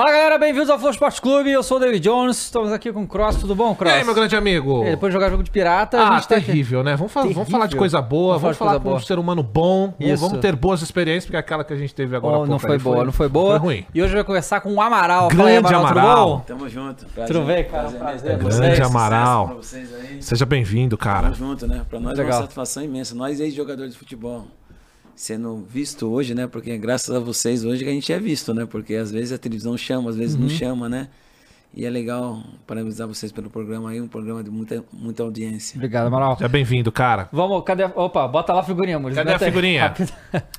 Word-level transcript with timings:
Fala 0.00 0.12
galera, 0.12 0.38
bem-vindos 0.38 0.70
ao 0.70 0.78
Flow 0.78 0.90
Esporte 0.92 1.20
Clube. 1.20 1.50
Eu 1.50 1.62
sou 1.62 1.76
o 1.76 1.80
David 1.80 2.02
Jones. 2.02 2.38
Estamos 2.44 2.72
aqui 2.72 2.90
com 2.90 3.02
o 3.02 3.06
Cross. 3.06 3.36
Tudo 3.36 3.54
bom, 3.54 3.72
E 3.72 3.76
Cross? 3.76 3.92
aí, 3.92 4.02
meu 4.02 4.14
grande 4.14 4.34
amigo? 4.34 4.82
É, 4.82 4.92
depois 4.92 5.10
de 5.10 5.12
jogar 5.12 5.28
jogo 5.28 5.42
de 5.42 5.50
pirata, 5.50 5.98
a 6.00 6.08
Ah, 6.08 6.14
gente 6.14 6.26
tá 6.28 6.36
aqui- 6.36 6.46
terrível, 6.46 6.82
né? 6.82 6.96
Vamos, 6.96 7.12
fa- 7.12 7.20
vamos 7.20 7.34
Terrível. 7.34 7.52
falar 7.52 7.66
de 7.66 7.76
coisa 7.76 8.00
boa, 8.00 8.28
Vamos 8.38 8.42
vamos, 8.42 8.56
falar 8.56 8.78
de 8.78 8.82
falar 8.82 8.94
com 8.94 8.98
um 8.98 9.06
ser 9.06 9.18
humano 9.18 9.42
bom, 9.42 9.92
vamos- 9.98 10.14
Isso. 10.14 10.22
vamos 10.26 10.40
ter 10.40 10.56
boas 10.56 10.80
experiências, 10.80 11.26
porque 11.26 11.36
aquela 11.36 11.62
que 11.64 11.74
a 11.74 11.76
gente 11.76 11.94
teve 11.94 12.16
agora 12.16 12.38
Oh, 12.38 12.46
não 12.46 12.58
foi 12.58 12.72
aí 12.72 12.78
boa, 12.78 13.04
não 13.04 13.12
foi 13.12 13.28
boa. 13.28 13.58
Foi 13.60 13.74
ruim. 13.74 13.86
E 13.94 14.02
hoje 14.02 14.14
vai 14.14 14.24
conversar 14.24 14.62
com 14.62 14.72
o 14.72 14.80
Amaral. 14.80 15.28
Fala 15.30 15.34
Grande 15.50 15.58
Amaral, 15.58 15.86
tudo 15.88 15.98
Amaral. 15.98 16.26
bom? 16.28 16.40
Tamo 16.46 16.68
junto. 16.70 17.04
Tudo 17.26 17.40
bem, 17.42 17.64
cara? 17.64 17.82
Prazer, 17.90 17.98
Prazer, 17.98 18.38
vocês. 18.38 18.58
Grande 18.58 18.82
Amaral. 18.82 19.48
vocês 19.48 19.94
aí. 19.96 20.22
Seja 20.22 20.46
bem-vindo, 20.46 20.96
cara. 20.96 21.24
Tamo 21.24 21.34
junto, 21.34 21.66
né? 21.66 21.82
Pra 21.86 22.00
nós 22.00 22.18
é 22.18 22.22
Legal. 22.22 22.36
uma 22.38 22.40
satisfação 22.44 22.82
imensa. 22.82 23.14
Nós, 23.14 23.38
ex-jogadores 23.38 23.92
de 23.92 23.98
futebol, 23.98 24.46
sendo 25.20 25.64
visto 25.68 26.10
hoje, 26.10 26.34
né? 26.34 26.46
Porque 26.46 26.70
é 26.70 26.78
graças 26.78 27.14
a 27.14 27.20
vocês 27.20 27.64
hoje 27.64 27.84
que 27.84 27.90
a 27.90 27.92
gente 27.92 28.10
é 28.12 28.18
visto, 28.18 28.54
né? 28.54 28.64
Porque 28.66 28.94
às 28.94 29.10
vezes 29.12 29.32
a 29.32 29.38
televisão 29.38 29.76
chama, 29.76 30.08
às 30.10 30.16
vezes 30.16 30.34
Uhum. 30.34 30.42
não 30.42 30.48
chama, 30.48 30.88
né? 30.88 31.08
E 31.74 31.84
é 31.84 31.90
legal 31.90 32.42
parabenizar 32.66 33.06
vocês 33.06 33.30
pelo 33.30 33.48
programa 33.48 33.90
aí, 33.90 34.00
um 34.00 34.08
programa 34.08 34.42
de 34.42 34.50
muita, 34.50 34.82
muita 34.92 35.22
audiência. 35.22 35.76
Obrigado, 35.76 36.06
Amaral. 36.08 36.36
Seja 36.36 36.48
bem-vindo, 36.48 36.90
cara. 36.90 37.28
Vamos, 37.30 37.62
cadê? 37.64 37.84
Opa, 37.84 38.26
bota 38.26 38.52
lá 38.52 38.60
a 38.60 38.64
figurinha, 38.64 38.96
amor. 38.96 39.12
Cadê 39.12 39.34
a 39.34 39.38
figurinha? 39.38 39.94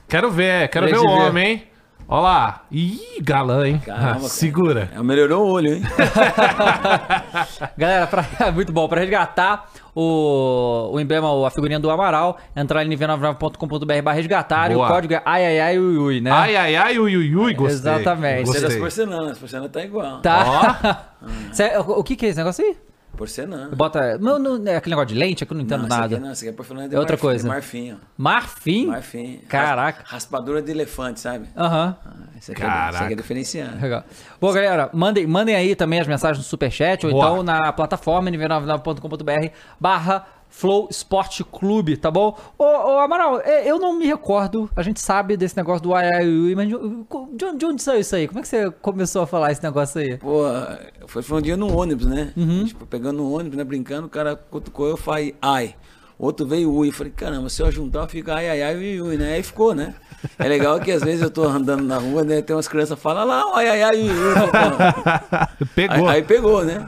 Quero 0.08 0.31
ver, 0.31 0.70
quero 0.70 0.86
ver 0.86 0.94
Deixa 0.94 1.06
o 1.06 1.18
ver. 1.18 1.22
homem, 1.30 1.48
hein? 1.52 1.64
Olha 2.08 2.22
lá. 2.22 2.66
Ih, 2.72 3.00
galã, 3.22 3.68
hein? 3.68 3.81
Caramba, 3.85 4.09
Ah, 4.09 4.14
cara. 4.19 4.30
Segura. 4.30 4.91
É, 4.96 5.02
melhorou 5.03 5.47
o 5.47 5.52
olho, 5.52 5.74
hein? 5.74 5.81
Galera, 7.78 8.08
pra, 8.08 8.25
muito 8.53 8.72
bom. 8.72 8.88
Pra 8.88 9.00
resgatar 9.02 9.69
o, 9.96 10.90
o 10.94 11.00
emblema, 11.00 11.47
a 11.47 11.50
figurinha 11.50 11.79
do 11.79 11.90
Amaral, 11.90 12.38
entrar 12.56 12.85
em 12.85 12.90
v99.com.br 12.90 14.02
barra 14.03 14.16
resgatar 14.16 14.72
e 14.72 14.75
o 14.75 14.85
código 14.85 15.13
é 15.13 15.22
ai 15.25 15.46
ai 15.46 15.59
ai 15.59 15.79
ui 15.79 15.97
ui, 15.97 16.22
né? 16.22 16.31
Ai, 16.31 16.56
ai, 16.56 16.75
ai, 16.75 17.00
ui, 17.00 17.16
ui, 17.18 17.35
ui, 17.35 17.53
gostei. 17.53 17.91
Exatamente. 17.94 18.47
Você 18.47 18.57
é 18.57 18.62
das 18.62 18.62
Gostei. 18.75 18.79
porcelanas, 18.79 19.38
porcelana 19.40 19.69
tá 19.69 19.84
igual. 19.84 20.22
Tá. 20.22 21.13
Cê- 21.52 21.78
o, 21.78 22.00
o 22.00 22.03
que 22.03 22.16
que 22.16 22.25
é 22.25 22.29
esse 22.29 22.38
negócio 22.38 22.63
aí? 22.66 22.75
Porcelana. 23.16 23.75
Bota. 23.75 24.17
Não, 24.17 24.39
não, 24.39 24.66
é 24.72 24.75
aquele 24.77 24.95
negócio 24.95 25.13
de 25.13 25.16
lente 25.19 25.44
é 25.44 25.45
que 25.47 25.53
eu 25.53 25.55
não 25.57 25.63
entendo 25.63 25.81
Não, 25.81 25.88
nada. 25.89 26.16
Aqui, 26.16 26.23
não, 26.23 26.31
essa 26.31 26.44
aqui 26.44 26.49
é 26.49 26.53
porcelana 26.53 26.89
de 26.89 26.95
É 26.95 26.99
outra 26.99 27.13
marfim, 27.13 27.22
coisa. 27.27 27.44
de 27.44 27.49
marfim, 27.49 27.91
ó. 27.94 27.95
Marfim? 28.17 28.85
Marfim. 28.88 29.41
Caraca. 29.47 29.99
Ras- 30.03 30.11
Raspadura 30.11 30.61
de 30.61 30.72
elefante, 30.72 31.19
sabe? 31.19 31.47
Aham. 31.55 31.95
Ah, 32.05 32.09
Esse 32.38 32.51
aqui, 32.51 32.61
é, 32.61 32.66
Caraca. 32.66 32.95
esse 32.95 33.03
aqui 33.03 33.13
é 33.13 33.16
diferenciado. 33.17 33.81
Legal. 33.81 34.03
Bom, 34.39 34.51
galera, 34.51 34.89
mandem, 34.94 35.27
mandem 35.27 35.55
aí 35.55 35.75
também 35.75 35.99
as 35.99 36.07
mensagens 36.07 36.38
no 36.39 36.44
Superchat 36.44 37.05
ou 37.05 37.11
Boa. 37.11 37.25
então 37.25 37.44
na 37.44 37.72
plataforma 37.73 38.29
nv99.com.br 38.31 39.49
barra 39.79 40.25
Flow 40.53 40.88
Esporte 40.91 41.44
Clube, 41.45 41.95
tá 41.97 42.12
bom? 42.12 42.38
Ô, 42.57 42.63
ô, 42.66 43.00
Amaral, 43.00 43.39
é, 43.41 43.66
eu 43.67 43.79
não 43.79 43.97
me 43.97 44.06
recordo, 44.06 44.69
a 44.75 44.84
gente 44.84 45.00
sabe 45.00 45.35
desse 45.38 45.56
negócio 45.57 45.81
do 45.81 45.91
IIUI, 45.97 46.53
mas 46.56 46.67
de, 46.67 46.75
de 46.75 47.45
onde- 47.45 47.57
de 47.57 47.66
onde 47.66 47.81
saiu 47.81 48.01
isso 48.01 48.16
aí? 48.16 48.28
Como 48.28 48.39
é 48.39 48.41
que 48.44 48.47
você 48.50 48.69
começou 48.69 49.22
a 49.23 49.28
falar 49.28 49.51
esse 49.51 49.63
negócio 49.63 50.00
aí? 50.01 50.17
Pô, 50.17 50.44
foi, 51.07 51.22
foi 51.23 51.38
um 51.38 51.41
dia 51.41 51.56
no 51.57 51.75
ônibus, 51.75 52.06
né? 52.06 52.34
Uhum. 52.35 52.66
Tipo, 52.66 52.85
pegando 52.85 53.23
o 53.23 53.31
ônibus, 53.34 53.57
né? 53.57 53.63
Brincando, 53.63 54.07
o 54.07 54.09
cara 54.09 54.35
cutucou, 54.35 54.88
eu 54.88 54.97
falei, 54.97 55.34
ai. 55.41 55.73
Outro 56.19 56.45
veio 56.45 56.72
ui. 56.72 56.90
Eu 56.90 56.94
falei, 56.94 57.11
caramba, 57.16 57.50
se 57.50 57.63
eu 57.63 57.72
juntar, 57.72 58.07
fica 58.07 58.35
ai, 58.35 58.47
ai, 58.47 58.61
ai, 58.61 58.75
ui, 58.75 59.01
ui, 59.01 59.17
né? 59.17 59.34
Aí 59.35 59.41
ficou, 59.41 59.73
né? 59.73 59.95
É 60.38 60.47
legal 60.47 60.79
que 60.79 60.91
às 60.91 61.01
vezes 61.01 61.19
eu 61.23 61.31
tô 61.31 61.44
andando 61.45 61.81
na 61.84 61.97
rua, 61.97 62.23
né? 62.23 62.44
Tem 62.44 62.56
umas 62.56 62.67
crianças 62.67 62.95
que 62.95 63.01
falam 63.01 63.25
lá, 63.25 63.44
ai, 63.56 63.67
ai, 63.69 63.81
ai, 63.84 64.01
ui, 64.01 64.09
ui. 64.09 64.35
"Pô." 65.57 65.66
Pegou. 65.73 66.07
Aí, 66.09 66.16
aí 66.17 66.22
pegou, 66.23 66.63
né? 66.63 66.88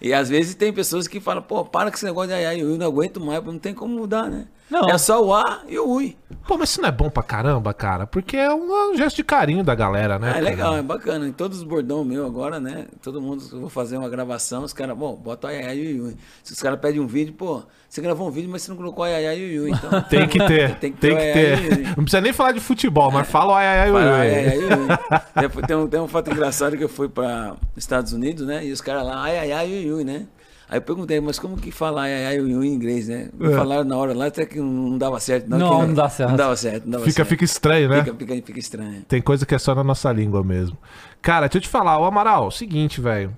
E 0.00 0.12
às 0.12 0.28
vezes 0.28 0.54
tem 0.54 0.72
pessoas 0.72 1.06
que 1.06 1.20
falam, 1.20 1.42
pô, 1.42 1.64
para 1.64 1.90
com 1.90 1.96
esse 1.96 2.04
negócio 2.04 2.28
de 2.28 2.34
ai, 2.34 2.46
ai, 2.46 2.62
ui, 2.62 2.76
não 2.76 2.86
aguento 2.86 3.20
mais, 3.20 3.42
não 3.44 3.58
tem 3.58 3.74
como 3.74 3.94
mudar, 3.94 4.28
né? 4.30 4.46
Não. 4.70 4.88
É 4.88 4.96
só 4.98 5.22
o 5.22 5.34
A 5.34 5.62
e 5.68 5.78
o 5.78 5.88
ui. 5.88 6.16
Pô, 6.48 6.58
mas 6.58 6.70
isso 6.70 6.80
não 6.80 6.88
é 6.88 6.92
bom 6.92 7.08
pra 7.08 7.22
caramba, 7.22 7.72
cara? 7.72 8.06
Porque 8.06 8.36
é 8.36 8.52
um 8.52 8.94
gesto 8.96 9.16
de 9.16 9.24
carinho 9.24 9.62
da 9.62 9.74
galera, 9.74 10.18
né? 10.18 10.28
Ah, 10.28 10.30
é 10.30 10.32
cara? 10.34 10.44
legal, 10.44 10.76
é 10.76 10.82
bacana. 10.82 11.26
Em 11.28 11.32
todos 11.32 11.58
os 11.58 11.64
bordão 11.64 12.04
meu 12.04 12.26
agora, 12.26 12.58
né? 12.58 12.86
Todo 13.02 13.20
mundo, 13.20 13.42
eu 13.52 13.60
vou 13.60 13.68
fazer 13.70 13.96
uma 13.96 14.08
gravação, 14.08 14.62
os 14.64 14.72
caras, 14.72 14.96
bom, 14.96 15.14
bota 15.14 15.48
ai, 15.48 15.58
ai, 15.58 15.64
ai, 15.68 15.78
ui, 15.78 16.00
ui. 16.00 16.16
Se 16.42 16.52
os 16.52 16.60
caras 16.60 16.80
pedem 16.80 17.00
um 17.00 17.06
vídeo, 17.06 17.32
pô, 17.34 17.62
você 17.88 18.00
gravou 18.00 18.26
um 18.26 18.30
vídeo, 18.30 18.50
mas 18.50 18.62
você 18.62 18.70
não 18.70 18.76
colocou 18.76 19.04
ai, 19.04 19.14
ai, 19.14 19.26
ai, 19.26 19.36
ui, 19.42 19.58
ui. 19.60 19.70
Então, 19.70 19.90
Tem 20.10 20.26
que 20.28 20.38
ter, 20.38 20.74
Tem 20.76 20.92
tem 20.92 20.92
que 20.92 20.98
que, 20.98 21.00
ter 21.00 21.12
o 21.12 21.16
ai, 21.16 21.32
ai, 21.32 21.54
ui, 21.54 21.68
ui. 21.68 21.76
ter. 21.76 21.86
Não 21.88 22.04
precisa 22.04 22.20
nem 22.20 22.32
falar 22.32 22.52
de 22.52 22.60
futebol, 22.60 23.10
mas 23.10 23.28
fala 23.28 23.52
o 23.52 23.54
ai, 23.54 23.66
ai, 23.66 23.78
ai, 23.80 23.90
ui, 23.90 24.02
ui. 24.02 25.64
Tem 25.66 25.76
um, 25.76 25.86
tem 25.86 26.00
um 26.00 26.08
fato 26.08 26.30
engraçado 26.30 26.76
que 26.76 26.84
eu 26.84 26.88
fui 26.88 27.08
para 27.08 27.54
Estados 27.76 28.12
Unidos, 28.12 28.46
né? 28.46 28.64
E 28.64 28.72
os 28.72 28.80
caras 28.80 29.04
lá, 29.04 29.22
ai, 29.22 29.38
ai, 29.38 29.52
ai, 29.52 29.72
ui, 29.72 29.92
ui, 29.92 30.04
né? 30.04 30.26
Aí 30.68 30.78
eu 30.78 30.82
perguntei, 30.82 31.20
mas 31.20 31.38
como 31.38 31.56
que 31.56 31.70
fala 31.70 32.02
ai, 32.02 32.26
ai, 32.26 32.38
em 32.38 32.66
inglês, 32.66 33.08
né? 33.08 33.28
É. 33.40 33.50
falaram 33.56 33.84
na 33.84 33.96
hora 33.96 34.14
lá, 34.14 34.26
até 34.26 34.46
que 34.46 34.58
não 34.58 34.96
dava 34.96 35.20
certo. 35.20 35.48
Não, 35.48 35.58
que- 35.80 35.86
não 35.86 35.94
dá 35.94 36.08
certo. 36.08 36.30
Não 36.30 36.36
dava 36.36 36.56
certo, 36.56 36.84
não 36.84 36.90
dava 36.92 37.04
Fica, 37.04 37.16
certo. 37.16 37.28
fica 37.28 37.44
estranho, 37.44 37.88
né? 37.88 38.04
Fica, 38.04 38.16
fica, 38.16 38.34
fica 38.46 38.58
estranho. 38.58 39.02
Tem 39.06 39.20
coisa 39.20 39.44
que 39.44 39.54
é 39.54 39.58
só 39.58 39.74
na 39.74 39.84
nossa 39.84 40.10
língua 40.10 40.42
mesmo. 40.42 40.76
Cara, 41.20 41.46
deixa 41.46 41.58
eu 41.58 41.62
te 41.62 41.68
falar, 41.68 41.98
o 41.98 42.04
Amaral, 42.04 42.50
seguinte, 42.50 43.00
velho. 43.00 43.36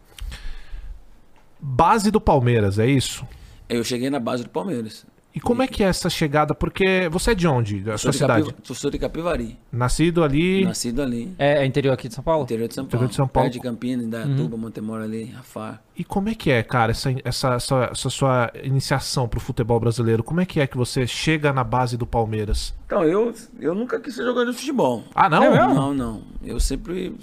Base 1.60 2.10
do 2.10 2.20
Palmeiras, 2.20 2.78
é 2.78 2.86
isso? 2.86 3.26
Eu 3.68 3.82
cheguei 3.82 4.08
na 4.08 4.20
base 4.20 4.44
do 4.44 4.50
Palmeiras. 4.50 5.04
E 5.36 5.40
como 5.40 5.62
é 5.62 5.66
que 5.68 5.84
é 5.84 5.86
essa 5.88 6.08
chegada? 6.08 6.54
Porque 6.54 7.10
você 7.10 7.32
é 7.32 7.34
de 7.34 7.46
onde? 7.46 7.80
Da 7.80 7.98
Sou 7.98 8.10
sua 8.10 8.10
de 8.12 8.16
cidade? 8.16 8.46
Capi- 8.54 8.74
sou 8.74 8.90
de 8.90 8.98
Capivari. 8.98 9.58
Nascido 9.70 10.24
ali. 10.24 10.64
Nascido 10.64 11.02
ali. 11.02 11.34
É, 11.38 11.58
é 11.58 11.66
interior 11.66 11.92
aqui 11.92 12.08
de 12.08 12.14
São 12.14 12.24
Paulo? 12.24 12.44
Interior 12.44 12.66
de 12.66 12.74
São 12.74 12.84
Paulo. 12.84 12.88
Interior 12.88 13.08
de 13.10 13.14
São 13.14 13.28
Paulo. 13.28 13.44
Perto 13.50 13.52
de 13.52 13.68
Campinas, 13.68 14.06
Indaiatuba, 14.06 14.56
Montemor 14.56 15.02
ali, 15.02 15.24
Rafar. 15.24 15.82
E 15.94 16.02
como 16.02 16.30
é 16.30 16.34
que 16.34 16.50
é, 16.50 16.62
cara, 16.62 16.92
essa, 16.92 17.14
essa, 17.22 17.54
essa, 17.54 17.88
essa 17.92 18.08
sua 18.08 18.50
iniciação 18.64 19.28
pro 19.28 19.38
futebol 19.38 19.78
brasileiro? 19.78 20.24
Como 20.24 20.40
é 20.40 20.46
que 20.46 20.58
é 20.58 20.66
que 20.66 20.74
você 20.74 21.06
chega 21.06 21.52
na 21.52 21.62
base 21.62 21.98
do 21.98 22.06
Palmeiras? 22.06 22.72
Então, 22.86 23.04
eu, 23.04 23.34
eu 23.60 23.74
nunca 23.74 24.00
quis 24.00 24.14
ser 24.14 24.24
jogador 24.24 24.50
de 24.50 24.56
futebol. 24.56 25.04
Ah, 25.14 25.28
não? 25.28 25.44
É? 25.44 25.58
Não, 25.74 25.92
não. 25.92 26.22
Eu 26.42 26.58
sempre 26.58 27.14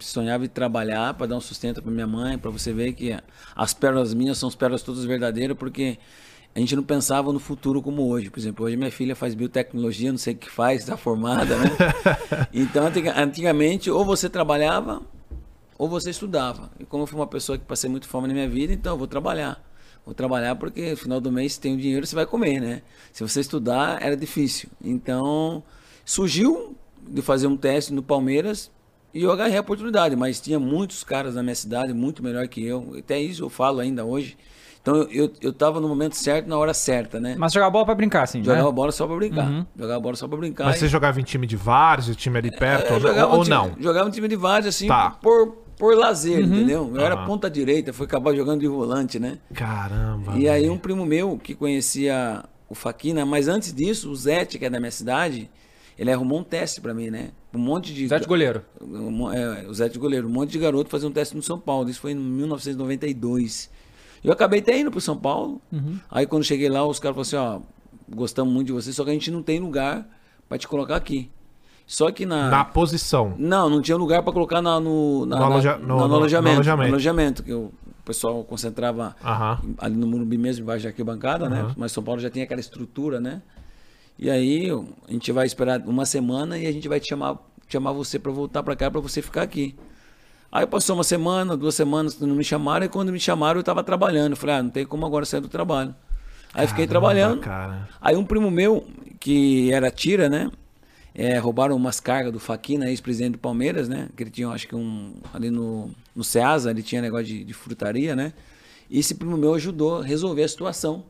sonhava 0.00 0.44
em 0.44 0.48
trabalhar 0.48 1.14
para 1.14 1.26
dar 1.26 1.36
um 1.36 1.40
sustento 1.40 1.82
para 1.82 1.90
minha 1.90 2.06
mãe, 2.06 2.36
para 2.36 2.50
você 2.50 2.70
ver 2.70 2.92
que 2.92 3.16
as 3.56 3.72
pérolas 3.72 4.12
minhas 4.12 4.36
são 4.38 4.48
as 4.48 4.54
pérolas 4.54 4.82
todas 4.82 5.04
verdadeiras, 5.04 5.56
porque 5.56 5.98
a 6.54 6.60
gente 6.60 6.76
não 6.76 6.82
pensava 6.82 7.32
no 7.32 7.40
futuro 7.40 7.82
como 7.82 8.06
hoje. 8.08 8.30
Por 8.30 8.38
exemplo, 8.38 8.64
hoje 8.66 8.76
minha 8.76 8.90
filha 8.90 9.16
faz 9.16 9.34
biotecnologia, 9.34 10.10
não 10.12 10.18
sei 10.18 10.34
o 10.34 10.36
que 10.36 10.50
faz, 10.50 10.80
está 10.82 10.96
formada, 10.96 11.56
né? 11.58 11.66
Então, 12.52 12.86
antiga- 12.86 13.14
antigamente, 13.20 13.90
ou 13.90 14.04
você 14.04 14.28
trabalhava, 14.28 15.02
ou 15.78 15.88
você 15.88 16.10
estudava. 16.10 16.70
E 16.78 16.84
como 16.84 17.02
eu 17.02 17.06
fui 17.06 17.18
uma 17.18 17.26
pessoa 17.26 17.58
que 17.58 17.64
passei 17.64 17.90
muito 17.90 18.06
fome 18.08 18.28
na 18.28 18.34
minha 18.34 18.48
vida, 18.48 18.72
então 18.72 18.94
eu 18.94 18.98
vou 18.98 19.06
trabalhar. 19.08 19.62
Vou 20.04 20.14
trabalhar 20.14 20.54
porque 20.56 20.90
no 20.90 20.96
final 20.96 21.20
do 21.20 21.32
mês, 21.32 21.56
tem 21.58 21.74
o 21.74 21.78
dinheiro, 21.78 22.06
você 22.06 22.14
vai 22.14 22.26
comer, 22.26 22.60
né? 22.60 22.82
Se 23.12 23.22
você 23.26 23.40
estudar, 23.40 24.02
era 24.02 24.16
difícil. 24.16 24.68
Então, 24.82 25.62
surgiu 26.04 26.76
de 27.08 27.22
fazer 27.22 27.46
um 27.46 27.56
teste 27.56 27.92
no 27.92 28.02
Palmeiras 28.02 28.70
e 29.12 29.22
eu 29.22 29.30
agarrei 29.32 29.56
a 29.56 29.60
oportunidade, 29.60 30.14
mas 30.16 30.40
tinha 30.40 30.58
muitos 30.60 31.02
caras 31.04 31.34
na 31.34 31.42
minha 31.42 31.54
cidade 31.54 31.92
muito 31.92 32.22
melhor 32.22 32.46
que 32.48 32.64
eu. 32.64 32.94
Até 32.98 33.18
isso 33.20 33.42
eu 33.44 33.48
falo 33.50 33.80
ainda 33.80 34.04
hoje. 34.04 34.36
Então 34.84 34.96
eu, 34.96 35.08
eu, 35.10 35.32
eu 35.40 35.50
tava 35.50 35.80
no 35.80 35.88
momento 35.88 36.14
certo, 36.14 36.46
na 36.46 36.58
hora 36.58 36.74
certa, 36.74 37.18
né? 37.18 37.34
Mas 37.38 37.54
jogar 37.54 37.70
bola 37.70 37.86
pra 37.86 37.94
brincar, 37.94 38.24
assim, 38.24 38.44
Jogava 38.44 38.66
né? 38.68 38.72
bola 38.74 38.92
só 38.92 39.06
pra 39.06 39.16
brincar. 39.16 39.48
Uhum. 39.48 39.64
Jogava 39.74 39.98
bola 40.00 40.14
só 40.14 40.28
pra 40.28 40.36
brincar. 40.36 40.64
Mas 40.66 40.76
e- 40.76 40.80
você 40.80 40.88
jogava 40.88 41.18
em 41.18 41.24
time 41.24 41.46
de 41.46 41.56
vários, 41.56 42.14
time 42.14 42.36
ali 42.36 42.50
perto, 42.50 42.90
É, 42.90 42.92
ou, 42.92 43.00
jogava 43.00 43.32
ou 43.32 43.40
um 43.40 43.44
time- 43.44 43.56
não? 43.56 43.72
Jogava 43.80 44.08
um 44.08 44.12
time 44.12 44.28
de 44.28 44.36
várzea, 44.36 44.68
assim, 44.68 44.86
Tá. 44.86 45.12
por, 45.22 45.52
por 45.78 45.96
lazer, 45.96 46.40
Uhum. 46.40 46.44
entendeu? 46.44 46.92
Eu 46.94 47.00
era 47.00 47.16
ponta 47.24 47.48
direita, 47.48 47.94
fui 47.94 48.04
acabar 48.04 48.34
jogando 48.34 48.60
de 48.60 48.68
volante, 48.68 49.18
né? 49.18 49.38
Caramba. 49.54 50.36
E 50.36 50.46
aí 50.50 50.68
um 50.68 50.76
primo 50.76 51.06
meu 51.06 51.38
que 51.42 51.54
conhecia 51.54 52.44
o 52.68 52.74
Faquina, 52.74 53.24
mas 53.24 53.48
antes 53.48 53.72
disso, 53.72 54.10
o 54.10 54.14
Zete, 54.14 54.58
que 54.58 54.66
é 54.66 54.70
da 54.70 54.78
minha 54.78 54.90
cidade, 54.92 55.48
ele 55.98 56.12
arrumou 56.12 56.40
um 56.40 56.44
teste 56.44 56.82
pra 56.82 56.92
mim, 56.92 57.08
né? 57.08 57.30
Um 57.54 57.58
monte 57.58 57.94
de... 57.94 58.06
Zé 58.06 58.18
de 58.18 58.26
goleiro. 58.26 58.62
É, 59.32 59.66
o 59.66 59.72
Zé 59.72 59.88
de 59.88 59.98
goleiro, 59.98 60.26
um 60.28 60.30
monte 60.30 60.50
de 60.50 60.58
garoto 60.58 60.90
fazer 60.90 61.06
um 61.06 61.10
teste 61.10 61.34
no 61.34 61.42
São 61.42 61.58
Paulo. 61.58 61.88
Isso 61.88 62.00
foi 62.00 62.10
em 62.12 62.16
1992. 62.16 63.70
Eu 64.24 64.32
acabei 64.32 64.60
até 64.60 64.78
indo 64.80 64.90
pro 64.90 65.00
São 65.00 65.16
Paulo. 65.16 65.60
Uhum. 65.70 65.98
Aí 66.10 66.26
quando 66.26 66.42
cheguei 66.44 66.68
lá, 66.68 66.84
os 66.86 66.98
caras 66.98 67.28
falaram 67.30 67.60
assim, 67.60 67.64
ó, 67.68 68.14
gostamos 68.16 68.52
muito 68.52 68.68
de 68.68 68.72
você, 68.72 68.92
só 68.92 69.04
que 69.04 69.10
a 69.10 69.12
gente 69.12 69.30
não 69.30 69.42
tem 69.42 69.60
lugar 69.60 70.06
pra 70.48 70.56
te 70.58 70.66
colocar 70.66 70.96
aqui. 70.96 71.30
Só 71.86 72.10
que 72.10 72.24
na... 72.24 72.48
Na 72.50 72.64
posição. 72.64 73.34
Não, 73.38 73.68
não 73.68 73.82
tinha 73.82 73.96
lugar 73.96 74.22
pra 74.22 74.32
colocar 74.32 74.62
na, 74.62 74.80
no, 74.80 75.26
na, 75.26 75.36
No 75.36 75.44
aloja- 75.44 75.72
na- 75.72 75.78
no- 75.78 75.86
no 75.86 76.00
no- 76.00 76.08
no 76.08 76.14
alojamento, 76.14 76.54
alojamento. 76.56 76.88
no 76.88 76.94
alojamento, 76.94 77.42
que 77.42 77.52
o 77.52 77.70
pessoal 78.06 78.42
concentrava 78.42 79.14
Aham. 79.22 79.60
ali 79.76 79.94
no 79.94 80.06
Morumbi 80.06 80.38
mesmo, 80.38 80.62
embaixo 80.64 80.84
da 80.84 80.88
arquibancada, 80.88 81.46
né? 81.50 81.60
Aham. 81.60 81.74
Mas 81.76 81.92
São 81.92 82.02
Paulo 82.02 82.20
já 82.22 82.30
tem 82.30 82.42
aquela 82.42 82.60
estrutura, 82.60 83.20
né? 83.20 83.42
E 84.18 84.30
aí 84.30 84.70
a 85.06 85.12
gente 85.12 85.30
vai 85.32 85.44
esperar 85.44 85.80
uma 85.80 86.06
semana 86.06 86.56
e 86.56 86.66
a 86.66 86.72
gente 86.72 86.88
vai 86.88 86.98
te 87.00 87.08
chamar, 87.08 87.36
chamar 87.68 87.92
você 87.92 88.18
pra 88.18 88.32
voltar 88.32 88.62
pra 88.62 88.74
cá, 88.74 88.90
pra 88.90 89.00
você 89.00 89.20
ficar 89.20 89.42
aqui. 89.42 89.74
Aí 90.54 90.64
passou 90.68 90.96
uma 90.96 91.02
semana, 91.02 91.56
duas 91.56 91.74
semanas, 91.74 92.16
não 92.20 92.36
me 92.36 92.44
chamaram, 92.44 92.86
e 92.86 92.88
quando 92.88 93.10
me 93.10 93.18
chamaram 93.18 93.58
eu 93.58 93.64
tava 93.64 93.82
trabalhando. 93.82 94.34
Eu 94.34 94.36
falei, 94.36 94.54
ah, 94.54 94.62
não 94.62 94.70
tem 94.70 94.86
como 94.86 95.04
agora 95.04 95.24
sair 95.24 95.40
do 95.40 95.48
trabalho. 95.48 95.92
Aí 96.54 96.68
fiquei 96.68 96.86
Caramba, 96.86 97.08
trabalhando. 97.08 97.40
cara. 97.40 97.88
Aí 98.00 98.14
um 98.14 98.24
primo 98.24 98.52
meu, 98.52 98.86
que 99.18 99.72
era 99.72 99.90
tira, 99.90 100.28
né? 100.28 100.48
É, 101.12 101.38
roubaram 101.38 101.74
umas 101.74 101.98
cargas 101.98 102.32
do 102.32 102.38
Faquina, 102.38 102.88
ex-presidente 102.88 103.32
do 103.32 103.38
Palmeiras, 103.38 103.88
né? 103.88 104.08
Que 104.16 104.22
ele 104.22 104.30
tinha, 104.30 104.48
acho 104.50 104.68
que 104.68 104.76
um. 104.76 105.14
Ali 105.32 105.50
no, 105.50 105.90
no 106.14 106.22
Ceasa, 106.22 106.70
ele 106.70 106.84
tinha 106.84 107.02
negócio 107.02 107.26
de, 107.26 107.42
de 107.42 107.52
frutaria, 107.52 108.14
né? 108.14 108.32
E 108.88 109.00
esse 109.00 109.16
primo 109.16 109.36
meu 109.36 109.54
ajudou 109.54 110.02
a 110.02 110.04
resolver 110.04 110.44
a 110.44 110.48
situação. 110.48 111.04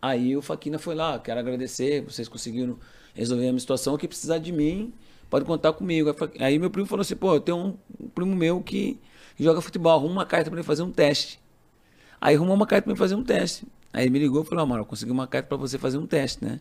Aí 0.00 0.36
o 0.36 0.42
Faquina 0.42 0.78
foi 0.78 0.94
lá, 0.94 1.18
quero 1.18 1.40
agradecer, 1.40 2.02
vocês 2.02 2.28
conseguiram 2.28 2.78
resolver 3.14 3.48
a 3.48 3.50
minha 3.50 3.58
situação, 3.60 3.96
que 3.96 4.06
precisar 4.06 4.38
de 4.38 4.52
mim, 4.52 4.92
pode 5.28 5.44
contar 5.44 5.72
comigo. 5.72 6.14
Aí 6.38 6.54
Aí 6.54 6.58
meu 6.58 6.70
primo 6.70 6.86
falou 6.86 7.02
assim, 7.02 7.16
pô, 7.16 7.34
eu 7.34 7.40
tenho 7.40 7.58
um, 7.58 8.08
primo 8.14 8.34
meu 8.34 8.60
que, 8.60 8.98
joga 9.38 9.60
futebol, 9.60 9.92
arruma 9.92 10.12
uma 10.12 10.26
carta 10.26 10.50
pra 10.50 10.58
ele 10.58 10.66
fazer 10.66 10.82
um 10.82 10.90
teste. 10.90 11.40
Aí 12.20 12.36
arrumou 12.36 12.54
uma 12.54 12.66
carta 12.66 12.84
pra 12.84 12.92
ele 12.92 12.98
fazer 12.98 13.16
um 13.16 13.24
teste. 13.24 13.66
Aí 13.92 14.04
ele 14.04 14.10
me 14.10 14.18
ligou 14.20 14.42
e 14.42 14.46
falou, 14.46 14.62
ah, 14.62 14.66
mano, 14.66 14.82
eu 14.82 14.86
consegui 14.86 15.10
uma 15.10 15.26
carta 15.26 15.48
pra 15.48 15.56
você 15.56 15.78
fazer 15.78 15.98
um 15.98 16.06
teste, 16.06 16.44
né? 16.44 16.60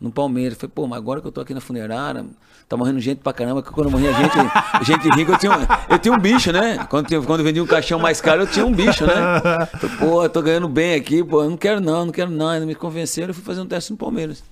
No 0.00 0.10
Palmeiras. 0.10 0.58
Falei, 0.58 0.72
pô, 0.74 0.86
mas 0.86 0.98
agora 0.98 1.20
que 1.20 1.26
eu 1.26 1.32
tô 1.32 1.40
aqui 1.40 1.52
na 1.52 1.60
funerária, 1.60 2.24
tá 2.68 2.76
morrendo 2.76 2.98
gente 3.00 3.18
pra 3.18 3.32
caramba, 3.32 3.62
que 3.62 3.70
quando 3.70 3.90
morria 3.90 4.12
gente, 4.12 4.34
gente 4.84 5.08
rica, 5.16 5.32
eu 5.32 5.38
tinha, 5.38 5.52
um, 5.52 5.66
eu 5.88 5.98
tinha 5.98 6.14
um 6.14 6.18
bicho, 6.18 6.50
né? 6.52 6.86
Quando, 6.90 7.06
quando 7.24 7.44
vendia 7.44 7.62
um 7.62 7.66
caixão 7.66 7.98
mais 7.98 8.20
caro, 8.20 8.42
eu 8.42 8.46
tinha 8.46 8.66
um 8.66 8.72
bicho, 8.72 9.06
né? 9.06 9.40
Falei, 9.78 9.96
pô, 9.98 10.28
tô 10.28 10.42
ganhando 10.42 10.68
bem 10.68 10.94
aqui, 10.94 11.22
pô, 11.22 11.42
eu 11.44 11.50
não 11.50 11.56
quero 11.56 11.80
não, 11.80 12.06
não 12.06 12.12
quero 12.12 12.30
não. 12.30 12.48
Ainda 12.48 12.66
me 12.66 12.74
convenceram, 12.74 13.28
eu 13.28 13.34
fui 13.34 13.44
fazer 13.44 13.60
um 13.60 13.66
teste 13.66 13.90
no 13.90 13.96
Palmeiras. 13.96 14.42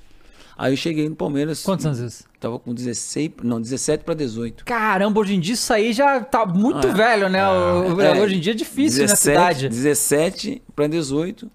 Aí 0.56 0.72
eu 0.72 0.76
cheguei 0.76 1.08
no 1.08 1.16
Palmeiras. 1.16 1.62
Quantos 1.62 1.84
anos 1.84 1.98
isso? 1.98 2.24
Tava 2.38 2.58
com 2.58 2.72
16, 2.72 3.32
não, 3.42 3.60
17 3.60 4.04
pra 4.04 4.14
18. 4.14 4.64
Caramba, 4.64 5.20
hoje 5.20 5.34
em 5.34 5.40
dia 5.40 5.54
isso 5.54 5.72
aí 5.72 5.92
já 5.92 6.20
tá 6.20 6.46
muito 6.46 6.86
Ah, 6.86 6.90
é. 6.90 6.94
velho, 6.94 7.28
né? 7.28 7.42
O- 7.48 8.00
É, 8.00 8.20
hoje 8.20 8.36
em 8.36 8.40
dia 8.40 8.52
é 8.52 8.56
difícil 8.56 9.00
na 9.02 9.06
17, 9.14 9.18
cidade. 9.58 9.68
17 9.68 10.62
para 10.76 10.86
18. 10.86 11.50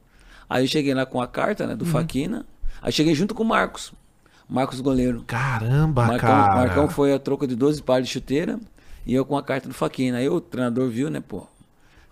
Aí 0.49 0.63
eu 0.63 0.67
cheguei 0.67 0.93
lá 0.93 1.05
com 1.05 1.21
a 1.21 1.27
carta, 1.27 1.65
né, 1.67 1.75
do 1.75 1.85
Uhum. 1.85 1.91
Faquina. 1.91 2.45
Aí 2.81 2.91
cheguei 2.91 3.13
junto 3.15 3.33
com 3.33 3.43
o 3.43 3.45
Marcos. 3.47 3.93
Marcos 4.49 4.81
goleiro. 4.81 5.23
Caramba, 5.27 6.07
Marcão, 6.07 6.29
cara. 6.29 6.55
Marcão 6.55 6.89
foi 6.89 7.13
a 7.13 7.19
troca 7.19 7.45
de 7.47 7.55
12 7.55 7.81
pares 7.83 8.07
de 8.07 8.13
chuteira 8.13 8.59
e 9.05 9.13
eu 9.13 9.23
com 9.23 9.37
a 9.37 9.43
carta 9.43 9.67
do 9.67 9.73
Faquina. 9.75 10.17
Aí 10.17 10.27
o 10.27 10.41
treinador 10.41 10.89
viu, 10.89 11.09
né, 11.09 11.21
pô, 11.25 11.45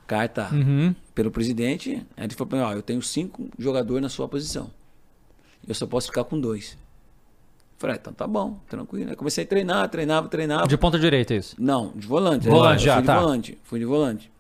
carta 0.06 0.48
Uhum. 0.54 0.94
pelo 1.16 1.32
presidente. 1.32 2.06
Aí 2.16 2.26
ele 2.26 2.34
falou 2.34 2.48
pra 2.48 2.60
mim, 2.60 2.64
ó, 2.66 2.74
eu 2.74 2.82
tenho 2.82 3.02
cinco 3.02 3.50
jogadores 3.58 4.02
na 4.04 4.10
sua 4.10 4.28
posição. 4.28 4.70
Eu 5.68 5.76
só 5.76 5.86
posso 5.86 6.08
ficar 6.08 6.24
com 6.24 6.40
dois. 6.40 6.78
Falei, 7.78 7.96
ah, 7.96 8.00
então 8.02 8.14
tá 8.14 8.26
bom, 8.26 8.60
tranquilo. 8.68 9.10
Aí 9.10 9.16
comecei 9.16 9.44
a 9.44 9.48
treinar, 9.48 9.88
treinava, 9.90 10.28
treinava. 10.28 10.68
De 10.68 10.78
ponta 10.78 10.98
direita, 10.98 11.36
isso. 11.36 11.56
Não, 11.60 11.92
de 11.96 12.08
volante. 12.08 12.50
Volante, 12.50 12.84
já, 12.84 12.94
fui 12.94 13.02
de 13.02 13.08
tá. 13.08 13.20
volante. 13.20 13.58
Fui 13.64 13.80
de 13.80 13.86
volante. 13.86 14.32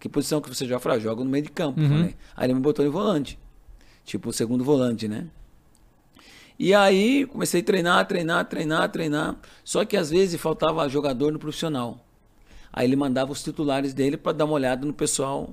Que 0.00 0.08
posição 0.08 0.40
que 0.40 0.48
você 0.48 0.66
joga? 0.66 0.80
Falei, 0.80 0.98
ah, 0.98 1.00
jogo 1.00 1.22
no 1.22 1.30
meio 1.30 1.44
de 1.44 1.50
campo. 1.50 1.80
Uhum. 1.80 1.88
Falei. 1.88 2.16
Aí 2.34 2.46
ele 2.46 2.54
me 2.54 2.60
botou 2.60 2.84
de 2.84 2.90
volante. 2.90 3.38
Tipo, 4.04 4.30
o 4.30 4.32
segundo 4.32 4.64
volante, 4.64 5.08
né? 5.08 5.26
E 6.58 6.72
aí 6.72 7.26
comecei 7.26 7.60
a 7.60 7.64
treinar, 7.64 8.06
treinar, 8.06 8.46
treinar, 8.46 8.88
treinar. 8.90 9.36
Só 9.62 9.84
que 9.84 9.96
às 9.96 10.08
vezes 10.08 10.40
faltava 10.40 10.88
jogador 10.88 11.32
no 11.32 11.38
profissional. 11.38 11.98
Aí 12.72 12.86
ele 12.86 12.96
mandava 12.96 13.30
os 13.30 13.42
titulares 13.42 13.92
dele 13.92 14.16
para 14.16 14.32
dar 14.32 14.44
uma 14.46 14.54
olhada 14.54 14.86
no 14.86 14.92
pessoal 14.92 15.50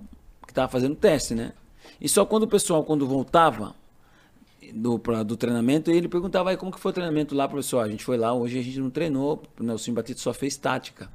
que 0.47 0.53
tava 0.53 0.69
fazendo 0.69 0.95
teste, 0.95 1.35
né? 1.35 1.51
E 1.99 2.07
só 2.07 2.25
quando 2.25 2.43
o 2.43 2.47
pessoal, 2.47 2.83
quando 2.83 3.05
voltava 3.05 3.75
do, 4.73 4.99
pra- 4.99 5.23
do 5.23 5.35
treinamento, 5.37 5.91
ele 5.91 6.07
perguntava 6.07 6.49
aí 6.49 6.57
como 6.57 6.71
que 6.71 6.79
foi 6.79 6.91
o 6.91 6.93
treinamento 6.93 7.35
lá, 7.35 7.47
professor. 7.47 7.79
A 7.79 7.87
gente 7.89 8.03
foi 8.03 8.17
lá, 8.17 8.33
hoje 8.33 8.59
a 8.59 8.61
gente 8.61 8.79
não 8.79 8.89
treinou, 8.89 9.43
o 9.59 9.63
Nelson 9.63 9.93
Batista 9.93 10.21
só 10.21 10.33
fez 10.33 10.57
tática. 10.57 11.05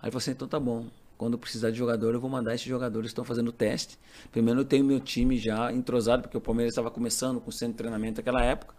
Aí 0.00 0.06
ele 0.06 0.10
falou 0.12 0.18
assim, 0.18 0.30
então 0.32 0.48
tá 0.48 0.58
bom. 0.60 0.86
Quando 1.18 1.36
precisar 1.36 1.70
de 1.70 1.76
jogador, 1.76 2.14
eu 2.14 2.20
vou 2.20 2.30
mandar 2.30 2.54
esses 2.54 2.66
jogadores 2.66 3.10
estão 3.10 3.24
fazendo 3.24 3.52
teste. 3.52 3.98
Primeiro 4.32 4.60
eu 4.60 4.64
tenho 4.64 4.84
meu 4.84 5.00
time 5.00 5.36
já 5.36 5.70
entrosado, 5.72 6.22
porque 6.22 6.36
o 6.36 6.40
Palmeiras 6.40 6.72
estava 6.72 6.90
começando 6.90 7.40
com 7.40 7.50
o 7.50 7.52
centro 7.52 7.74
de 7.74 7.78
treinamento 7.78 8.20
naquela 8.20 8.42
época. 8.42 8.74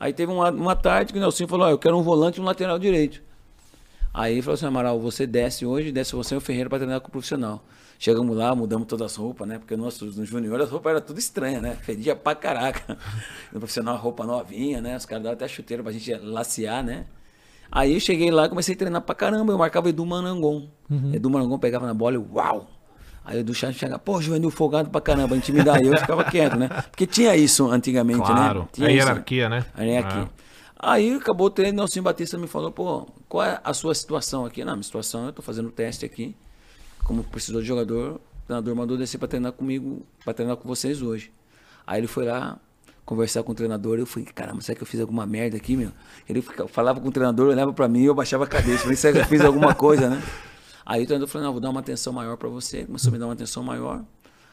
Aí 0.00 0.12
teve 0.12 0.32
uma, 0.32 0.50
uma 0.50 0.76
tarde 0.76 1.12
que 1.12 1.18
o 1.18 1.20
Nelson 1.20 1.46
falou, 1.46 1.66
ó, 1.66 1.70
eu 1.70 1.78
quero 1.78 1.98
um 1.98 2.02
volante 2.02 2.38
e 2.38 2.42
um 2.42 2.44
lateral 2.44 2.78
direito. 2.78 3.22
Aí 4.12 4.32
ele 4.32 4.42
falou 4.42 4.54
assim, 4.54 4.64
Amaral, 4.66 4.98
você 4.98 5.26
desce 5.26 5.66
hoje, 5.66 5.92
desce 5.92 6.14
você 6.14 6.34
e 6.34 6.38
o 6.38 6.40
Ferreira 6.40 6.70
para 6.70 6.78
treinar 6.78 7.00
com 7.02 7.08
o 7.08 7.10
profissional. 7.10 7.62
Chegamos 7.98 8.36
lá, 8.36 8.54
mudamos 8.54 8.86
todas 8.86 9.12
as 9.12 9.16
roupas, 9.16 9.48
né? 9.48 9.58
Porque 9.58 9.76
nós, 9.76 10.00
no 10.00 10.24
junior, 10.24 10.60
as 10.60 10.70
roupas 10.70 10.90
eram 10.92 11.00
tudo 11.00 11.18
estranhas, 11.18 11.62
né? 11.62 11.76
Fedia 11.82 12.14
pra 12.14 12.34
caraca. 12.34 12.96
No 13.52 13.60
profissional, 13.60 13.94
a 13.94 13.98
roupa 13.98 14.24
novinha, 14.24 14.80
né? 14.80 14.96
Os 14.96 15.06
caras 15.06 15.22
davam 15.22 15.34
até 15.34 15.48
chuteira 15.48 15.82
pra 15.82 15.92
gente 15.92 16.12
lacear, 16.14 16.84
né? 16.84 17.06
Aí 17.70 17.94
eu 17.94 18.00
cheguei 18.00 18.30
lá, 18.30 18.48
comecei 18.48 18.74
a 18.74 18.78
treinar 18.78 19.00
pra 19.02 19.14
caramba. 19.14 19.52
Eu 19.52 19.58
marcava 19.58 19.88
Edu 19.88 20.04
Manangon. 20.04 20.68
Edu 21.12 21.30
Manangon 21.30 21.58
pegava 21.58 21.86
na 21.86 21.94
bola 21.94 22.16
e 22.16 22.18
uau! 22.18 22.68
Aí 23.24 23.38
o 23.38 23.40
Edu 23.40 23.52
Chá 23.54 23.72
chegava, 23.72 23.98
pô, 23.98 24.20
Juvenil 24.20 24.50
folgado 24.50 24.88
pra 24.90 25.00
caramba, 25.00 25.36
intimidar. 25.36 25.82
E 25.82 25.86
eu 25.86 25.98
ficava 25.98 26.22
quieto, 26.30 26.56
né? 26.56 26.68
Porque 26.90 27.06
tinha 27.06 27.34
isso 27.34 27.68
antigamente, 27.68 28.20
Claro, 28.20 28.60
né? 28.60 28.68
Tinha 28.72 28.88
a 28.88 28.90
hierarquia, 28.90 29.48
né? 29.48 29.64
A 29.74 29.82
hierarquia. 29.82 30.22
É. 30.22 30.28
Aí 30.78 31.14
acabou 31.14 31.46
o 31.46 31.50
treino, 31.50 31.78
Nelson 31.78 32.02
Batista 32.02 32.36
me 32.38 32.46
falou, 32.46 32.70
pô, 32.70 33.08
qual 33.28 33.44
é 33.44 33.60
a 33.64 33.72
sua 33.72 33.94
situação 33.94 34.44
aqui? 34.44 34.64
Não, 34.64 34.74
minha 34.74 34.82
situação, 34.82 35.26
eu 35.26 35.32
tô 35.32 35.42
fazendo 35.42 35.70
teste 35.70 36.04
aqui. 36.04 36.36
Como 37.06 37.22
precisou 37.22 37.60
de 37.60 37.68
jogador, 37.68 38.14
o 38.14 38.46
treinador 38.46 38.74
mandou 38.74 38.96
descer 38.96 39.16
pra 39.16 39.28
treinar 39.28 39.52
comigo, 39.52 40.04
pra 40.24 40.34
treinar 40.34 40.56
com 40.56 40.68
vocês 40.68 41.00
hoje. 41.02 41.30
Aí 41.86 42.00
ele 42.00 42.08
foi 42.08 42.24
lá 42.24 42.58
conversar 43.04 43.44
com 43.44 43.52
o 43.52 43.54
treinador, 43.54 44.00
eu 44.00 44.06
falei, 44.06 44.26
caramba, 44.34 44.60
será 44.60 44.74
que 44.74 44.82
eu 44.82 44.86
fiz 44.88 44.98
alguma 44.98 45.24
merda 45.24 45.56
aqui, 45.56 45.76
meu? 45.76 45.92
Ele 46.28 46.42
falava 46.42 47.00
com 47.00 47.06
o 47.06 47.12
treinador, 47.12 47.50
olhava 47.50 47.72
pra 47.72 47.86
mim 47.86 48.02
eu 48.02 48.12
baixava 48.12 48.42
a 48.42 48.46
cabeça. 48.48 48.78
Falei, 48.78 48.96
será 48.96 49.12
que 49.12 49.20
eu 49.20 49.24
fiz 49.26 49.40
alguma 49.40 49.72
coisa, 49.72 50.10
né? 50.10 50.20
Aí 50.84 51.04
o 51.04 51.06
treinador 51.06 51.28
falou, 51.28 51.46
não, 51.46 51.52
vou 51.52 51.60
dar 51.60 51.70
uma 51.70 51.78
atenção 51.78 52.12
maior 52.12 52.36
pra 52.36 52.48
você. 52.48 52.84
Começou 52.84 53.10
a 53.10 53.12
me 53.12 53.18
dar 53.20 53.26
uma 53.26 53.34
atenção 53.34 53.62
maior. 53.62 54.04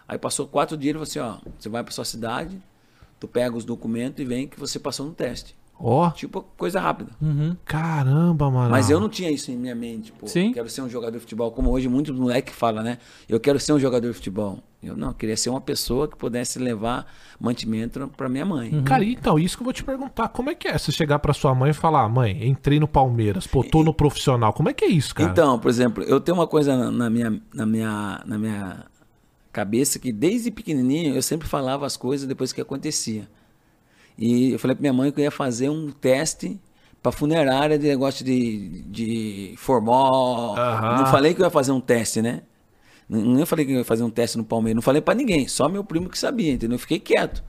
Aí 0.07 0.19
passou 0.19 0.47
quatro 0.47 0.77
dias, 0.77 0.95
ele 0.95 1.03
falou 1.05 1.31
assim, 1.31 1.47
ó, 1.47 1.51
você 1.57 1.69
vai 1.69 1.83
pra 1.83 1.91
sua 1.91 2.05
cidade, 2.05 2.61
tu 3.19 3.27
pega 3.27 3.57
os 3.57 3.65
documentos 3.65 4.19
e 4.23 4.25
vem 4.25 4.47
que 4.47 4.59
você 4.59 4.77
passou 4.77 5.07
no 5.07 5.13
teste. 5.13 5.55
Ó, 5.79 6.09
Tipo, 6.11 6.43
coisa 6.57 6.79
rápida. 6.79 7.11
caramba, 7.65 8.49
mano. 8.49 8.69
Mas 8.69 8.89
eu 8.89 8.99
não 8.99 9.09
tinha 9.09 9.29
isso 9.29 9.51
em 9.51 9.57
minha 9.57 9.75
mente, 9.75 10.11
pô. 10.11 10.27
Sim. 10.27 10.53
Quero 10.53 10.69
ser 10.69 10.81
um 10.81 10.89
jogador 10.89 11.13
de 11.17 11.19
futebol, 11.19 11.51
como 11.51 11.69
hoje 11.71 11.87
muitos 11.89 12.17
moleques 12.17 12.55
falam, 12.55 12.83
né? 12.83 12.97
Eu 13.27 13.39
quero 13.39 13.59
ser 13.59 13.73
um 13.73 13.79
jogador 13.79 14.07
de 14.07 14.13
futebol. 14.13 14.59
Eu 14.81 14.97
não, 14.97 15.09
eu 15.09 15.13
queria 15.13 15.37
ser 15.37 15.49
uma 15.49 15.61
pessoa 15.61 16.07
que 16.07 16.17
pudesse 16.17 16.59
levar 16.59 17.05
mantimento 17.39 18.05
pra 18.15 18.27
minha 18.27 18.45
mãe. 18.45 18.83
Cara, 18.83 19.03
então, 19.03 19.39
isso 19.39 19.55
que 19.57 19.63
eu 19.63 19.65
vou 19.65 19.73
te 19.73 19.83
perguntar. 19.83 20.27
Como 20.29 20.49
é 20.49 20.55
que 20.55 20.67
é 20.67 20.77
você 20.77 20.91
chegar 20.91 21.19
pra 21.19 21.33
sua 21.33 21.55
mãe 21.55 21.71
e 21.71 21.73
falar, 21.73 22.07
mãe, 22.09 22.45
entrei 22.47 22.79
no 22.79 22.87
Palmeiras, 22.87 23.47
pô, 23.47 23.63
tô 23.63 23.81
no 23.83 23.93
profissional. 23.93 24.51
Como 24.51 24.69
é 24.69 24.73
que 24.73 24.83
é 24.85 24.89
isso, 24.89 25.15
cara? 25.15 25.29
Então, 25.31 25.57
por 25.57 25.69
exemplo, 25.69 26.03
eu 26.03 26.19
tenho 26.19 26.37
uma 26.37 26.47
coisa 26.47 26.75
na, 26.75 26.91
na 26.91 27.09
minha, 27.09 27.41
na, 27.53 27.65
minha, 27.65 28.21
na 28.25 28.37
minha 28.37 28.85
cabeça 29.53 29.99
que 29.99 30.11
desde 30.11 30.51
pequenininho 30.51 31.15
eu 31.15 31.21
sempre 31.21 31.47
falava 31.47 31.85
as 31.85 31.95
coisas 31.95 32.27
depois 32.27 32.51
que 32.51 32.59
acontecia. 32.59 33.27
E 34.17 34.51
eu 34.51 34.59
falei 34.59 34.75
pra 34.75 34.81
minha 34.81 34.93
mãe 34.93 35.11
que 35.11 35.19
eu 35.19 35.23
ia 35.23 35.31
fazer 35.31 35.69
um 35.69 35.91
teste 35.91 36.59
pra 37.01 37.11
funerária 37.11 37.77
de 37.77 37.87
negócio 37.87 38.23
de, 38.23 38.81
de 38.83 39.53
formol. 39.57 40.55
Aham. 40.57 40.97
Não 40.97 41.05
falei 41.07 41.33
que 41.33 41.41
eu 41.41 41.45
ia 41.45 41.49
fazer 41.49 41.71
um 41.71 41.81
teste, 41.81 42.21
né? 42.21 42.43
Não 43.09 43.45
falei 43.45 43.65
que 43.65 43.71
eu 43.73 43.77
ia 43.79 43.85
fazer 43.85 44.03
um 44.03 44.09
teste 44.09 44.37
no 44.37 44.43
Palmeiras. 44.43 44.75
Não 44.75 44.81
falei 44.81 45.01
pra 45.01 45.13
ninguém, 45.13 45.47
só 45.47 45.67
meu 45.67 45.83
primo 45.83 46.09
que 46.09 46.17
sabia, 46.17 46.53
entendeu? 46.53 46.75
Eu 46.75 46.79
fiquei 46.79 46.99
quieto. 46.99 47.43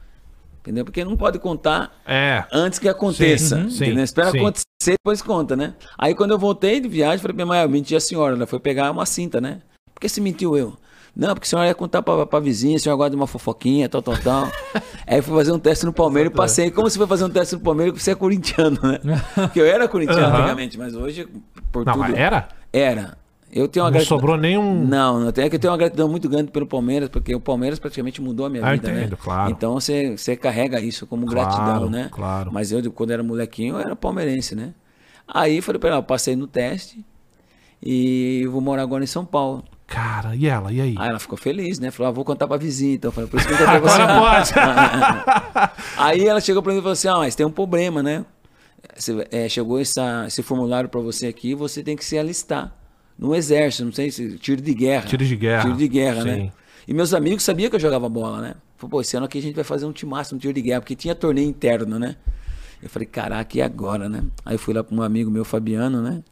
Entendeu? 0.61 0.85
Porque 0.85 1.05
não 1.05 1.17
pode 1.17 1.39
contar 1.39 1.93
É. 2.07 2.45
antes 2.51 2.79
que 2.79 2.89
aconteça. 2.89 3.57
Sim, 3.57 3.63
uhum, 3.65 3.71
sim? 3.71 4.01
Espera 4.01 4.31
sim. 4.31 4.39
acontecer, 4.39 4.65
depois 4.99 5.21
conta, 5.21 5.55
né? 5.55 5.75
Aí 5.99 6.15
quando 6.15 6.31
eu 6.31 6.39
voltei 6.39 6.81
de 6.81 6.89
viagem, 6.89 7.19
falei 7.19 7.37
pra 7.37 7.45
minha 7.45 7.47
mãe, 7.55 7.63
eu 7.63 7.69
menti 7.69 7.95
a 7.95 8.01
senhora. 8.01 8.35
Ela 8.35 8.47
foi 8.47 8.59
pegar 8.59 8.91
uma 8.91 9.05
cinta, 9.05 9.41
né? 9.43 9.61
Por 9.95 10.01
que 10.01 10.09
você 10.09 10.21
mentiu 10.23 10.57
eu? 10.57 10.75
Não, 11.17 11.33
porque 11.35 11.47
a 11.47 11.49
senhora 11.49 11.69
ia 11.69 11.75
contar 11.75 12.03
pra, 12.03 12.27
pra 12.27 12.41
vizinha, 12.41 12.77
a 12.77 12.79
senhora 12.81 12.97
gosta 12.97 13.11
de 13.11 13.17
uma 13.17 13.27
fofoquinha, 13.29 13.89
tal, 13.89 14.03
tal, 14.03 14.17
tal. 14.19 14.49
Aí 15.07 15.23
fui 15.23 15.35
fazer 15.37 15.53
um 15.53 15.59
teste 15.61 15.87
no 15.87 15.93
Palmeiras 15.93 16.33
e 16.33 16.35
passei. 16.35 16.71
Como 16.73 16.91
você 16.91 16.99
foi 16.99 17.07
fazer 17.07 17.25
um 17.25 17.31
teste 17.31 17.55
no 17.55 17.61
Palmeiras? 17.61 18.03
Você 18.03 18.11
é 18.11 18.15
corintiano, 18.17 18.79
né? 18.83 18.99
Porque 19.35 19.61
eu 19.61 19.67
era 19.67 19.87
corintiano 19.87 20.23
Aham. 20.27 20.39
antigamente, 20.39 20.77
mas 20.77 20.95
hoje, 20.97 21.29
por 21.71 21.85
Não, 21.87 21.93
tudo... 21.93 22.03
mas 22.03 22.15
era? 22.17 22.49
Era. 22.73 23.17
Eu 23.53 23.69
tenho 23.69 23.85
uma 23.85 23.91
Não 23.91 23.95
gratidão- 23.95 24.19
sobrou 24.19 24.37
nenhum. 24.37 24.85
Não, 24.85 25.21
não 25.21 25.31
tem. 25.31 25.45
É 25.45 25.49
que 25.49 25.55
eu 25.55 25.61
tenho 25.61 25.71
uma 25.73 25.79
gratidão 25.79 26.09
muito 26.09 26.29
grande 26.29 26.51
pelo 26.51 26.67
Palmeiras, 26.67 27.09
porque 27.09 27.33
o 27.33 27.39
Palmeiras 27.39 27.79
praticamente 27.79 28.21
mudou 28.21 28.47
a 28.47 28.51
minha 28.51 28.67
Ah, 28.67 28.73
vida, 28.73 28.91
entendo, 28.91 29.11
né? 29.13 29.17
claro. 29.21 29.51
Então 29.53 29.75
você, 29.75 30.17
você 30.17 30.35
carrega 30.35 30.81
isso 30.81 31.07
como 31.07 31.25
Claro, 31.25 31.49
gratidão, 31.49 31.89
né? 31.89 32.09
claro. 32.11 32.51
Mas 32.53 32.73
eu, 32.73 32.91
quando 32.91 33.13
era 33.13 33.23
molequinho, 33.23 33.75
eu 33.77 33.79
era 33.79 33.95
palmeirense, 33.95 34.57
né? 34.57 34.75
Aí 35.29 35.61
falei 35.61 35.79
pra 35.79 35.91
ela, 35.91 35.99
eu 35.99 36.03
passei 36.03 36.35
no 36.35 36.49
teste 36.49 37.05
e 37.81 38.45
vou 38.51 38.61
morar 38.61 38.83
agora 38.83 39.05
em 39.05 39.07
São 39.07 39.25
Paulo. 39.25 39.63
Cara, 39.87 40.35
e 40.35 40.47
ela? 40.47 40.73
E 40.73 40.81
aí? 40.81 40.95
Aí 40.99 41.09
ela 41.09 41.19
ficou 41.19 41.37
feliz, 41.37 41.79
né? 41.79 41.91
Falou, 41.91 42.09
ah, 42.09 42.13
vou 42.13 42.25
contar 42.25 42.49
pra 42.49 42.57
vizinha, 42.57 42.95
então. 42.95 43.11
Eu 43.11 43.13
falei, 43.13 43.31
por 43.31 43.39
isso 43.39 43.49
que 43.49 43.55
eu 43.55 43.59
contei 43.65 43.81
você. 43.81 44.03
Agora 44.03 44.45
pode. 45.23 45.73
Aí 45.99 46.27
ela 46.27 46.41
chegou 46.41 46.63
pra 46.63 46.73
mim 46.73 46.79
e 46.79 46.81
falou 46.81 46.93
assim: 46.93 47.09
Ah, 47.09 47.19
mas 47.19 47.35
tem 47.35 47.45
um 47.45 47.51
problema, 47.51 48.03
né? 48.03 48.25
Você, 48.97 49.27
é, 49.31 49.49
chegou 49.49 49.81
essa, 49.81 50.25
esse 50.27 50.43
formulário 50.43 50.89
pra 50.89 51.01
você 51.01 51.27
aqui, 51.27 51.55
você 51.55 51.83
tem 51.83 51.97
que 51.97 52.05
se 52.05 52.19
alistar 52.19 52.75
no 53.19 53.35
exército, 53.35 53.85
não 53.85 53.93
sei 53.93 54.11
se 54.11 54.37
tiro 54.39 54.61
de 54.61 54.75
guerra. 54.75 55.07
Tiro 55.07 55.25
de 55.25 55.37
guerra. 55.37 55.63
Tiro 55.63 55.77
de 55.77 55.89
guerra, 55.89 56.23
Sim. 56.23 56.29
né? 56.29 56.53
E 56.87 56.93
meus 56.93 57.15
amigos 57.15 57.43
sabiam 57.43 57.71
que 57.71 57.77
eu 57.77 57.81
jogava 57.81 58.09
bola, 58.09 58.41
né? 58.41 58.55
Falei, 58.77 58.91
pô, 58.91 59.01
esse 59.01 59.17
ano 59.17 59.27
aqui 59.27 59.39
a 59.39 59.43
gente 59.43 59.55
vai 59.55 59.65
fazer 59.65 59.87
um 59.87 59.93
timaço, 59.93 60.35
um 60.35 60.39
tiro 60.39 60.53
de 60.53 60.61
guerra, 60.61 60.81
porque 60.81 60.95
tinha 60.95 61.15
torneio 61.15 61.49
interno, 61.49 61.99
né? 61.99 62.17
Eu 62.83 62.91
falei, 62.91 63.07
caraca, 63.07 63.57
e 63.57 63.63
agora, 63.63 64.09
né? 64.09 64.23
Aí 64.45 64.55
eu 64.55 64.59
fui 64.59 64.75
lá 64.75 64.85
para 64.85 64.95
um 64.95 65.03
amigo 65.03 65.31
meu, 65.31 65.45
Fabiano, 65.45 66.03
né? 66.03 66.23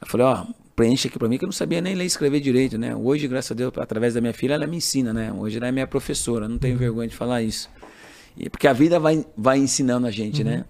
Eu 0.00 0.06
falei, 0.06 0.26
ó, 0.26 0.46
preenche 0.74 1.08
aqui 1.08 1.18
pra 1.18 1.28
mim, 1.28 1.38
que 1.38 1.44
eu 1.44 1.48
não 1.48 1.52
sabia 1.52 1.80
nem 1.80 1.94
ler 1.94 2.04
e 2.04 2.06
escrever 2.06 2.40
direito, 2.40 2.78
né? 2.78 2.94
Hoje, 2.94 3.28
graças 3.28 3.50
a 3.50 3.54
Deus, 3.54 3.72
através 3.76 4.14
da 4.14 4.20
minha 4.20 4.32
filha, 4.32 4.54
ela 4.54 4.66
me 4.66 4.76
ensina, 4.76 5.12
né? 5.12 5.32
Hoje 5.32 5.56
ela 5.56 5.68
é 5.68 5.72
minha 5.72 5.86
professora, 5.86 6.48
não 6.48 6.58
tenho 6.58 6.76
vergonha 6.76 7.08
de 7.08 7.14
falar 7.14 7.42
isso. 7.42 7.68
E, 8.36 8.48
porque 8.48 8.66
a 8.66 8.72
vida 8.72 8.98
vai, 8.98 9.24
vai 9.36 9.58
ensinando 9.58 10.06
a 10.06 10.10
gente, 10.10 10.42
né? 10.42 10.64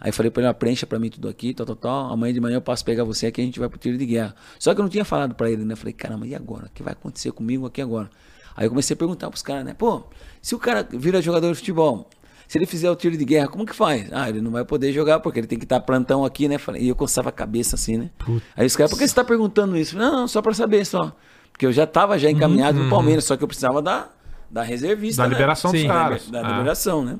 Aí 0.00 0.10
eu 0.10 0.12
falei 0.12 0.30
pra 0.30 0.42
ele, 0.42 0.52
preencha 0.54 0.86
pra 0.86 0.98
mim 0.98 1.08
tudo 1.08 1.28
aqui, 1.28 1.54
tal, 1.54 1.64
tal, 1.64 1.76
tal. 1.76 2.12
Amanhã 2.12 2.34
de 2.34 2.40
manhã 2.40 2.56
eu 2.56 2.60
passo 2.60 2.84
pegar 2.84 3.04
você 3.04 3.26
aqui 3.26 3.40
a 3.40 3.44
gente 3.44 3.58
vai 3.58 3.68
pro 3.68 3.78
tiro 3.78 3.96
de 3.96 4.04
guerra. 4.04 4.34
Só 4.58 4.74
que 4.74 4.80
eu 4.80 4.82
não 4.82 4.90
tinha 4.90 5.04
falado 5.04 5.34
pra 5.34 5.50
ele, 5.50 5.64
né? 5.64 5.74
Falei, 5.76 5.94
caramba, 5.94 6.26
e 6.26 6.34
agora? 6.34 6.66
O 6.66 6.70
que 6.70 6.82
vai 6.82 6.92
acontecer 6.92 7.32
comigo 7.32 7.64
aqui 7.64 7.80
agora? 7.80 8.10
Aí 8.56 8.66
eu 8.66 8.70
comecei 8.70 8.92
a 8.92 8.96
perguntar 8.96 9.30
pros 9.30 9.42
caras, 9.42 9.64
né? 9.64 9.72
Pô, 9.72 10.04
se 10.42 10.54
o 10.54 10.58
cara 10.58 10.86
vira 10.92 11.22
jogador 11.22 11.48
de 11.50 11.54
futebol, 11.54 12.08
se 12.54 12.58
ele 12.58 12.66
fizer 12.66 12.88
o 12.88 12.94
tiro 12.94 13.16
de 13.16 13.24
guerra, 13.24 13.48
como 13.48 13.66
que 13.66 13.74
faz? 13.74 14.06
Ah, 14.12 14.28
ele 14.28 14.40
não 14.40 14.52
vai 14.52 14.64
poder 14.64 14.92
jogar 14.92 15.18
porque 15.18 15.40
ele 15.40 15.46
tem 15.48 15.58
que 15.58 15.64
estar 15.64 15.80
plantão 15.80 16.24
aqui, 16.24 16.46
né? 16.46 16.56
E 16.78 16.88
eu 16.88 16.94
coçava 16.94 17.28
a 17.28 17.32
cabeça 17.32 17.74
assim, 17.74 17.96
né? 17.98 18.10
Aí 18.56 18.64
os 18.64 18.76
caras, 18.76 18.92
por 18.92 18.96
que 19.00 19.08
você 19.08 19.12
tá 19.12 19.24
perguntando 19.24 19.76
isso? 19.76 19.98
Não, 19.98 20.12
não, 20.12 20.28
só 20.28 20.40
pra 20.40 20.54
saber 20.54 20.86
só. 20.86 21.16
Porque 21.50 21.66
eu 21.66 21.72
já 21.72 21.84
tava 21.84 22.16
já 22.16 22.30
encaminhado 22.30 22.78
pro 22.78 22.88
Palmeiras, 22.90 23.24
só 23.24 23.36
que 23.36 23.42
eu 23.42 23.48
precisava 23.48 23.82
da, 23.82 24.08
da 24.48 24.62
reservista. 24.62 25.22
Da 25.22 25.28
né? 25.28 25.34
liberação 25.34 25.72
dos 25.72 25.80
Sim, 25.80 25.88
caras. 25.88 26.30
Da, 26.30 26.42
da 26.42 26.48
Ah. 26.48 26.58
liberação, 26.58 27.04
né? 27.04 27.18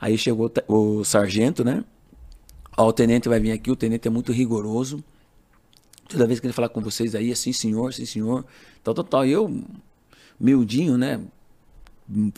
Aí 0.00 0.16
chegou 0.16 0.48
o 0.68 1.00
o 1.00 1.04
sargento, 1.04 1.64
né? 1.64 1.82
Ó, 2.76 2.86
o 2.86 2.92
tenente 2.92 3.28
vai 3.28 3.40
vir 3.40 3.50
aqui, 3.50 3.72
o 3.72 3.76
tenente 3.76 4.06
é 4.06 4.10
muito 4.10 4.30
rigoroso. 4.30 5.02
Toda 6.08 6.28
vez 6.28 6.38
que 6.38 6.46
ele 6.46 6.52
falar 6.52 6.68
com 6.68 6.80
vocês 6.80 7.16
aí, 7.16 7.32
assim, 7.32 7.52
senhor, 7.52 7.92
sim, 7.92 8.06
senhor, 8.06 8.44
tal, 8.84 8.94
tal, 8.94 9.04
tal. 9.04 9.26
E 9.26 9.32
eu, 9.32 9.64
miudinho, 10.38 10.96
né? 10.96 11.20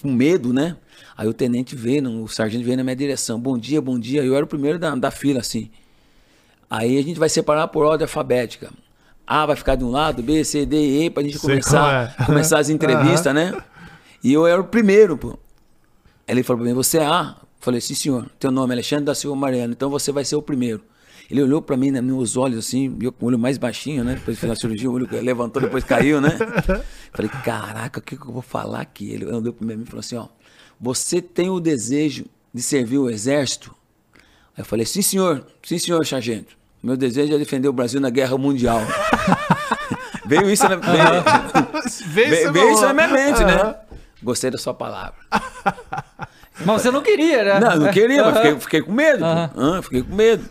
Com 0.01 0.13
medo, 0.13 0.53
né? 0.53 0.77
Aí 1.17 1.27
o 1.27 1.35
tenente 1.35 1.75
veio, 1.75 2.23
o 2.23 2.29
sargento 2.29 2.65
veio 2.65 2.77
na 2.77 2.85
minha 2.85 2.97
direção. 2.97 3.39
Bom 3.41 3.59
dia, 3.59 3.81
bom 3.81 3.99
dia. 3.99 4.23
Eu 4.23 4.37
era 4.37 4.45
o 4.45 4.49
primeiro 4.49 4.79
da, 4.79 4.95
da 4.95 5.11
fila, 5.11 5.41
assim. 5.41 5.71
Aí 6.71 6.99
a 6.99 7.03
gente 7.03 7.19
vai 7.19 7.29
separar 7.29 7.69
por 7.69 7.85
ordem 7.85 8.05
alfabética. 8.05 8.71
A 9.27 9.45
vai 9.45 9.57
ficar 9.57 9.75
de 9.75 9.85
um 9.85 9.91
lado, 9.91 10.23
B, 10.23 10.45
C, 10.45 10.65
D, 10.65 11.05
E, 11.05 11.11
pra 11.11 11.23
gente 11.23 11.39
Sei 11.39 11.51
começar, 11.51 12.15
é. 12.19 12.23
começar 12.27 12.59
as 12.61 12.69
entrevistas, 12.69 13.35
né? 13.35 13.61
E 14.23 14.33
eu 14.33 14.47
era 14.47 14.61
o 14.61 14.65
primeiro, 14.65 15.17
pô. 15.17 15.37
Ele 16.29 16.43
falou 16.43 16.63
pra 16.63 16.71
mim, 16.71 16.75
você 16.75 16.99
é 16.99 17.07
A? 17.07 17.37
Eu 17.41 17.47
Falei, 17.59 17.81
sim, 17.81 17.95
senhor. 17.95 18.31
Teu 18.39 18.51
nome 18.51 18.73
é 18.73 18.75
Alexandre 18.75 19.07
da 19.07 19.15
Silva 19.15 19.37
Mariano, 19.37 19.73
então 19.73 19.91
você 19.91 20.13
vai 20.13 20.25
ser 20.25 20.37
o 20.37 20.43
primeiro. 20.43 20.83
Ele 21.31 21.43
olhou 21.43 21.61
pra 21.61 21.77
mim, 21.77 21.91
né, 21.91 22.01
nos 22.01 22.37
olhos 22.37 22.59
assim, 22.67 22.97
eu 23.01 23.11
com 23.11 23.25
o 23.27 23.29
olho 23.29 23.39
mais 23.39 23.59
baixinho, 23.59 24.05
né? 24.05 24.15
Depois 24.15 24.37
de 24.37 24.41
fazer 24.41 24.53
a 24.53 24.57
cirurgia, 24.57 24.89
o 24.89 24.93
olho 24.93 25.09
levantou, 25.11 25.61
depois 25.61 25.83
caiu, 25.83 26.21
né? 26.21 26.31
Falei, 27.13 27.31
caraca, 27.45 27.99
o 27.99 28.03
que, 28.03 28.17
que 28.17 28.23
eu 28.23 28.33
vou 28.33 28.43
falar 28.43 28.81
aqui? 28.81 29.11
Ele 29.11 29.25
olhou 29.27 29.53
pra 29.53 29.67
mim 29.67 29.83
e 29.83 29.87
falou 29.87 30.01
assim, 30.01 30.17
ó, 30.17 30.29
você 30.81 31.21
tem 31.21 31.51
o 31.51 31.59
desejo 31.59 32.27
de 32.55 32.63
servir 32.63 32.99
o 32.99 33.11
exército? 33.11 33.75
Aí 34.57 34.61
eu 34.61 34.65
falei, 34.65 34.87
sim, 34.87 35.03
senhor, 35.03 35.45
sim, 35.63 35.79
senhor, 35.79 36.07
sargento. 36.07 36.57
Meu 36.83 36.97
desejo 36.97 37.35
é 37.35 37.39
defender 37.39 37.69
o 37.69 37.73
Brasil 37.73 38.01
na 38.01 38.11
guerra 38.11 38.39
mundial. 38.39 38.81
veio 40.25 40.49
isso 40.49 40.69
na, 40.69 40.77
veio, 40.77 42.31
Vê 42.31 42.51
veio, 42.53 42.73
isso 42.73 42.83
na 42.83 42.93
minha 42.93 43.09
mente, 43.13 43.45
né? 43.45 43.75
Gostei 44.23 44.51
da 44.51 44.59
sua 44.59 44.73
palavra. 44.73 45.17
Mas 46.65 46.83
você 46.83 46.91
não 46.91 47.03
queria, 47.03 47.45
né? 47.45 47.61
Não, 47.61 47.77
não 47.77 47.93
queria, 47.93 48.25
mas 48.25 48.37
Aham. 48.37 48.43
fiquei, 48.43 48.61
fiquei 48.61 48.83
com 48.83 48.93
medo. 48.93 49.25
Aham. 49.25 49.51
Ah, 49.57 49.83
fiquei 49.83 50.03
com 50.03 50.15
medo. 50.15 50.49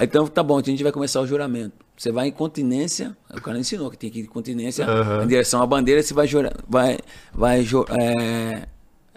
Aí 0.00 0.06
então, 0.06 0.26
tá 0.26 0.42
bom, 0.42 0.58
a 0.58 0.62
gente 0.62 0.82
vai 0.82 0.90
começar 0.90 1.20
o 1.20 1.26
juramento. 1.26 1.74
Você 1.94 2.10
vai 2.10 2.28
em 2.28 2.32
continência, 2.32 3.14
o 3.30 3.38
cara 3.38 3.58
ensinou 3.58 3.90
que 3.90 3.98
tem 3.98 4.08
que 4.08 4.20
ir 4.20 4.22
em 4.22 4.24
continência 4.24 4.86
Aham. 4.86 5.24
em 5.24 5.28
direção 5.28 5.60
à 5.60 5.66
bandeira, 5.66 6.02
você 6.02 6.14
vai 6.14 6.26
jurar, 6.26 6.54
vai, 6.66 6.98
vai 7.34 7.60
é, 7.60 8.62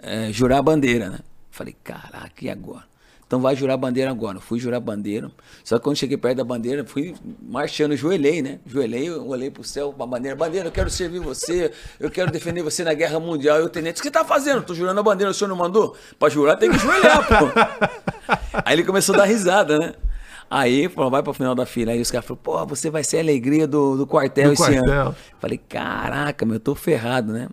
é, 0.02 0.30
jurar 0.30 0.58
a 0.58 0.62
bandeira, 0.62 1.08
né? 1.08 1.20
Falei, 1.50 1.74
caraca, 1.82 2.34
e 2.42 2.50
agora? 2.50 2.84
Então 3.26 3.40
vai 3.40 3.56
jurar 3.56 3.72
a 3.72 3.76
bandeira 3.78 4.10
agora. 4.10 4.36
Eu 4.36 4.42
fui 4.42 4.60
jurar 4.60 4.76
a 4.76 4.80
bandeira. 4.80 5.30
Só 5.64 5.78
que 5.78 5.84
quando 5.84 5.96
cheguei 5.96 6.18
perto 6.18 6.36
da 6.36 6.44
bandeira, 6.44 6.84
fui 6.84 7.14
marchando, 7.40 7.96
joelhei, 7.96 8.42
né? 8.42 8.60
Joelhei, 8.66 9.08
eu 9.08 9.26
olhei 9.26 9.50
pro 9.50 9.64
céu, 9.64 9.90
pra 9.90 10.04
bandeira. 10.04 10.36
Bandeira, 10.36 10.68
eu 10.68 10.72
quero 10.72 10.90
servir 10.90 11.20
você, 11.20 11.72
eu 11.98 12.10
quero 12.10 12.30
defender 12.30 12.62
você 12.62 12.84
na 12.84 12.92
guerra 12.92 13.18
mundial. 13.18 13.58
E 13.58 13.62
o 13.62 13.70
tenente, 13.70 14.00
o 14.00 14.02
que 14.02 14.08
você 14.08 14.12
tá 14.12 14.22
fazendo? 14.22 14.62
Tô 14.62 14.74
jurando 14.74 15.00
a 15.00 15.02
bandeira, 15.02 15.30
o 15.30 15.34
senhor 15.34 15.48
não 15.48 15.56
mandou? 15.56 15.96
Pra 16.18 16.28
jurar 16.28 16.56
tem 16.56 16.70
que 16.70 16.78
joelhar, 16.78 17.26
pô. 17.26 17.46
Aí 18.62 18.74
ele 18.74 18.84
começou 18.84 19.14
a 19.14 19.18
dar 19.18 19.24
risada, 19.24 19.78
né? 19.78 19.94
Aí 20.56 20.88
falou, 20.88 21.10
vai 21.10 21.20
pro 21.20 21.34
final 21.34 21.52
da 21.52 21.66
fila. 21.66 21.90
Aí 21.90 22.00
os 22.00 22.12
caras 22.12 22.24
falaram, 22.28 22.42
pô, 22.44 22.64
você 22.64 22.88
vai 22.88 23.02
ser 23.02 23.16
a 23.16 23.20
alegria 23.20 23.66
do, 23.66 23.96
do 23.96 24.06
quartel 24.06 24.50
Do 24.50 24.52
esse 24.52 24.62
quartel. 24.62 25.06
ano. 25.06 25.16
Falei, 25.40 25.58
caraca, 25.58 26.46
meu, 26.46 26.54
eu 26.54 26.60
tô 26.60 26.76
ferrado, 26.76 27.32
né? 27.32 27.48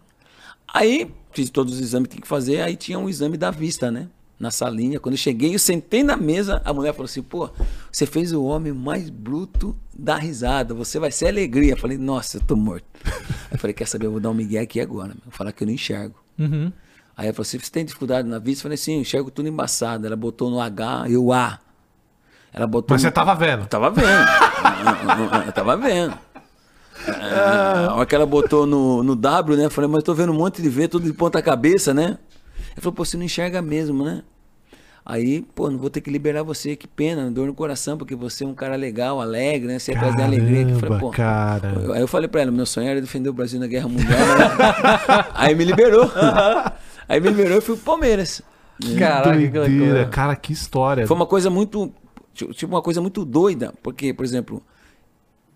Aí 0.72 1.12
fiz 1.32 1.50
todos 1.50 1.74
os 1.74 1.80
exames 1.80 2.08
que 2.08 2.14
tinha 2.18 2.22
que 2.22 2.28
fazer, 2.28 2.62
aí 2.62 2.76
tinha 2.76 3.00
um 3.00 3.10
exame 3.10 3.38
da 3.38 3.50
vista, 3.50 3.90
né? 3.90 4.08
Na 4.40 4.52
salinha. 4.52 5.00
Quando 5.00 5.14
eu 5.14 5.18
cheguei, 5.18 5.56
eu 5.56 5.58
sentei 5.58 6.04
na 6.04 6.16
mesa, 6.16 6.62
a 6.64 6.72
mulher 6.72 6.92
falou 6.94 7.06
assim, 7.06 7.24
pô, 7.24 7.50
você 7.92 8.06
fez 8.06 8.34
o 8.34 8.44
homem 8.44 8.72
mais 8.72 9.10
bruto 9.10 9.76
da 9.98 10.16
risada, 10.16 10.76
você 10.76 11.00
vai 11.00 11.10
ser 11.10 11.30
alegria. 11.30 11.74
Eu 11.74 11.78
falei, 11.78 11.98
nossa, 11.98 12.38
eu 12.38 12.42
tô 12.42 12.56
morto. 12.56 12.86
Aí 13.04 13.54
eu 13.54 13.58
falei, 13.58 13.74
quer 13.74 13.88
saber, 13.88 14.06
eu 14.06 14.12
vou 14.12 14.20
dar 14.20 14.30
um 14.30 14.36
migué 14.36 14.60
aqui 14.60 14.80
agora, 14.80 15.08
meu. 15.08 15.24
Vou 15.26 15.34
falar 15.34 15.52
que 15.52 15.64
eu 15.64 15.66
não 15.66 15.74
enxergo. 15.74 16.24
Uhum. 16.38 16.72
Aí 17.18 17.26
ela 17.26 17.34
falou 17.34 17.48
assim, 17.48 17.58
você 17.58 17.72
tem 17.72 17.84
dificuldade 17.84 18.28
na 18.28 18.38
vista? 18.38 18.60
Eu 18.60 18.64
falei, 18.66 18.78
sim, 18.78 18.94
eu 18.94 19.02
enxergo 19.02 19.32
tudo 19.32 19.50
embaçado. 19.50 20.06
Ela 20.06 20.16
botou 20.16 20.52
no 20.52 20.60
H 20.62 21.06
e 21.10 21.18
o 21.18 21.34
A. 21.34 21.60
Ela 22.54 22.68
botou 22.68 22.94
Mas 22.94 23.02
você 23.02 23.12
tava 23.12 23.34
vendo. 23.36 23.62
eu 23.64 23.68
tava 23.68 23.90
vendo. 23.90 24.28
eu 25.48 25.52
tava 25.52 25.78
vendo. 25.78 26.18
A 27.88 27.96
hora 27.96 28.06
que 28.06 28.14
ela 28.14 28.26
botou 28.26 28.66
no, 28.66 29.02
no 29.04 29.16
W, 29.16 29.58
né? 29.58 29.66
Eu 29.66 29.72
falei, 29.72 29.90
mas 29.90 29.98
eu 30.00 30.04
tô 30.04 30.14
vendo 30.14 30.32
um 30.32 30.36
monte 30.36 30.62
de 30.62 30.70
V, 30.70 30.88
tudo 30.88 31.06
de 31.06 31.14
ponta 31.14 31.42
cabeça, 31.42 31.94
né? 31.94 32.18
Ela 32.74 32.78
falou, 32.82 32.94
pô, 32.94 33.04
você 33.06 33.18
não 33.18 33.24
enxerga 33.24 33.62
mesmo, 33.62 34.04
né? 34.04 34.22
Aí, 35.04 35.42
pô, 35.56 35.68
não 35.72 35.80
vou 35.80 35.90
ter 35.90 36.00
que 36.00 36.12
liberar 36.12 36.44
você, 36.44 36.76
que 36.76 36.88
pena, 36.88 37.32
dor 37.32 37.48
no 37.48 37.56
coração, 37.56 37.98
porque 37.98 38.16
você 38.16 38.44
é 38.44 38.48
um 38.48 38.54
cara 38.54 38.76
legal, 38.76 39.20
alegre, 39.20 39.68
né? 39.68 39.80
Você 39.80 39.94
ia 39.94 40.00
trazer 40.00 40.22
alegria. 40.22 40.62
Eu 40.62 40.78
falei, 40.80 41.00
pô, 41.00 41.10
cara. 41.10 41.74
eu- 41.86 41.94
Aí 41.94 42.02
eu 42.02 42.08
falei 42.08 42.28
pra 42.28 42.42
ela, 42.42 42.52
meu 42.52 42.68
sonho 42.68 42.88
era 42.88 43.02
defender 43.02 43.30
o 43.30 43.34
Brasil 43.34 43.60
na 43.60 43.66
Guerra 43.66 43.88
Mundial. 43.88 44.10
né? 44.20 45.26
Aí 45.34 45.56
me 45.56 45.64
liberou. 45.66 46.12
Aí 47.10 47.20
me 47.20 47.30
liberou 47.30 47.58
e 47.58 47.62
fui 47.62 47.76
pro 47.78 47.86
Palmeiras. 47.86 48.44
Caraca, 48.98 49.38
que 49.38 49.48
Doideira, 49.48 49.86
loucura. 49.86 50.06
cara, 50.06 50.36
que 50.36 50.54
história. 50.54 51.08
Foi 51.08 51.16
uma 51.16 51.26
coisa 51.26 51.50
muito. 51.50 51.92
Tipo, 52.34 52.68
uma 52.68 52.82
coisa 52.82 53.02
muito 53.02 53.26
doida. 53.26 53.74
Porque, 53.82 54.14
por 54.14 54.26
exemplo, 54.26 54.62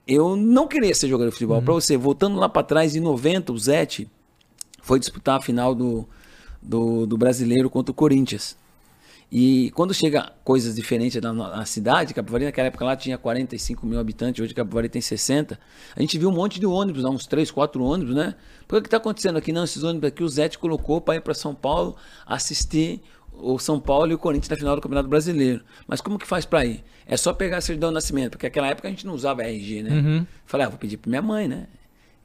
eu 0.07 0.35
não 0.35 0.67
queria 0.67 0.93
ser 0.93 1.07
jogador 1.07 1.29
de 1.29 1.35
futebol. 1.35 1.61
Pra 1.61 1.73
você, 1.73 1.97
voltando 1.97 2.37
lá 2.37 2.47
pra 2.47 2.63
trás, 2.63 2.95
em 2.95 2.99
90, 2.99 3.51
o 3.51 3.57
Zete 3.57 4.09
foi 4.81 4.99
disputar 4.99 5.37
a 5.37 5.41
final 5.41 5.73
do, 5.73 6.07
do, 6.61 7.05
do 7.05 7.17
brasileiro 7.17 7.69
contra 7.69 7.91
o 7.91 7.95
Corinthians. 7.95 8.55
E 9.31 9.71
quando 9.71 9.93
chega 9.93 10.31
coisas 10.43 10.75
diferentes 10.75 11.19
na, 11.21 11.33
na 11.33 11.65
cidade, 11.65 12.13
Capivari 12.13 12.45
naquela 12.45 12.67
época 12.67 12.85
lá 12.85 12.95
tinha 12.95 13.17
45 13.17 13.85
mil 13.85 13.99
habitantes, 13.99 14.43
hoje 14.43 14.53
Capivari 14.53 14.87
tem 14.87 15.01
60. 15.01 15.59
A 15.95 15.99
gente 15.99 16.17
viu 16.17 16.29
um 16.29 16.31
monte 16.31 16.59
de 16.59 16.65
ônibus, 16.65 17.03
uns 17.03 17.25
3, 17.25 17.49
4 17.49 17.83
ônibus, 17.83 18.15
né? 18.15 18.35
Por 18.67 18.77
que 18.77 18.83
que 18.83 18.89
tá 18.89 18.97
acontecendo 18.97 19.37
aqui? 19.37 19.51
Não, 19.51 19.63
esses 19.63 19.83
ônibus 19.83 20.07
aqui 20.07 20.23
o 20.23 20.29
Zete 20.29 20.59
colocou 20.59 21.01
para 21.01 21.15
ir 21.15 21.21
para 21.21 21.33
São 21.33 21.55
Paulo 21.55 21.95
assistir 22.25 23.01
o 23.39 23.59
São 23.59 23.79
Paulo 23.79 24.11
e 24.11 24.15
o 24.15 24.17
Corinthians 24.17 24.49
na 24.49 24.55
final 24.55 24.75
do 24.75 24.81
Campeonato 24.81 25.09
Brasileiro. 25.09 25.63
Mas 25.87 26.01
como 26.01 26.17
que 26.17 26.27
faz 26.27 26.45
para 26.45 26.65
ir? 26.65 26.83
É 27.05 27.15
só 27.17 27.33
pegar 27.33 27.57
a 27.57 27.61
certidão 27.61 27.89
de 27.89 27.95
nascimento, 27.95 28.31
porque 28.31 28.47
naquela 28.47 28.67
época 28.67 28.87
a 28.87 28.91
gente 28.91 29.05
não 29.05 29.13
usava 29.13 29.43
RG, 29.43 29.83
né? 29.83 29.91
Uhum. 29.91 30.27
Falei, 30.45 30.65
ah, 30.65 30.69
vou 30.69 30.79
pedir 30.79 30.97
pra 30.97 31.09
minha 31.09 31.21
mãe, 31.21 31.47
né? 31.47 31.67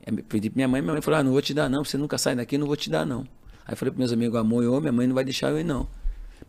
Eu 0.06 0.16
pedi 0.24 0.48
pra 0.48 0.56
minha 0.56 0.68
mãe, 0.68 0.80
minha 0.80 0.92
mãe 0.94 1.02
falou, 1.02 1.20
ah, 1.20 1.22
não 1.22 1.32
vou 1.32 1.42
te 1.42 1.52
dar 1.52 1.68
não, 1.68 1.84
você 1.84 1.98
nunca 1.98 2.16
sai 2.16 2.34
daqui, 2.34 2.56
não 2.56 2.66
vou 2.66 2.76
te 2.76 2.88
dar 2.88 3.04
não. 3.04 3.26
Aí 3.66 3.76
falei 3.76 3.92
pros 3.92 3.98
meus 3.98 4.12
amigos, 4.12 4.38
amor, 4.38 4.64
eu, 4.64 4.80
minha 4.80 4.92
mãe 4.92 5.06
não 5.06 5.14
vai 5.14 5.24
deixar 5.24 5.50
eu 5.50 5.60
ir 5.60 5.64
não. 5.64 5.86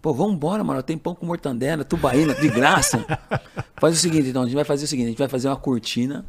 Pô, 0.02 0.14
vamos 0.14 0.36
embora, 0.36 0.64
mano, 0.64 0.82
tem 0.82 0.98
pão 0.98 1.14
com 1.14 1.26
mortandela, 1.26 1.84
tubaína, 1.84 2.34
de 2.34 2.50
graça. 2.50 3.06
Faz 3.78 3.96
o 3.96 4.00
seguinte, 4.00 4.30
então, 4.30 4.44
a 4.44 4.46
gente 4.46 4.56
vai 4.56 4.64
fazer 4.64 4.86
o 4.86 4.88
seguinte, 4.88 5.08
a 5.08 5.10
gente 5.10 5.20
vai 5.20 5.28
fazer 5.28 5.48
uma 5.48 5.58
cortina 5.58 6.26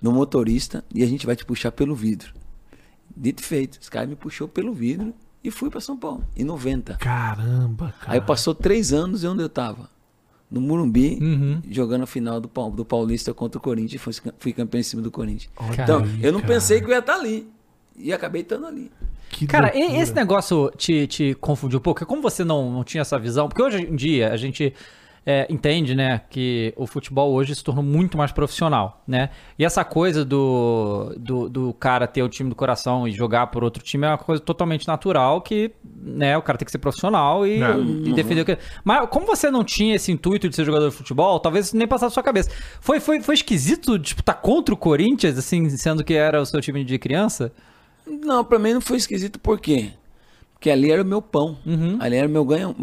no 0.00 0.12
motorista 0.12 0.84
e 0.94 1.02
a 1.02 1.06
gente 1.06 1.24
vai 1.24 1.34
te 1.34 1.44
puxar 1.44 1.72
pelo 1.72 1.94
vidro. 1.94 2.34
Dito 3.16 3.42
e 3.42 3.46
feito. 3.46 3.78
Esse 3.80 3.90
cara 3.90 4.06
me 4.06 4.16
puxou 4.16 4.46
pelo 4.48 4.72
vidro 4.72 5.14
e 5.44 5.50
fui 5.50 5.68
pra 5.70 5.80
São 5.80 5.96
Paulo, 5.96 6.24
em 6.36 6.44
90. 6.44 6.94
Caramba, 6.94 7.94
cara. 8.00 8.12
Aí 8.14 8.20
passou 8.20 8.54
três 8.54 8.92
anos 8.92 9.22
e 9.22 9.26
onde 9.26 9.42
eu 9.42 9.48
tava? 9.48 9.90
No 10.50 10.60
Morumbi, 10.60 11.18
Uhum. 11.20 11.62
jogando 11.70 12.02
a 12.02 12.06
final 12.06 12.38
do, 12.40 12.48
do 12.70 12.84
Paulista 12.84 13.32
contra 13.32 13.58
o 13.58 13.60
Corinthians. 13.60 14.02
Fui, 14.02 14.12
fui 14.38 14.52
campeão 14.52 14.80
em 14.80 14.82
cima 14.84 15.00
do 15.00 15.10
Corinthians. 15.10 15.50
Olha 15.56 15.82
então, 15.82 16.02
aí, 16.02 16.18
eu 16.22 16.30
não 16.32 16.40
cara. 16.40 16.52
pensei 16.52 16.78
que 16.80 16.86
eu 16.86 16.90
ia 16.90 16.98
estar 16.98 17.14
ali. 17.14 17.48
E 17.96 18.12
acabei 18.12 18.42
estando 18.42 18.66
ali. 18.66 18.90
Que 19.30 19.46
Cara, 19.46 19.72
loucura. 19.74 19.98
esse 20.02 20.12
negócio 20.12 20.70
te, 20.76 21.06
te 21.06 21.34
confundiu 21.40 21.78
um 21.78 21.82
pouco? 21.82 22.04
Como 22.04 22.20
você 22.20 22.44
não, 22.44 22.70
não 22.70 22.84
tinha 22.84 23.00
essa 23.00 23.18
visão? 23.18 23.48
Porque 23.48 23.62
hoje 23.62 23.78
em 23.78 23.96
dia 23.96 24.30
a 24.30 24.36
gente 24.36 24.74
é, 25.24 25.46
entende, 25.48 25.94
né, 25.94 26.20
que 26.28 26.74
o 26.76 26.86
futebol 26.86 27.32
hoje 27.32 27.54
se 27.54 27.62
tornou 27.62 27.84
muito 27.84 28.18
mais 28.18 28.32
profissional, 28.32 29.02
né? 29.06 29.30
E 29.56 29.64
essa 29.64 29.84
coisa 29.84 30.24
do, 30.24 31.14
do, 31.16 31.48
do 31.48 31.72
cara 31.74 32.08
ter 32.08 32.22
o 32.22 32.28
time 32.28 32.50
do 32.50 32.56
coração 32.56 33.06
e 33.06 33.12
jogar 33.12 33.46
por 33.46 33.62
outro 33.62 33.82
time 33.84 34.04
é 34.04 34.10
uma 34.10 34.18
coisa 34.18 34.42
totalmente 34.42 34.86
natural 34.88 35.40
que, 35.40 35.70
né, 36.02 36.36
o 36.36 36.42
cara 36.42 36.58
tem 36.58 36.66
que 36.66 36.72
ser 36.72 36.78
profissional 36.78 37.46
e, 37.46 37.62
É. 37.62 37.76
e 37.78 38.12
defender 38.12 38.40
o 38.40 38.44
que... 38.44 38.58
Mas 38.82 39.08
como 39.10 39.24
você 39.24 39.50
não 39.50 39.62
tinha 39.62 39.94
esse 39.94 40.10
intuito 40.10 40.48
de 40.48 40.56
ser 40.56 40.64
jogador 40.64 40.88
de 40.90 40.96
futebol, 40.96 41.38
talvez 41.38 41.66
isso 41.66 41.76
nem 41.76 41.86
passasse 41.86 42.14
sua 42.14 42.22
cabeça. 42.22 42.50
Foi, 42.80 42.98
foi, 42.98 43.20
foi 43.20 43.34
esquisito, 43.34 43.98
tipo, 44.00 44.22
tá 44.22 44.34
contra 44.34 44.74
o 44.74 44.78
Corinthians, 44.78 45.38
assim, 45.38 45.70
sendo 45.70 46.02
que 46.02 46.14
era 46.14 46.40
o 46.40 46.44
seu 46.46 46.60
time 46.60 46.84
de 46.84 46.98
criança? 46.98 47.52
Não, 48.04 48.44
pra 48.44 48.58
mim 48.58 48.74
não 48.74 48.80
foi 48.80 48.96
esquisito, 48.96 49.38
por 49.38 49.60
quê? 49.60 49.92
Porque 50.54 50.68
ali 50.70 50.90
era 50.90 51.02
o 51.02 51.04
meu 51.04 51.22
pão. 51.22 51.58
Uhum. 51.64 51.96
Ali 52.00 52.16
era 52.16 52.26
o 52.26 52.30
meu 52.30 52.44
ganho. 52.44 52.74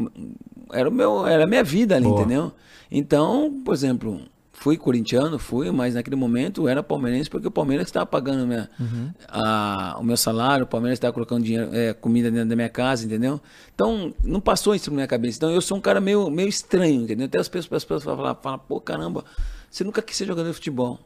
Era, 0.71 0.89
o 0.89 0.91
meu, 0.91 1.25
era 1.25 1.43
a 1.43 1.47
minha 1.47 1.63
vida 1.63 1.95
ali, 1.95 2.05
Boa. 2.07 2.21
entendeu? 2.21 2.51
Então, 2.91 3.61
por 3.63 3.73
exemplo, 3.73 4.21
fui 4.51 4.75
corintiano, 4.77 5.39
fui, 5.39 5.71
mas 5.71 5.95
naquele 5.95 6.15
momento 6.15 6.67
era 6.67 6.83
palmeirense 6.83 7.29
porque 7.29 7.47
o 7.47 7.51
Palmeiras 7.51 7.87
estava 7.87 8.05
pagando 8.05 8.45
minha, 8.45 8.69
Uhum. 8.79 9.09
a- 9.27 9.95
o 9.99 10.03
meu 10.03 10.17
salário, 10.17 10.65
o 10.65 10.67
Palmeiras 10.67 10.97
estava 10.97 11.13
colocando 11.13 11.43
dinheiro, 11.43 11.69
é, 11.73 11.93
comida 11.93 12.29
dentro 12.29 12.49
da 12.49 12.55
minha 12.55 12.67
casa, 12.69 13.05
entendeu? 13.05 13.39
Então, 13.73 14.13
não 14.23 14.41
passou 14.41 14.75
isso 14.75 14.89
na 14.89 14.95
minha 14.95 15.07
cabeça. 15.07 15.37
Então, 15.37 15.49
eu 15.51 15.61
sou 15.61 15.77
um 15.77 15.81
cara 15.81 16.01
meio, 16.01 16.29
meio 16.29 16.49
estranho, 16.49 17.03
entendeu? 17.03 17.25
Até 17.27 17.39
as 17.39 17.47
pessoas, 17.47 17.73
as 17.77 17.85
pessoas 17.85 18.03
falam, 18.17 18.35
falam, 18.41 18.59
pô, 18.59 18.81
caramba, 18.81 19.23
você 19.71 19.83
nunca 19.83 20.01
quis 20.01 20.17
ser 20.17 20.25
jogador 20.25 20.49
de 20.49 20.55
futebol. 20.55 20.99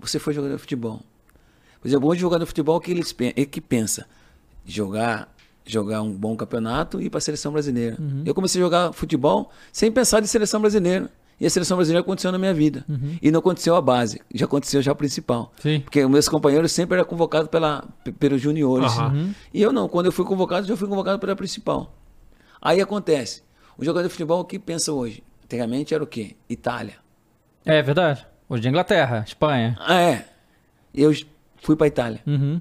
Você 0.00 0.18
foi 0.18 0.32
jogador 0.32 0.54
de 0.54 0.60
futebol. 0.60 1.00
Por 1.80 1.88
exemplo, 1.88 2.08
hoje 2.08 2.20
jogador 2.22 2.44
de 2.44 2.48
futebol, 2.48 2.76
o 2.76 2.80
que 2.80 2.90
ele 2.92 3.02
que 3.46 3.60
pensa? 3.60 4.06
Jogar, 4.64 5.33
jogar 5.66 6.02
um 6.02 6.12
bom 6.12 6.36
campeonato 6.36 7.00
e 7.00 7.06
ir 7.06 7.10
para 7.10 7.18
a 7.18 7.20
seleção 7.20 7.52
brasileira. 7.52 7.96
Uhum. 7.98 8.22
Eu 8.24 8.34
comecei 8.34 8.60
a 8.60 8.64
jogar 8.64 8.92
futebol 8.92 9.50
sem 9.72 9.90
pensar 9.90 10.22
em 10.22 10.26
seleção 10.26 10.60
brasileira. 10.60 11.10
E 11.40 11.46
a 11.46 11.50
seleção 11.50 11.76
brasileira 11.76 12.00
aconteceu 12.00 12.30
na 12.30 12.38
minha 12.38 12.54
vida. 12.54 12.84
E 13.20 13.28
não 13.30 13.40
aconteceu 13.40 13.74
a 13.74 13.80
base, 13.80 14.20
já 14.32 14.44
aconteceu 14.44 14.80
já 14.80 14.92
o 14.92 14.94
principal. 14.96 15.52
Uhum. 15.56 15.62
Sim. 15.62 15.80
Porque 15.80 16.04
os 16.04 16.10
meus 16.10 16.28
companheiros 16.28 16.70
sempre 16.70 16.96
eram 16.96 17.04
convocados 17.04 17.48
pela, 17.48 17.84
pelos 18.20 18.40
juniores. 18.40 18.96
Uhum. 18.96 19.34
E 19.52 19.60
eu 19.60 19.72
não, 19.72 19.88
quando 19.88 20.06
eu 20.06 20.12
fui 20.12 20.24
convocado, 20.24 20.66
já 20.66 20.76
fui 20.76 20.86
convocado 20.88 21.18
pela 21.18 21.34
principal. 21.34 21.92
Aí 22.62 22.80
acontece, 22.80 23.42
o 23.76 23.84
jogador 23.84 24.06
de 24.06 24.12
futebol, 24.12 24.40
o 24.40 24.44
que 24.44 24.60
pensa 24.60 24.92
hoje? 24.92 25.24
Antigamente 25.44 25.92
era 25.92 26.04
o 26.04 26.06
quê? 26.06 26.36
Itália. 26.48 26.94
É 27.64 27.82
verdade. 27.82 28.24
Hoje 28.48 28.66
é 28.66 28.70
Inglaterra, 28.70 29.24
Espanha. 29.26 29.76
Ah, 29.80 30.00
é. 30.00 30.28
Eu 30.94 31.12
fui 31.56 31.74
para 31.74 31.88
Itália. 31.88 32.20
Uhum. 32.26 32.60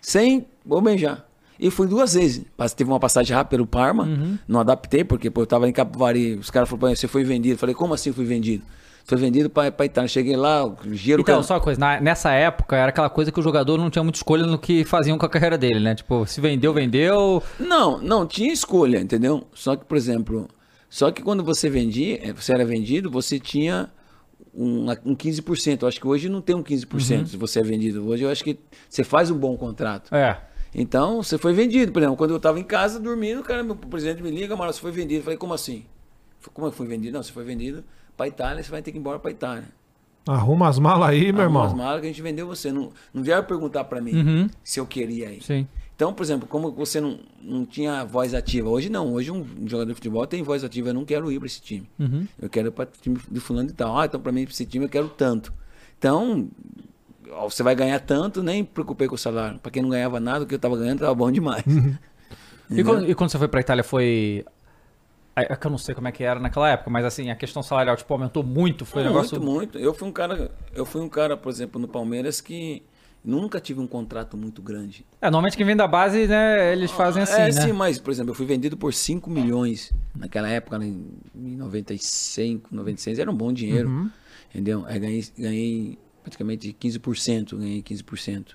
sem 0.00 0.46
bombejar. 0.64 1.26
E 1.62 1.70
fui 1.70 1.86
duas 1.86 2.14
vezes. 2.14 2.44
Teve 2.76 2.90
uma 2.90 2.98
passagem 2.98 3.34
rápida 3.36 3.50
pelo 3.56 3.66
Parma, 3.66 4.04
Uhum. 4.04 4.36
não 4.48 4.58
adaptei, 4.60 5.04
porque 5.04 5.30
pô, 5.30 5.42
eu 5.42 5.46
tava 5.46 5.68
em 5.68 5.72
Capivari. 5.72 6.34
Os 6.34 6.50
caras 6.50 6.68
falaram, 6.68 6.88
"Pô, 6.90 6.96
você 6.96 7.06
foi 7.06 7.22
vendido. 7.22 7.54
Eu 7.54 7.58
falei, 7.58 7.74
como 7.74 7.94
assim 7.94 8.12
fui 8.12 8.24
vendido? 8.24 8.64
Foi 9.04 9.16
vendido 9.18 9.48
para 9.50 9.68
Itália. 9.84 10.06
Cheguei 10.08 10.36
lá, 10.36 10.64
o 10.64 10.76
dinheiro 10.84 11.22
Então, 11.22 11.36
caiu- 11.36 11.42
só 11.42 11.54
uma 11.54 11.60
coisa, 11.60 11.78
na- 11.80 12.00
nessa 12.00 12.30
época 12.32 12.76
era 12.76 12.88
aquela 12.90 13.08
coisa 13.10 13.30
que 13.32 13.38
o 13.40 13.42
jogador 13.42 13.76
não 13.78 13.90
tinha 13.90 14.02
muita 14.02 14.16
escolha 14.18 14.44
no 14.46 14.58
que 14.58 14.84
faziam 14.84 15.16
com 15.18 15.24
a 15.26 15.28
carreira 15.28 15.56
dele, 15.58 15.80
né? 15.80 15.94
Tipo, 15.94 16.24
se 16.26 16.40
vendeu, 16.40 16.72
vendeu. 16.74 17.42
Não, 17.58 17.98
não, 18.00 18.26
tinha 18.26 18.52
escolha, 18.52 18.98
entendeu? 19.00 19.44
Só 19.54 19.74
que, 19.76 19.84
por 19.84 19.96
exemplo, 19.96 20.48
só 20.90 21.10
que 21.10 21.20
quando 21.22 21.42
você 21.44 21.68
vendia, 21.70 22.20
eh, 22.28 22.32
você 22.32 22.52
era 22.52 22.64
vendido, 22.64 23.10
você 23.10 23.38
tinha 23.40 23.88
um, 24.54 24.86
um 25.04 25.14
15%. 25.16 25.82
Eu 25.82 25.88
acho 25.88 26.00
que 26.00 26.06
hoje 26.06 26.28
não 26.28 26.40
tem 26.40 26.54
um 26.54 26.62
15% 26.62 27.26
se 27.30 27.36
você 27.36 27.60
é 27.60 27.62
vendido. 27.62 28.06
Hoje 28.06 28.22
eu 28.24 28.30
acho 28.30 28.44
que 28.44 28.58
você 28.88 29.02
faz 29.02 29.30
um 29.30 29.36
bom 29.38 29.56
contrato. 29.56 30.14
É. 30.14 30.36
Então, 30.74 31.22
você 31.22 31.36
foi 31.36 31.52
vendido. 31.52 31.92
Por 31.92 32.00
exemplo, 32.00 32.16
quando 32.16 32.30
eu 32.30 32.36
estava 32.38 32.58
em 32.58 32.64
casa 32.64 32.98
dormindo, 32.98 33.40
o 33.40 33.44
cara, 33.44 33.62
meu 33.62 33.76
presidente 33.76 34.22
me 34.22 34.30
liga, 34.30 34.56
mas 34.56 34.76
você 34.76 34.80
foi 34.80 34.90
vendido. 34.90 35.20
Eu 35.20 35.24
falei, 35.24 35.36
como 35.38 35.52
assim? 35.54 35.84
Falei, 36.40 36.54
Como 36.54 36.66
eu 36.66 36.72
fui 36.72 36.86
vendido? 36.86 37.14
Não, 37.14 37.22
você 37.22 37.32
foi 37.32 37.44
vendido 37.44 37.84
para 38.16 38.26
Itália, 38.28 38.62
você 38.62 38.70
vai 38.70 38.80
ter 38.82 38.90
que 38.92 38.98
ir 38.98 39.00
embora 39.00 39.18
para 39.18 39.30
Itália. 39.30 39.64
Arruma 40.26 40.68
as 40.68 40.78
malas 40.78 41.08
aí, 41.08 41.32
meu 41.32 41.42
Arruma 41.42 41.64
As 41.64 41.70
irmão. 41.72 41.84
malas 41.84 42.00
que 42.00 42.06
a 42.06 42.10
gente 42.10 42.22
vendeu 42.22 42.46
você. 42.46 42.70
Não, 42.72 42.90
não 43.12 43.22
vieram 43.22 43.44
perguntar 43.44 43.84
para 43.84 44.00
mim 44.00 44.14
Uhum. 44.14 44.50
se 44.62 44.78
eu 44.80 44.86
queria 44.86 45.30
ir. 45.32 45.42
Sim. 45.42 45.66
Então, 45.94 46.12
por 46.14 46.22
exemplo, 46.22 46.48
como 46.48 46.70
você 46.72 47.00
não, 47.00 47.18
não 47.40 47.66
tinha 47.66 48.04
voz 48.04 48.32
ativa. 48.32 48.68
Hoje 48.68 48.88
não. 48.88 49.12
Hoje 49.12 49.30
um 49.30 49.44
jogador 49.66 49.90
de 49.90 49.94
futebol 49.94 50.26
tem 50.26 50.42
voz 50.42 50.64
ativa. 50.64 50.88
Eu 50.88 50.94
não 50.94 51.04
quero 51.04 51.30
ir 51.30 51.38
para 51.38 51.46
esse 51.46 51.60
time. 51.60 51.88
Uhum. 51.98 52.26
Eu 52.40 52.48
quero 52.48 52.68
ir 52.68 52.70
para 52.70 52.88
o 52.88 53.00
time 53.00 53.18
de 53.30 53.40
fulano 53.40 53.68
e 53.68 53.72
tal. 53.72 53.98
Ah, 53.98 54.06
então 54.06 54.20
para 54.20 54.32
mim, 54.32 54.44
para 54.44 54.52
esse 54.52 54.64
time, 54.64 54.84
eu 54.84 54.88
quero 54.88 55.08
tanto. 55.08 55.52
Então, 55.98 56.48
você 57.40 57.62
vai 57.62 57.74
ganhar 57.74 57.98
tanto, 58.00 58.42
nem 58.42 58.64
preocupei 58.64 59.08
com 59.08 59.14
o 59.14 59.18
salário. 59.18 59.58
Para 59.58 59.70
quem 59.72 59.82
não 59.82 59.90
ganhava 59.90 60.20
nada, 60.20 60.44
o 60.44 60.46
que 60.46 60.54
eu 60.54 60.56
estava 60.56 60.76
ganhando 60.76 60.96
estava 60.96 61.14
bom 61.14 61.30
demais. 61.30 61.64
E 62.70 62.82
quando, 62.82 63.10
e 63.10 63.14
quando 63.14 63.28
você 63.30 63.36
foi 63.36 63.48
pra 63.48 63.60
Itália 63.60 63.84
foi. 63.84 64.46
É 65.36 65.52
é 65.52 65.56
que 65.56 65.66
eu 65.66 65.70
não 65.70 65.76
sei 65.76 65.94
como 65.94 66.08
é 66.08 66.12
que 66.12 66.24
era 66.24 66.40
naquela 66.40 66.70
época, 66.70 66.88
mas 66.90 67.04
assim, 67.04 67.28
a 67.30 67.36
questão 67.36 67.62
salarial, 67.62 67.96
tipo, 67.96 68.10
aumentou 68.14 68.42
muito. 68.42 68.86
Foi 68.86 69.02
um 69.02 69.12
muito, 69.12 69.14
negócio. 69.14 69.42
muito. 69.42 69.78
Eu 69.78 69.92
fui 69.92 70.08
um 70.08 70.12
cara, 70.12 70.50
eu 70.74 70.86
fui 70.86 71.02
um 71.02 71.08
cara, 71.08 71.36
por 71.36 71.50
exemplo, 71.50 71.78
no 71.78 71.86
Palmeiras 71.86 72.40
que 72.40 72.82
nunca 73.24 73.60
tive 73.60 73.78
um 73.80 73.86
contrato 73.86 74.36
muito 74.38 74.62
grande. 74.62 75.04
É, 75.20 75.26
normalmente 75.26 75.56
quem 75.56 75.66
vem 75.66 75.76
da 75.76 75.86
base, 75.86 76.26
né, 76.26 76.72
eles 76.72 76.90
fazem 76.90 77.22
assim, 77.22 77.42
é, 77.42 77.44
né? 77.46 77.52
sim, 77.52 77.72
mas, 77.72 77.98
por 77.98 78.10
exemplo, 78.10 78.30
eu 78.30 78.34
fui 78.34 78.46
vendido 78.46 78.76
por 78.76 78.94
5 78.94 79.28
milhões 79.28 79.92
naquela 80.14 80.48
época, 80.48 80.78
em 80.82 81.06
95, 81.34 82.68
96, 82.74 83.18
era 83.18 83.30
um 83.30 83.34
bom 83.36 83.52
dinheiro, 83.52 83.88
Uhum. 83.88 84.10
entendeu? 84.50 84.84
Aí 84.86 84.98
ganhei, 84.98 85.24
ganhei 85.38 85.98
praticamente 86.22 86.74
15%, 86.80 87.56
ganhei 87.58 87.82
15%. 87.82 88.48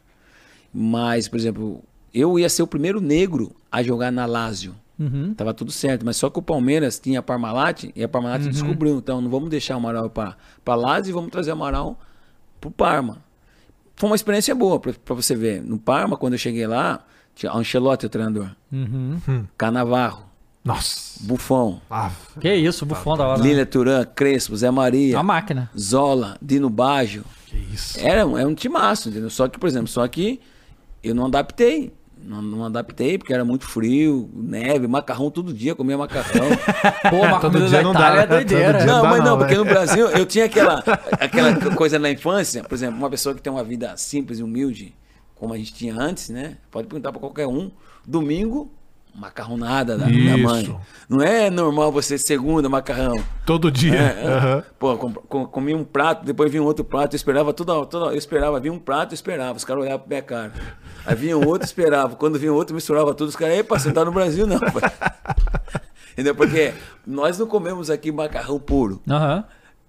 Mas, 0.73 1.27
por 1.27 1.37
exemplo, 1.37 1.83
eu 2.13 2.37
ia 2.37 2.49
ser 2.49 2.63
o 2.63 2.67
primeiro 2.67 2.99
negro 3.01 3.55
a 3.71 3.81
jogar 3.83 4.11
na 4.11 4.25
Lazio. 4.25 4.75
Uhum. 4.99 5.33
Tava 5.35 5.53
tudo 5.53 5.71
certo, 5.71 6.05
mas 6.05 6.17
só 6.17 6.29
que 6.29 6.39
o 6.39 6.41
Palmeiras 6.41 6.97
tinha 6.99 7.19
a 7.19 7.23
Parmalat 7.23 7.85
e 7.95 8.03
a 8.03 8.07
Parmalat 8.09 8.43
Uhum. 8.43 8.49
descobriu. 8.51 8.97
Então, 8.97 9.21
não 9.21 9.29
vamos 9.29 9.49
deixar 9.49 9.75
o 9.75 9.77
Amaral 9.77 10.09
para 10.09 10.35
para 10.65 10.75
Lazio 10.75 11.11
e 11.11 11.13
vamos 11.13 11.29
trazer 11.29 11.51
o 11.51 11.53
Amaral 11.53 11.99
pro 12.59 12.71
Parma. 12.71 13.19
Foi 13.95 14.09
uma 14.09 14.15
experiência 14.15 14.53
boa 14.55 14.79
para 14.79 15.15
você 15.15 15.35
ver. 15.35 15.61
No 15.61 15.77
Parma, 15.77 16.17
quando 16.17 16.33
eu 16.33 16.39
cheguei 16.39 16.65
lá, 16.67 17.03
tinha 17.35 17.51
Ancelotti, 17.51 18.05
o 18.05 18.09
treinador. 18.09 18.49
Uhum. 18.71 19.45
Canavarro, 19.57 20.25
Nossa. 20.63 21.19
Buffon, 21.23 21.79
Ah, 21.89 22.11
Que 22.39 22.53
isso, 22.55 22.83
o 22.83 22.87
Buffon 22.87 23.15
da 23.17 23.27
hora. 23.27 23.41
Lila 23.41 23.65
Turan, 23.65 24.03
Crespo, 24.05 24.55
Zé 24.57 24.69
Maria, 24.71 25.17
A 25.19 25.23
máquina. 25.23 25.69
Zola, 25.77 26.37
Dino 26.41 26.69
Baggio. 26.71 27.23
Que 27.49 27.57
isso. 27.73 27.99
Era, 27.99 28.25
um- 28.25 28.37
era 28.37 28.47
um 28.47 28.55
timaço, 28.55 29.09
entendeu? 29.09 29.29
Só 29.29 29.47
que, 29.47 29.57
por 29.59 29.67
exemplo, 29.67 29.87
só 29.87 30.07
que 30.07 30.39
eu 31.03 31.13
não 31.15 31.25
adaptei. 31.25 31.93
Não, 32.19 32.41
não 32.41 32.65
adaptei 32.65 33.15
porque 33.17 33.31
era 33.31 33.45
muito 33.45 33.63
frio, 33.63 34.27
neve, 34.33 34.87
macarrão 34.87 35.29
todo 35.29 35.53
dia, 35.53 35.75
comia 35.75 35.95
macarrão. 35.97 36.47
Pô, 37.11 37.17
uma 37.17 37.39
Todo 37.39 37.67
dia 37.67 37.81
não 37.83 37.93
dá, 37.93 37.99
Itália 37.99 38.17
é 38.17 38.21
né? 38.21 38.27
Todo 38.27 38.35
doideira. 38.37 38.77
dia 38.79 38.85
Não, 38.87 39.01
dá 39.03 39.09
mas 39.09 39.19
não, 39.19 39.25
não, 39.31 39.37
porque 39.37 39.53
né? 39.53 39.59
no 39.59 39.65
Brasil 39.65 40.07
eu 40.09 40.25
tinha 40.25 40.45
aquela, 40.45 40.83
aquela 41.19 41.75
coisa 41.75 41.99
na 41.99 42.09
infância, 42.09 42.63
por 42.63 42.73
exemplo, 42.73 42.97
uma 42.97 43.09
pessoa 43.09 43.35
que 43.35 43.41
tem 43.41 43.53
uma 43.53 43.63
vida 43.63 43.95
simples 43.97 44.39
e 44.39 44.43
humilde, 44.43 44.95
como 45.35 45.53
a 45.53 45.57
gente 45.57 45.71
tinha 45.73 45.95
antes, 45.95 46.29
né? 46.29 46.57
Pode 46.71 46.87
perguntar 46.87 47.11
pra 47.11 47.19
qualquer 47.21 47.47
um. 47.47 47.69
Domingo, 48.05 48.71
macarronada 49.17 49.97
da, 49.97 50.05
da 50.05 50.11
Isso. 50.11 50.37
mãe. 50.37 50.79
Não 51.09 51.21
é 51.21 51.49
normal 51.49 51.91
você 51.91 52.17
segunda 52.17 52.69
macarrão. 52.69 53.21
Todo 53.45 53.71
dia. 53.71 53.95
É. 53.95 54.27
Aham. 54.27 54.63
Pô, 54.77 54.97
com, 54.97 55.13
com, 55.13 55.45
comi 55.47 55.73
um 55.73 55.83
prato, 55.83 56.23
depois 56.23 56.51
vinha 56.51 56.61
um 56.61 56.65
outro 56.65 56.85
prato, 56.85 57.15
eu 57.15 57.17
esperava 57.17 57.51
toda, 57.51 57.85
toda 57.87 58.11
eu 58.13 58.17
esperava, 58.17 58.59
vinha 58.59 58.73
um 58.73 58.79
prato, 58.79 59.13
eu 59.13 59.15
esperava, 59.15 59.57
os 59.57 59.65
caras 59.65 59.83
olhavam 59.83 59.99
pra 59.99 60.07
minha 60.09 60.21
cara. 60.21 60.53
Aí 61.05 61.15
vinha 61.15 61.37
um 61.37 61.45
outro, 61.45 61.65
esperava. 61.65 62.15
Quando 62.15 62.37
vinha 62.37 62.53
outro, 62.53 62.75
misturava 62.75 63.13
tudo, 63.13 63.29
os 63.29 63.35
caras, 63.35 63.55
ei, 63.55 63.63
parceiro, 63.63 63.95
tá 63.95 64.05
no 64.05 64.11
Brasil 64.11 64.45
não. 64.45 64.59
pai." 64.59 64.91
Entendeu? 66.13 66.33
Porque 66.33 66.73
nós 67.05 67.37
não 67.37 67.45
comemos 67.45 67.89
aqui 67.89 68.11
macarrão 68.11 68.59
puro. 68.59 69.01
Aham. 69.07 69.43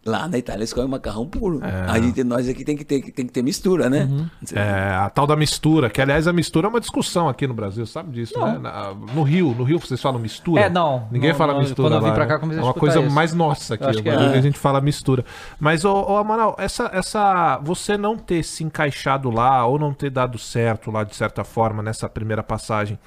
Lá 0.08 0.26
na 0.26 0.38
Itália 0.38 0.60
eles 0.60 0.72
comem 0.72 0.88
macarrão 0.88 1.26
puro. 1.26 1.60
É. 1.62 1.90
A 1.90 2.00
gente, 2.00 2.24
nós 2.24 2.48
aqui 2.48 2.64
tem 2.64 2.76
que 2.76 2.84
ter, 2.84 3.02
tem 3.12 3.26
que 3.26 3.32
ter 3.32 3.42
mistura, 3.42 3.90
né? 3.90 4.08
É, 4.54 4.94
a 4.94 5.10
tal 5.10 5.26
da 5.26 5.36
mistura, 5.36 5.90
que 5.90 6.00
aliás 6.00 6.26
a 6.26 6.32
mistura 6.32 6.66
é 6.66 6.70
uma 6.70 6.80
discussão 6.80 7.28
aqui 7.28 7.46
no 7.46 7.52
Brasil, 7.54 7.84
sabe 7.86 8.12
disso, 8.12 8.38
né? 8.38 8.58
Na- 8.58 8.94
no 9.14 9.22
Rio, 9.22 9.54
no 9.56 9.64
Rio 9.64 9.78
vocês 9.78 10.00
falam 10.00 10.18
mistura? 10.18 10.62
É, 10.62 10.70
não. 10.70 11.06
Ninguém 11.10 11.30
Não, 11.30 11.36
fala 11.36 11.52
não, 11.52 11.60
mistura 11.60 11.88
quando 11.88 11.94
eu 11.94 12.00
vim 12.00 12.06
lá, 12.08 12.14
pra 12.14 12.24
né? 12.24 12.30
cá, 12.30 12.38
comecei 12.38 12.58
É 12.58 12.62
a 12.62 12.64
uma 12.64 12.70
escutar 12.70 12.80
coisa 12.92 13.00
isso. 13.06 13.14
mais 13.14 13.34
nossa 13.34 13.74
aqui, 13.74 13.84
Eu 13.84 13.88
acho 13.90 14.02
que 14.02 14.08
o 14.08 14.12
é. 14.12 14.14
Brasil, 14.16 14.34
É. 14.34 14.38
a 14.38 14.42
gente 14.42 14.58
fala 14.58 14.80
mistura. 14.80 15.24
Mas, 15.60 15.84
ô, 15.84 15.92
ô 15.94 16.16
Amaral, 16.16 16.56
essa, 16.58 16.90
essa, 16.92 17.58
você 17.62 17.96
não 17.98 18.16
ter 18.16 18.42
se 18.42 18.64
encaixado 18.64 19.30
lá, 19.30 19.66
ou 19.66 19.78
não 19.78 19.92
ter 19.92 20.10
dado 20.10 20.38
certo 20.38 20.90
lá, 20.90 21.04
de 21.04 21.14
certa 21.14 21.44
forma, 21.44 21.82
nessa 21.82 22.08
primeira 22.08 22.42
passagem, 22.42 22.98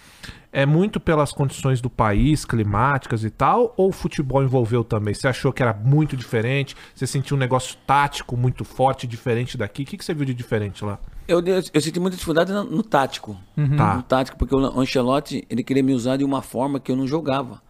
é 0.52 0.66
muito 0.66 1.00
pelas 1.00 1.32
condições 1.32 1.80
do 1.80 1.90
país, 1.90 2.44
climáticas 2.44 3.24
e 3.24 3.30
tal, 3.30 3.74
ou 3.78 3.90
o 3.90 3.92
futebol 3.92 4.44
envolveu 4.44 4.84
também? 4.84 5.14
Você 5.14 5.28
achou 5.28 5.54
que 5.54 5.64
era 5.64 5.74
muito 5.74 6.18
diferente? 6.18 6.76
Você 6.94 7.08
sentiu 7.08 7.38
um 7.38 7.40
negócio 7.40 7.78
tático 7.88 8.36
muito 8.36 8.66
forte, 8.66 9.08
diferente 9.08 9.58
daqui? 9.58 9.84
O 9.84 9.86
que, 9.86 9.98
que 9.98 10.04
você 10.04 10.14
viu 10.14 10.26
de 10.26 10.34
diferente 10.34 10.84
lá? 10.84 11.00
Eu, 11.28 11.40
eu, 11.46 11.64
eu 11.74 11.82
senti 11.82 12.00
muita 12.00 12.18
dificuldade 12.18 12.52
no, 12.52 12.64
no 12.66 12.84
tático. 12.84 13.38
Tá. 13.78 13.96
No 13.96 14.04
tático, 14.04 14.38
porque 14.38 14.54
o 14.54 14.80
Ancelotti, 14.80 15.46
ele 15.50 15.64
queria 15.64 15.84
me 15.84 15.94
usar 15.94 16.18
de 16.18 16.26
uma 16.26 16.42
forma 16.42 16.80
que 16.80 16.92
eu 16.92 16.96
não 16.96 17.08
jogava. 17.08 17.62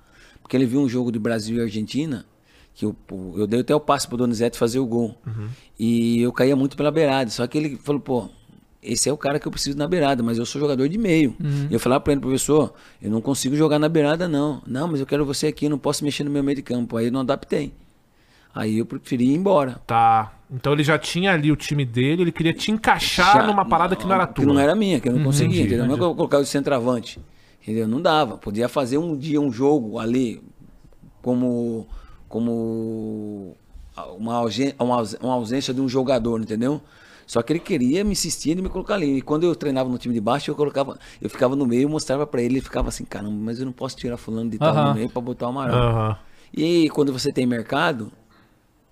Porque 0.41 0.57
ele 0.57 0.65
viu 0.65 0.81
um 0.81 0.89
jogo 0.89 1.11
de 1.11 1.19
Brasil 1.19 1.57
e 1.57 1.61
Argentina, 1.61 2.25
que 2.73 2.85
eu, 2.85 2.95
eu 3.35 3.45
dei 3.45 3.59
até 3.61 3.75
o 3.75 3.79
passe 3.79 4.07
pro 4.07 4.17
Donizete 4.17 4.57
fazer 4.57 4.79
o 4.79 4.87
gol. 4.87 5.15
E 5.77 6.21
eu 6.21 6.33
caía 6.33 6.55
muito 6.55 6.75
pela 6.75 6.89
beirada. 6.89 7.29
Só 7.29 7.45
que 7.45 7.57
ele 7.57 7.77
falou, 7.77 8.01
pô, 8.01 8.29
esse 8.81 9.07
é 9.07 9.13
o 9.13 9.17
cara 9.17 9.39
que 9.39 9.47
eu 9.47 9.51
preciso 9.51 9.77
na 9.77 9.87
beirada, 9.87 10.23
mas 10.23 10.37
eu 10.37 10.45
sou 10.45 10.59
jogador 10.59 10.87
de 10.89 10.97
meio. 10.97 11.35
E 11.69 11.73
eu 11.73 11.79
falava 11.79 12.01
pra 12.01 12.13
ele, 12.13 12.21
professor, 12.21 12.73
eu 13.01 13.11
não 13.11 13.21
consigo 13.21 13.55
jogar 13.55 13.77
na 13.77 13.87
beirada, 13.87 14.27
não. 14.27 14.61
Não, 14.65 14.87
mas 14.87 14.99
eu 14.99 15.05
quero 15.05 15.25
você 15.25 15.47
aqui, 15.47 15.65
eu 15.65 15.69
não 15.69 15.77
posso 15.77 16.03
mexer 16.03 16.23
no 16.23 16.31
meu 16.31 16.43
meio 16.43 16.55
de 16.55 16.61
campo. 16.61 16.97
Aí 16.97 17.05
eu 17.05 17.11
não 17.11 17.19
adaptei. 17.21 17.73
Aí 18.53 18.79
eu 18.79 18.85
preferi 18.85 19.25
ir 19.29 19.35
embora. 19.35 19.79
Tá. 19.87 20.33
Então 20.51 20.73
ele 20.73 20.83
já 20.83 20.97
tinha 20.97 21.31
ali 21.31 21.51
o 21.51 21.55
time 21.55 21.85
dele, 21.85 22.23
ele 22.23 22.31
queria 22.31 22.53
te 22.53 22.71
encaixar 22.71 23.35
Já- 23.35 23.47
numa 23.47 23.63
parada 23.63 23.95
que 23.95 24.05
não 24.05 24.13
era 24.13 24.27
tua. 24.27 24.43
Que 24.43 24.51
não 24.51 24.59
era 24.59 24.75
minha, 24.75 24.99
que 24.99 25.07
eu 25.07 25.13
não 25.13 25.23
conseguia, 25.23 25.61
Entendi, 25.61 25.75
entendeu? 25.75 25.85
Não 25.85 25.95
é 25.95 26.09
eu 26.09 26.15
colocar 26.15 26.39
o 26.39 26.45
centroavante. 26.45 27.19
Entendeu? 27.61 27.87
Não 27.87 28.01
dava. 28.01 28.37
Podia 28.37 28.67
fazer 28.67 28.97
um 28.97 29.15
dia 29.15 29.39
um 29.39 29.51
jogo 29.51 29.99
ali 29.99 30.41
como 31.21 31.87
como 32.27 33.55
uma, 34.79 35.03
uma 35.21 35.33
ausência 35.33 35.73
de 35.73 35.81
um 35.81 35.87
jogador, 35.87 36.41
entendeu? 36.41 36.81
Só 37.31 37.41
que 37.41 37.53
ele 37.53 37.61
queria 37.61 38.03
me 38.03 38.11
insistir 38.11 38.55
de 38.55 38.61
me 38.61 38.67
colocar 38.67 38.95
ali. 38.95 39.19
E 39.19 39.21
quando 39.21 39.45
eu 39.45 39.55
treinava 39.55 39.89
no 39.89 39.97
time 39.97 40.13
de 40.13 40.19
baixo, 40.19 40.51
eu 40.51 40.55
colocava, 40.55 40.99
eu 41.21 41.29
ficava 41.29 41.55
no 41.55 41.65
meio 41.65 41.83
e 41.83 41.85
mostrava 41.85 42.27
pra 42.27 42.41
ele, 42.41 42.55
ele 42.55 42.61
ficava 42.61 42.89
assim, 42.89 43.05
caramba, 43.05 43.37
mas 43.39 43.57
eu 43.57 43.65
não 43.65 43.71
posso 43.71 43.95
tirar 43.95 44.17
fulano 44.17 44.49
de 44.49 44.57
tal 44.57 44.73
Aham. 44.73 44.89
no 44.89 44.95
meio 44.95 45.09
pra 45.09 45.21
botar 45.21 45.45
o 45.45 45.47
Amaral. 45.47 45.81
Aham. 45.81 46.17
E 46.53 46.61
aí, 46.61 46.89
quando 46.89 47.13
você 47.13 47.31
tem 47.31 47.45
mercado, 47.45 48.11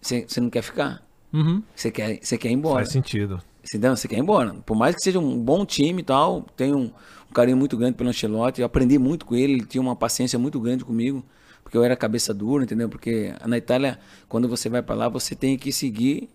você 0.01 0.39
não 0.39 0.49
quer 0.49 0.61
ficar. 0.61 1.03
Uhum. 1.33 1.61
Você 1.75 1.91
quer, 1.91 2.17
você 2.21 2.37
quer 2.37 2.47
ir 2.47 2.53
embora. 2.53 2.77
Faz 2.77 2.93
sentido. 2.93 3.41
Você, 3.61 3.75
entendeu? 3.75 3.97
você 3.97 4.07
quer 4.07 4.15
ir 4.15 4.21
embora. 4.21 4.55
Por 4.65 4.77
mais 4.77 4.95
que 4.95 5.01
seja 5.01 5.19
um 5.19 5.37
bom 5.37 5.65
time 5.65 6.01
e 6.01 6.05
tal, 6.05 6.43
tenho 6.55 6.77
um, 6.77 6.91
um 7.29 7.33
carinho 7.33 7.57
muito 7.57 7.75
grande 7.75 7.97
pelo 7.97 8.09
Ancelotti. 8.09 8.61
Eu 8.61 8.67
aprendi 8.67 8.97
muito 8.97 9.25
com 9.25 9.35
ele, 9.35 9.51
ele 9.51 9.65
tinha 9.65 9.81
uma 9.81 9.97
paciência 9.97 10.39
muito 10.39 10.61
grande 10.61 10.85
comigo, 10.85 11.25
porque 11.61 11.77
eu 11.77 11.83
era 11.83 11.93
cabeça 11.93 12.33
dura, 12.33 12.63
entendeu? 12.63 12.87
Porque 12.87 13.33
na 13.45 13.57
Itália, 13.57 13.99
quando 14.29 14.47
você 14.47 14.69
vai 14.69 14.81
pra 14.81 14.95
lá, 14.95 15.09
você 15.09 15.35
tem 15.35 15.57
que 15.57 15.73
seguir 15.73 16.29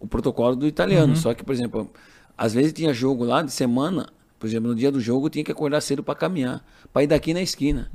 o 0.00 0.06
protocolo 0.08 0.56
do 0.56 0.66
italiano. 0.66 1.14
Só 1.14 1.32
que, 1.34 1.44
por 1.44 1.52
exemplo, 1.52 1.88
às 2.36 2.52
vezes 2.54 2.72
tinha 2.72 2.92
jogo 2.92 3.22
lá 3.24 3.42
de 3.42 3.52
semana, 3.52 4.08
por 4.38 4.46
exemplo, 4.46 4.70
no 4.70 4.74
dia 4.74 4.90
do 4.90 4.98
jogo 5.00 5.26
eu 5.26 5.30
tinha 5.30 5.44
que 5.44 5.52
acordar 5.52 5.80
cedo 5.82 6.02
pra 6.02 6.14
caminhar, 6.14 6.64
pra 6.92 7.02
ir 7.04 7.06
daqui 7.06 7.32
na 7.34 7.42
esquina. 7.42 7.88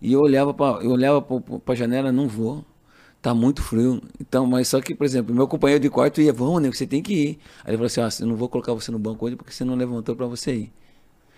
E 0.00 0.12
eu 0.12 0.20
olhava 0.20 0.54
para 0.54 0.82
eu 0.84 0.90
olhava 0.92 1.20
pra, 1.20 1.40
pra 1.58 1.74
janela, 1.74 2.10
não 2.12 2.26
vou. 2.28 2.64
Tá 3.20 3.34
muito 3.34 3.60
frio. 3.60 4.00
Então, 4.20 4.46
mas 4.46 4.68
só 4.68 4.80
que, 4.80 4.94
por 4.94 5.04
exemplo, 5.04 5.34
meu 5.34 5.48
companheiro 5.48 5.82
de 5.82 5.90
quarto 5.90 6.20
ia, 6.20 6.32
vamos, 6.32 6.62
né? 6.62 6.70
Você 6.70 6.86
tem 6.86 7.02
que 7.02 7.12
ir. 7.12 7.38
Aí 7.64 7.70
ele 7.72 7.76
falou 7.76 7.86
assim: 7.86 8.00
ó, 8.00 8.08
eu 8.24 8.28
não 8.28 8.36
vou 8.36 8.48
colocar 8.48 8.72
você 8.72 8.92
no 8.92 8.98
banco 8.98 9.26
hoje 9.26 9.34
porque 9.34 9.52
você 9.52 9.64
não 9.64 9.74
levantou 9.74 10.14
pra 10.14 10.26
você 10.26 10.54
ir. 10.54 10.72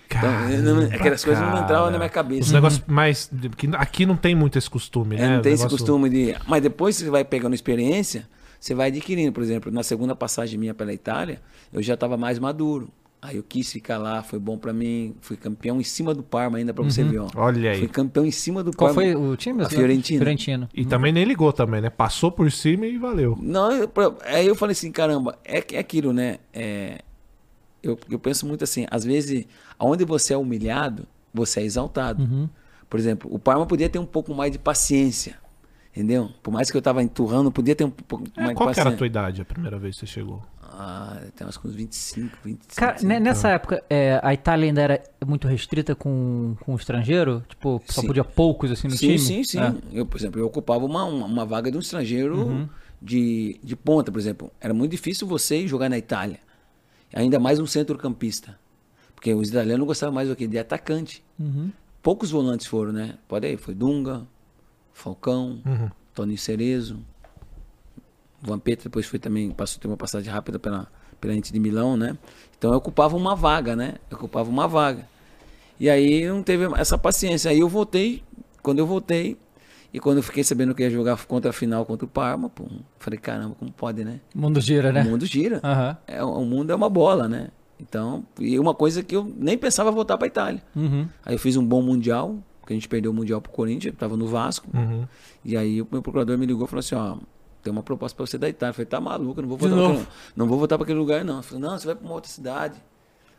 Então, 0.07 0.51
eu 0.51 0.63
não- 0.63 0.83
aquelas 0.95 1.25
coisas 1.25 1.43
não 1.43 1.63
entravam 1.63 1.91
na 1.91 1.97
minha 1.97 2.11
cabeça. 2.11 2.53
negócios 2.53 2.83
mais. 2.87 3.31
que 3.57 3.69
Aqui 3.75 4.05
não 4.05 4.17
tem 4.17 4.35
muito 4.35 4.59
esse 4.59 4.69
costume, 4.69 5.17
É, 5.17 5.21
né? 5.21 5.35
não 5.37 5.43
tem 5.43 5.53
esse 5.55 5.63
negócio- 5.63 5.79
costume 5.79 6.11
de. 6.11 6.37
Mas 6.47 6.63
depois 6.63 6.97
você 6.97 7.09
vai 7.09 7.25
pegando 7.25 7.55
experiência, 7.55 8.29
você 8.61 8.75
vai 8.75 8.89
adquirindo. 8.89 9.33
Por 9.33 9.43
exemplo, 9.43 9.73
na 9.73 9.83
segunda 9.83 10.15
passagem 10.15 10.59
minha 10.59 10.75
pela 10.75 10.93
Itália, 10.93 11.41
eu 11.73 11.83
já 11.83 11.95
estava 11.95 12.17
mais 12.17 12.39
maduro. 12.39 12.91
Aí 13.23 13.37
eu 13.37 13.43
quis 13.43 13.71
ficar 13.71 13.99
lá, 13.99 14.23
foi 14.23 14.39
bom 14.39 14.57
pra 14.57 14.73
mim. 14.73 15.15
Fui 15.21 15.37
campeão 15.37 15.79
em 15.79 15.85
cima 15.85 16.15
do 16.15 16.23
Parma 16.23 16.57
ainda 16.57 16.73
pra 16.73 16.83
você 16.83 17.05
ver, 17.05 17.19
ó. 17.19 17.29
Olha 17.35 17.73
aí. 17.73 17.79
Fui 17.79 17.89
campeão 17.89 18.25
em 18.25 18.31
cima 18.31 18.63
do 18.63 18.71
Qual 18.73 18.95
Parma. 18.95 19.13
foi 19.13 19.15
o 19.15 19.37
time? 19.37 19.63
A 19.63 19.69
Fiorentina. 19.69 20.19
Fiorentina. 20.21 20.69
E 20.75 20.87
também 20.87 21.13
nem 21.13 21.25
ligou 21.25 21.53
também, 21.53 21.83
né? 21.83 21.91
Passou 21.91 22.33
por 22.33 22.51
cima 22.51 22.87
e 22.87 22.97
valeu. 22.97 23.37
Não, 23.41 23.73
eu, 23.73 23.91
aí 24.25 24.47
eu 24.47 24.55
falei 24.55 24.73
assim, 24.73 24.91
caramba, 24.91 25.39
é, 25.45 25.63
é 25.73 25.79
aquilo, 25.79 26.15
né? 26.15 26.39
É, 26.53 27.01
eu, 27.83 27.99
eu 28.11 28.19
penso 28.19 28.47
muito 28.47 28.65
assim, 28.65 28.87
às 28.91 29.05
vezes, 29.05 29.47
aonde 29.79 30.05
você 30.05 30.33
é 30.33 30.37
humilhado, 30.37 31.07
você 31.33 31.61
é 31.61 31.65
exaltado. 31.65 32.23
Uhum. 32.23 32.49
Por 32.89 32.99
exemplo, 32.99 33.31
o 33.33 33.39
Parma 33.39 33.67
podia 33.67 33.89
ter 33.89 33.99
um 33.99 34.07
pouco 34.07 34.35
mais 34.35 34.51
de 34.51 34.59
paciência, 34.59 35.37
entendeu? 35.91 36.31
Por 36.43 36.51
mais 36.53 36.71
que 36.71 36.77
eu 36.77 36.83
tava 36.83 37.03
enturrando, 37.03 37.51
podia 37.51 37.75
ter 37.75 37.85
um 37.85 37.91
pouco 37.91 38.25
É, 38.37 38.41
mais 38.41 38.51
de 38.51 38.55
qual 38.55 38.73
que 38.73 38.81
era 38.81 38.91
a 38.91 38.97
tua 38.97 39.07
idade 39.07 39.43
a 39.43 39.45
primeira 39.45 39.79
vez 39.79 39.97
que 39.97 40.01
você 40.01 40.07
chegou? 40.07 40.43
Ah, 40.63 41.21
tem 41.35 41.45
umas 41.47 41.59
uns 41.65 41.75
25, 41.75 42.39
25. 42.45 42.77
Cara, 42.77 42.97
né, 43.03 43.19
nessa 43.19 43.49
época, 43.51 43.83
é, 43.91 44.21
a 44.23 44.33
Itália 44.33 44.67
ainda 44.69 44.81
era 44.81 45.03
muito 45.27 45.49
restrita 45.49 45.95
com, 45.97 46.55
com 46.61 46.73
o 46.73 46.77
estrangeiro? 46.77 47.45
Tipo, 47.49 47.83
só 47.87 48.01
Sim. 48.01 48.07
podia 48.07 48.25
poucos 48.25 48.71
assim 48.71 48.87
no 48.87 48.93
sim, 48.97 49.07
time? 49.07 49.19
Sim, 49.19 49.45
sim, 49.45 49.59
É. 49.59 49.75
Eu, 49.93 50.07
por 50.07 50.17
exemplo, 50.19 50.41
eu 50.41 50.47
ocupava 50.47 50.85
uma, 50.85 51.05
uma, 51.05 51.27
uma 51.27 51.45
vaga 51.45 51.71
de 51.71 51.77
um 51.77 51.81
estrangeiro 51.81 52.37
Uhum. 52.39 52.69
de, 53.03 53.59
de 53.63 53.75
ponta, 53.77 54.13
por 54.13 54.19
exemplo. 54.19 54.51
Era 54.61 54.73
muito 54.73 54.93
difícil 54.93 55.27
você 55.27 55.67
jogar 55.67 55.89
na 55.91 55.99
Itália. 55.99 56.39
Ainda 57.13 57.41
mais 57.41 57.59
um 57.59 57.67
centrocampista. 57.67 58.57
Porque 59.15 59.35
os 59.35 59.49
italianos 59.49 59.87
gostavam 59.87 60.15
mais 60.15 60.29
do 60.29 60.37
que? 60.37 60.47
De 60.47 60.59
atacante. 60.59 61.23
Uhum. 61.39 61.71
Poucos 62.01 62.31
volantes 62.31 62.67
foram, 62.67 62.93
né? 62.93 63.17
Pode 63.29 63.47
aí, 63.47 63.57
foi 63.57 63.75
Dunga, 63.75 64.23
Falcão, 65.01 65.61
Uhum. 65.65 65.91
Tony 66.15 66.37
Cerezo. 66.37 66.99
Vampeta 68.43 68.85
depois 68.85 69.07
foi 69.07 69.19
também, 69.19 69.51
passou 69.51 69.81
uma 69.85 69.97
passagem 69.97 70.33
rápida 70.33 70.59
pela, 70.59 70.87
pela 71.21 71.35
gente 71.35 71.53
de 71.53 71.61
Milão, 71.61 71.97
né? 71.97 72.17
Então 72.59 72.73
eu 72.73 72.79
ocupava 72.79 73.17
uma 73.17 73.35
vaga, 73.37 73.77
né? 73.77 73.95
Eu 74.11 74.17
ocupava 74.17 74.49
uma 74.49 74.67
vaga. 74.67 75.07
E 75.79 75.89
aí 75.91 76.27
não 76.27 76.43
teve 76.43 76.65
essa 76.79 76.97
paciência. 76.97 77.51
Aí 77.51 77.61
eu 77.61 77.69
voltei, 77.69 78.23
quando 78.63 78.79
eu 78.79 78.87
voltei, 78.87 79.37
e 79.93 79.99
quando 80.01 80.19
eu 80.19 80.23
fiquei 80.23 80.45
sabendo 80.45 80.75
que 80.75 80.83
ia 80.83 80.91
jogar 80.91 81.23
contra 81.27 81.51
a 81.51 81.53
final 81.53 81.85
contra 81.85 82.05
o 82.07 82.09
Parma, 82.09 82.49
pô, 82.49 82.65
falei, 82.99 83.19
caramba, 83.19 83.57
como 83.59 83.73
pode, 83.73 84.05
né? 84.05 84.21
O 84.35 84.39
mundo 84.39 84.61
gira, 84.61 84.93
né? 84.93 85.03
O 85.03 85.05
mundo 85.07 85.27
gira. 85.27 85.61
Aham. 85.63 85.97
É, 86.07 86.23
o 86.25 86.45
mundo 86.45 86.71
é 86.71 86.75
uma 86.75 86.89
bola, 86.89 87.29
né? 87.29 87.49
Então, 87.79 88.25
e 88.39 88.59
uma 88.59 88.75
coisa 88.75 89.03
que 89.03 89.17
eu 89.17 89.25
nem 89.37 89.57
pensava 89.59 89.91
voltar 89.91 90.17
para 90.17 90.27
Itália. 90.27 90.63
Uhum. 90.77 91.09
Aí 91.25 91.35
eu 91.35 91.39
fiz 91.39 91.57
um 91.57 91.65
bom 91.65 91.83
mundial, 91.83 92.37
que 92.71 92.75
a 92.75 92.77
gente 92.77 92.89
perdeu 92.89 93.11
o 93.11 93.15
mundial 93.15 93.41
pro 93.41 93.51
Corinthians, 93.51 93.93
tava 93.99 94.17
no 94.17 94.29
Vasco. 94.29 94.69
Uhum. 94.73 95.05
E 95.45 95.57
aí 95.57 95.83
o 95.83 95.89
meu 95.91 96.01
procurador 96.01 96.39
me 96.39 96.47
ligou 96.47 96.67
e 96.67 96.69
falou 96.69 96.79
assim, 96.79 96.95
ó, 96.95 97.17
tem 97.63 97.73
uma 97.73 97.83
proposta 97.83 98.17
para 98.17 98.25
você 98.27 98.39
da 98.39 98.49
Itália. 98.49 98.71
Eu 98.71 98.75
falei, 98.75 98.87
tá 98.87 99.01
maluco, 99.01 99.43
não 99.43 99.49
vou 99.49 99.59
voltar 99.59 99.75
pra 99.77 99.85
aquele, 99.93 100.07
não 100.37 100.47
vou 100.47 100.59
voltar 100.59 100.79
para 100.79 100.85
aquele 100.85 100.99
lugar 101.01 101.25
não. 101.25 101.39
Eu 101.39 101.43
falei, 101.43 101.63
não, 101.65 101.77
você 101.77 101.87
vai 101.87 101.97
para 101.97 102.05
uma 102.05 102.15
outra 102.15 102.31
cidade. 102.31 102.81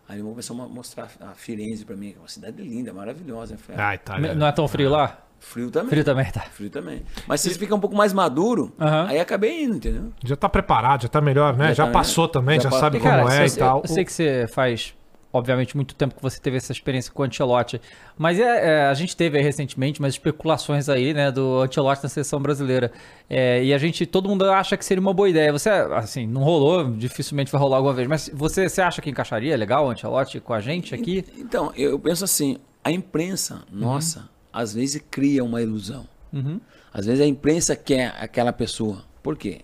Aí 0.10 0.18
ele 0.20 0.28
começou 0.28 0.62
a 0.62 0.68
mostrar 0.68 1.08
a 1.22 1.34
Firenze 1.34 1.86
para 1.86 1.96
mim, 1.96 2.12
que 2.12 2.18
é 2.18 2.20
uma 2.20 2.28
cidade 2.28 2.62
linda, 2.62 2.92
maravilhosa. 2.92 3.58
Falei, 3.58 3.82
ah, 3.82 3.88
Ah, 3.90 3.96
Itália. 3.96 4.36
Não 4.36 4.46
é 4.48 4.52
tão 4.52 4.68
frio 4.68 4.90
lá? 4.90 5.18
frio 5.40 5.72
também. 5.72 5.90
Frio 5.90 6.04
também, 6.04 6.32
tá. 6.32 6.42
Frio 6.42 6.70
também. 6.70 7.02
Mas 7.26 7.40
se 7.42 7.50
você 7.50 7.58
fica 7.58 7.74
um 7.74 7.80
pouco 7.80 7.96
mais 7.96 8.12
maduro, 8.14 8.74
Aham. 8.80 9.08
aí 9.08 9.20
acabei 9.20 9.64
indo, 9.64 9.78
entendeu? 9.78 10.12
Já 10.24 10.36
tá 10.36 10.48
preparado, 10.50 11.04
já 11.04 11.08
tá 11.08 11.20
melhor, 11.22 11.56
né? 11.58 11.70
Já, 11.70 11.74
Já 11.74 11.86
tá, 11.88 11.92
passou 11.94 12.26
né? 12.28 12.32
também, 12.34 12.58
já, 12.60 12.64
Já 12.64 12.70
pa- 12.70 12.80
sabe 12.80 12.98
E, 12.98 13.00
como 13.00 13.12
cara, 13.12 13.34
é 13.44 13.48
e 13.48 13.52
tal. 13.56 13.82
Eu 13.82 13.88
sei 13.88 14.04
que 14.06 14.12
você 14.12 14.46
faz, 14.48 14.94
obviamente, 15.34 15.76
muito 15.76 15.96
tempo 15.96 16.16
que 16.16 16.22
você 16.22 16.40
teve 16.40 16.58
essa 16.58 16.72
experiência 16.72 17.12
com 17.12 17.22
o 17.22 17.26
Ancelotti. 17.26 17.82
Mas 18.18 18.40
é, 18.40 18.44
é, 18.44 18.86
a 18.86 18.94
gente 18.94 19.16
teve 19.16 19.42
recentemente 19.42 20.00
umas 20.00 20.14
especulações 20.14 20.90
aí, 20.90 21.14
né, 21.14 21.32
do 21.32 21.62
Ancelotti 21.62 22.04
na 22.04 22.10
seleção 22.10 22.42
brasileira. 22.42 22.92
É, 23.30 23.64
e 23.64 23.74
a 23.74 23.78
gente, 23.78 24.06
todo 24.06 24.28
mundo 24.28 24.46
acha 24.46 24.76
que 24.76 24.84
seria 24.84 25.02
uma 25.02 25.14
boa 25.14 25.30
ideia. 25.30 25.52
Você, 25.52 25.70
assim, 25.70 26.28
não 26.28 26.44
rolou, 26.44 26.92
dificilmente 26.92 27.52
vai 27.52 27.60
rolar 27.62 27.78
alguma 27.78 27.94
vez. 27.94 28.08
Mas 28.08 28.30
você, 28.34 28.68
você 28.68 28.82
acha 28.82 29.02
que 29.02 29.10
encaixaria 29.10 29.56
legal 29.56 29.86
o 29.86 29.90
Ancelotti 29.90 30.40
com 30.40 30.54
a 30.54 30.60
gente 30.60 30.94
aqui? 30.94 31.24
Então, 31.38 31.72
eu 31.76 31.98
penso 31.98 32.24
assim, 32.24 32.58
a 32.84 32.92
imprensa, 32.92 33.64
nossa, 33.72 34.30
às 34.52 34.74
vezes 34.74 35.02
cria 35.10 35.44
uma 35.44 35.62
ilusão. 35.62 36.08
Uhum. 36.34 36.60
Às 36.94 37.06
vezes 37.06 37.22
a 37.22 37.26
imprensa 37.26 37.76
quer 37.76 38.14
aquela 38.20 38.52
pessoa. 38.52 39.04
Por 39.24 39.38
quê? 39.38 39.62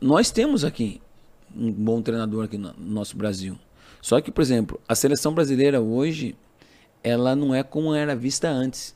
Nós 0.00 0.30
temos 0.30 0.64
aqui 0.64 1.00
um 1.56 1.70
bom 1.70 2.02
treinador 2.02 2.44
aqui 2.44 2.58
no 2.58 2.74
nosso 2.78 3.16
Brasil. 3.16 3.58
Só 4.04 4.20
que, 4.20 4.30
por 4.30 4.42
exemplo, 4.42 4.78
a 4.86 4.94
seleção 4.94 5.32
brasileira 5.32 5.80
hoje, 5.80 6.36
ela 7.02 7.34
não 7.34 7.54
é 7.54 7.62
como 7.62 7.94
era 7.94 8.14
vista 8.14 8.50
antes. 8.50 8.94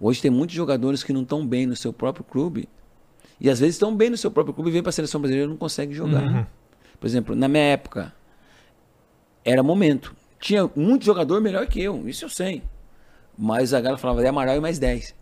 Hoje 0.00 0.22
tem 0.22 0.30
muitos 0.30 0.54
jogadores 0.54 1.02
que 1.02 1.12
não 1.12 1.22
estão 1.22 1.44
bem 1.44 1.66
no 1.66 1.74
seu 1.74 1.92
próprio 1.92 2.24
clube 2.24 2.68
e 3.40 3.50
às 3.50 3.58
vezes 3.58 3.74
estão 3.74 3.92
bem 3.92 4.10
no 4.10 4.16
seu 4.16 4.30
próprio 4.30 4.54
clube 4.54 4.70
e 4.70 4.72
vêm 4.74 4.80
para 4.80 4.90
a 4.90 4.92
seleção 4.92 5.20
brasileira 5.20 5.48
e 5.48 5.50
não 5.50 5.56
conseguem 5.56 5.92
jogar. 5.92 6.22
Por 7.00 7.06
exemplo, 7.08 7.34
na 7.34 7.48
minha 7.48 7.64
época, 7.64 8.14
era 9.44 9.60
momento. 9.60 10.14
Tinha 10.38 10.70
muito 10.76 11.04
jogador 11.04 11.40
melhor 11.40 11.66
que 11.66 11.82
eu, 11.82 12.08
isso 12.08 12.24
eu 12.24 12.28
sei. 12.28 12.62
Mas 13.36 13.74
a 13.74 13.80
galera 13.80 13.98
falava, 13.98 14.22
é 14.22 14.28
Amaral 14.28 14.56
e 14.56 14.60
mais 14.60 14.78
10. 14.78 15.16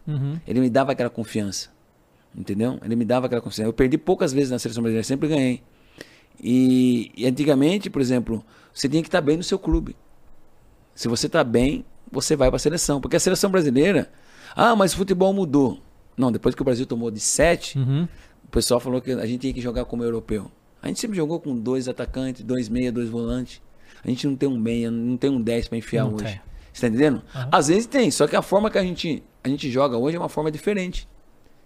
Ele 0.46 0.60
me 0.60 0.68
dava 0.68 0.92
aquela 0.92 1.08
confiança. 1.08 1.70
Entendeu? 2.36 2.78
Ele 2.84 2.96
me 2.96 3.06
dava 3.06 3.24
aquela 3.24 3.40
confiança. 3.40 3.66
Eu 3.66 3.72
perdi 3.72 3.96
poucas 3.96 4.30
vezes 4.30 4.50
na 4.50 4.58
seleção 4.58 4.82
brasileira, 4.82 5.04
sempre 5.04 5.26
ganhei. 5.26 5.62
E, 6.38 7.10
e 7.16 7.26
antigamente, 7.26 7.88
por 7.88 8.02
exemplo, 8.02 8.44
você 8.72 8.88
tinha 8.88 9.02
que 9.02 9.08
estar 9.08 9.20
bem 9.20 9.36
no 9.36 9.42
seu 9.42 9.58
clube. 9.58 9.96
Se 10.94 11.08
você 11.08 11.26
está 11.26 11.42
bem, 11.44 11.84
você 12.10 12.36
vai 12.36 12.48
para 12.48 12.56
a 12.56 12.60
seleção. 12.60 13.00
Porque 13.00 13.16
a 13.16 13.20
seleção 13.20 13.50
brasileira, 13.50 14.10
ah, 14.54 14.74
mas 14.76 14.92
o 14.92 14.96
futebol 14.96 15.32
mudou. 15.32 15.80
Não, 16.16 16.30
depois 16.30 16.54
que 16.54 16.62
o 16.62 16.64
Brasil 16.64 16.84
tomou 16.86 17.10
de 17.10 17.20
7, 17.20 17.78
Uhum. 17.78 18.08
o 18.44 18.48
pessoal 18.50 18.80
falou 18.80 19.00
que 19.00 19.12
a 19.12 19.26
gente 19.26 19.40
tinha 19.40 19.52
que 19.52 19.60
jogar 19.60 19.84
como 19.84 20.02
europeu. 20.04 20.50
A 20.82 20.88
gente 20.88 21.00
sempre 21.00 21.16
jogou 21.16 21.40
com 21.40 21.56
dois 21.56 21.88
atacantes, 21.88 22.42
dois 22.42 22.68
meia, 22.68 22.90
dois 22.90 23.08
volantes. 23.08 23.60
A 24.02 24.08
gente 24.08 24.26
não 24.26 24.34
tem 24.34 24.48
um 24.48 24.58
meia, 24.58 24.90
não 24.90 25.16
tem 25.16 25.30
um 25.30 25.40
10 25.40 25.68
para 25.68 25.78
enfiar 25.78 26.04
Não 26.04 26.14
hoje. 26.14 26.24
tem. 26.24 26.40
Você 26.72 26.80
tá 26.82 26.88
entendendo? 26.88 27.22
Às 27.52 27.68
vezes 27.68 27.86
tem, 27.86 28.10
só 28.10 28.26
que 28.26 28.34
a 28.36 28.40
forma 28.42 28.70
que 28.70 28.78
a 28.78 28.82
gente, 28.82 29.22
a 29.44 29.48
gente 29.48 29.70
joga 29.70 29.96
hoje 29.98 30.16
é 30.16 30.20
uma 30.20 30.28
forma 30.28 30.50
diferente. 30.50 31.06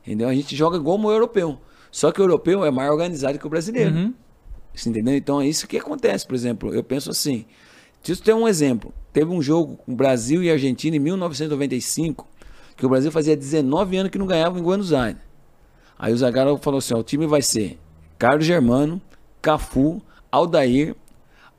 Entendeu? 0.02 0.28
A 0.28 0.34
gente 0.34 0.54
joga 0.56 0.76
igual 0.76 0.98
o 0.98 1.10
europeu. 1.10 1.58
Só 1.90 2.10
que 2.10 2.20
o 2.20 2.24
europeu 2.24 2.64
é 2.64 2.70
mais 2.70 2.90
organizado 2.90 3.38
que 3.38 3.46
o 3.46 3.50
brasileiro. 3.50 3.94
Você 4.74 4.88
entendeu? 4.90 5.14
Então 5.14 5.40
é 5.40 5.46
isso 5.46 5.66
que 5.66 5.78
acontece, 5.78 6.26
por 6.26 6.34
exemplo. 6.34 6.74
Eu 6.74 6.82
penso 6.82 7.10
assim. 7.10 7.44
Deixa 8.02 8.20
eu 8.20 8.24
ter 8.24 8.34
um 8.34 8.46
exemplo. 8.46 8.92
Teve 9.12 9.30
um 9.30 9.40
jogo 9.40 9.76
com 9.78 9.94
Brasil 9.94 10.42
e 10.42 10.50
Argentina 10.50 10.96
em 10.96 10.98
1995, 10.98 12.28
que 12.76 12.84
o 12.84 12.88
Brasil 12.88 13.10
fazia 13.10 13.36
19 13.36 13.96
anos 13.96 14.10
que 14.10 14.18
não 14.18 14.26
ganhava 14.26 14.58
em 14.58 14.62
Buenos 14.62 14.92
Aires. 14.92 15.20
Aí 15.98 16.12
o 16.12 16.16
Zagallo 16.16 16.58
falou 16.58 16.78
assim: 16.78 16.94
ó, 16.94 16.98
o 16.98 17.02
time 17.02 17.26
vai 17.26 17.40
ser 17.40 17.78
Carlos 18.18 18.44
Germano, 18.44 19.00
Cafu, 19.40 20.02
Aldair, 20.30 20.94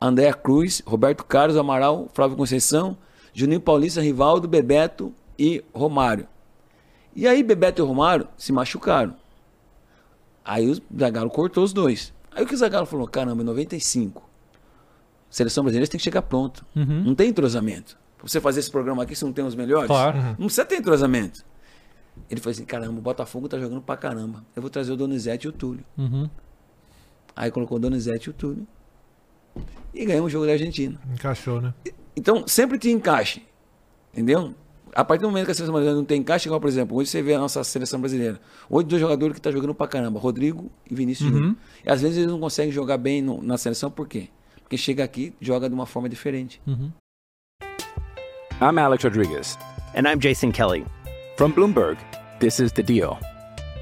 André 0.00 0.32
Cruz, 0.34 0.82
Roberto 0.86 1.24
Carlos, 1.24 1.56
Amaral, 1.56 2.08
Flávio 2.12 2.36
Conceição, 2.36 2.96
Juninho 3.32 3.60
Paulista, 3.60 4.00
Rivaldo, 4.00 4.46
Bebeto 4.46 5.12
e 5.38 5.64
Romário. 5.74 6.28
E 7.14 7.26
aí 7.26 7.42
Bebeto 7.42 7.82
e 7.82 7.84
Romário 7.84 8.28
se 8.36 8.52
machucaram. 8.52 9.16
Aí 10.44 10.70
o 10.70 10.80
Zagallo 10.96 11.30
cortou 11.30 11.64
os 11.64 11.72
dois. 11.72 12.12
Aí 12.36 12.44
o 12.44 12.46
que 12.46 12.54
o 12.54 12.56
Zagallo 12.56 12.86
falou? 12.86 13.08
Caramba, 13.08 13.42
em 13.42 13.46
95, 13.46 14.22
seleção 15.30 15.64
brasileira 15.64 15.90
tem 15.90 15.96
que 15.98 16.04
chegar 16.04 16.20
pronto. 16.20 16.66
Não 16.74 17.14
tem 17.14 17.30
entrosamento. 17.30 17.98
Pra 18.18 18.28
você 18.28 18.40
fazer 18.40 18.60
esse 18.60 18.70
programa 18.70 19.02
aqui, 19.02 19.16
você 19.16 19.24
não 19.24 19.32
tem 19.32 19.44
os 19.44 19.54
melhores? 19.54 19.86
Claro. 19.86 20.18
Não 20.18 20.46
precisa 20.46 20.66
ter 20.66 20.76
entrosamento. 20.76 21.44
Ele 22.30 22.40
falou 22.40 22.52
assim: 22.52 22.64
caramba, 22.64 22.98
o 22.98 23.02
Botafogo 23.02 23.48
tá 23.48 23.58
jogando 23.58 23.80
pra 23.80 23.96
caramba. 23.96 24.44
Eu 24.54 24.60
vou 24.60 24.70
trazer 24.70 24.92
o 24.92 24.96
Donizete 24.96 25.46
e 25.46 25.48
o 25.48 25.52
Túlio. 25.52 25.84
Aí 27.34 27.50
colocou 27.50 27.78
o 27.78 27.80
Donizete 27.80 28.28
e 28.28 28.30
o 28.30 28.32
Túlio. 28.34 28.66
E 29.94 30.04
ganhamos 30.04 30.28
o 30.28 30.30
jogo 30.30 30.44
da 30.44 30.52
Argentina. 30.52 31.00
Encaixou, 31.10 31.60
né? 31.60 31.72
Então, 32.14 32.46
sempre 32.46 32.78
tinha 32.78 32.94
encaixe. 32.94 33.42
Entendeu? 34.12 34.54
A 34.98 35.04
partir 35.04 35.20
do 35.22 35.28
momento 35.28 35.44
que 35.44 35.50
a 35.50 35.54
seleção 35.54 35.74
brasileira 35.74 35.94
não 35.98 36.06
tem 36.06 36.20
encaixe, 36.22 36.48
igual, 36.48 36.58
por 36.58 36.68
exemplo, 36.68 36.96
hoje 36.96 37.10
você 37.10 37.20
vê 37.20 37.34
a 37.34 37.38
nossa 37.38 37.62
seleção 37.62 38.00
brasileira. 38.00 38.40
Hoje, 38.70 38.86
dois 38.86 38.98
jogadores 39.00 39.34
que 39.34 39.38
estão 39.38 39.52
jogando 39.52 39.74
pra 39.74 39.86
caramba, 39.86 40.18
Rodrigo 40.18 40.70
e 40.90 40.94
Vinícius 40.94 41.28
Júnior. 41.30 41.54
E 41.84 41.90
às 41.90 42.00
vezes 42.00 42.16
eles 42.16 42.30
não 42.30 42.40
conseguem 42.40 42.72
jogar 42.72 42.96
bem 42.96 43.20
no- 43.20 43.42
na 43.42 43.58
seleção, 43.58 43.90
por 43.90 44.08
quê? 44.08 44.28
Porque 44.62 44.78
chega 44.78 45.04
aqui, 45.04 45.34
joga 45.38 45.68
de 45.68 45.74
uma 45.74 45.84
forma 45.84 46.08
diferente. 46.08 46.62
I'm 48.60 48.78
Alex 48.78 49.04
Rodriguez. 49.04 49.58
And 49.94 50.08
I'm 50.08 50.18
Jason 50.18 50.50
Kelly. 50.50 50.86
From 51.36 51.52
Bloomberg, 51.52 51.98
this 52.40 52.58
is 52.58 52.72
The 52.72 52.82
Deal. 52.82 53.18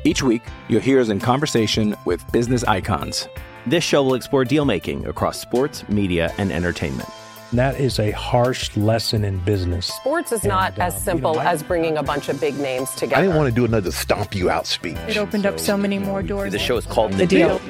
Each 0.05 0.21
week, 0.23 0.43
you'll 0.69 0.83
hear 0.85 1.01
us 1.01 1.09
in 1.11 1.21
conversation 1.21 1.95
with 2.05 2.21
business 2.33 2.65
icons. 2.65 3.29
This 3.71 3.85
show 3.85 4.03
will 4.03 4.17
explore 4.17 4.45
deal 4.45 4.65
making 4.65 5.07
across 5.07 5.41
sports, 5.41 5.85
media, 5.89 6.33
and 6.39 6.51
entertainment. 6.51 7.09
That 7.55 7.79
is 7.79 8.01
a 8.01 8.11
harsh 8.11 8.77
lesson 8.77 9.25
in 9.25 9.39
business. 9.39 9.87
Sports 9.87 10.33
is 10.33 10.43
not 10.45 10.73
And, 10.73 10.83
uh, 10.83 10.87
as 10.87 10.95
you 10.95 11.01
simple 11.01 11.35
know, 11.35 11.41
I- 11.41 11.53
as 11.53 11.63
bringing 11.63 11.97
a 11.97 12.03
bunch 12.03 12.29
of 12.29 12.41
big 12.41 12.59
names 12.59 12.91
together. 12.91 13.17
I 13.17 13.23
didn't 13.23 13.37
want 13.37 13.49
to 13.49 13.55
do 13.55 13.65
another 13.65 13.93
stomp 13.93 14.35
you 14.35 14.51
out 14.51 14.67
speech. 14.67 14.97
It 15.07 15.17
opened 15.17 15.47
up 15.47 15.61
so 15.61 15.77
many 15.77 15.99
more 16.01 16.21
doors. 16.23 16.53
The 16.53 16.59
show 16.59 16.77
is 16.77 16.85
called 16.87 17.13
The 17.13 17.27
Deal. 17.27 17.61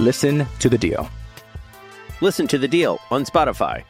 Listen 0.00 0.44
to 0.58 0.68
The 0.68 0.78
Deal. 0.78 1.08
Listen 2.20 2.48
to 2.48 2.58
The 2.58 2.66
Deal 2.66 2.98
on 3.12 3.24
Spotify. 3.24 3.84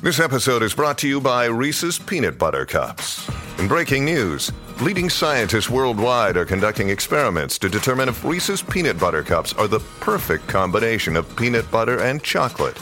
This 0.00 0.20
episode 0.20 0.62
is 0.62 0.74
brought 0.74 0.98
to 0.98 1.08
you 1.08 1.20
by 1.20 1.46
Reese's 1.46 1.98
Peanut 1.98 2.38
Butter 2.38 2.64
Cups. 2.64 3.28
In 3.58 3.66
breaking 3.66 4.04
news, 4.04 4.52
leading 4.80 5.10
scientists 5.10 5.68
worldwide 5.68 6.36
are 6.36 6.44
conducting 6.44 6.90
experiments 6.90 7.58
to 7.58 7.68
determine 7.68 8.08
if 8.08 8.24
Reese's 8.24 8.62
Peanut 8.62 8.98
Butter 8.98 9.24
Cups 9.24 9.52
are 9.54 9.66
the 9.66 9.80
perfect 9.98 10.46
combination 10.46 11.16
of 11.16 11.34
peanut 11.36 11.68
butter 11.70 12.00
and 12.00 12.22
chocolate. 12.22 12.78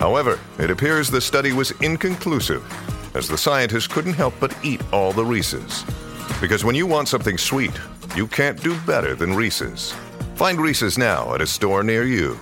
However, 0.00 0.40
it 0.58 0.70
appears 0.70 1.08
the 1.08 1.20
study 1.20 1.52
was 1.52 1.70
inconclusive, 1.82 2.64
as 3.14 3.28
the 3.28 3.38
scientists 3.38 3.86
couldn't 3.86 4.14
help 4.14 4.34
but 4.40 4.56
eat 4.64 4.82
all 4.92 5.12
the 5.12 5.24
Reese's. 5.24 5.84
Because 6.40 6.64
when 6.64 6.74
you 6.74 6.86
want 6.86 7.06
something 7.06 7.38
sweet, 7.38 7.78
you 8.16 8.26
can't 8.26 8.60
do 8.60 8.76
better 8.80 9.14
than 9.14 9.34
Reese's. 9.34 9.94
Find 10.34 10.60
Reese's 10.60 10.98
now 10.98 11.32
at 11.34 11.40
a 11.40 11.46
store 11.46 11.84
near 11.84 12.04
you. 12.04 12.36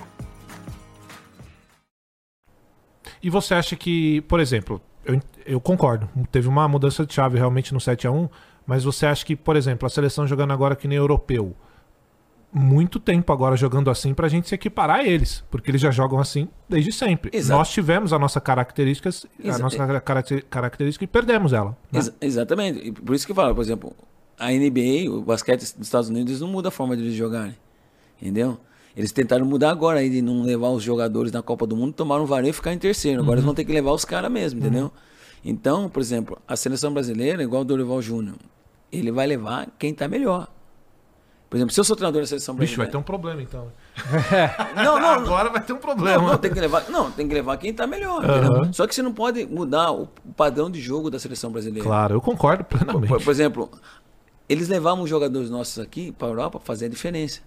E 3.21 3.29
você 3.29 3.53
acha 3.53 3.75
que, 3.75 4.21
por 4.21 4.39
exemplo, 4.39 4.81
eu, 5.05 5.21
eu 5.45 5.59
concordo, 5.59 6.09
teve 6.31 6.47
uma 6.47 6.67
mudança 6.67 7.05
de 7.05 7.13
chave 7.13 7.37
realmente 7.37 7.73
no 7.73 7.79
7 7.79 8.07
a 8.07 8.11
1 8.11 8.29
mas 8.69 8.83
você 8.83 9.07
acha 9.07 9.25
que, 9.25 9.35
por 9.35 9.55
exemplo, 9.55 9.87
a 9.87 9.89
seleção 9.89 10.27
jogando 10.27 10.53
agora 10.53 10.75
que 10.75 10.87
nem 10.87 10.95
europeu, 10.95 11.55
muito 12.53 12.99
tempo 12.99 13.33
agora 13.33 13.55
jogando 13.55 13.89
assim 13.89 14.13
pra 14.13 14.27
gente 14.27 14.47
se 14.47 14.53
equiparar 14.53 14.97
a 14.99 15.03
eles, 15.03 15.43
porque 15.49 15.71
eles 15.71 15.81
já 15.81 15.89
jogam 15.89 16.19
assim 16.19 16.47
desde 16.67 16.91
sempre. 16.91 17.31
Exato. 17.33 17.57
Nós 17.57 17.69
tivemos 17.71 18.13
a 18.13 18.19
nossa 18.19 18.39
características, 18.39 19.25
a 19.43 19.47
Exa- 19.47 19.59
nossa 19.63 19.99
caracter- 20.01 20.45
característica 20.47 21.03
e 21.03 21.07
perdemos 21.07 21.51
ela. 21.51 21.75
né? 21.91 21.99
Ex- 21.99 22.13
exatamente. 22.21 22.79
E 22.87 22.91
por 22.91 23.15
isso 23.15 23.25
que 23.25 23.31
eu 23.31 23.35
falo, 23.35 23.55
por 23.55 23.61
exemplo, 23.61 23.91
a 24.37 24.51
NBA, 24.51 25.09
o 25.11 25.21
basquete 25.23 25.61
dos 25.61 25.75
Estados 25.87 26.09
Unidos, 26.09 26.29
eles 26.31 26.41
não 26.41 26.47
muda 26.47 26.67
a 26.69 26.71
forma 26.71 26.95
de 26.95 27.03
eles 27.03 27.15
jogarem. 27.15 27.55
Entendeu? 28.21 28.59
Eles 28.95 29.11
tentaram 29.11 29.45
mudar 29.45 29.71
agora 29.71 29.99
aí 29.99 30.09
de 30.11 30.21
não 30.21 30.43
levar 30.43 30.69
os 30.69 30.83
jogadores 30.83 31.31
na 31.31 31.41
Copa 31.41 31.65
do 31.65 31.75
Mundo, 31.75 31.93
tomaram 31.93 32.23
um 32.23 32.27
vareio 32.27 32.49
e 32.51 32.53
ficar 32.53 32.71
em 32.73 32.77
terceiro. 32.77 33.21
Agora 33.21 33.37
eles 33.37 33.45
vão 33.45 33.53
ter 33.55 33.65
que 33.65 33.71
levar 33.71 33.93
os 33.93 34.05
caras 34.05 34.31
mesmo, 34.31 34.59
entendeu? 34.59 34.91
Então, 35.45 35.87
por 35.87 36.01
exemplo, 36.01 36.37
a 36.47 36.55
seleção 36.55 36.91
brasileira, 36.93 37.41
igual 37.43 37.61
o 37.61 37.65
Dorival 37.65 38.01
Júnior, 38.01 38.35
ele 38.91 39.11
vai 39.11 39.27
levar 39.27 39.67
quem 39.77 39.93
tá 39.93 40.07
melhor. 40.07 40.47
Por 41.49 41.57
exemplo, 41.57 41.73
se 41.73 41.79
eu 41.79 41.83
sou 41.83 41.95
treinador 41.95 42.21
da 42.21 42.27
seleção 42.27 42.53
Bicho, 42.53 42.77
vai 42.77 42.85
brasileira. 42.85 42.91
ter 42.91 42.97
um 42.97 43.01
problema 43.01 43.41
então. 43.41 43.71
Não, 44.75 44.99
não, 44.99 45.09
Agora 45.09 45.49
vai 45.49 45.61
ter 45.61 45.73
um 45.73 45.77
não, 45.77 45.81
problema. 45.81 46.21
não, 46.31 46.37
tem 46.37 46.53
que 46.53 46.59
levar, 46.59 46.87
não, 46.89 47.11
tem 47.11 47.27
que 47.27 47.33
levar 47.33 47.57
quem 47.57 47.73
tá 47.73 47.87
melhor. 47.87 48.23
Entendeu? 48.23 48.71
Só 48.73 48.85
que 48.85 48.93
você 48.93 49.01
não 49.01 49.11
pode 49.13 49.45
mudar 49.47 49.91
o 49.91 50.03
o 50.23 50.33
padrão 50.33 50.69
de 50.69 50.79
jogo 50.79 51.09
da 51.09 51.17
seleção 51.19 51.51
brasileira. 51.51 51.83
Claro, 51.85 52.15
eu 52.15 52.21
concordo 52.21 52.63
plenamente. 52.63 53.07
Por, 53.07 53.21
por 53.23 53.31
exemplo, 53.31 53.69
eles 54.47 54.67
levavam 54.67 55.03
os 55.03 55.09
jogadores 55.09 55.49
nossos 55.49 55.79
aqui 55.79 56.11
para 56.11 56.27
a 56.27 56.31
Europa 56.31 56.59
fazer 56.59 56.85
a 56.85 56.89
diferença. 56.89 57.41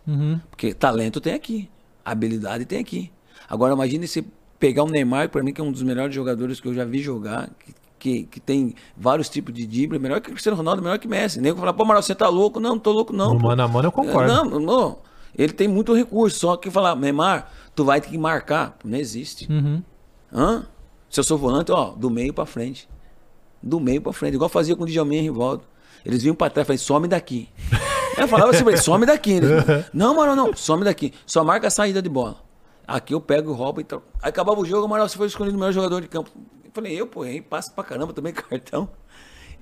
Porque 0.51 0.75
talento 0.75 1.21
tem 1.21 1.35
aqui, 1.35 1.71
habilidade 2.05 2.65
tem 2.65 2.81
aqui. 2.81 3.11
Agora 3.49 3.73
imagine 3.73 4.07
se 4.09 4.23
pegar 4.59 4.83
um 4.83 4.89
Neymar, 4.89 5.29
para 5.29 5.43
mim 5.43 5.53
que 5.53 5.61
é 5.61 5.65
um 5.65 5.73
dos 5.73 5.83
melhores 5.83 6.15
jogadores 6.15 6.61
que 6.61 6.67
eu 6.69 6.75
já 6.75 6.85
vi 6.85 6.99
jogar, 7.01 7.49
que, 7.59 7.73
que, 8.03 8.25
que 8.25 8.41
tem 8.41 8.75
vários 8.97 9.29
tipos 9.29 9.55
de 9.55 9.65
drible, 9.65 9.97
melhor 9.97 10.21
que 10.21 10.29
Cristiano 10.29 10.57
Ronaldo, 10.57 10.83
melhor 10.83 10.99
que 10.99 11.07
Messi. 11.07 11.41
Nem 11.41 11.55
falar, 11.55 11.73
pô, 11.73 11.85
Amaral, 11.85 12.03
você 12.03 12.17
tá 12.17 12.29
louco? 12.29 12.59
Não, 12.59 12.71
não 12.71 12.79
tô 12.81 12.91
louco 12.91 13.13
não. 13.13 13.35
No 13.35 13.39
pô. 13.39 13.47
mano 13.47 13.63
a 13.63 13.69
mano 13.69 13.87
eu 13.87 13.93
concordo. 13.93 14.33
Não, 14.33 14.59
não. 14.59 14.99
Ele 15.39 15.53
tem 15.53 15.69
muito 15.69 15.95
recurso, 15.95 16.41
só 16.41 16.57
que 16.57 16.69
falar, 16.69 16.97
Neymar, 16.97 17.49
tu 17.77 17.85
vai 17.85 18.01
ter 18.01 18.11
que 18.11 18.19
marcar. 18.19 18.77
Não 18.85 18.99
existe. 18.99 19.49
Hã? 20.33 20.67
Se 21.09 21.21
eu 21.21 21.25
sou 21.25 21.39
volante, 21.39 21.71
ó, 21.71 21.91
do 21.91 22.11
meio 22.11 22.35
pra 22.35 22.45
frente. 22.45 22.89
Do 23.63 23.79
meio 23.79 24.03
pra 24.03 24.13
frente. 24.13 24.35
Igual 24.35 24.49
fazia 24.51 24.75
com 24.75 24.83
o 24.83 24.87
Djalmin 24.87 25.19
e 25.19 25.21
Rivaldo. 25.21 25.63
Eles 26.05 26.23
vinham 26.23 26.35
pra 26.35 26.51
trás 26.51 26.65
e 26.65 26.67
falavam, 26.67 26.85
some 26.85 27.09
daqui. 27.09 27.49
Eu 28.19 28.29
falava 28.29 28.51
assim 28.51 28.63
pra 28.63 28.73
eles, 28.73 28.85
some 28.85 29.07
daqui. 29.07 29.33
Eles, 29.33 29.49
não, 29.95 30.15
mano, 30.17 30.37
não, 30.37 30.55
some 30.55 30.85
daqui. 30.85 31.15
Só 31.25 31.43
marca 31.43 31.69
a 31.69 31.71
saída 31.71 32.03
de 32.03 32.11
bola. 32.11 32.37
Aqui 32.87 33.15
eu 33.15 33.21
pego 33.23 33.51
e 33.51 33.55
roubo 33.55 33.81
e 33.81 33.85
tal. 33.85 34.03
Aí 34.21 34.29
acabava 34.29 34.61
o 34.61 34.67
jogo, 34.67 34.83
o 34.83 34.85
Amaral, 34.85 35.09
você 35.09 35.17
foi 35.17 35.29
escolhido 35.29 35.57
o 35.57 35.59
melhor 35.59 35.73
jogador 35.73 36.03
de 36.03 36.09
campo. 36.09 36.31
Falei, 36.73 36.99
eu, 37.01 37.07
pô, 37.07 37.23
aí 37.23 37.41
passa 37.41 37.71
pra 37.73 37.85
caramba 37.85 38.13
também 38.13 38.33
cartão. 38.35 38.89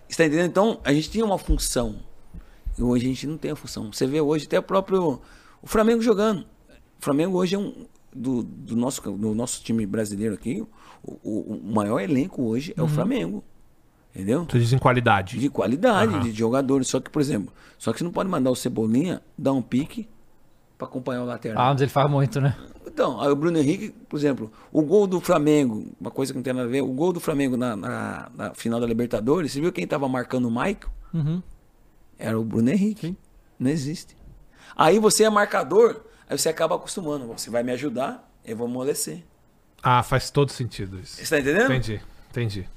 Você 0.09 0.17
tá 0.17 0.27
entendendo? 0.27 0.49
Então, 0.51 0.81
a 0.85 0.93
gente 0.93 1.11
tinha 1.11 1.25
uma 1.25 1.39
função. 1.39 1.97
E 2.79 2.83
hoje 2.83 3.07
a 3.07 3.09
gente 3.09 3.27
não 3.27 3.37
tem 3.37 3.51
a 3.51 3.57
função. 3.57 3.93
Você 3.93 4.07
vê 4.07 4.21
hoje 4.21 4.47
até 4.47 4.59
o 4.59 4.63
próprio. 4.63 5.21
O 5.63 5.67
Flamengo 5.67 6.01
jogando. 6.03 6.41
O 6.99 7.03
Flamengo 7.05 7.37
hoje 7.39 7.55
é 7.55 7.59
um. 7.59 7.87
Do, 8.13 8.43
do 8.43 8.75
nosso, 8.75 9.01
do 9.03 9.35
nosso 9.37 9.63
time 9.63 9.87
brasileiro 9.87 10.35
aqui, 10.35 10.67
o, 11.01 11.13
o- 11.23 11.61
o 11.65 11.73
maior 11.73 12.01
elenco 12.01 12.43
hoje 12.43 12.75
é 12.77 12.83
o 12.83 12.89
Flamengo. 12.89 13.45
Entendeu? 14.13 14.45
Você 14.51 14.59
diz 14.59 14.73
em 14.73 14.79
qualidade. 14.79 15.39
De 15.39 15.49
qualidade, 15.49 16.19
de 16.19 16.33
jogadores. 16.37 16.89
Só 16.89 16.99
que, 16.99 17.09
por 17.09 17.23
exemplo, 17.23 17.53
só 17.79 17.93
que 17.93 17.99
você 17.99 18.05
não 18.05 18.11
pode 18.11 18.29
mandar 18.29 18.51
o 18.51 18.57
Cebolinha 18.57 19.23
dar 19.39 19.53
um 19.53 19.63
pique 19.63 20.09
pra 20.77 20.89
acompanhar 20.89 21.23
o 21.23 21.27
lateral. 21.27 21.63
Ah, 21.63 21.73
mas 21.73 21.83
ele 21.83 21.91
faz 21.91 22.11
muito, 22.11 22.41
né? 22.41 22.57
Então, 22.87 23.21
aí 23.21 23.29
o 23.29 23.37
Bruno 23.37 23.59
Henrique, 23.59 23.91
por 24.09 24.17
exemplo, 24.17 24.51
o 24.73 24.83
gol 24.83 25.07
do 25.07 25.21
Flamengo, 25.21 25.87
uma 26.01 26.11
coisa 26.11 26.33
que 26.33 26.37
não 26.39 26.43
tem 26.43 26.53
nada 26.53 26.67
a 26.67 26.71
ver, 26.71 26.81
o 26.83 26.89
gol 26.93 27.13
do 27.13 27.21
Flamengo 27.21 27.57
na, 27.57 27.77
na- 27.77 28.31
na 28.35 28.55
final 28.55 28.81
da 28.81 28.87
Libertadores, 28.87 29.53
você 29.53 29.61
viu 29.61 29.71
quem 29.73 29.87
tava 29.87 30.09
marcando 30.09 30.47
o 30.49 30.51
Michael? 30.51 30.91
Era 32.19 32.39
o 32.39 32.45
Bruno 32.45 32.71
Henrique. 32.71 33.17
Não 33.59 33.71
existe. 33.71 34.17
Aí 34.77 34.99
você 34.99 35.25
é 35.25 35.31
marcador, 35.31 36.01
aí 36.29 36.37
você 36.39 36.49
acaba 36.49 36.75
acostumando. 36.75 37.27
Você 37.29 37.51
vai 37.51 37.63
me 37.63 37.73
ajudar, 37.73 38.29
eu 38.45 38.57
vou 38.57 38.67
amolecer. 38.67 39.23
Ah, 39.83 40.03
faz 40.03 40.31
todo 40.31 40.51
sentido 40.51 40.99
isso. 40.99 41.17
Você 41.17 41.29
tá 41.29 41.41
entendendo? 41.41 41.73
Entendi, 41.73 42.01
entendi. 42.31 42.69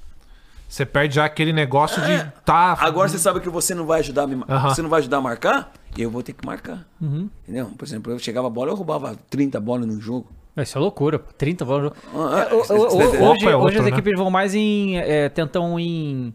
Você 0.68 0.84
perde 0.84 1.14
já 1.16 1.24
aquele 1.26 1.52
negócio 1.52 2.02
de 2.02 2.24
tá. 2.44 2.76
Agora 2.80 3.08
você 3.08 3.18
sabe 3.18 3.40
que 3.40 3.48
você 3.48 3.74
não 3.74 3.86
vai 3.86 4.00
ajudar 4.00 4.22
a 4.22 4.26
me, 4.26 4.42
Aham. 4.48 4.74
você 4.74 4.82
não 4.82 4.88
vai 4.88 5.00
ajudar 5.00 5.18
a 5.18 5.20
marcar, 5.20 5.72
eu 6.02 6.10
vou 6.10 6.22
ter 6.22 6.32
que 6.32 6.44
marcar. 6.46 6.86
Entendeu? 7.00 7.66
Por 7.76 7.84
exemplo, 7.84 8.12
eu 8.12 8.18
chegava 8.18 8.46
a 8.46 8.50
bola, 8.50 8.70
eu 8.70 8.74
roubava 8.76 9.16
30 9.30 9.60
bolas 9.60 9.86
no 9.86 10.00
jogo. 10.00 10.26
Isso 10.56 10.78
é 10.78 10.80
loucura, 10.80 11.18
pô. 11.18 11.32
30 11.36 11.64
bolas. 11.64 11.92
Ah, 12.14 12.48
É, 12.50 12.54
o- 12.54 12.58
você- 12.58 12.72
o- 12.72 12.78
você 12.78 12.96
o- 12.96 12.98
tá 12.98 13.04
entendendo? 13.06 13.30
hoje 13.30 13.42
Opa, 13.44 13.50
é 13.50 13.56
hoje 13.56 13.64
outro, 13.64 13.78
as 13.80 13.84
né? 13.84 13.90
equipes 13.90 14.12
vão 14.18 14.30
mais 14.30 14.54
em. 14.54 14.96
é, 14.98 15.28
tentam 15.28 15.78
em. 15.80 16.32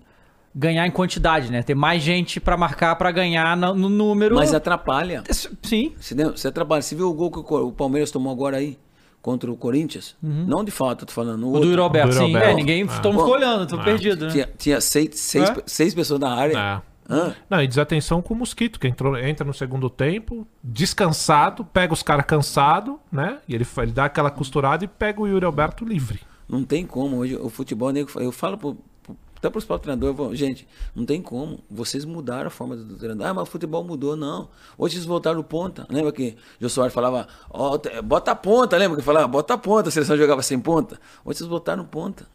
ganhar 0.55 0.85
em 0.87 0.91
quantidade, 0.91 1.51
né? 1.51 1.61
Ter 1.61 1.75
mais 1.75 2.01
gente 2.01 2.39
pra 2.39 2.57
marcar 2.57 2.95
pra 2.95 3.11
ganhar 3.11 3.55
no, 3.55 3.73
no 3.75 3.87
número. 3.87 4.35
Mas 4.35 4.53
atrapalha. 4.53 5.23
Sim. 5.61 5.93
Você, 5.99 6.15
você 6.15 6.47
atrapalha. 6.47 6.81
Você 6.81 6.95
viu 6.95 7.07
o 7.09 7.13
gol 7.13 7.31
que 7.31 7.39
o 7.39 7.67
o 7.67 7.71
Palmeiras 7.71 8.11
tomou 8.11 8.31
agora 8.33 8.57
aí? 8.57 8.77
contra 9.21 9.51
o 9.51 9.55
Corinthians. 9.57 10.15
Não 10.23 10.63
de 10.63 10.71
falta, 10.71 11.05
tô 11.05 11.11
falando. 11.11 11.45
O 11.53 11.59
do 11.59 11.75
Roberto, 11.75 12.13
sim. 12.13 12.19
Roberto. 12.27 12.45
É, 12.45 12.53
ninguém. 12.55 12.83
Ah. 12.83 12.87
Ficou 12.87 13.29
olhando, 13.29 13.67
tô 13.67 13.75
Ah. 13.75 13.83
perdido, 13.83 14.25
né? 14.25 14.31
Tinha, 14.31 14.49
tinha 14.57 14.81
seis, 14.81 15.09
seis, 15.19 15.49
É? 15.49 15.55
seis 15.65 15.93
pessoas 15.93 16.19
na 16.21 16.33
área. 16.33 16.57
É. 16.57 16.81
Hã? 17.09 17.33
Não, 17.49 17.61
e 17.61 17.67
desatenção 17.67 18.21
com 18.21 18.33
o 18.33 18.37
Mosquito, 18.37 18.79
que 18.79 18.87
entrou, 18.87 19.17
entra 19.17 19.43
no 19.45 19.53
segundo 19.53 19.89
tempo, 19.89 20.47
descansado, 20.63 21.65
pega 21.65 21.93
os 21.93 22.03
caras 22.03 22.25
cansados, 22.25 22.95
né? 23.11 23.39
E 23.47 23.55
ele, 23.55 23.65
ele 23.77 23.91
dá 23.91 24.05
aquela 24.05 24.29
costurada 24.29 24.83
e 24.85 24.87
pega 24.87 25.21
o 25.21 25.27
Yuri 25.27 25.45
Alberto 25.45 25.83
livre. 25.85 26.19
Não 26.47 26.63
tem 26.63 26.85
como. 26.85 27.17
Hoje 27.17 27.35
o 27.35 27.49
futebol, 27.49 27.91
nego, 27.91 28.09
eu 28.19 28.31
falo 28.31 28.57
pro, 28.57 28.75
pro- 29.03 29.15
até 29.37 29.49
para 29.49 29.57
os 29.59 29.65
próprios 29.65 29.83
treinadores, 29.83 30.17
falo, 30.17 30.35
gente, 30.35 30.67
não 30.95 31.05
tem 31.05 31.21
como. 31.21 31.59
Vocês 31.69 32.05
mudaram 32.05 32.47
a 32.47 32.49
forma 32.49 32.75
do 32.75 32.95
treinador. 32.97 33.25
Ah, 33.27 33.33
mas 33.33 33.43
o 33.47 33.51
futebol 33.51 33.83
mudou, 33.83 34.15
não. 34.15 34.49
Hoje 34.77 34.95
eles 34.95 35.05
voltaram 35.05 35.41
ponta. 35.43 35.85
Lembra 35.89 36.11
que 36.11 36.35
o 36.59 36.63
Jô 36.63 36.69
Soares 36.69 36.93
falava, 36.93 37.27
te- 37.81 38.01
bota 38.01 38.31
a 38.31 38.35
ponta, 38.35 38.77
lembra 38.77 38.97
que 38.97 39.03
falava, 39.03 39.27
bota 39.27 39.53
a 39.53 39.57
ponta, 39.57 39.89
a 39.89 39.91
seleção 39.91 40.17
jogava 40.17 40.41
sem 40.41 40.59
ponta. 40.59 40.99
Hoje 41.25 41.39
eles 41.39 41.49
voltaram 41.49 41.83
ponta. 41.85 42.27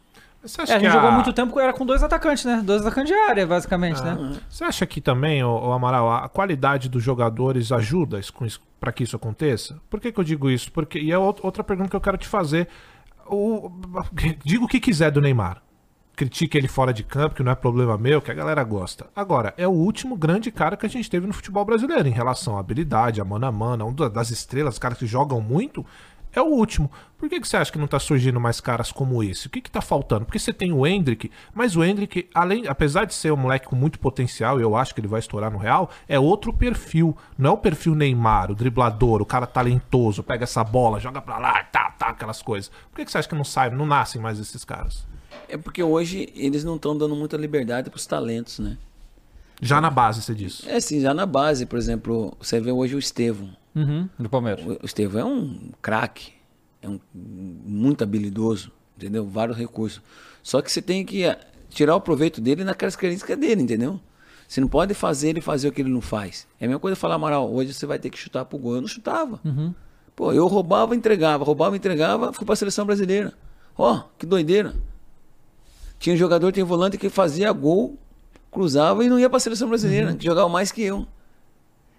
Você 0.45 0.61
É, 0.61 0.63
acha 0.63 0.75
a 0.75 0.79
que 0.79 0.85
gente 0.85 0.93
jogou 0.93 1.11
muito 1.11 1.33
tempo, 1.33 1.59
era 1.59 1.73
com 1.73 1.85
dois 1.85 2.03
atacantes, 2.03 2.45
né? 2.45 2.61
Dois 2.63 2.81
atacantes 2.81 3.11
de 3.13 3.17
área, 3.19 3.47
basicamente, 3.47 3.99
Ah. 4.01 4.15
né? 4.15 4.37
Você 4.49 4.63
acha 4.63 4.85
que 4.85 5.01
também, 5.01 5.43
ô, 5.43 5.49
ô 5.69 5.71
Amaral, 5.73 6.11
a 6.11 6.29
qualidade 6.29 6.87
dos 6.89 7.01
jogadores 7.03 7.71
ajuda 7.71 8.19
para 8.79 8.91
que 8.91 9.03
isso 9.03 9.15
aconteça? 9.15 9.79
Por 9.89 9.99
que, 9.99 10.11
que 10.11 10.19
eu 10.19 10.23
digo 10.23 10.49
isso? 10.49 10.71
Porque 10.71 10.99
e 10.99 11.11
é 11.11 11.15
out- 11.15 11.39
outra 11.43 11.63
pergunta 11.63 11.89
que 11.89 11.95
eu 11.95 12.01
quero 12.01 12.17
te 12.17 12.27
fazer. 12.27 12.67
O, 13.27 13.71
diga 14.45 14.63
o 14.63 14.67
que 14.67 14.79
quiser 14.79 15.09
do 15.11 15.19
Neymar. 15.21 15.61
Critique 16.15 16.57
ele 16.57 16.67
fora 16.69 16.93
de 16.93 17.03
campo, 17.03 17.35
que 17.35 17.43
não 17.43 17.51
é 17.51 17.55
problema 17.55 17.97
meu, 17.97 18.21
que 18.21 18.31
a 18.31 18.33
galera 18.33 18.63
gosta. 18.63 19.07
Agora, 19.13 19.53
é 19.57 19.67
o 19.67 19.71
último 19.71 20.15
grande 20.15 20.49
cara 20.49 20.77
que 20.77 20.85
a 20.85 20.89
gente 20.89 21.09
teve 21.09 21.27
no 21.27 21.33
futebol 21.33 21.65
brasileiro 21.65 22.07
em 22.07 22.11
relação 22.11 22.55
à 22.55 22.61
habilidade, 22.61 23.19
a 23.19 23.25
mano 23.25 23.45
a 23.45 23.51
mano, 23.51 23.85
um 23.87 23.93
da- 23.93 24.07
das 24.07 24.29
estrelas, 24.29 24.75
os 24.75 24.79
caras 24.79 24.97
que 24.97 25.05
jogam 25.05 25.41
muito. 25.41 25.85
É 26.35 26.41
o 26.41 26.45
último. 26.45 26.91
Por 27.17 27.29
que, 27.29 27.39
que 27.39 27.47
você 27.47 27.55
acha 27.55 27.71
que 27.71 27.77
não 27.77 27.87
tá 27.87 27.97
surgindo 27.97 28.41
mais 28.41 28.59
caras 28.59 28.91
como 28.91 29.23
esse? 29.23 29.47
O 29.47 29.49
que 29.49 29.61
que 29.61 29.71
tá 29.71 29.79
faltando? 29.79 30.25
Porque 30.25 30.37
você 30.37 30.51
tem 30.51 30.73
o 30.73 30.85
Hendrick, 30.85 31.31
mas 31.53 31.77
o 31.77 31.83
Hendrick, 31.83 32.27
além, 32.35 32.67
apesar 32.67 33.05
de 33.05 33.13
ser 33.13 33.31
um 33.31 33.37
moleque 33.37 33.67
com 33.67 33.75
muito 33.75 33.97
potencial, 33.97 34.59
e 34.59 34.61
eu 34.61 34.75
acho 34.75 34.93
que 34.93 34.99
ele 34.99 35.07
vai 35.07 35.21
estourar 35.21 35.49
no 35.49 35.57
Real, 35.57 35.89
é 36.09 36.19
outro 36.19 36.51
perfil. 36.51 37.15
Não 37.37 37.51
é 37.51 37.53
o 37.53 37.57
perfil 37.57 37.95
Neymar, 37.95 38.51
o 38.51 38.55
driblador, 38.55 39.21
o 39.21 39.25
cara 39.25 39.47
talentoso, 39.47 40.21
pega 40.21 40.43
essa 40.43 40.61
bola, 40.61 40.99
joga 40.99 41.21
pra 41.21 41.37
lá, 41.37 41.63
tá, 41.63 41.91
tá, 41.97 42.07
aquelas 42.07 42.41
coisas. 42.41 42.69
Por 42.91 42.97
que, 42.97 43.05
que 43.05 43.11
você 43.11 43.17
acha 43.17 43.29
que 43.29 43.35
não 43.35 43.45
sai, 43.45 43.69
não 43.69 43.85
nascem 43.85 44.21
mais 44.21 44.37
esses 44.37 44.65
caras? 44.65 45.07
É 45.47 45.55
porque 45.55 45.81
hoje 45.81 46.29
eles 46.35 46.65
não 46.65 46.75
estão 46.75 46.97
dando 46.97 47.15
muita 47.15 47.37
liberdade 47.37 47.89
para 47.89 47.97
os 47.97 48.05
talentos, 48.05 48.59
né? 48.59 48.77
Já 49.61 49.79
na 49.79 49.89
base, 49.89 50.21
você 50.21 50.33
disse. 50.33 50.69
É 50.69 50.75
assim, 50.75 50.99
já 50.99 51.13
na 51.13 51.25
base, 51.25 51.65
por 51.65 51.77
exemplo, 51.77 52.35
você 52.39 52.59
vê 52.59 52.71
hoje 52.71 52.95
o 52.95 52.99
Estevão. 52.99 53.55
Uhum, 53.75 54.09
do 54.17 54.29
Palmeiras. 54.29 54.65
O 54.65 54.85
Estevão 54.85 55.21
é 55.21 55.25
um 55.25 55.71
craque, 55.81 56.33
é 56.81 56.89
um 56.89 56.99
muito 57.13 58.03
habilidoso, 58.03 58.71
entendeu? 58.97 59.25
Vários 59.25 59.57
recursos. 59.57 60.01
Só 60.41 60.61
que 60.61 60.71
você 60.71 60.81
tem 60.81 61.05
que 61.05 61.23
eh, 61.23 61.39
tirar 61.69 61.95
o 61.95 62.01
proveito 62.01 62.39
dele 62.39 62.63
naquelas 62.63 62.95
características 62.95 63.37
dele, 63.37 63.63
entendeu? 63.63 63.99
Você 64.47 64.61
não 64.61 64.67
pode 64.67 64.93
fazer 64.93 65.29
ele 65.29 65.41
fazer 65.41 65.67
o 65.67 65.71
que 65.71 65.81
ele 65.81 65.89
não 65.89 66.01
faz. 66.01 66.47
É 66.59 66.65
a 66.65 66.67
mesma 66.67 66.79
coisa 66.79 66.95
falar, 66.95 67.15
Amaral, 67.15 67.51
hoje 67.51 67.73
você 67.73 67.85
vai 67.85 67.97
ter 67.97 68.09
que 68.09 68.17
chutar 68.17 68.45
pro 68.45 68.57
gol. 68.57 68.75
Eu 68.75 68.81
não 68.81 68.87
chutava. 68.87 69.39
Pô, 70.15 70.31
eu 70.31 70.47
roubava, 70.47 70.95
entregava, 70.95 71.43
roubava, 71.43 71.75
entregava, 71.75 72.31
fui 72.31 72.45
pra 72.45 72.55
seleção 72.55 72.85
brasileira. 72.85 73.33
Ó, 73.77 74.03
que 74.17 74.25
doideira. 74.25 74.73
Tinha 75.99 76.15
jogador, 76.15 76.51
tinha 76.51 76.65
volante 76.65 76.97
que 76.97 77.09
fazia 77.09 77.51
gol, 77.51 77.97
cruzava 78.55 79.03
e 79.03 79.09
não 79.09 79.19
ia 79.19 79.29
pra 79.29 79.39
seleção 79.39 79.67
brasileira, 79.67 80.15
que 80.15 80.25
jogava 80.25 80.49
mais 80.49 80.71
que 80.71 80.81
eu. 80.81 81.05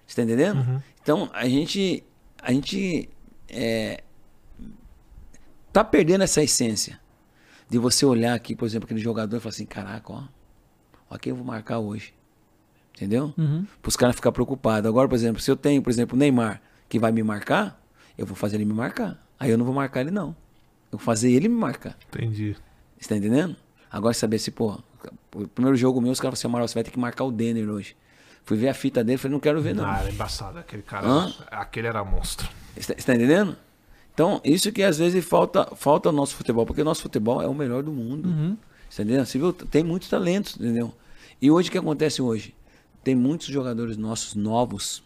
Você 0.07 0.17
tá 0.17 0.23
entendendo? 0.23 0.83
Então, 1.03 1.31
a 1.33 1.47
gente. 1.49 2.03
A 2.43 2.53
gente. 2.53 3.09
É, 3.49 4.03
tá 5.73 5.85
perdendo 5.85 6.25
essa 6.25 6.43
essência. 6.43 6.99
De 7.69 7.79
você 7.79 8.07
olhar 8.07 8.35
aqui, 8.35 8.55
por 8.55 8.65
exemplo, 8.65 8.87
aquele 8.87 9.01
jogador 9.01 9.37
e 9.37 9.41
falar 9.41 9.51
assim: 9.51 9.67
caraca, 9.67 10.13
ó. 10.13 10.23
Ó 11.11 11.19
quem 11.19 11.31
eu 11.31 11.37
vou 11.37 11.45
marcar 11.45 11.79
hoje. 11.79 12.15
Entendeu? 12.95 13.35
Para 13.83 13.89
os 13.89 13.97
caras 13.97 14.17
ficar 14.17 14.33
preocupados. 14.33 14.89
Agora, 14.89 15.09
por 15.09 15.15
exemplo, 15.15 15.41
se 15.43 15.51
eu 15.51 15.57
tenho, 15.57 15.83
por 15.83 15.91
exemplo, 15.91 16.17
o 16.17 16.19
Neymar 16.19 16.63
que 16.89 16.99
vai 16.99 17.13
me 17.13 17.23
marcar, 17.23 17.81
eu 18.17 18.25
vou 18.25 18.37
fazer 18.37 18.57
ele 18.57 18.65
me 18.65 18.73
marcar. 18.73 19.21
Aí 19.39 19.51
eu 19.51 19.59
não 19.59 19.65
vou 19.65 19.75
marcar 19.75 20.01
ele, 20.01 20.11
não. 20.11 20.29
Eu 20.91 20.99
vou 20.99 21.01
fazer 21.01 21.31
ele 21.31 21.49
me 21.49 21.57
marcar. 21.57 21.97
Entendi. 22.09 22.57
Você 22.99 23.09
tá 23.09 23.17
entendendo? 23.17 23.57
Agora 23.97 24.13
saber 24.13 24.39
se, 24.39 24.51
pô, 24.51 24.79
o 25.35 25.49
primeiro 25.49 25.75
jogo 25.75 26.03
meu, 26.03 26.13
os 26.13 26.21
caras 26.21 26.21
falaram 26.21 26.35
assim, 26.35 26.47
Amaral, 26.47 26.69
você 26.69 26.75
vai 26.75 26.85
ter 26.85 26.91
que 26.91 26.99
marcar 26.99 27.25
o 27.25 27.33
Denner 27.33 27.69
hoje. 27.71 27.97
Fui 28.45 28.57
ver 28.57 28.69
a 28.69 28.75
fita 28.75 29.03
dele, 29.03 29.17
falei, 29.17 29.33
não 29.33 29.41
quero 29.41 29.61
ver, 29.63 29.75
não. 29.75 29.87
Ah, 29.87 30.01
era 30.01 30.11
embaçado. 30.11 30.59
Aquele 30.59 30.83
cara. 30.83 31.09
Hã? 31.09 31.35
Aquele 31.51 31.87
era 31.87 32.05
monstro. 32.05 32.47
Você 32.77 32.95
tá, 32.95 33.03
tá 33.03 33.15
entendendo? 33.15 33.57
Então, 34.13 34.39
isso 34.45 34.71
que 34.71 34.83
às 34.83 34.99
vezes 34.99 35.25
falta, 35.25 35.75
falta 35.75 36.11
ao 36.11 36.13
nosso 36.13 36.37
futebol, 36.37 36.67
porque 36.67 36.83
o 36.83 36.85
nosso 36.85 37.01
futebol 37.01 37.41
é 37.41 37.49
o 37.49 37.55
melhor 37.55 37.83
do 37.83 37.91
mundo. 37.91 38.29
Você 38.89 38.99
tá 38.99 39.03
entendendo? 39.03 39.27
Você 39.27 39.39
viu? 39.39 39.53
Tem 39.53 39.83
muitos 39.83 40.11
talentos, 40.11 40.57
entendeu? 40.57 40.95
E 41.41 41.51
hoje 41.51 41.71
o 41.71 41.73
que 41.73 41.79
acontece 41.79 42.21
hoje? 42.21 42.55
Tem 43.03 43.15
muitos 43.15 43.47
jogadores 43.47 43.97
nossos 43.97 44.35
novos 44.35 45.03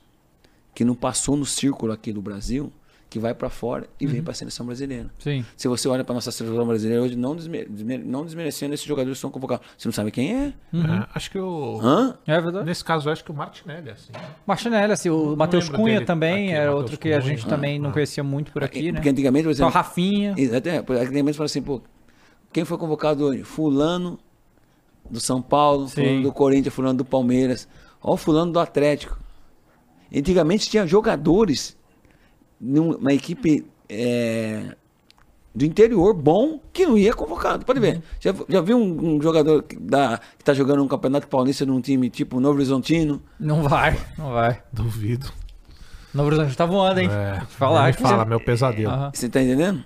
que 0.74 0.84
não 0.84 0.96
passou 0.96 1.36
no 1.36 1.46
círculo 1.46 1.92
aqui 1.92 2.12
do 2.12 2.20
Brasil, 2.20 2.72
que 3.10 3.18
vai 3.18 3.34
pra 3.34 3.50
fora 3.50 3.88
e 4.00 4.06
vem 4.06 4.22
pra 4.22 4.32
seleção 4.32 4.64
brasileira. 4.64 5.10
Sim. 5.18 5.44
Se 5.56 5.66
você 5.66 5.88
olha 5.88 6.04
pra 6.04 6.14
nossa 6.14 6.30
seleção 6.30 6.64
brasileira 6.64 7.02
hoje, 7.02 7.16
não, 7.16 7.34
desme- 7.34 7.64
desme- 7.64 7.98
não 7.98 8.24
desmerecendo 8.24 8.72
esses 8.72 8.86
jogadores 8.86 9.16
que 9.16 9.18
estão 9.18 9.30
convocados. 9.32 9.66
Você 9.76 9.88
não 9.88 9.92
sabe 9.92 10.12
quem 10.12 10.32
é? 10.32 10.46
É, 10.72 11.06
acho 11.12 11.28
que 11.30 11.38
o. 11.38 11.80
Hã? 11.82 12.16
É 12.24 12.40
verdade. 12.40 12.64
Nesse 12.64 12.84
caso, 12.84 13.08
eu 13.08 13.12
acho 13.12 13.24
que 13.24 13.32
o 13.32 13.34
Martinelli, 13.34 13.90
assim. 13.90 14.12
Martinelli, 14.46 14.92
assim, 14.92 15.10
o 15.10 15.34
Matheus 15.36 15.68
Cunha 15.68 15.94
dele 15.94 16.04
também 16.06 16.46
aqui, 16.50 16.52
era 16.56 16.72
outro 16.74 16.96
que 16.96 17.12
a 17.12 17.18
gente 17.20 17.44
também 17.46 17.80
não 17.80 17.90
conhecia 17.90 18.22
muito 18.22 18.52
por 18.52 18.62
aqui, 18.62 18.92
né? 18.92 18.98
Porque 19.00 19.08
antigamente, 19.08 19.44
por 19.44 19.54
Só 19.56 19.64
o 19.64 19.66
exemplo. 19.66 19.74
Rafinha. 19.74 20.34
Exato, 20.38 20.68
é, 20.68 20.78
Antigamente 21.02 21.36
fala 21.36 21.46
assim, 21.46 21.60
pô, 21.62 21.82
quem 22.52 22.64
foi 22.64 22.78
convocado 22.78 23.24
hoje? 23.24 23.42
Fulano 23.42 24.20
do 25.10 25.18
São 25.18 25.42
Paulo, 25.42 25.88
Sim. 25.88 25.94
fulano 26.04 26.22
do 26.22 26.32
Corinthians, 26.32 26.72
fulano 26.72 26.98
do 26.98 27.04
Palmeiras, 27.04 27.66
ó, 28.00 28.14
o 28.14 28.16
fulano 28.16 28.52
do 28.52 28.60
Atlético. 28.60 29.18
Antigamente 30.14 30.70
tinha 30.70 30.86
jogadores 30.86 31.76
numa 32.60 33.12
equipe 33.12 33.64
é, 33.88 34.74
do 35.54 35.64
interior 35.64 36.14
bom 36.14 36.60
que 36.72 36.86
não 36.86 36.96
ia 36.98 37.12
convocado. 37.14 37.64
Pode 37.64 37.78
Uhum. 37.80 37.84
ver. 37.86 38.02
Já, 38.20 38.34
já 38.48 38.60
viu 38.60 38.76
um, 38.78 39.16
um 39.16 39.22
jogador 39.22 39.62
que, 39.62 39.76
da, 39.76 40.20
que 40.38 40.44
tá 40.44 40.52
jogando 40.54 40.82
um 40.82 40.88
campeonato 40.88 41.26
paulista 41.28 41.64
num 41.66 41.80
time 41.80 42.08
tipo 42.10 42.38
Novo 42.40 42.56
Horizontino? 42.56 43.20
Não 43.38 43.62
vai, 43.62 43.98
não 44.18 44.32
vai. 44.32 44.62
Duvido. 44.72 45.30
Novo 46.12 46.26
Horizonte 46.28 46.56
tá 46.56 46.66
voando, 46.66 47.00
hein? 47.00 47.08
É, 47.10 47.30
nem 47.32 47.40
que 47.46 47.52
fala, 47.54 47.92
você- 47.92 48.24
meu 48.24 48.40
pesadelo. 48.40 48.90
Aham. 48.90 49.10
Você 49.14 49.28
tá 49.28 49.40
entendendo? 49.40 49.84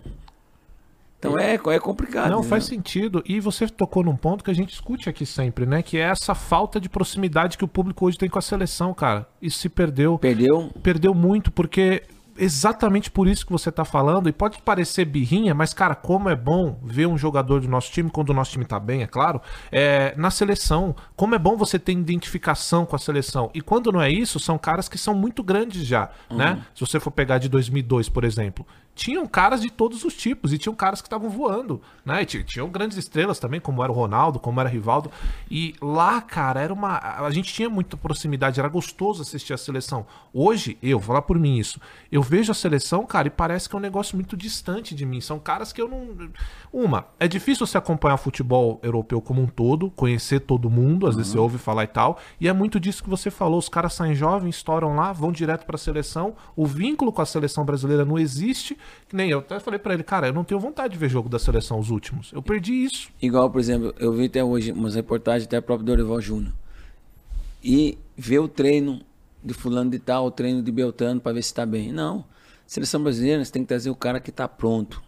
Então 1.18 1.38
é, 1.38 1.54
é 1.54 1.78
complicado. 1.80 2.30
Não, 2.30 2.42
né? 2.42 2.48
faz 2.48 2.64
sentido. 2.66 3.22
E 3.26 3.40
você 3.40 3.66
tocou 3.66 4.02
num 4.04 4.16
ponto 4.16 4.44
que 4.44 4.50
a 4.50 4.54
gente 4.54 4.68
discute 4.70 5.08
aqui 5.08 5.24
sempre, 5.24 5.64
né? 5.64 5.82
Que 5.82 5.96
é 5.96 6.02
essa 6.02 6.34
falta 6.34 6.78
de 6.78 6.88
proximidade 6.88 7.56
que 7.56 7.64
o 7.64 7.68
público 7.68 8.04
hoje 8.06 8.18
tem 8.18 8.28
com 8.28 8.38
a 8.38 8.42
seleção, 8.42 8.92
cara. 8.92 9.26
Isso 9.40 9.58
se 9.58 9.70
perdeu. 9.70 10.18
Perdeu. 10.18 10.70
Perdeu 10.82 11.14
muito, 11.14 11.50
porque 11.50 12.02
exatamente 12.36 13.10
por 13.10 13.28
isso 13.28 13.46
que 13.46 13.52
você 13.52 13.70
tá 13.70 13.84
falando, 13.84 14.28
e 14.28 14.32
pode 14.32 14.60
parecer 14.62 15.04
birrinha, 15.04 15.54
mas, 15.54 15.72
cara, 15.72 15.94
como 15.94 16.28
é 16.28 16.36
bom 16.36 16.78
ver 16.82 17.06
um 17.06 17.16
jogador 17.16 17.60
do 17.60 17.68
nosso 17.68 17.90
time, 17.90 18.10
quando 18.10 18.30
o 18.30 18.34
nosso 18.34 18.52
time 18.52 18.64
tá 18.64 18.78
bem, 18.78 19.02
é 19.02 19.06
claro, 19.06 19.40
é, 19.70 20.14
na 20.16 20.30
seleção. 20.30 20.94
Como 21.16 21.34
é 21.34 21.38
bom 21.38 21.56
você 21.56 21.78
ter 21.78 21.92
identificação 21.92 22.84
com 22.84 22.96
a 22.96 22.98
seleção. 22.98 23.50
E 23.54 23.60
quando 23.60 23.92
não 23.92 24.00
é 24.00 24.10
isso, 24.10 24.38
são 24.38 24.58
caras 24.58 24.88
que 24.88 24.98
são 24.98 25.14
muito 25.14 25.42
grandes 25.42 25.86
já, 25.86 26.10
né? 26.30 26.62
Se 26.74 26.80
você 26.80 26.98
for 27.00 27.10
pegar 27.10 27.38
de 27.38 27.48
2002, 27.48 28.08
por 28.08 28.24
exemplo. 28.24 28.66
Tinham 28.94 29.26
caras 29.26 29.60
de 29.60 29.70
todos 29.70 30.04
os 30.04 30.14
tipos 30.14 30.52
e 30.52 30.58
tinham 30.58 30.74
caras 30.74 31.00
que 31.02 31.06
estavam 31.06 31.28
voando, 31.28 31.80
né? 32.04 32.22
E 32.22 32.26
ti- 32.26 32.44
tinham 32.44 32.68
grandes 32.68 32.96
estrelas 32.96 33.38
também, 33.40 33.60
como 33.60 33.82
era 33.82 33.90
o 33.90 33.94
Ronaldo, 33.94 34.38
como 34.38 34.60
era 34.60 34.68
o 34.68 34.72
Rivaldo. 34.72 35.10
E 35.50 35.74
lá, 35.82 36.20
cara, 36.20 36.60
era 36.60 36.72
uma. 36.72 36.98
A 36.98 37.30
gente 37.30 37.52
tinha 37.52 37.68
muita 37.68 37.96
proximidade, 37.96 38.60
era 38.60 38.68
gostoso 38.68 39.22
assistir 39.22 39.52
a 39.52 39.56
seleção. 39.56 40.06
Hoje, 40.32 40.78
eu, 40.82 40.98
vou 40.98 41.08
falar 41.08 41.22
por 41.22 41.38
mim 41.38 41.58
isso, 41.58 41.80
eu 42.12 42.22
vejo 42.22 42.52
a 42.52 42.54
seleção, 42.54 43.04
cara, 43.04 43.26
e 43.28 43.30
parece 43.30 43.68
que 43.68 43.74
é 43.74 43.78
um 43.78 43.82
negócio 43.82 44.16
muito 44.16 44.36
distante 44.36 44.94
de 44.94 45.04
mim. 45.04 45.20
São 45.20 45.38
caras 45.38 45.72
que 45.72 45.82
eu 45.82 45.88
não. 45.88 46.28
Uma, 46.72 47.06
é 47.18 47.26
difícil 47.28 47.66
você 47.66 47.76
acompanhar 47.78 48.14
o 48.14 48.18
futebol 48.18 48.78
europeu 48.82 49.20
como 49.20 49.42
um 49.42 49.46
todo, 49.46 49.90
conhecer 49.90 50.40
todo 50.40 50.70
mundo, 50.70 51.06
às 51.06 51.16
vezes 51.16 51.32
você 51.32 51.38
ouve 51.38 51.58
falar 51.58 51.84
e 51.84 51.88
tal. 51.88 52.18
E 52.40 52.48
é 52.48 52.52
muito 52.52 52.78
disso 52.78 53.02
que 53.02 53.10
você 53.10 53.30
falou. 53.30 53.58
Os 53.58 53.68
caras 53.68 53.94
saem 53.94 54.14
jovens, 54.14 54.56
estouram 54.56 54.94
lá, 54.94 55.12
vão 55.12 55.32
direto 55.32 55.64
pra 55.66 55.76
seleção. 55.78 56.34
O 56.56 56.66
vínculo 56.66 57.12
com 57.12 57.22
a 57.22 57.26
seleção 57.26 57.64
brasileira 57.64 58.04
não 58.04 58.18
existe. 58.18 58.76
Que 59.08 59.16
nem 59.16 59.30
eu 59.30 59.40
até 59.40 59.58
falei 59.60 59.78
pra 59.78 59.94
ele, 59.94 60.02
cara, 60.02 60.28
eu 60.28 60.32
não 60.32 60.44
tenho 60.44 60.60
vontade 60.60 60.94
de 60.94 60.98
ver 60.98 61.08
jogo 61.08 61.28
da 61.28 61.38
seleção 61.38 61.78
os 61.78 61.90
últimos. 61.90 62.32
Eu 62.32 62.42
perdi 62.42 62.72
isso. 62.84 63.08
Igual, 63.20 63.50
por 63.50 63.60
exemplo, 63.60 63.94
eu 63.98 64.12
vi 64.12 64.26
até 64.26 64.42
hoje 64.42 64.72
umas 64.72 64.94
reportagens 64.94 65.46
até 65.46 65.60
próprio 65.60 65.86
Dorival 65.86 66.20
Júnior. 66.20 66.52
E 67.62 67.98
ver 68.16 68.40
o 68.40 68.48
treino 68.48 69.00
de 69.42 69.52
fulano 69.54 69.90
de 69.90 69.98
tal, 69.98 70.26
o 70.26 70.30
treino 70.30 70.62
de 70.62 70.72
Beltrano 70.72 71.20
para 71.20 71.32
ver 71.32 71.42
se 71.42 71.48
está 71.48 71.66
bem. 71.66 71.92
Não. 71.92 72.24
Seleção 72.66 73.02
brasileira, 73.02 73.44
você 73.44 73.52
tem 73.52 73.62
que 73.62 73.68
trazer 73.68 73.90
o 73.90 73.94
cara 73.94 74.18
que 74.18 74.30
está 74.30 74.48
pronto. 74.48 75.02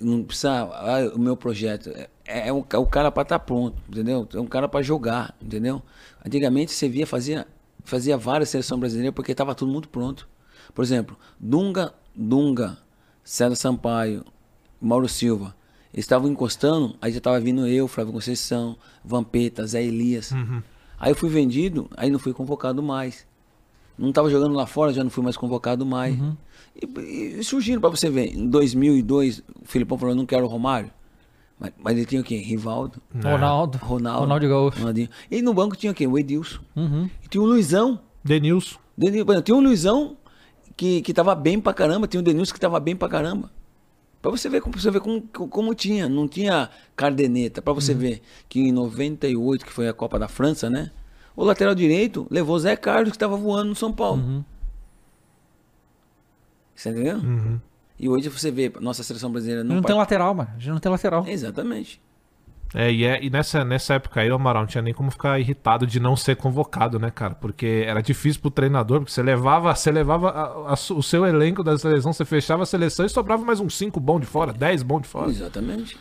Não 0.00 0.22
precisa, 0.22 0.50
ah, 0.52 1.12
o 1.14 1.18
meu 1.18 1.36
projeto. 1.36 1.90
É, 1.90 2.48
é 2.48 2.52
um, 2.52 2.64
é 2.70 2.78
o 2.78 2.86
cara 2.86 3.10
para 3.10 3.22
estar 3.22 3.38
pronto, 3.38 3.80
entendeu? 3.88 4.28
É 4.32 4.40
um 4.40 4.46
cara 4.46 4.68
para 4.68 4.82
jogar, 4.82 5.34
entendeu? 5.40 5.82
Antigamente 6.24 6.72
você 6.72 6.88
via, 6.88 7.06
fazia, 7.06 7.46
fazia 7.84 8.16
várias 8.16 8.48
seleções 8.48 8.78
brasileiras 8.78 9.14
porque 9.14 9.32
estava 9.32 9.54
tudo 9.54 9.72
muito 9.72 9.88
pronto. 9.88 10.28
Por 10.74 10.84
exemplo, 10.84 11.16
Dunga, 11.40 11.92
Dunga, 12.18 12.76
César 13.22 13.54
Sampaio, 13.54 14.24
Mauro 14.80 15.08
Silva. 15.08 15.54
Eles 15.94 16.04
estavam 16.04 16.28
encostando, 16.28 16.96
aí 17.00 17.12
já 17.12 17.20
tava 17.20 17.40
vindo 17.40 17.66
eu, 17.66 17.88
Flávio 17.88 18.12
Conceição, 18.12 18.76
Vampeta, 19.04 19.66
Zé 19.66 19.82
Elias. 19.82 20.32
Aí 21.00 21.12
eu 21.12 21.14
fui 21.16 21.30
vendido, 21.30 21.88
aí 21.96 22.10
não 22.10 22.18
fui 22.18 22.32
convocado 22.32 22.82
mais. 22.82 23.26
Não 23.96 24.12
tava 24.12 24.28
jogando 24.30 24.54
lá 24.54 24.66
fora, 24.66 24.92
já 24.92 25.02
não 25.02 25.10
fui 25.10 25.22
mais 25.24 25.36
convocado 25.36 25.86
mais. 25.86 26.16
E, 26.76 27.36
e 27.38 27.44
surgindo 27.44 27.80
pra 27.80 27.88
você 27.90 28.10
ver, 28.10 28.34
em 28.36 28.48
2002, 28.48 29.38
o 29.62 29.64
Filipão 29.64 29.96
falou, 29.98 30.14
não 30.14 30.26
quero 30.26 30.44
o 30.44 30.48
Romário. 30.48 30.90
Mas, 31.58 31.72
mas 31.82 31.96
ele 31.96 32.06
tinha 32.06 32.20
o 32.20 32.24
quê? 32.24 32.36
Rivaldo. 32.36 33.00
Ronaldo. 33.14 33.78
Ronaldo. 33.78 34.20
Ronaldo 34.20 34.48
Gaúcho. 34.48 34.78
Ronaldinho. 34.78 35.08
E 35.30 35.42
no 35.42 35.52
banco 35.52 35.74
tinha 35.76 35.92
quem? 35.92 36.06
O 36.06 36.16
Edilson. 36.16 36.60
Uhum. 36.76 37.10
E 37.24 37.28
tinha 37.28 37.42
o 37.42 37.46
Luizão. 37.46 38.00
Denilson. 38.22 38.78
Denil- 38.96 39.24
por 39.24 39.32
exemplo, 39.32 39.44
Tinha 39.44 39.56
o 39.56 39.60
Luizão 39.60 40.16
que, 40.78 41.02
que 41.02 41.12
tava 41.12 41.34
bem 41.34 41.60
pra 41.60 41.74
caramba. 41.74 42.06
Tinha 42.06 42.20
o 42.20 42.22
Denilson 42.22 42.54
que 42.54 42.60
tava 42.60 42.78
bem 42.80 42.94
pra 42.96 43.08
caramba. 43.08 43.50
Pra 44.22 44.30
você 44.30 44.48
ver, 44.48 44.60
como- 44.62 44.72
pra 44.72 44.80
você 44.80 44.90
ver 44.90 45.00
como, 45.00 45.20
como 45.22 45.74
tinha. 45.74 46.08
Não 46.08 46.26
tinha 46.26 46.70
cardeneta. 46.96 47.60
Pra 47.60 47.72
você 47.72 47.92
ver 47.92 48.22
que 48.48 48.60
em 48.60 48.72
98, 48.72 49.66
que 49.66 49.72
foi 49.72 49.88
a 49.88 49.92
Copa 49.92 50.18
da 50.18 50.28
França, 50.28 50.70
né? 50.70 50.90
O 51.36 51.44
lateral 51.44 51.74
direito 51.74 52.26
levou 52.30 52.58
Zé 52.58 52.74
Carlos, 52.76 53.12
que 53.12 53.18
tava 53.18 53.36
voando 53.36 53.68
no 53.70 53.74
São 53.76 53.92
Paulo. 53.92 54.44
Você 56.74 56.90
entendeu? 56.90 57.16
Uhum. 57.18 57.60
E 57.98 58.08
hoje 58.08 58.28
você 58.28 58.50
vê, 58.50 58.72
nossa 58.80 59.02
seleção 59.02 59.30
brasileira 59.30 59.64
Não, 59.64 59.76
não, 59.76 59.82
tem 59.82 59.88
par- 59.94 59.98
lateral, 59.98 60.34
mano. 60.34 60.50
A 60.54 60.58
gente 60.58 60.70
não 60.70 60.78
tem 60.78 60.90
lateral. 60.92 61.26
Exatamente. 61.26 62.00
É, 62.74 62.92
e, 62.92 63.04
é, 63.04 63.22
e 63.24 63.30
nessa, 63.30 63.64
nessa 63.64 63.94
época 63.94 64.20
aí, 64.20 64.30
o 64.30 64.34
Amaral 64.34 64.62
não 64.62 64.66
tinha 64.68 64.82
nem 64.82 64.92
como 64.92 65.10
ficar 65.10 65.38
irritado 65.40 65.86
de 65.86 65.98
não 65.98 66.14
ser 66.16 66.36
convocado, 66.36 66.98
né, 66.98 67.10
cara? 67.10 67.34
Porque 67.34 67.84
era 67.86 68.02
difícil 68.02 68.40
pro 68.42 68.50
treinador, 68.50 68.98
porque 69.00 69.12
você 69.12 69.22
levava, 69.22 69.74
você 69.74 69.90
levava 69.90 70.28
a- 70.30 70.72
a 70.72 70.74
o 70.94 71.02
seu 71.02 71.24
elenco 71.26 71.64
da 71.64 71.78
seleção, 71.78 72.12
você 72.12 72.24
fechava 72.26 72.64
a 72.64 72.66
seleção 72.66 73.06
e 73.06 73.08
sobrava 73.08 73.42
mais 73.44 73.58
uns 73.58 73.74
5 73.76 73.98
bons 73.98 74.20
de 74.20 74.26
fora, 74.26 74.52
10 74.52 74.82
bons 74.82 75.00
de 75.02 75.08
fora. 75.08 75.30
Exatamente. 75.30 75.96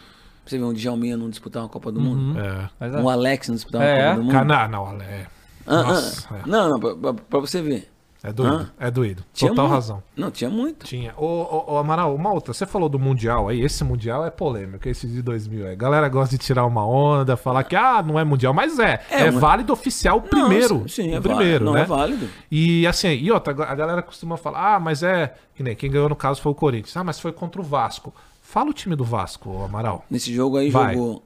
Você 0.45 0.57
vê 0.57 0.63
um 0.63 0.74
Djalminha 0.74 1.15
não 1.18 1.30
disputar 1.30 1.63
uma 1.63 1.70
Copa 1.70 1.91
do 1.91 1.99
Mundo. 2.01 2.39
É. 2.39 2.70
Mas 2.80 2.93
é. 2.93 2.97
Um 2.97 3.09
Alex 3.09 3.47
não 3.49 3.55
disputar 3.55 3.82
uma 3.82 3.88
É, 3.88 4.01
Copa 4.09 4.15
do 4.15 4.24
Mundo. 4.24 4.45
Não, 4.45 4.68
não, 4.68 5.01
é. 5.01 5.26
Ah, 5.65 5.84
Nossa, 5.84 6.28
ah, 6.32 6.38
é. 6.38 6.41
Não, 6.49 6.70
não, 6.70 6.80
pra, 6.80 6.95
pra- 6.95 7.13
pra 7.13 7.39
você 7.39 7.61
ver. 7.61 7.89
É 8.28 8.34
doído, 8.34 8.55
Hã? 8.55 8.69
é 8.78 8.91
doído. 8.91 9.23
Tinha 9.34 9.51
Total 9.51 9.65
muito. 9.65 9.73
razão. 9.75 10.03
Não, 10.15 10.30
tinha 10.30 10.49
muito. 10.49 10.86
Tinha. 10.86 11.13
Ô, 11.15 11.25
ô, 11.25 11.73
ô, 11.73 11.78
Amaral, 11.78 12.13
uma 12.13 12.30
outra. 12.34 12.53
Você 12.53 12.65
falou 12.65 12.89
do 12.89 12.99
Mundial 12.99 13.47
aí. 13.47 13.61
Esse 13.61 13.86
Mundial 13.86 14.25
é 14.25 14.30
polêmico, 14.30 14.88
esse 14.89 15.07
de 15.07 15.21
2000. 15.21 15.71
A 15.71 15.75
galera 15.75 16.09
gosta 16.09 16.38
de 16.38 16.43
tirar 16.43 16.65
uma 16.65 16.86
onda, 16.86 17.38
falar 17.38 17.63
que, 17.63 17.73
ah, 17.75 18.03
não 18.03 18.19
é 18.19 18.25
Mundial. 18.25 18.53
Mas 18.53 18.80
é. 18.80 19.01
É, 19.09 19.28
É, 19.28 19.30
uma- 19.30 19.39
válido 19.39 19.71
oficial 19.71 20.21
primeiro. 20.21 20.80
sim, 20.89 21.03
sim, 21.03 21.15
é 21.15 21.21
primeiro, 21.21 21.63
válido. 21.63 21.65
Não, 21.65 21.73
né? 21.73 21.82
é 21.84 21.86
válido. 21.86 22.30
E 22.51 22.86
assim, 22.86 23.07
e 23.13 23.32
outra, 23.32 23.53
a 23.63 23.75
galera 23.75 24.01
costuma 24.01 24.36
falar, 24.36 24.75
ah, 24.75 24.80
mas 24.80 25.03
é. 25.03 25.34
Quem 25.78 25.89
ganhou 25.89 26.09
no 26.09 26.15
caso 26.15 26.41
foi 26.41 26.51
o 26.51 26.55
Corinthians. 26.55 26.97
Ah, 26.97 27.03
mas 27.05 27.19
foi 27.21 27.32
contra 27.32 27.61
o 27.61 27.63
Vasco. 27.63 28.13
Fala 28.41 28.69
o 28.69 28.73
time 28.73 28.95
do 28.95 29.05
Vasco, 29.05 29.63
Amaral. 29.63 30.03
Nesse 30.11 30.34
jogo 30.34 30.57
aí 30.57 30.69
Vai. 30.69 30.93
jogou 30.95 31.23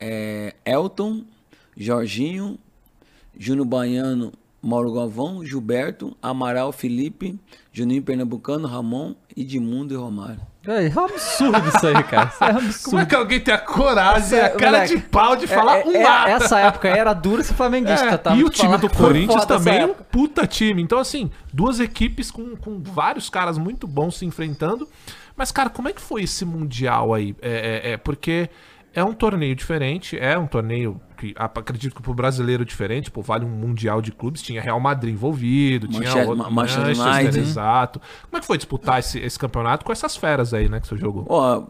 é, 0.00 0.54
Elton, 0.64 1.22
Jorginho, 1.76 2.58
Júnior 3.38 3.66
Baiano, 3.66 4.32
Mauro 4.62 4.92
Galvão, 4.92 5.44
Gilberto, 5.44 6.16
Amaral, 6.22 6.70
Felipe, 6.70 7.38
Juninho 7.72 8.02
Pernambucano, 8.02 8.68
Ramon, 8.68 9.14
Edmundo 9.36 9.92
e 9.92 9.96
Romário. 9.96 10.40
É, 10.64 10.86
é 10.86 10.92
um 10.94 11.04
absurdo 11.04 11.68
isso 11.68 11.86
aí, 11.88 12.04
cara. 12.04 12.28
Isso 12.32 12.44
é 12.44 12.46
um 12.52 12.56
absurdo. 12.58 12.84
Como 12.90 12.98
é 13.00 13.06
que 13.06 13.14
alguém 13.16 13.40
tem 13.40 13.52
a 13.52 13.58
coragem, 13.58 14.38
a 14.38 14.50
cara 14.50 14.70
moleque, 14.78 14.96
de 14.96 15.02
pau 15.02 15.34
de 15.34 15.46
falar 15.48 15.78
é, 15.80 15.84
um 15.84 15.90
é- 15.96 16.02
nada? 16.04 16.30
Essa 16.30 16.60
época 16.60 16.88
era 16.88 17.12
dura 17.12 17.42
ser 17.42 17.54
flamenguista, 17.54 18.06
É, 18.06 18.16
tá? 18.16 18.36
e 18.36 18.44
o 18.44 18.48
time 18.48 18.78
do 18.78 18.88
Corinthians 18.88 19.44
também 19.44 19.80
é 19.80 19.86
um 19.86 19.94
puta 19.94 20.46
time. 20.46 20.80
Então, 20.80 20.98
assim, 21.00 21.28
duas 21.52 21.80
equipes 21.80 22.30
com, 22.30 22.54
com 22.54 22.80
vários 22.80 23.28
caras 23.28 23.58
muito 23.58 23.88
bons 23.88 24.16
se 24.18 24.24
enfrentando. 24.24 24.88
Mas, 25.36 25.50
cara, 25.50 25.68
como 25.70 25.88
é 25.88 25.92
que 25.92 26.00
foi 26.00 26.22
esse 26.22 26.44
Mundial 26.44 27.12
aí? 27.12 27.34
É, 27.42 27.80
é- 27.84 27.90
é 27.92 27.96
porque 27.96 28.48
é 28.94 29.02
um 29.04 29.12
torneio 29.12 29.54
diferente, 29.54 30.18
é 30.18 30.36
um 30.38 30.46
torneio 30.46 31.00
que 31.16 31.34
acredito 31.36 31.94
que 31.94 32.02
pro 32.02 32.12
brasileiro 32.14 32.64
diferente, 32.64 33.10
pô, 33.10 33.22
vale 33.22 33.44
um 33.44 33.48
Mundial 33.48 34.02
de 34.02 34.10
clubes, 34.12 34.42
tinha 34.42 34.60
Real 34.60 34.80
Madrid 34.80 35.14
envolvido, 35.14 35.86
tinha 35.88 36.00
Manchester- 36.00 36.28
outro- 36.28 36.52
Manchester 36.52 36.98
United. 37.00 37.38
exato. 37.40 38.00
Como 38.24 38.36
é 38.36 38.40
que 38.40 38.46
foi 38.46 38.56
disputar 38.56 38.98
esse, 38.98 39.18
esse 39.20 39.38
campeonato 39.38 39.84
com 39.84 39.92
essas 39.92 40.16
feras 40.16 40.52
aí, 40.52 40.68
né, 40.68 40.80
que 40.80 40.86
você 40.88 40.96
jogou? 40.96 41.24
Ó, 41.28 41.66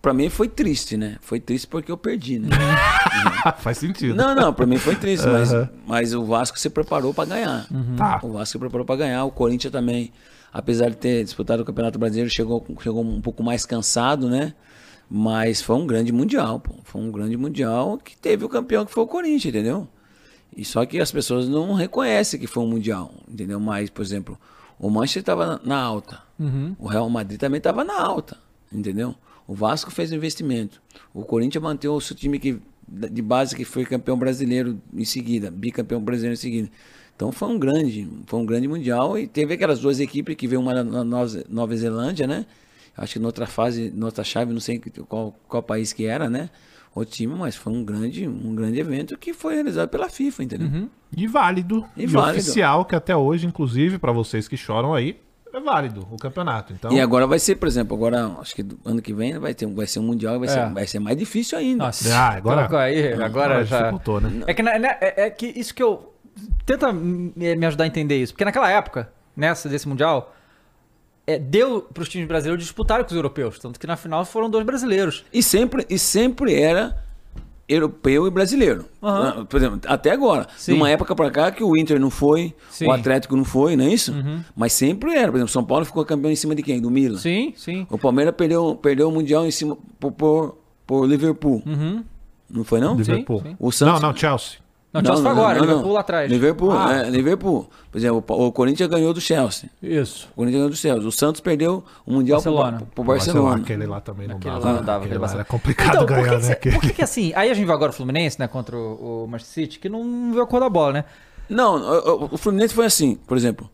pra 0.00 0.14
mim 0.14 0.28
foi 0.30 0.48
triste, 0.48 0.96
né? 0.96 1.16
Foi 1.20 1.40
triste 1.40 1.66
porque 1.66 1.90
eu 1.90 1.96
perdi, 1.96 2.38
né? 2.38 2.48
Faz 3.58 3.78
sentido. 3.78 4.14
não, 4.14 4.34
não, 4.34 4.52
pra 4.54 4.66
mim 4.66 4.78
foi 4.78 4.94
triste, 4.94 5.26
mas, 5.26 5.52
Aham. 5.52 5.68
mas 5.86 6.14
o 6.14 6.24
Vasco 6.24 6.58
se 6.58 6.70
preparou 6.70 7.12
pra 7.12 7.24
ganhar. 7.24 7.66
Tá. 7.96 8.20
O 8.22 8.32
Vasco 8.32 8.52
se 8.52 8.58
preparou 8.58 8.84
pra 8.86 8.96
ganhar, 8.96 9.24
o 9.24 9.30
Corinthians 9.30 9.72
também, 9.72 10.12
apesar 10.52 10.90
de 10.90 10.96
ter 10.96 11.24
disputado 11.24 11.62
o 11.62 11.64
Campeonato 11.64 11.98
Brasileiro, 11.98 12.30
chegou, 12.32 12.64
chegou 12.80 13.02
um 13.04 13.20
pouco 13.20 13.42
mais 13.42 13.66
cansado, 13.66 14.28
né? 14.28 14.54
Mas 15.08 15.62
foi 15.62 15.76
um 15.76 15.86
grande 15.86 16.12
mundial, 16.12 16.60
pô. 16.60 16.74
Foi 16.84 17.00
um 17.00 17.10
grande 17.10 17.36
mundial 17.36 17.98
que 17.98 18.16
teve 18.16 18.44
o 18.44 18.48
campeão 18.48 18.84
que 18.84 18.92
foi 18.92 19.04
o 19.04 19.06
Corinthians, 19.06 19.54
entendeu? 19.54 19.88
E 20.56 20.64
só 20.64 20.84
que 20.84 20.98
as 20.98 21.12
pessoas 21.12 21.48
não 21.48 21.74
reconhecem 21.74 22.40
que 22.40 22.46
foi 22.46 22.62
um 22.62 22.66
mundial, 22.66 23.12
entendeu? 23.28 23.60
Mas, 23.60 23.90
por 23.90 24.02
exemplo, 24.02 24.38
o 24.78 24.90
Manchester 24.90 25.20
estava 25.20 25.60
na, 25.64 25.76
alta. 25.76 26.22
O 26.78 26.86
Real 26.86 27.08
Madrid 27.08 27.38
também 27.38 27.58
estava 27.58 27.84
na 27.84 28.00
alta, 28.00 28.36
entendeu? 28.72 29.14
O 29.46 29.54
Vasco 29.54 29.90
fez 29.90 30.10
um 30.12 30.16
investimento. 30.16 30.80
O 31.14 31.22
Corinthians 31.22 31.62
manteve 31.62 31.92
o 31.92 32.00
seu 32.00 32.16
time 32.16 32.38
que, 32.38 32.58
de 32.88 33.22
base 33.22 33.54
que 33.54 33.64
foi 33.64 33.84
campeão 33.84 34.18
brasileiro 34.18 34.80
em 34.92 35.04
seguida, 35.04 35.50
bicampeão 35.50 36.00
brasileiro 36.00 36.34
em 36.34 36.40
seguida. 36.40 36.70
Então 37.14 37.32
foi 37.32 37.48
um 37.48 37.58
grande, 37.58 38.08
foi 38.26 38.40
um 38.40 38.44
grande 38.44 38.68
mundial 38.68 39.18
e 39.18 39.26
teve 39.26 39.54
aquelas 39.54 39.78
duas 39.78 40.00
equipes 40.00 40.34
que 40.36 40.46
veio 40.46 40.60
uma 40.60 40.82
na 40.82 41.04
Nova 41.04 41.76
Zelândia, 41.76 42.26
né? 42.26 42.44
Acho 42.96 43.14
que 43.14 43.18
noutra 43.18 43.46
fase, 43.46 43.92
noutra 43.94 44.24
chave, 44.24 44.52
não 44.52 44.60
sei 44.60 44.80
qual, 45.08 45.34
qual 45.48 45.62
país 45.62 45.92
que 45.92 46.06
era, 46.06 46.30
né? 46.30 46.48
O 46.94 47.04
time, 47.04 47.34
mas 47.34 47.54
foi 47.54 47.72
um 47.74 47.84
grande, 47.84 48.26
um 48.26 48.54
grande 48.54 48.80
evento 48.80 49.18
que 49.18 49.34
foi 49.34 49.54
realizado 49.54 49.88
pela 49.90 50.08
FIFA, 50.08 50.44
entendeu? 50.44 50.88
E 51.14 51.26
válido. 51.26 51.84
E 51.94 52.04
E, 52.04 52.06
válido. 52.06 52.38
oficial, 52.38 52.84
que 52.86 52.96
até 52.96 53.14
hoje, 53.14 53.46
inclusive, 53.46 53.98
pra 53.98 54.12
vocês 54.12 54.48
que 54.48 54.56
choram 54.56 54.94
aí, 54.94 55.20
é 55.52 55.60
válido 55.60 56.06
o 56.10 56.16
campeonato. 56.16 56.72
Então, 56.72 56.90
E 56.92 56.98
agora 57.00 57.26
vai 57.26 57.38
ser, 57.38 57.56
por 57.56 57.68
exemplo, 57.68 57.94
agora 57.94 58.28
acho 58.40 58.54
que 58.54 58.64
ano 58.84 59.02
que 59.02 59.12
vem 59.12 59.38
vai 59.38 59.52
ter, 59.52 59.66
vai 59.66 59.86
ser 59.86 59.98
um 59.98 60.04
mundial, 60.04 60.38
vai, 60.38 60.48
É. 60.48 60.52
ser, 60.52 60.70
vai 60.72 60.86
ser 60.86 60.98
mais 60.98 61.18
difícil 61.18 61.58
ainda. 61.58 61.84
Nossa, 61.84 62.14
Ah, 62.14 62.28
agora- 62.36 62.56
colocou 62.62 62.78
aí, 62.78 63.12
agora 63.12 63.26
agora 63.26 63.64
já. 63.66 63.78
dificultou, 63.78 64.20
né? 64.22 64.44
É 64.46 64.54
que, 64.54 64.62
na- 64.62 64.78
né, 64.78 64.96
é, 65.00 65.24
é 65.26 65.30
que 65.30 65.46
isso 65.54 65.74
que 65.74 65.82
eu. 65.82 66.14
Tenta 66.64 66.92
me 66.92 67.32
me 67.36 67.66
ajudar 67.66 67.84
a 67.84 67.86
entender 67.86 68.20
isso. 68.20 68.32
Porque 68.32 68.44
naquela 68.44 68.70
época, 68.70 69.10
nessa 69.36 69.68
desse 69.68 69.88
Mundial, 69.88 70.34
é, 71.26 71.38
deu 71.38 71.82
pros 71.82 72.08
times 72.08 72.28
brasileiros 72.28 72.64
disputarem 72.64 73.04
com 73.04 73.10
os 73.10 73.16
europeus. 73.16 73.58
Tanto 73.58 73.80
que 73.80 73.86
na 73.86 73.96
final 73.96 74.24
foram 74.24 74.48
dois 74.48 74.64
brasileiros. 74.64 75.24
E 75.32 75.42
sempre, 75.42 75.84
e 75.90 75.98
sempre 75.98 76.54
era 76.54 77.04
europeu 77.68 78.26
e 78.26 78.30
brasileiro. 78.30 78.84
Ah, 79.02 79.44
Por 79.48 79.56
exemplo, 79.56 79.80
até 79.86 80.12
agora. 80.12 80.46
Sim. 80.56 80.72
De 80.74 80.78
uma 80.78 80.88
época 80.88 81.16
pra 81.16 81.30
cá 81.30 81.50
que 81.50 81.64
o 81.64 81.76
Inter 81.76 81.98
não 81.98 82.10
foi, 82.10 82.54
Sim. 82.70 82.84
Uhum. 82.84 82.90
o 82.90 82.94
Atlético 82.94 83.36
não 83.36 83.44
foi, 83.44 83.74
não 83.74 83.84
é 83.84 83.88
isso? 83.88 84.14
Mas 84.54 84.72
sempre 84.72 85.14
era. 85.14 85.30
Por 85.32 85.38
exemplo, 85.38 85.52
São 85.52 85.64
Paulo 85.64 85.84
ficou 85.84 86.04
campeão 86.04 86.30
em 86.30 86.36
cima 86.36 86.54
de 86.54 86.62
quem? 86.62 86.80
Do 86.80 86.90
Milan. 86.90 87.18
Sim, 87.18 87.52
sim. 87.56 87.86
O 87.90 87.98
Palmeiras 87.98 88.34
perdeu, 88.36 88.76
perdeu 88.76 89.08
o 89.08 89.12
Mundial 89.12 89.44
em 89.44 89.50
cima 89.50 89.76
por, 89.98 90.12
por, 90.12 90.58
por 90.86 91.06
Liverpool. 91.06 91.62
Uhum. 91.66 92.04
Não 92.48 92.62
foi 92.62 92.78
não? 92.78 92.94
Liverpool. 92.96 93.42
sim. 93.42 93.56
O 93.58 93.72
Santos... 93.72 94.00
Não, 94.00 94.10
não, 94.10 94.16
Chelsea. 94.16 94.58
Não, 94.92 95.04
Chelsea 95.04 95.22
foi 95.22 95.30
agora, 95.32 95.58
Liverpool 95.60 95.92
lá 95.92 96.00
atrás. 96.00 96.30
Liverpool, 96.30 96.72
Ah. 96.72 96.96
é, 97.06 97.10
Liverpool. 97.10 97.68
Por 97.92 97.98
exemplo, 97.98 98.24
o 98.26 98.50
Corinthians 98.52 98.88
ganhou 98.88 99.12
do 99.12 99.20
Chelsea. 99.20 99.68
Isso. 99.82 100.26
O 100.32 100.36
Corinthians 100.36 100.58
ganhou 100.58 100.70
do 100.70 100.76
Chelsea. 100.76 101.08
O 101.08 101.12
Santos 101.12 101.40
perdeu 101.42 101.84
o 102.06 102.12
Mundial 102.12 102.40
pro, 102.40 102.52
Barcelona. 102.54 102.78
pro, 102.78 102.86
pro 102.86 103.02
lá, 103.02 103.08
Barcelona. 103.08 103.62
aquele 103.62 103.86
lá 103.86 104.00
também 104.00 104.26
não 104.26 104.36
Aquele 104.36 104.54
dava. 104.54 104.64
lá 104.66 104.72
não 104.72 104.80
né? 104.80 104.86
dava, 104.86 104.98
Aquele 105.04 105.14
aquele 105.16 105.26
lá 105.26 105.34
era 105.34 105.44
complicado 105.44 105.88
Então, 105.88 106.06
por 106.06 106.14
ganhar, 106.16 106.40
que 106.40 106.46
né? 106.48 106.54
que 106.54 106.70
Por 106.72 106.80
que, 106.80 106.92
que 106.94 107.02
assim, 107.02 107.32
aí 107.34 107.50
a 107.50 107.54
gente 107.54 107.64
viu 107.66 107.74
agora 107.74 107.90
o 107.90 107.94
Fluminense, 107.94 108.38
né, 108.40 108.48
contra 108.48 108.74
o, 108.76 109.24
o 109.24 109.28
Manchester 109.28 109.64
City, 109.64 109.78
que 109.78 109.88
não 109.90 110.32
viu 110.32 110.40
a 110.42 110.46
cor 110.46 110.60
da 110.60 110.70
bola, 110.70 110.92
né? 110.94 111.04
Não, 111.48 112.32
o, 112.32 112.36
Fluminense 112.38 112.72
foi 112.74 112.86
assim, 112.86 113.16
por 113.26 113.36
exemplo. 113.36 113.68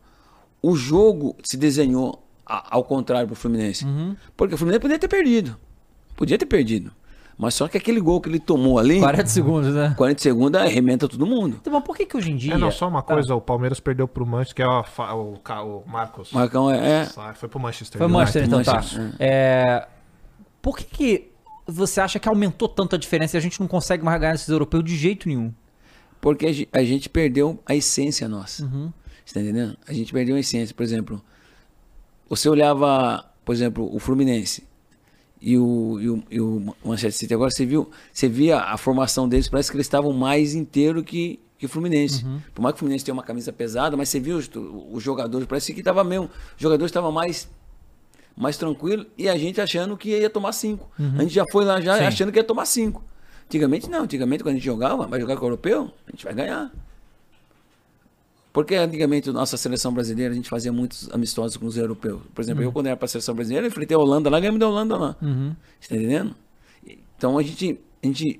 O 0.61 0.75
jogo 0.75 1.35
se 1.43 1.55
desenhou 1.57 2.21
ao 2.45 2.83
contrário 2.83 3.27
pro 3.27 3.35
Fluminense. 3.35 3.85
Uhum. 3.85 4.15
Porque 4.35 4.55
o 4.55 4.57
Fluminense 4.57 4.81
podia 4.81 4.99
ter 4.99 5.07
perdido. 5.07 5.55
Podia 6.17 6.37
ter 6.37 6.45
perdido. 6.45 6.91
Mas 7.37 7.55
só 7.55 7.67
que 7.67 7.77
aquele 7.77 7.99
gol 7.99 8.21
que 8.21 8.29
ele 8.29 8.39
tomou 8.39 8.77
ali, 8.77 8.99
40 8.99 9.25
segundos, 9.27 9.73
né? 9.73 9.93
40 9.97 10.21
segundos, 10.21 10.61
arrebenta 10.61 11.07
todo 11.07 11.25
mundo. 11.25 11.57
Então, 11.59 11.73
mas 11.73 11.83
por 11.83 11.97
que 11.97 12.05
que 12.05 12.15
hoje 12.15 12.31
em 12.31 12.35
dia... 12.35 12.53
É, 12.53 12.57
não, 12.57 12.69
só 12.71 12.87
uma 12.87 13.01
Tá. 13.01 13.13
coisa, 13.15 13.33
o 13.35 13.41
Palmeiras 13.41 13.79
perdeu 13.79 14.07
pro 14.07 14.25
Manchester, 14.25 14.55
que 14.55 14.61
é 14.61 14.67
o, 14.67 14.83
o, 15.41 15.77
o 15.79 15.83
Marcos. 15.89 16.31
Marcão 16.31 16.69
é. 16.69 17.01
é- 17.01 17.33
Foi 17.33 17.49
pro 17.49 17.59
Manchester. 17.59 17.97
Foi. 17.97 18.07
Manchester, 18.07 18.43
então 18.45 18.63
tá. 18.63 18.81
É, 19.19 19.87
Por 20.61 20.77
que 20.77 20.83
que 20.85 21.31
você 21.65 21.99
acha 22.01 22.19
que 22.19 22.29
aumentou 22.29 22.67
tanto 22.69 22.95
a 22.95 22.99
diferença 22.99 23.35
e 23.35 23.39
a 23.39 23.41
gente 23.41 23.59
não 23.59 23.67
consegue 23.67 24.03
mais 24.03 24.19
ganhar 24.21 24.35
esses 24.35 24.49
europeus 24.49 24.83
de 24.83 24.95
jeito 24.95 25.27
nenhum? 25.27 25.51
Porque 26.21 26.67
a 26.71 26.83
gente 26.83 27.09
perdeu 27.09 27.59
a 27.65 27.75
essência 27.75 28.27
nossa. 28.29 28.63
Uhum. 28.63 28.93
Você 29.25 29.33
tá 29.33 29.41
entendendo? 29.41 29.75
A 29.87 29.93
gente 29.93 30.13
perdeu 30.13 30.35
a 30.35 30.39
essência. 30.39 30.73
Por 30.75 30.83
exemplo, 30.83 31.21
você 32.29 32.47
olhava, 32.47 33.25
por 33.43 33.53
exemplo, 33.53 33.89
o 33.93 33.99
Fluminense 33.99 34.65
e 35.43 35.57
o, 35.57 35.99
e 35.99 36.09
o, 36.09 36.23
e 36.31 36.39
o 36.39 36.75
Manchester 36.85 37.11
City. 37.11 37.33
Agora 37.33 37.51
você 37.51 37.65
viu, 37.65 37.91
você 38.13 38.29
via 38.29 38.59
a 38.59 38.77
formação 38.77 39.27
deles, 39.27 39.49
parece 39.49 39.69
que 39.69 39.75
eles 39.75 39.85
estavam 39.85 40.13
mais 40.13 40.55
inteiros 40.55 41.03
que, 41.03 41.37
que 41.57 41.65
o 41.65 41.69
Fluminense. 41.69 42.23
Uhum. 42.23 42.39
Por 42.55 42.61
mais 42.61 42.73
que 42.73 42.77
o 42.77 42.79
Fluminense 42.79 43.03
tenha 43.03 43.13
uma 43.13 43.23
camisa 43.23 43.51
pesada, 43.51 43.97
mas 43.97 44.07
você 44.07 44.21
viu 44.21 44.37
os, 44.37 44.49
os 44.89 45.03
jogadores, 45.03 45.45
parece 45.45 45.73
que 45.73 45.81
estava 45.81 46.01
mesmo. 46.01 46.29
Os 46.55 46.61
jogadores 46.61 46.89
estavam 46.89 47.11
mais, 47.11 47.49
mais 48.37 48.55
tranquilo, 48.55 49.05
e 49.17 49.27
a 49.27 49.37
gente 49.37 49.59
achando 49.59 49.97
que 49.97 50.17
ia 50.17 50.29
tomar 50.29 50.53
cinco. 50.53 50.89
Uhum. 50.97 51.15
A 51.17 51.21
gente 51.23 51.33
já 51.33 51.43
foi 51.51 51.65
lá 51.65 51.81
já 51.81 51.97
Sim. 51.97 52.05
achando 52.05 52.31
que 52.31 52.39
ia 52.39 52.43
tomar 52.43 52.65
cinco. 52.65 53.03
Antigamente 53.45 53.89
não, 53.89 54.03
antigamente 54.03 54.43
quando 54.43 54.53
a 54.53 54.57
gente 54.57 54.65
jogava, 54.65 55.05
vai 55.07 55.19
jogar 55.19 55.35
com 55.35 55.41
o 55.41 55.45
europeu, 55.47 55.91
a 56.07 56.11
gente 56.11 56.23
vai 56.23 56.33
ganhar. 56.33 56.71
Porque 58.53 58.75
antigamente 58.75 59.29
a 59.29 59.33
nossa 59.33 59.57
seleção 59.57 59.91
brasileira, 59.91 60.31
a 60.31 60.35
gente 60.35 60.47
fazia 60.47 60.71
muitos 60.71 61.09
amistosos 61.11 61.57
com 61.57 61.65
os 61.65 61.75
europeus. 61.75 62.21
Por 62.35 62.41
exemplo, 62.41 62.61
eu 62.63 62.71
quando 62.71 62.85
era 62.85 62.95
para 62.95 63.05
a 63.05 63.09
seleção 63.09 63.33
brasileira, 63.33 63.65
eu 63.65 63.69
enfrentei 63.69 63.97
a 63.97 63.99
Holanda 63.99 64.29
lá, 64.29 64.39
ganhamos 64.39 64.59
da 64.59 64.67
Holanda 64.69 64.95
lá. 64.95 65.15
Uhum. 65.21 65.55
Você 65.81 65.89
tá 65.89 65.95
entendendo? 65.95 66.35
Então 67.17 67.37
a 67.37 67.41
gente, 67.43 67.79
a 68.03 68.05
gente 68.07 68.39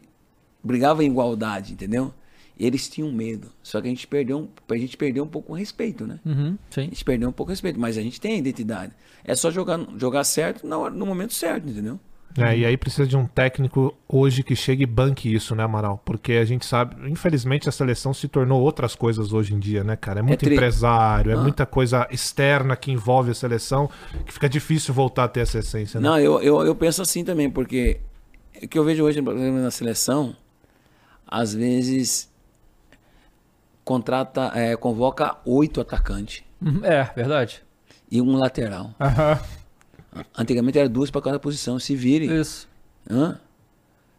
brigava 0.64 1.04
em 1.04 1.08
igualdade, 1.08 1.74
entendeu? 1.74 2.14
E 2.60 2.68
eles 2.68 2.88
tinham 2.88 3.12
medo. 3.12 3.48
Só 3.64 3.82
que 3.82 3.88
a 3.88 3.90
gente 3.90 4.06
perdeu, 4.06 4.38
um- 4.38 4.48
a 4.70 4.78
gente 4.78 4.96
perdeu 4.96 5.24
um 5.24 5.28
pouco 5.28 5.54
o 5.54 5.56
respeito, 5.56 6.06
né? 6.06 6.20
Uhum, 6.24 6.58
sim. 6.70 6.82
A 6.82 6.84
gente 6.84 7.04
perdeu 7.04 7.28
um 7.30 7.32
pouco 7.32 7.50
o 7.50 7.54
respeito, 7.54 7.80
mas 7.80 7.98
a 7.98 8.02
gente 8.02 8.22
tem 8.22 8.36
a 8.36 8.38
identidade. 8.38 8.94
É 9.26 9.34
só 9.36 9.50
jogar, 9.50 9.80
jogar 9.98 10.24
certo 10.24 10.68
hora- 10.72 10.94
no 10.94 11.06
momento 11.08 11.34
certo, 11.34 11.68
entendeu? 11.68 12.00
É, 12.38 12.58
e 12.58 12.66
aí 12.66 12.76
precisa 12.76 13.06
de 13.08 13.16
um 13.16 13.26
técnico 13.28 13.94
hoje 14.08 14.42
que 14.42 14.56
chegue 14.56 14.84
e 14.84 14.86
banque 14.88 15.32
isso, 15.34 15.56
né, 15.56 15.64
Amaral? 15.64 16.02
Porque 16.04 16.34
a 16.34 16.46
gente 16.46 16.66
sabe, 16.66 16.96
infelizmente 17.10 17.70
a 17.70 17.72
seleção 17.72 18.14
se 18.14 18.28
tornou 18.28 18.62
outras 18.62 18.96
coisas 18.96 19.32
hoje 19.34 19.54
em 19.54 19.60
dia, 19.60 19.84
né, 19.84 19.96
cara? 19.96 20.20
É 20.20 20.24
muito 20.24 20.40
tri- 20.40 20.56
empresário, 20.56 21.32
é 21.32 21.36
Ah. 21.36 21.38
muita 21.42 21.66
coisa 21.66 22.08
externa 22.10 22.76
que 22.76 22.92
envolve 22.92 23.30
a 23.30 23.34
seleção 23.36 23.90
que 24.26 24.34
fica 24.34 24.50
difícil 24.50 24.94
voltar 24.94 25.26
a 25.26 25.28
ter 25.28 25.42
essa 25.42 25.60
essência, 25.60 26.00
né? 26.00 26.10
Não, 26.10 26.20
eu, 26.20 26.42
eu, 26.42 26.62
eu 26.66 26.74
penso 26.76 27.02
assim 27.04 27.24
também, 27.24 27.50
porque 27.52 28.00
o 28.62 28.68
que 28.68 28.80
eu 28.80 28.84
vejo 28.84 29.04
hoje, 29.04 29.22
por 29.22 29.36
exemplo, 29.36 29.60
na 29.62 29.70
seleção, 29.72 30.36
às 31.28 31.54
vezes 31.54 32.32
contrata, 33.84 34.52
é, 34.56 34.76
convoca 34.76 35.38
oito 35.46 35.82
atacantes 35.82 36.44
Uhum, 36.62 36.80
É, 36.86 37.04
verdade. 37.16 37.62
e 38.10 38.22
um 38.22 38.38
lateral. 38.38 38.92
Aham. 39.00 39.40
Antigamente 40.38 40.78
era 40.78 40.90
duas 40.90 41.10
para 41.10 41.22
cada 41.22 41.40
posição, 41.40 41.80
se 41.80 41.96
vire. 41.96 42.26
Isso. 42.26 42.68
Hã? 43.10 43.40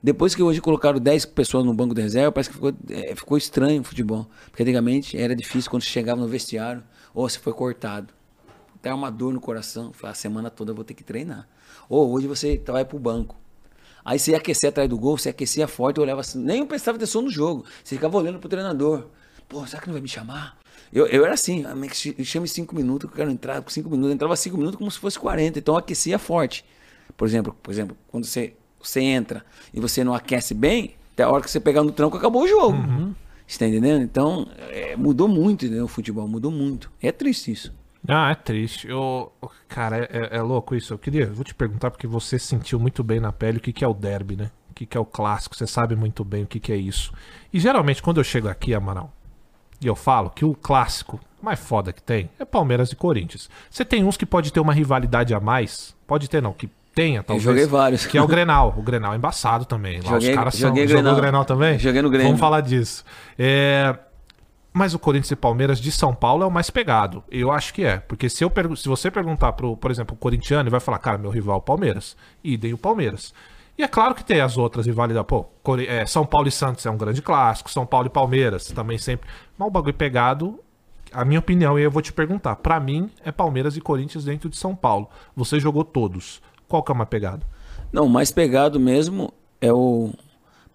Depois 0.03 0.35
que 0.35 0.43
hoje 0.43 0.61
colocaram 0.61 1.01
10 1.01 1.25
pessoas 1.27 1.65
no 1.65 1.73
banco 1.73 1.95
de 1.95 2.03
reserva, 2.03 2.31
parece 2.31 2.51
que 2.51 2.57
ficou, 2.57 2.75
é, 2.91 3.15
ficou 3.15 3.39
estranho 3.39 3.81
o 3.81 3.85
futebol. 3.85 4.27
Porque 4.51 4.63
antigamente 4.63 5.17
era 5.17 5.35
difícil 5.35 5.71
quando 5.71 5.83
você 5.83 5.89
chegava 5.89 6.21
no 6.21 6.29
vestiário, 6.29 6.83
ou 7.15 7.27
você 7.27 7.39
foi 7.39 7.55
cortado. 7.55 8.13
Até 8.75 8.93
uma 8.93 9.11
dor 9.11 9.33
no 9.33 9.41
coração. 9.41 9.95
Falei, 9.95 10.13
a 10.13 10.15
semana 10.15 10.51
toda 10.51 10.73
eu 10.73 10.75
vou 10.75 10.85
ter 10.85 10.93
que 10.93 11.03
treinar. 11.03 11.49
Ou 11.89 12.13
hoje 12.13 12.27
você 12.27 12.61
vai 12.67 12.85
pro 12.85 12.99
banco. 12.99 13.35
Aí 14.05 14.19
você 14.19 14.33
ia 14.33 14.37
aquecer 14.37 14.69
atrás 14.69 14.91
do 14.91 14.99
gol, 14.99 15.17
você 15.17 15.31
aquecia 15.31 15.67
forte, 15.67 15.99
olhava 15.99 16.21
assim, 16.21 16.39
nem 16.39 16.67
prestava 16.67 16.97
atenção 16.97 17.23
no 17.23 17.31
jogo. 17.31 17.65
Você 17.83 17.95
ficava 17.95 18.19
olhando 18.19 18.39
pro 18.39 18.49
treinador. 18.51 19.07
Pô, 19.49 19.67
será 19.67 19.81
que 19.81 19.89
não 19.89 19.95
vai 19.95 20.03
me 20.03 20.09
chamar? 20.09 20.57
Eu, 20.93 21.07
eu 21.07 21.25
era 21.25 21.35
assim, 21.35 21.65
ah, 21.65 21.75
que 22.15 22.25
chame 22.25 22.47
cinco 22.49 22.75
minutos, 22.75 23.09
que 23.09 23.15
eu 23.15 23.19
quero 23.19 23.31
entrar 23.31 23.61
com 23.63 23.71
cinco 23.71 23.89
minutos. 23.91 24.11
Eu 24.11 24.15
entrava 24.15 24.37
cinco 24.37 24.57
minutos 24.57 24.79
como 24.79 24.91
se 24.91 24.99
fosse 24.99 25.19
40, 25.19 25.59
então 25.59 25.75
eu 25.75 25.79
aquecia 25.79 26.19
forte. 26.19 26.65
Por 27.17 27.27
exemplo, 27.27 27.57
por 27.63 27.71
exemplo, 27.71 27.97
quando 28.09 28.25
você, 28.25 28.55
você 28.81 29.01
entra 29.01 29.45
e 29.73 29.81
você 29.81 30.03
não 30.05 30.15
aquece 30.15 30.55
bem, 30.55 30.95
até 31.13 31.23
a 31.25 31.31
hora 31.31 31.43
que 31.43 31.51
você 31.51 31.61
pegar 31.61 31.83
no 31.83 31.93
tranco, 31.93 32.17
acabou 32.17 32.43
o 32.43 32.49
jogo. 32.49 32.77
Você 33.47 33.59
tá 33.59 33.67
entendendo? 33.67 34.03
Então, 34.03 34.49
é, 34.71 34.97
mudou 34.97 35.29
muito, 35.29 35.67
entendeu? 35.67 35.85
O 35.85 35.89
futebol 35.89 36.27
mudou 36.27 36.51
muito. 36.51 36.91
É 37.03 37.13
triste 37.13 37.53
isso. 37.53 37.73
Ah, 38.09 38.31
é 38.31 38.35
triste. 38.35 38.89
Eu, 38.89 39.33
cara, 39.69 39.99
é, 39.99 40.09
é- 40.11 40.37
é 40.39 40.43
louco 40.43 40.75
isso. 40.75 40.93
Eu 40.95 40.99
queria, 40.99 41.27
vou 41.27 41.45
te 41.45 41.55
perguntar 41.55 41.91
porque 41.91 42.07
você 42.07 42.39
sentiu 42.39 42.79
muito 42.79 43.03
bem 43.05 43.21
na 43.21 43.33
pele 43.33 43.59
o 43.59 43.61
que, 43.61 43.73
que 43.73 43.85
é 43.85 43.89
o 43.89 43.95
derby, 43.95 44.37
né? 44.37 44.51
O 44.71 44.75
que, 44.75 44.87
que 44.87 44.97
é 44.97 45.01
o 45.01 45.05
clássico. 45.05 45.55
Você 45.57 45.67
sabe 45.67 45.95
muito 45.95 46.25
bem 46.25 46.45
o 46.45 46.47
que, 46.47 46.59
que 46.61 46.73
é 46.73 46.77
isso. 46.77 47.13
E 47.53 47.61
geralmente 47.61 48.03
quando 48.03 48.19
eu 48.19 48.25
chego 48.25 48.49
aqui, 48.49 48.75
Amaral, 48.75 49.13
e 49.85 49.89
eu 49.89 49.95
falo 49.95 50.31
que 50.31 50.45
o 50.45 50.55
clássico 50.55 51.21
mais 51.43 51.61
foda 51.61 51.93
que 51.93 52.03
tem 52.03 52.31
é 52.39 52.45
Palmeiras 52.45 52.91
e 52.91 52.97
Corinthians. 52.97 53.49
Você 53.71 53.85
tem 53.85 54.03
uns 54.03 54.17
que 54.17 54.25
pode 54.25 54.53
ter 54.53 54.61
uma 54.61 54.73
rivalidade 54.73 55.35
a 55.35 55.41
mais, 55.41 55.95
pode 56.07 56.29
ter 56.29 56.43
não, 56.43 56.53
que 56.53 56.69
tenha 56.95 57.23
talvez. 57.23 57.43
joguei 57.43 57.67
vários. 57.67 58.07
Que 58.07 58.17
é 58.17 58.23
o 58.23 58.27
Grenal. 58.27 58.75
O 58.79 58.83
Grenal 58.83 59.13
é 59.13 59.17
embaçado 59.17 59.65
também. 59.65 60.01
Lá 60.01 60.11
Joguei- 60.13 60.31
os 60.31 60.35
caras 60.37 60.55
são. 60.55 60.69
joguei 60.69 60.87
Jogou 60.87 61.03
Grenal. 61.03 61.19
o 61.19 61.21
Grenal 61.21 61.45
também? 61.45 61.79
Joguei 61.79 62.01
no 62.01 62.09
Grêmio. 62.09 62.29
Vamos 62.29 62.41
falar 62.41 62.61
disso. 62.63 63.05
É, 63.39 63.95
mas 64.73 64.95
o 64.95 64.99
Corinthians 64.99 65.31
e 65.33 65.37
Palmeiras 65.37 65.79
de 65.81 65.93
São 65.93 66.15
Paulo 66.15 66.45
é 66.45 66.47
o 66.47 66.51
mais 66.51 66.71
pegado. 66.71 67.23
Eu 67.31 67.53
acho 67.53 67.75
que 67.75 67.85
é. 67.85 67.99
Porque 67.99 68.29
se, 68.31 68.43
eu 68.45 68.49
pergu- 68.51 68.77
se 68.77 68.89
você 68.89 69.11
perguntar, 69.11 69.53
pro, 69.53 69.77
por 69.77 69.91
exemplo, 69.91 70.15
o 70.15 70.19
corintiano, 70.19 70.63
ele 70.63 70.71
vai 70.71 70.81
falar, 70.81 70.99
cara, 70.99 71.19
meu 71.19 71.31
rival 71.31 71.57
é 71.57 71.59
o 71.59 71.63
Palmeiras. 71.63 72.17
Idem 72.43 72.73
o 72.73 72.79
Palmeiras. 72.79 73.35
E 73.77 73.83
é 73.83 73.89
claro 73.89 74.15
que 74.15 74.25
tem 74.25 74.41
as 74.41 74.57
outras 74.57 74.87
rivalidades. 74.87 75.27
Pô, 75.27 75.45
Cori- 75.63 75.87
é, 75.89 76.07
São 76.07 76.25
Paulo 76.25 76.47
e 76.47 76.53
Santos 76.53 76.85
é 76.87 76.91
um 76.91 76.97
grande 76.97 77.21
clássico. 77.21 77.71
São 77.71 77.85
Paulo 77.85 78.07
e 78.07 78.11
Palmeiras 78.11 78.67
também 78.69 78.99
sempre. 78.99 79.29
Mas 79.59 79.67
o 79.67 79.71
bagulho 79.71 79.95
pegado, 79.95 80.61
a 81.13 81.25
minha 81.25 81.41
opinião, 81.41 81.77
e 81.79 81.83
eu 81.83 81.91
vou 81.91 82.01
te 82.03 82.13
perguntar. 82.13 82.55
Pra 82.57 82.79
mim, 82.79 83.11
é 83.25 83.33
Palmeiras 83.33 83.77
e 83.77 83.81
Corinthians 83.81 84.25
dentro 84.25 84.49
de 84.49 84.57
São 84.57 84.77
Paulo. 84.77 85.09
Você 85.35 85.59
jogou 85.59 85.85
todos. 85.85 86.41
Qual 86.69 86.83
que 86.83 86.93
é 86.93 86.95
o 86.95 86.97
mais 86.97 87.09
pegado? 87.11 87.45
Não, 87.93 88.07
o 88.07 88.11
mais 88.11 88.31
pegado 88.31 88.79
mesmo 88.79 89.33
é 89.61 89.73
o 89.73 90.13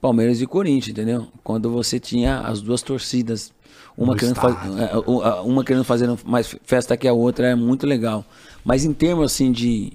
Palmeiras 0.01 0.41
e 0.41 0.45
Corinthians, 0.45 0.89
entendeu? 0.89 1.27
Quando 1.43 1.69
você 1.71 1.99
tinha 1.99 2.39
as 2.41 2.61
duas 2.61 2.81
torcidas, 2.81 3.53
uma, 3.97 4.15
querendo, 4.15 4.35
faz- 4.35 4.57
é, 4.77 4.95
uma 5.43 5.63
querendo 5.63 5.83
fazer 5.83 6.09
mais 6.25 6.53
festa 6.63 6.95
que 6.97 7.07
a 7.07 7.13
outra, 7.13 7.47
é 7.47 7.55
muito 7.55 7.85
legal. 7.87 8.23
Mas 8.63 8.83
em 8.85 8.93
termos 8.93 9.25
assim 9.25 9.51
de, 9.51 9.93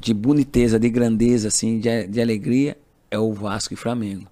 de 0.00 0.14
boniteza, 0.14 0.78
de 0.78 0.88
grandeza, 0.88 1.48
assim, 1.48 1.78
de, 1.80 2.06
de 2.06 2.20
alegria, 2.20 2.76
é 3.10 3.18
o 3.18 3.32
Vasco 3.32 3.74
e 3.74 3.76
Flamengo. 3.76 4.26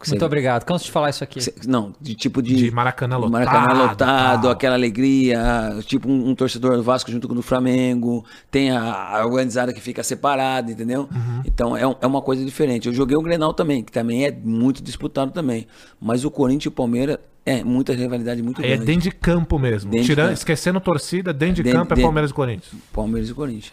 Que 0.00 0.08
Muito 0.10 0.20
você- 0.20 0.24
obrigado. 0.26 0.64
Canso 0.64 0.84
de 0.84 0.92
falar 0.92 1.10
isso 1.10 1.24
aqui. 1.24 1.40
Cê- 1.40 1.52
Não, 1.66 1.92
de 2.00 2.14
tipo 2.14 2.40
de. 2.40 2.54
De 2.54 2.70
Maracanã 2.70 3.16
lotado, 3.16 3.32
Maracanã 3.32 3.82
lotado, 3.82 4.42
tal. 4.42 4.50
aquela 4.52 4.76
alegria. 4.76 5.74
Tipo 5.86 6.08
um, 6.08 6.28
um 6.30 6.34
torcedor 6.36 6.76
do 6.76 6.84
Vasco 6.84 7.10
junto 7.10 7.26
com 7.26 7.32
o 7.32 7.36
do 7.36 7.42
Flamengo. 7.42 8.24
Tem 8.48 8.70
a, 8.70 9.18
a 9.18 9.26
organizada 9.26 9.72
que 9.72 9.80
fica 9.80 10.04
separada, 10.04 10.70
entendeu? 10.70 11.08
Uhum. 11.12 11.42
Então 11.44 11.76
é, 11.76 11.82
é 11.82 12.06
uma 12.06 12.22
coisa 12.22 12.44
diferente. 12.44 12.86
Eu 12.86 12.94
joguei 12.94 13.16
o 13.16 13.20
Grenal 13.22 13.52
também, 13.52 13.82
que 13.82 13.90
também 13.90 14.24
é 14.24 14.30
muito 14.30 14.80
disputado 14.84 15.32
também. 15.32 15.66
Mas 16.00 16.24
o 16.24 16.30
Corinthians 16.30 16.66
e 16.66 16.68
o 16.68 16.72
Palmeiras 16.72 17.18
é 17.44 17.64
muita 17.64 17.92
rivalidade 17.92 18.40
muito 18.40 18.62
É 18.62 18.68
grande. 18.68 18.84
dentro 18.84 19.02
de 19.02 19.10
campo 19.10 19.58
mesmo. 19.58 19.90
Dentro 19.90 20.04
de 20.06 20.12
Tirando, 20.12 20.26
campo. 20.26 20.38
esquecendo 20.38 20.78
torcida, 20.80 21.32
dentro 21.32 21.56
de 21.56 21.62
Dentro- 21.64 21.80
campo 21.80 21.94
é 21.94 21.96
dentro- 21.96 22.06
Palmeiras 22.06 22.30
e 22.30 22.34
Corinthians. 22.34 22.82
Palmeiras 22.92 23.30
e 23.30 23.34
Corinthians. 23.34 23.72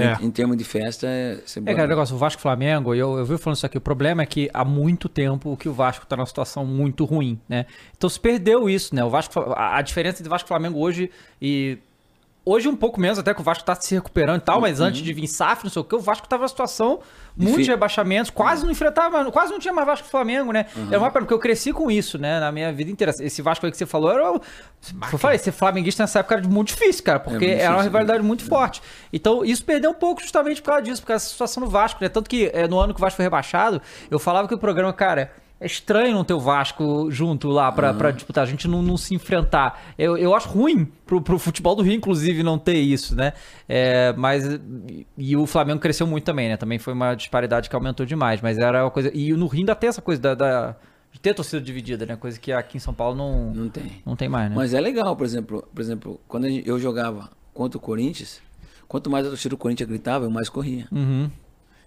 É. 0.00 0.16
Em, 0.20 0.26
em 0.26 0.30
termos 0.30 0.56
de 0.56 0.64
festa, 0.64 1.06
é. 1.06 1.36
você 1.44 1.60
É, 1.60 1.74
cara, 1.74 1.86
o 1.86 1.88
negócio, 1.88 2.14
o 2.14 2.18
Vasco 2.18 2.40
Flamengo, 2.40 2.94
eu, 2.94 3.18
eu 3.18 3.24
vi 3.24 3.38
falando 3.38 3.56
isso 3.56 3.66
aqui, 3.66 3.78
o 3.78 3.80
problema 3.80 4.22
é 4.22 4.26
que 4.26 4.50
há 4.52 4.64
muito 4.64 5.08
tempo 5.08 5.56
que 5.56 5.68
o 5.68 5.72
Vasco 5.72 6.06
tá 6.06 6.16
numa 6.16 6.26
situação 6.26 6.64
muito 6.64 7.04
ruim, 7.04 7.40
né? 7.48 7.66
Então 7.96 8.08
se 8.08 8.18
perdeu 8.18 8.68
isso, 8.68 8.94
né? 8.94 9.04
O 9.04 9.10
Vasco, 9.10 9.40
a, 9.40 9.78
a 9.78 9.82
diferença 9.82 10.20
entre 10.20 10.30
Vasco 10.30 10.46
e 10.46 10.48
Flamengo 10.48 10.78
hoje 10.78 11.10
e. 11.40 11.78
Hoje 12.50 12.66
um 12.68 12.74
pouco 12.76 12.98
menos, 13.00 13.18
até 13.18 13.34
que 13.34 13.40
o 13.40 13.44
Vasco 13.44 13.62
tá 13.64 13.74
se 13.74 13.94
recuperando 13.94 14.38
e 14.40 14.44
tal, 14.44 14.60
mas 14.60 14.80
antes 14.80 15.02
de 15.02 15.12
vir 15.12 15.26
SAF, 15.26 15.64
não 15.64 15.70
sei 15.70 15.82
o 15.82 15.84
que, 15.84 15.94
o 15.94 16.00
Vasco 16.00 16.26
tava 16.26 16.40
numa 16.42 16.48
situação 16.48 17.00
muito 17.36 17.56
de 17.64 17.70
rebaixamentos, 17.70 18.30
quase 18.30 18.64
não 18.64 18.70
enfrentava, 18.72 19.30
quase 19.30 19.52
não 19.52 19.58
tinha 19.58 19.74
mais 19.74 19.86
Vasco 19.86 20.06
e 20.06 20.10
Flamengo, 20.10 20.50
né? 20.52 20.64
Era 20.90 20.98
uma 20.98 21.10
pena, 21.10 21.24
porque 21.26 21.34
eu 21.34 21.38
cresci 21.38 21.72
com 21.72 21.90
isso, 21.90 22.16
né? 22.18 22.40
Na 22.40 22.50
minha 22.50 22.72
vida 22.72 22.90
inteira. 22.90 23.12
Esse 23.20 23.42
Vasco 23.42 23.66
aí 23.66 23.70
que 23.72 23.76
você 23.78 23.84
falou, 23.86 24.10
era. 24.10 24.32
o- 24.32 24.40
Eu 25.12 25.18
falei, 25.18 25.38
ser 25.38 25.52
flamenguista 25.52 26.02
nessa 26.02 26.20
época 26.20 26.36
era 26.36 26.48
muito 26.48 26.68
difícil, 26.68 27.04
cara, 27.04 27.20
porque 27.20 27.46
muito 27.46 27.50
era 27.60 27.68
uma 27.70 27.76
difícil, 27.76 27.90
rivalidade 27.90 28.22
muito 28.22 28.44
forte. 28.44 28.80
Então, 29.12 29.44
isso 29.44 29.62
perdeu 29.64 29.90
um 29.90 29.94
pouco 29.94 30.22
justamente 30.22 30.62
por 30.62 30.68
causa 30.68 30.82
disso, 30.82 31.02
por 31.02 31.08
causa 31.08 31.22
dessa 31.24 31.32
situação 31.32 31.62
no 31.62 31.68
Vasco, 31.68 31.98
né? 32.02 32.08
Tanto 32.08 32.30
que 32.30 32.50
é, 32.54 32.66
no 32.66 32.78
ano 32.80 32.94
que 32.94 33.00
o 33.00 33.02
Vasco 33.02 33.16
foi 33.16 33.24
rebaixado, 33.24 33.82
eu 34.10 34.18
falava 34.18 34.48
que 34.48 34.54
o 34.54 34.58
programa, 34.58 34.92
cara. 34.92 35.30
É 35.60 35.66
estranho 35.66 36.14
não 36.14 36.22
ter 36.22 36.34
o 36.34 36.38
Vasco 36.38 37.10
junto 37.10 37.48
lá 37.48 37.72
pra, 37.72 37.92
pra 37.92 38.10
disputar, 38.12 38.44
a 38.44 38.46
gente 38.46 38.68
não, 38.68 38.80
não 38.80 38.96
se 38.96 39.12
enfrentar. 39.12 39.82
Eu, 39.98 40.16
eu 40.16 40.32
acho 40.32 40.48
ruim 40.48 40.84
pro, 41.04 41.20
pro 41.20 41.36
futebol 41.36 41.74
do 41.74 41.82
Rio, 41.82 41.94
inclusive, 41.94 42.44
não 42.44 42.56
ter 42.58 42.78
isso, 42.78 43.16
né? 43.16 43.32
É, 43.68 44.12
mas. 44.16 44.44
E, 45.16 45.36
o 45.36 45.46
Flamengo 45.46 45.80
cresceu 45.80 46.06
muito 46.06 46.22
também, 46.24 46.48
né? 46.48 46.56
Também 46.56 46.78
foi 46.78 46.92
uma 46.92 47.14
disparidade 47.14 47.68
que 47.68 47.74
aumentou 47.74 48.06
demais. 48.06 48.40
Mas 48.40 48.56
era 48.56 48.84
uma 48.84 48.90
coisa. 48.90 49.10
E 49.12 49.32
no 49.32 49.48
Rio 49.48 49.62
ainda 49.62 49.74
tem 49.74 49.88
essa 49.88 50.00
coisa 50.00 50.20
da, 50.22 50.34
da- 50.36 50.76
de 51.10 51.18
ter 51.18 51.34
torcida 51.34 51.60
dividida, 51.60 52.06
né? 52.06 52.14
Coisa 52.14 52.38
que 52.38 52.52
aqui 52.52 52.76
em 52.76 52.80
São 52.80 52.94
Paulo 52.94 53.16
não, 53.16 53.50
Não 53.52 53.68
tem. 53.68 53.90
não 54.06 54.14
tem 54.14 54.28
mais, 54.28 54.50
né? 54.50 54.54
Mas 54.56 54.72
é 54.74 54.80
legal, 54.80 55.16
por 55.16 55.24
exemplo, 55.24 55.66
por 55.74 55.80
exemplo, 55.80 56.20
quando 56.28 56.46
eu 56.46 56.78
jogava 56.78 57.30
contra 57.52 57.78
o 57.78 57.80
Corinthians, 57.80 58.40
quanto 58.86 59.10
mais 59.10 59.26
a 59.26 59.30
torcida 59.30 59.50
do 59.50 59.56
Corinthians 59.58 59.88
gritava, 59.88 60.24
eu 60.26 60.30
mais 60.30 60.48
corria. 60.48 60.86
Uhum. 60.92 61.28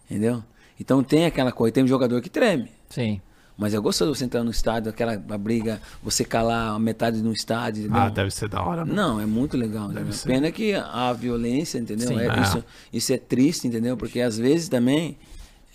Entendeu? 0.09 0.43
Então 0.77 1.01
tem 1.03 1.25
aquela 1.25 1.51
coisa, 1.53 1.73
tem 1.73 1.83
um 1.83 1.87
jogador 1.87 2.19
que 2.21 2.29
treme. 2.29 2.69
Sim. 2.89 3.21
Mas 3.61 3.75
é 3.75 3.79
gostoso 3.79 4.15
você 4.15 4.25
entrar 4.25 4.43
no 4.43 4.49
estádio, 4.49 4.89
aquela 4.89 5.15
briga, 5.37 5.79
você 6.01 6.25
calar 6.25 6.73
a 6.73 6.79
metade 6.79 7.21
no 7.21 7.31
estádio, 7.31 7.83
entendeu? 7.83 8.01
Ah, 8.01 8.09
deve 8.09 8.31
ser 8.31 8.49
da 8.49 8.59
hora, 8.59 8.83
né? 8.83 8.91
Não, 8.91 9.19
é 9.21 9.25
muito 9.27 9.55
legal. 9.55 9.87
Pena 10.25 10.51
que 10.51 10.73
a 10.73 11.13
violência, 11.13 11.77
entendeu? 11.77 12.07
Sim. 12.07 12.19
É, 12.19 12.25
É. 12.25 12.41
Isso, 12.41 12.63
isso 12.91 13.13
é 13.13 13.17
triste, 13.19 13.67
entendeu? 13.67 13.95
Porque 13.95 14.19
às 14.19 14.35
vezes 14.35 14.67
também 14.67 15.15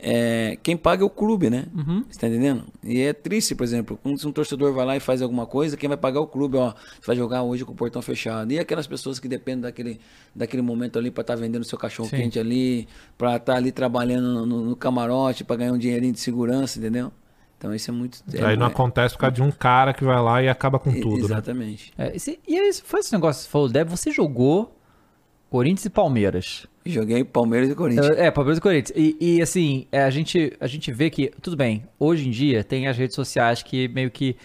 é, 0.01 0.59
quem 0.65 0.77
paga 0.77 1.05
é 1.05 1.07
o 1.07 1.09
clube, 1.09 1.49
né? 1.49 1.67
Uhum. 1.73 2.05
Você 2.11 2.19
tá 2.19 2.27
entendendo? 2.27 2.65
E 2.83 3.01
é 3.03 3.13
triste, 3.13 3.55
por 3.55 3.63
exemplo, 3.63 3.97
quando 4.03 4.23
um 4.27 4.33
torcedor 4.33 4.73
vai 4.75 4.85
lá 4.85 4.97
e 4.97 5.01
faz 5.01 5.23
alguma 5.23 5.47
coisa, 5.47 5.77
quem 5.77 5.89
vai 5.89 5.97
pagar 5.97 6.19
é 6.19 6.23
o 6.23 6.27
clube, 6.27 6.57
ó, 6.57 6.73
você 7.01 7.07
vai 7.07 7.15
jogar 7.17 7.45
hoje 7.45 7.65
com 7.65 7.71
o 7.73 7.75
portão 7.77 8.03
fechado. 8.03 8.51
E 8.53 8.59
aquelas 8.59 8.89
pessoas 8.89 9.21
que 9.21 9.29
dependem 9.29 9.63
daquele, 9.63 10.01
daquele 10.35 10.61
momento 10.61 10.99
ali 10.99 11.11
para 11.13 11.21
estar 11.23 11.37
vendendo 11.37 11.65
seu 11.65 11.79
cachorro 11.79 12.09
Sim. 12.11 12.17
quente 12.17 12.37
ali, 12.39 12.89
para 13.17 13.37
estar 13.37 13.55
ali 13.55 13.71
trabalhando 13.71 14.27
no, 14.35 14.45
no- 14.45 14.65
no 14.71 14.75
camarote, 14.77 15.45
para 15.45 15.55
ganhar 15.55 15.73
um 15.73 15.79
dinheirinho 15.79 16.13
de 16.13 16.19
segurança, 16.21 16.79
entendeu? 16.81 17.13
Então 17.59 17.75
isso 17.75 17.91
é 17.91 17.95
muito. 17.95 18.19
é- 18.35 18.45
Aí 18.45 18.57
não 18.57 18.67
é- 18.67 18.69
acontece 18.71 19.15
por 19.15 19.21
causa 19.21 19.35
de 19.35 19.43
um 19.43 19.51
cara 19.51 19.95
que 19.95 20.05
vai 20.05 20.21
lá 20.21 20.43
e 20.43 20.49
acaba 20.49 20.79
com 20.79 20.93
tudo, 20.93 21.21
né? 21.29 21.35
Exatamente. 21.37 21.93
É, 21.97 22.15
esse- 22.15 22.39
e 22.47 22.59
aí, 22.59 22.73
foi 22.85 23.01
esse 23.01 23.13
negócio 23.13 23.41
que 23.41 23.45
você 23.47 23.51
falou, 23.51 23.69
Deb, 23.69 23.89
você 23.89 24.11
jogou 24.11 24.77
Corinthians 25.51 25.85
e 25.87 25.91
Palmeiras. 25.91 26.67
Joguei 26.85 27.25
Palmeiras 27.25 27.71
e 27.71 27.75
Corinthians. 27.75 28.11
É, 28.11 28.31
Palmeiras 28.31 28.59
e 28.59 28.61
Corinthians. 28.61 28.93
E, 28.97 29.17
e, 29.19 29.43
assim, 29.43 29.87
é, 29.91 30.03
a, 30.03 30.11
gente, 30.11 30.53
a 30.61 30.67
gente 30.67 30.93
vê 30.93 31.09
que, 31.11 31.33
tudo 31.41 31.57
bem, 31.57 31.85
hoje 31.99 32.29
em 32.29 32.31
dia 32.31 32.63
tem 32.63 32.87
as 32.89 32.97
redes 32.97 33.15
sociais 33.17 33.63
que 33.63 33.89
meio 33.89 34.11
que 34.11 34.37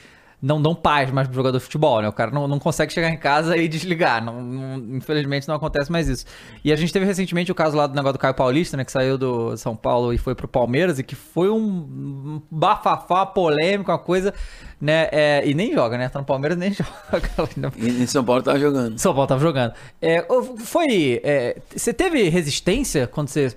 não 0.42 0.60
dão 0.62 0.74
paz 0.74 1.12
mais 1.12 1.28
pro 1.28 1.36
jogador 1.36 1.58
de 1.60 1.64
futebol, 1.64 2.02
né? 2.02 2.10
O 2.10 2.12
cara 2.14 2.32
não, 2.32 2.48
não 2.48 2.58
consegue 2.58 2.92
chegar 2.92 3.10
em 3.10 3.18
casa 3.18 3.56
e 3.56 3.68
desligar. 3.68 4.24
Não, 4.24 4.42
não- 4.42 4.98
infelizmente 4.98 5.48
não 5.48 5.56
acontece 5.56 5.92
mais 5.92 6.08
isso. 6.08 6.26
E 6.64 6.74
a 6.74 6.76
gente 6.76 6.92
teve 6.92 7.06
recentemente 7.06 7.52
o 7.52 7.56
caso 7.56 7.78
lá 7.78 7.86
do 7.86 7.94
negócio 7.96 8.14
do 8.14 8.20
Caio 8.20 8.34
Paulista, 8.34 8.76
né? 8.76 8.84
Que 8.84 8.92
saiu 8.92 9.18
do 9.18 9.56
São 9.58 9.76
Paulo 9.76 10.12
e 10.12 10.18
foi 10.18 10.34
pro 10.34 10.48
Palmeiras 10.48 10.98
e 10.98 11.04
que 11.04 11.16
foi 11.16 11.50
um 11.50 12.42
bafafá 12.50 13.24
polêmico, 13.26 13.92
uma 13.92 14.00
coisa, 14.00 14.34
né? 14.80 15.10
É, 15.12 15.44
e 15.48 15.54
nem 15.54 15.74
joga, 15.74 15.98
né? 15.98 16.10
Tá 16.10 16.18
no 16.20 16.26
Palmeiras 16.26 16.58
nem 16.58 16.72
joga. 16.74 17.30
E 17.78 18.02
em 18.04 18.08
São 18.08 18.24
Paulo 18.24 18.42
tava 18.42 18.58
jogando. 18.60 18.98
São 18.98 19.14
Paulo 19.14 19.28
tava 19.28 19.42
jogando. 19.42 19.74
É, 20.02 20.26
foi. 20.58 21.22
é, 21.24 21.58
você 21.76 21.94
teve 21.94 22.30
resistência 22.30 23.06
quando 23.06 23.28
você 23.28 23.56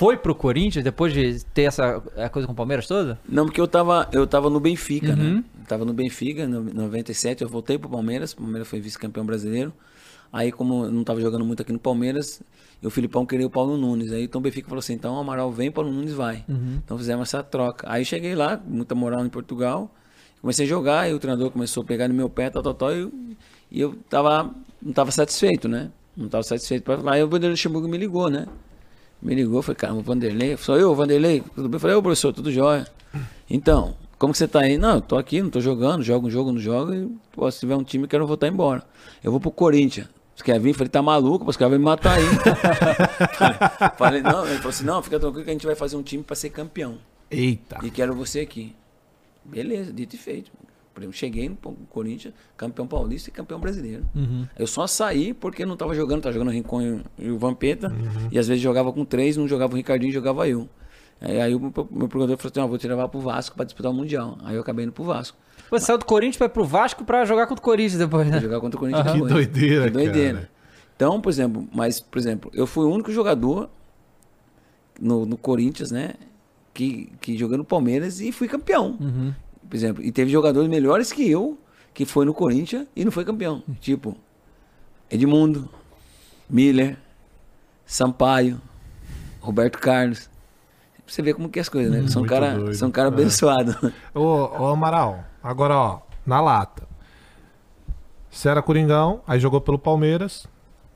foi 0.00 0.16
pro 0.16 0.34
Corinthians 0.34 0.82
depois 0.82 1.12
de 1.12 1.44
ter 1.52 1.64
essa 1.64 2.02
é, 2.16 2.26
coisa 2.30 2.46
com 2.46 2.54
o 2.54 2.56
Palmeiras 2.56 2.86
toda? 2.86 3.20
Não, 3.28 3.44
porque 3.44 3.60
eu 3.60 3.68
tava, 3.68 4.08
eu 4.12 4.26
tava 4.26 4.48
no 4.48 4.58
Benfica, 4.58 5.10
Uhum. 5.10 5.34
né? 5.34 5.44
Tava 5.68 5.84
no 5.84 5.92
Benfica, 5.92 6.48
no 6.48 6.62
97, 6.72 7.42
eu 7.42 7.48
voltei 7.50 7.76
pro 7.76 7.86
Palmeiras, 7.86 8.32
o 8.32 8.36
Palmeiras 8.38 8.66
foi 8.66 8.80
vice-campeão 8.80 9.26
brasileiro. 9.26 9.74
Aí, 10.32 10.50
como 10.50 10.86
eu 10.86 10.90
não 10.90 11.04
tava 11.04 11.20
jogando 11.20 11.44
muito 11.44 11.60
aqui 11.60 11.70
no 11.70 11.78
Palmeiras, 11.78 12.40
e 12.82 12.86
o 12.86 12.90
Filipão 12.90 13.26
queria 13.26 13.46
o 13.46 13.50
Paulo 13.50 13.76
Nunes. 13.76 14.10
Aí 14.10 14.24
então 14.24 14.38
o 14.38 14.42
Benfica 14.42 14.66
falou 14.70 14.78
assim: 14.78 14.94
então 14.94 15.16
o 15.16 15.18
Amaral 15.18 15.52
vem, 15.52 15.70
Paulo 15.70 15.92
Nunes 15.92 16.14
vai. 16.14 16.46
Uhum. 16.48 16.80
Então 16.82 16.96
fizemos 16.96 17.28
essa 17.28 17.42
troca. 17.42 17.86
Aí 17.86 18.02
cheguei 18.02 18.34
lá, 18.34 18.58
muita 18.66 18.94
moral 18.94 19.22
em 19.26 19.28
Portugal, 19.28 19.94
comecei 20.40 20.64
a 20.64 20.68
jogar, 20.68 21.10
e 21.10 21.12
o 21.12 21.18
treinador 21.18 21.50
começou 21.50 21.82
a 21.82 21.86
pegar 21.86 22.08
no 22.08 22.14
meu 22.14 22.30
pé, 22.30 22.48
tal, 22.48 22.62
tal, 22.62 22.72
tal, 22.72 22.90
e 22.96 23.00
eu, 23.00 23.12
e 23.70 23.80
eu 23.82 23.94
tava, 24.08 24.50
não 24.80 24.94
tava 24.94 25.10
satisfeito, 25.10 25.68
né? 25.68 25.90
Não 26.16 26.30
tava 26.30 26.42
satisfeito. 26.42 26.90
Aí 27.06 27.22
o 27.22 27.26
Vanderlei 27.28 27.50
Luxemburgo 27.50 27.86
me 27.86 27.98
ligou, 27.98 28.30
né? 28.30 28.46
Me 29.22 29.34
ligou, 29.34 29.60
falei, 29.62 29.76
cara, 29.76 29.94
o 29.94 30.00
Vanderlei, 30.00 30.56
sou 30.56 30.78
eu, 30.78 30.94
Vanderlei, 30.94 31.42
tudo 31.54 31.68
bem? 31.68 31.76
Eu 31.76 31.80
falei, 31.80 31.96
ô 31.96 32.02
professor, 32.02 32.32
tudo 32.32 32.50
jóia. 32.50 32.86
Então, 33.48 33.94
como 34.18 34.32
que 34.32 34.38
você 34.38 34.48
tá 34.48 34.60
aí? 34.60 34.78
Não, 34.78 34.94
eu 34.96 35.00
tô 35.00 35.16
aqui, 35.16 35.42
não 35.42 35.50
tô 35.50 35.60
jogando, 35.60 36.02
jogo 36.02 36.26
um 36.26 36.30
jogo, 36.30 36.52
não 36.52 36.58
jogo, 36.58 36.94
e 36.94 37.08
pô, 37.32 37.50
se 37.50 37.60
tiver 37.60 37.76
um 37.76 37.84
time, 37.84 38.04
eu 38.04 38.08
quero 38.08 38.26
voltar 38.26 38.48
embora. 38.48 38.82
Eu 39.22 39.30
vou 39.30 39.40
pro 39.40 39.50
Corinthians. 39.50 40.08
Você 40.34 40.44
quer 40.44 40.58
vir? 40.58 40.72
Falei, 40.72 40.88
tá 40.88 41.02
maluco, 41.02 41.48
os 41.48 41.56
caras 41.56 41.72
vão 41.72 41.78
me 41.78 41.84
matar 41.84 42.16
aí. 42.16 42.24
falei, 43.98 44.22
não, 44.22 44.46
ele 44.46 44.56
falou 44.56 44.70
assim, 44.70 44.84
não, 44.84 45.02
fica 45.02 45.20
tranquilo 45.20 45.44
que 45.44 45.50
a 45.50 45.52
gente 45.52 45.66
vai 45.66 45.74
fazer 45.74 45.96
um 45.96 46.02
time 46.02 46.22
pra 46.22 46.34
ser 46.34 46.48
campeão. 46.48 46.96
Eita. 47.30 47.78
E 47.82 47.90
quero 47.90 48.14
você 48.14 48.40
aqui. 48.40 48.74
Beleza, 49.44 49.92
dito 49.92 50.14
e 50.16 50.18
feito. 50.18 50.50
Por 51.00 51.04
exemplo, 51.04 51.16
cheguei 51.16 51.48
no 51.48 51.56
Corinthians, 51.88 52.34
campeão 52.58 52.86
paulista 52.86 53.30
e 53.30 53.32
campeão 53.32 53.58
brasileiro. 53.58 54.04
Uhum. 54.14 54.46
Eu 54.58 54.66
só 54.66 54.86
saí 54.86 55.32
porque 55.32 55.64
não 55.64 55.74
tava 55.74 55.94
jogando, 55.94 56.20
tava 56.22 56.32
jogando 56.34 56.48
o 56.48 56.50
Rincon 56.50 57.00
e 57.18 57.30
o 57.30 57.38
Vampeta. 57.38 57.90
E 58.30 58.38
às 58.38 58.46
vezes 58.46 58.62
jogava 58.62 58.92
com 58.92 59.02
três, 59.02 59.34
não 59.34 59.48
jogava 59.48 59.72
o 59.72 59.76
Ricardinho, 59.76 60.12
jogava 60.12 60.46
eu. 60.46 60.68
Aí, 61.18 61.40
aí 61.40 61.54
o 61.54 61.60
meu, 61.60 61.70
procurador 61.70 62.36
falou 62.36 62.50
assim: 62.50 62.60
ó, 62.60 62.66
vou 62.66 62.76
te 62.76 62.86
levar 62.86 63.08
pro 63.08 63.18
Vasco 63.18 63.56
pra 63.56 63.64
disputar 63.64 63.90
o 63.90 63.94
Mundial. 63.94 64.36
Aí 64.44 64.56
eu 64.56 64.60
acabei 64.60 64.84
indo 64.84 64.92
pro 64.92 65.04
Vasco. 65.04 65.38
Você 65.70 65.86
saiu 65.86 65.96
do 65.96 66.04
Corinthians 66.04 66.38
ir 66.38 66.48
pro 66.50 66.64
Vasco 66.64 67.02
pra 67.02 67.24
jogar 67.24 67.46
contra 67.46 67.62
o 67.62 67.64
Corinthians 67.64 67.98
depois, 67.98 68.26
né? 68.26 68.32
Pra 68.32 68.40
jogar 68.40 68.60
contra 68.60 68.76
o 68.76 68.80
Corinthians 68.80 69.06
Aham. 69.06 69.14
depois. 69.14 69.32
Que 69.32 69.52
doideira, 69.52 69.84
Que 69.86 69.90
doideira. 69.90 70.34
cara. 70.34 70.50
Então, 70.96 71.18
por 71.18 71.30
exemplo, 71.30 71.66
mas, 71.74 71.98
por 71.98 72.18
exemplo, 72.18 72.50
eu 72.52 72.66
fui 72.66 72.84
o 72.84 72.90
único 72.90 73.10
jogador 73.10 73.70
no, 75.00 75.24
no 75.24 75.38
Corinthians, 75.38 75.90
né? 75.90 76.12
Que, 76.74 77.10
que 77.22 77.38
jogou 77.38 77.56
no 77.56 77.64
Palmeiras 77.64 78.20
e 78.20 78.30
fui 78.32 78.46
campeão. 78.46 78.98
Uhum. 79.00 79.32
Por 79.70 79.76
exemplo, 79.76 80.02
e 80.04 80.10
teve 80.12 80.30
jogadores 80.30 80.68
melhores 80.68 81.12
que 81.12 81.30
eu 81.30 81.56
que 81.94 82.04
foi 82.04 82.24
no 82.26 82.34
Corinthians 82.34 82.86
e 82.94 83.04
não 83.04 83.12
foi 83.12 83.24
campeão. 83.24 83.62
Tipo, 83.80 84.16
Edmundo, 85.08 85.68
Miller, 86.48 86.98
Sampaio, 87.86 88.60
Roberto 89.40 89.78
Carlos. 89.78 90.28
Você 91.06 91.22
vê 91.22 91.32
como 91.34 91.48
que 91.48 91.58
é 91.58 91.62
as 91.62 91.68
coisas, 91.68 91.90
né? 91.92 92.08
São 92.08 92.22
Muito 92.22 92.30
cara, 92.30 92.54
doido. 92.54 92.74
são 92.74 92.90
cara 92.90 93.08
É. 93.08 93.12
abençoado. 93.12 93.92
Ô, 94.14 94.20
ô 94.62 94.66
Amaral, 94.68 95.24
agora 95.42 95.74
ó, 95.76 96.00
na 96.26 96.40
lata. 96.40 96.88
Você 98.30 98.48
era 98.48 98.62
Coringão, 98.62 99.20
aí 99.26 99.40
jogou 99.40 99.60
pelo 99.60 99.78
Palmeiras, 99.78 100.46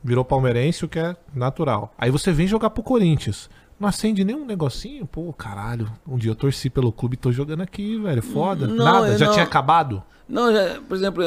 virou 0.02 0.24
palmeirense, 0.24 0.84
o 0.84 0.88
que 0.88 0.98
é 1.00 1.16
natural. 1.34 1.92
Aí 1.98 2.10
você 2.10 2.30
vem 2.32 2.46
jogar 2.46 2.70
pro 2.70 2.82
Corinthians. 2.82 3.50
Não 3.78 3.88
acende 3.88 4.24
nenhum 4.24 4.44
negocinho? 4.46 5.04
Pô, 5.06 5.32
caralho, 5.32 5.90
um 6.06 6.16
dia 6.16 6.30
eu 6.30 6.34
torci 6.36 6.70
pelo 6.70 6.92
clube 6.92 7.14
e 7.14 7.18
tô 7.18 7.32
jogando 7.32 7.62
aqui, 7.62 7.98
velho. 7.98 8.22
Foda. 8.22 8.66
Não, 8.66 8.84
Nada, 8.84 9.18
já 9.18 9.26
não- 9.26 9.32
tinha 9.32 9.44
acabado? 9.44 10.02
Não, 10.28 10.52
já- 10.52 10.80
por 10.88 10.96
exemplo, 10.96 11.22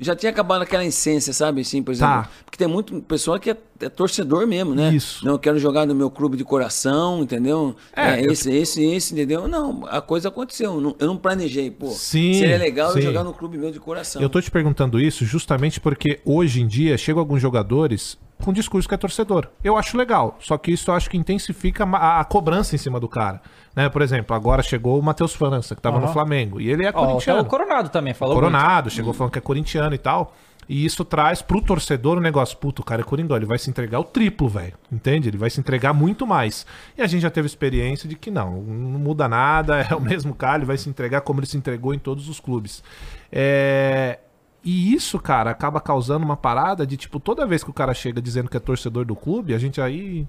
já 0.00 0.16
tinha 0.16 0.30
acabado 0.30 0.62
aquela 0.62 0.84
essência, 0.84 1.32
sabe? 1.32 1.60
Assim, 1.60 1.82
por 1.82 1.92
exemplo. 1.92 2.14
Tá. 2.24 2.28
Porque 2.44 2.58
tem 2.58 2.66
muito 2.66 3.00
pessoa 3.02 3.38
que 3.38 3.50
é, 3.50 3.56
é 3.80 3.88
torcedor 3.88 4.46
mesmo, 4.46 4.74
né? 4.74 4.92
Isso. 4.92 5.24
Não, 5.24 5.32
eu 5.32 5.38
quero 5.38 5.58
jogar 5.58 5.86
no 5.86 5.94
meu 5.94 6.10
clube 6.10 6.36
de 6.36 6.44
coração, 6.44 7.22
entendeu? 7.22 7.76
É, 7.94 8.20
É, 8.20 8.26
eu- 8.26 8.32
esse, 8.32 8.50
esse, 8.52 8.84
esse, 8.84 9.12
entendeu? 9.12 9.46
Não, 9.46 9.86
a 9.86 10.00
coisa 10.00 10.28
aconteceu. 10.28 10.94
Eu 10.98 11.06
não 11.06 11.16
planejei, 11.16 11.70
pô. 11.70 11.90
Sim, 11.90 12.34
Seria 12.34 12.58
legal 12.58 12.90
sim. 12.92 12.98
eu 12.98 13.02
jogar 13.04 13.22
no 13.24 13.32
clube 13.32 13.58
meu 13.58 13.70
de 13.70 13.78
coração. 13.80 14.20
Eu 14.20 14.28
tô 14.28 14.40
te 14.40 14.50
perguntando 14.50 14.98
isso 15.00 15.24
justamente 15.24 15.80
porque 15.80 16.20
hoje 16.24 16.60
em 16.60 16.66
dia 16.66 16.98
chegam 16.98 17.20
alguns 17.20 17.40
jogadores 17.40 18.18
com 18.42 18.52
discurso 18.52 18.88
que 18.88 18.94
é 18.94 18.98
torcedor. 18.98 19.48
Eu 19.62 19.76
acho 19.76 19.96
legal, 19.96 20.36
só 20.40 20.58
que 20.58 20.72
isso 20.72 20.90
eu 20.90 20.94
acho 20.94 21.08
que 21.08 21.16
intensifica 21.16 21.84
a, 21.84 22.20
a 22.20 22.24
cobrança 22.24 22.74
em 22.74 22.78
cima 22.78 22.98
do 22.98 23.08
cara. 23.08 23.40
Né? 23.74 23.88
Por 23.88 24.02
exemplo, 24.02 24.36
agora 24.36 24.62
chegou 24.62 24.98
o 24.98 25.02
Matheus 25.02 25.34
França, 25.34 25.74
que 25.74 25.80
tava 25.80 25.98
no 25.98 26.04
Aham. 26.04 26.12
Flamengo, 26.12 26.60
e 26.60 26.70
ele 26.70 26.84
é 26.84 26.88
até 26.88 26.98
corintiano. 26.98 27.40
o 27.40 27.44
Coronado 27.46 27.88
também 27.88 28.14
falou. 28.14 28.34
Coronado, 28.34 28.90
chegou 28.90 29.12
falando 29.12 29.32
que 29.32 29.38
é 29.38 29.42
corintiano 29.42 29.94
e 29.94 29.98
tal. 29.98 30.34
E 30.68 30.84
isso 30.84 31.04
traz 31.04 31.42
pro 31.42 31.60
torcedor 31.60 32.18
o 32.18 32.20
negócio, 32.20 32.56
puto, 32.56 32.82
o 32.82 32.84
cara 32.84 33.02
é 33.02 33.04
coringão, 33.04 33.36
ele 33.36 33.46
vai 33.46 33.58
se 33.58 33.68
entregar 33.68 33.98
o 33.98 34.04
triplo, 34.04 34.48
velho. 34.48 34.74
Entende? 34.90 35.28
Ele 35.28 35.36
vai 35.36 35.50
se 35.50 35.58
entregar 35.58 35.92
muito 35.92 36.26
mais. 36.26 36.64
E 36.96 37.02
a 37.02 37.06
gente 37.06 37.22
já 37.22 37.30
teve 37.30 37.46
experiência 37.46 38.08
de 38.08 38.14
que 38.14 38.30
não, 38.30 38.62
não 38.62 38.98
muda 38.98 39.28
nada, 39.28 39.80
é 39.90 39.94
o 39.94 40.00
mesmo 40.00 40.34
cara, 40.34 40.58
ele 40.58 40.66
vai 40.66 40.78
se 40.78 40.88
entregar 40.88 41.22
como 41.22 41.40
ele 41.40 41.46
se 41.46 41.56
entregou 41.56 41.92
em 41.92 41.98
todos 41.98 42.28
os 42.28 42.38
clubes. 42.38 42.82
É... 43.30 44.18
E 44.64 44.94
isso, 44.94 45.18
cara, 45.18 45.50
acaba 45.50 45.80
causando 45.80 46.24
uma 46.24 46.36
parada 46.36 46.86
de, 46.86 46.96
tipo, 46.96 47.18
toda 47.18 47.44
vez 47.44 47.64
que 47.64 47.70
o 47.70 47.74
cara 47.74 47.92
chega 47.92 48.22
dizendo 48.22 48.48
que 48.48 48.56
é 48.56 48.60
torcedor 48.60 49.04
do 49.04 49.16
clube, 49.16 49.54
a 49.54 49.58
gente 49.58 49.80
aí. 49.80 50.26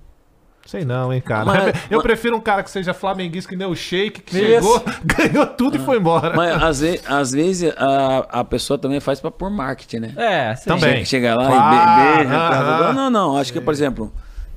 Sei 0.65 0.85
não, 0.85 1.13
hein, 1.13 1.19
cara. 1.21 1.45
Mas- 1.45 1.75
Eu 1.91 1.97
mas- 1.97 2.03
prefiro 2.03 2.35
um 2.37 2.39
cara 2.41 2.63
que 2.63 2.71
seja 2.71 2.93
flamenguista 2.93 3.49
que 3.49 3.55
nem 3.55 3.67
o 3.67 3.75
Sheik, 3.75 4.21
que 4.21 4.37
Isso. 4.37 4.43
chegou, 4.61 4.83
ganhou 5.03 5.45
tudo 5.47 5.75
e 5.77 5.79
foi 5.79 5.97
embora. 5.97 6.35
Mas 6.35 6.61
às, 6.63 6.79
ve- 6.79 7.01
às 7.05 7.31
vezes 7.31 7.73
a, 7.77 8.39
a 8.39 8.43
pessoa 8.43 8.77
também 8.77 8.99
faz 8.99 9.19
pra 9.19 9.29
pôr 9.29 9.49
marketing, 9.49 9.97
né? 9.99 10.13
É, 10.15 10.55
sim. 10.55 10.65
Também. 10.69 11.03
Chega, 11.05 11.35
lá 11.35 11.47
Claro, 11.47 11.75
e 11.75 12.17
beija. 12.23 12.35
aham. 12.37 12.79
tal. 12.79 12.93
Não, 12.93 13.09
não, 13.09 13.37
acho 13.37 13.51
que, 13.51 13.59
por 13.59 13.73
exemplo, 13.73 14.11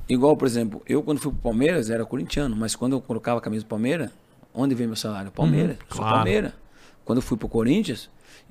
igual, 0.07 0.35
por 0.37 0.47
exemplo, 0.47 0.81
eu 0.87 1.03
quando 1.03 1.19
fui 1.19 1.31
pro 1.31 1.41
Palmeiras 1.41 1.89
era 1.89 2.05
corintiano, 2.05 2.55
mas 2.55 2.75
quando 2.75 2.93
eu 2.93 3.01
colocava 3.01 3.39
a 3.39 3.41
camisa 3.41 3.63
do 3.65 3.67
Palmeiras, 3.67 4.09
onde 4.53 4.73
veio 4.73 4.87
meu 4.89 4.95
salário? 4.95 5.29
Palmeiras. 5.31 5.75
Sou 5.89 5.97
claro. 5.99 6.15
Palmeiras. 6.15 6.51
Quando 7.03 7.17
eu 7.17 7.21
fui 7.21 7.37
pro 7.37 7.47
Corinthians, 7.49 8.09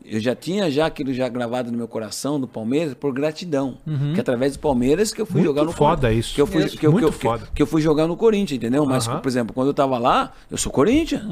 eu 0.09 0.21
já 0.21 0.35
tinha 0.35 0.71
já 0.71 0.87
aquilo 0.87 1.13
já 1.13 1.29
gravado 1.29 1.71
no 1.71 1.77
meu 1.79 1.89
coração 1.89 2.39
do 2.41 2.47
Palmeiras 2.49 2.95
por 2.95 3.13
gratidão. 3.13 3.79
Que 4.15 4.21
através 4.21 4.53
do 4.55 4.59
Palmeiras 4.59 5.13
que 5.13 5.21
eu 5.21 5.27
fui 5.27 5.37
Muito 5.41 5.47
jogar 5.47 5.65
no 5.65 5.73
foda 5.73 6.03
Corinthians. 6.03 6.27
isso. 6.27 6.35
Que 6.35 6.41
eu 6.41 6.47
fui, 6.47 6.65
Isso, 6.65 6.77
que 6.79 6.87
eu, 6.87 6.93
muito 6.93 7.05
que 7.05 7.09
eu, 7.09 7.13
que- 7.19 7.27
foda. 7.27 7.49
que 7.55 7.63
eu 7.63 7.67
fui 7.67 7.81
jogar 7.83 8.07
no 8.07 8.17
Corinthians, 8.17 8.57
entendeu? 8.59 8.85
Mas, 8.87 9.07
Aham. 9.09 9.21
por 9.21 9.29
exemplo, 9.29 9.55
quando 9.55 9.69
eu 9.69 9.75
tava 9.75 9.99
lá, 9.99 10.33
eu 10.51 10.57
sou 10.59 10.71
Corinthians. 10.73 11.23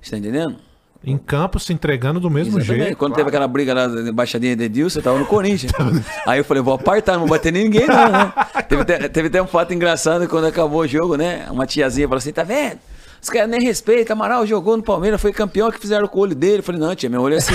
Você 0.00 0.10
tá 0.12 0.18
entendendo? 0.18 0.56
Em 1.04 1.16
campo 1.16 1.60
se 1.60 1.72
entregando 1.72 2.18
do 2.18 2.28
mesmo 2.28 2.58
Exatamente. 2.58 2.82
jeito. 2.86 2.96
Quando 2.98 3.14
teve 3.14 3.28
aquela 3.28 3.46
briga 3.46 3.72
lá 3.72 3.86
da 3.86 4.00
embaixadinha 4.10 4.56
de 4.56 4.64
Edilson, 4.64 4.98
eu 4.98 5.02
tava 5.04 5.18
no 5.18 5.26
Corinthians. 5.26 5.70
Aí 6.26 6.40
eu 6.40 6.44
falei, 6.44 6.60
vou 6.62 6.74
apartar, 6.74 7.12
não 7.12 7.20
vou 7.20 7.28
bater 7.28 7.54
em 7.54 7.62
ninguém, 7.64 7.86
não, 7.86 8.10
né? 8.10 8.32
teve, 8.68 8.82
até, 8.82 9.08
teve 9.08 9.28
até 9.28 9.40
um 9.40 9.46
fato 9.46 9.72
engraçado 9.72 10.26
quando 10.28 10.46
acabou 10.46 10.80
o 10.80 10.86
jogo, 10.88 11.16
né? 11.16 11.46
Uma 11.50 11.66
tiazinha 11.66 12.08
falou 12.08 12.18
assim: 12.18 12.32
tá 12.32 12.42
vendo? 12.42 12.78
Os 13.22 13.30
caras 13.30 13.48
nem 13.48 13.60
respeitam, 13.62 14.14
Amaral 14.16 14.44
jogou 14.46 14.76
no 14.76 14.82
Palmeiras, 14.82 15.20
foi 15.20 15.32
campeão 15.32 15.70
que 15.70 15.78
fizeram 15.78 16.06
com 16.08 16.18
o 16.18 16.22
olho 16.22 16.34
dele. 16.34 16.58
Eu 16.58 16.62
falei, 16.64 16.80
não, 16.80 16.94
tia, 16.96 17.08
meu 17.08 17.20
olho 17.22 17.34
é 17.34 17.38
assim. 17.38 17.54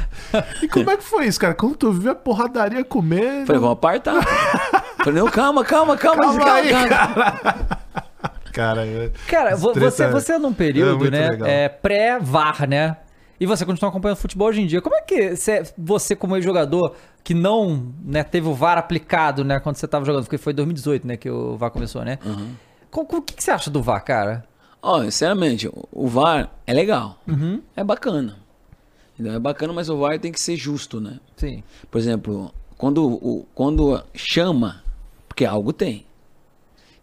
E 0.61 0.67
como 0.67 0.89
é 0.91 0.97
que 0.97 1.03
foi 1.03 1.25
isso, 1.25 1.39
cara? 1.39 1.53
Quando 1.53 1.75
tu 1.75 1.91
viu 1.91 2.11
a 2.11 2.15
porradaria 2.15 2.83
comer. 2.83 3.45
Falei, 3.45 3.59
vamos 3.61 3.73
apartar. 3.73 4.21
Falei, 5.03 5.21
não, 5.21 5.29
calma, 5.31 5.63
calma, 5.65 5.97
calma, 5.97 6.21
Calma 6.23 6.39
calma, 6.39 6.53
aí, 6.55 6.69
calma. 6.71 7.67
Cara, 8.53 8.85
é- 8.85 9.11
Cara, 9.27 9.55
vo- 9.55 9.71
esse 9.71 9.79
você, 9.79 10.03
treta 10.03 10.19
você 10.19 10.33
é 10.33 10.37
num 10.39 10.53
período, 10.53 10.97
muito 10.99 11.11
né? 11.11 11.29
legal. 11.29 11.47
É, 11.47 11.69
Pré-VAR, 11.69 12.67
né? 12.67 12.97
E 13.39 13.45
você 13.45 13.65
continua 13.65 13.89
acompanhando 13.89 14.17
futebol 14.17 14.49
hoje 14.49 14.61
em 14.61 14.67
dia. 14.67 14.81
Como 14.81 14.95
é 14.95 15.01
que 15.01 15.35
você, 15.35 15.63
você 15.77 16.15
como 16.15 16.35
ex-jogador, 16.35 16.93
que 17.23 17.33
não 17.33 17.91
né, 18.03 18.23
teve 18.23 18.47
o 18.47 18.53
VAR 18.53 18.77
aplicado, 18.77 19.43
né? 19.43 19.59
Quando 19.59 19.77
você 19.77 19.87
tava 19.87 20.05
jogando, 20.05 20.23
porque 20.25 20.37
foi 20.37 20.53
em 20.53 20.55
2018, 20.57 21.07
né? 21.07 21.17
Que 21.17 21.29
o 21.29 21.57
VAR 21.57 21.71
começou, 21.71 22.03
né? 22.03 22.19
Co- 22.91 23.05
co- 23.05 23.17
O 23.17 23.21
que, 23.21 23.33
que 23.33 23.43
você 23.43 23.49
acha 23.51 23.71
do 23.71 23.81
VAR, 23.81 24.03
cara? 24.03 24.43
Ó, 24.81 25.01
sinceramente, 25.03 25.67
o- 25.67 25.87
o 25.91 26.07
VAR 26.07 26.49
é 26.67 26.73
legal. 26.73 27.17
Uhum. 27.27 27.61
É 27.75 27.83
bacana. 27.83 28.35
É 29.29 29.39
bacana, 29.39 29.73
mas 29.73 29.89
o 29.89 29.97
VAR 29.97 30.19
tem 30.19 30.31
que 30.31 30.39
ser 30.39 30.55
justo, 30.55 30.99
né? 31.01 31.19
Sim. 31.35 31.63
Por 31.89 31.97
exemplo, 31.97 32.53
quando, 32.77 33.05
o, 33.05 33.45
quando 33.53 34.01
chama, 34.13 34.83
porque 35.27 35.45
algo 35.45 35.71
tem. 35.73 36.05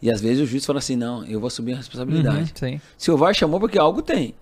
E 0.01 0.11
às 0.11 0.21
vezes 0.21 0.41
o 0.43 0.47
juiz 0.47 0.64
fala 0.64 0.79
assim, 0.79 0.95
não, 0.97 1.25
eu 1.25 1.41
vou 1.41 1.49
assumir 1.49 1.73
a 1.73 1.77
responsabilidade. 1.77 2.39
Uhum, 2.62 2.71
sim. 2.71 2.81
Se 2.97 3.11
o 3.11 3.16
VAR 3.16 3.35
chamou, 3.35 3.59
porque 3.61 3.79
algo 3.79 4.01
tem. 4.03 4.35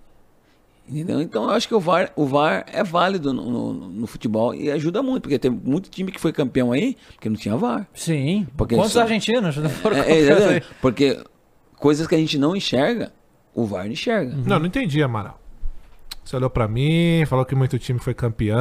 Entendeu? 0.89 1.19
Então 1.21 1.43
eu 1.43 1.49
acho 1.49 1.67
que 1.67 1.75
o 1.75 1.79
VAR, 1.81 2.11
o 2.15 2.25
VAR 2.25 2.65
é 2.71 2.81
válido 2.83 3.33
no, 3.33 3.49
no- 3.51 3.73
no 3.89 4.07
futebol 4.07 4.55
e 4.55 4.71
ajuda 4.71 5.03
muito, 5.03 5.23
porque 5.23 5.37
tem 5.37 5.51
muito 5.51 5.89
time 5.89 6.11
que 6.13 6.19
foi 6.19 6.31
campeão 6.31 6.71
aí, 6.71 6.95
porque 7.13 7.27
não 7.27 7.35
tinha 7.35 7.57
VAR. 7.57 7.85
Sim. 7.93 8.47
Porque 8.55 8.73
Quantos 8.75 8.93
só- 8.93 9.01
argentinos 9.01 9.57
não 9.57 9.69
foram 9.69 9.97
É, 9.97 10.11
é, 10.11 10.17
exatamente. 10.19 10.65
porque 10.81 11.21
coisas 11.75 12.07
que 12.07 12.15
a 12.15 12.17
gente 12.17 12.37
não 12.37 12.55
enxerga, 12.55 13.11
o 13.53 13.65
VAR 13.65 13.83
não 13.85 13.91
enxerga. 13.91 14.33
Não, 14.45 14.59
não 14.59 14.65
entendi, 14.67 15.03
Amaral. 15.03 15.37
Você 16.27 16.35
olhou 16.35 16.49
pra 16.49 16.67
mim, 16.67 17.23
falou 17.25 17.45
que 17.45 17.55
muito 17.55 17.79
time 17.79 17.99
foi 17.99 18.13
campeão. 18.13 18.57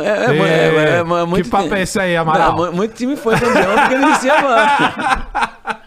É, 0.00 0.08
é, 0.08 0.10
é, 0.10 0.38
é, 0.38 0.74
é, 0.74 0.96
é, 0.98 1.02
mu- 1.04 1.24
muito 1.24 1.44
que 1.44 1.50
papo 1.50 1.64
time- 1.64 1.78
é 1.78 1.82
esse 1.82 2.00
aí, 2.00 2.16
Amaral? 2.16 2.56
Não, 2.56 2.66
mu- 2.66 2.72
muito 2.78 2.96
time 2.96 3.14
foi 3.14 3.38
campeão 3.38 3.76
porque 3.78 3.94
não 3.96 4.08
existia 4.08 4.42
VAR. 4.42 5.80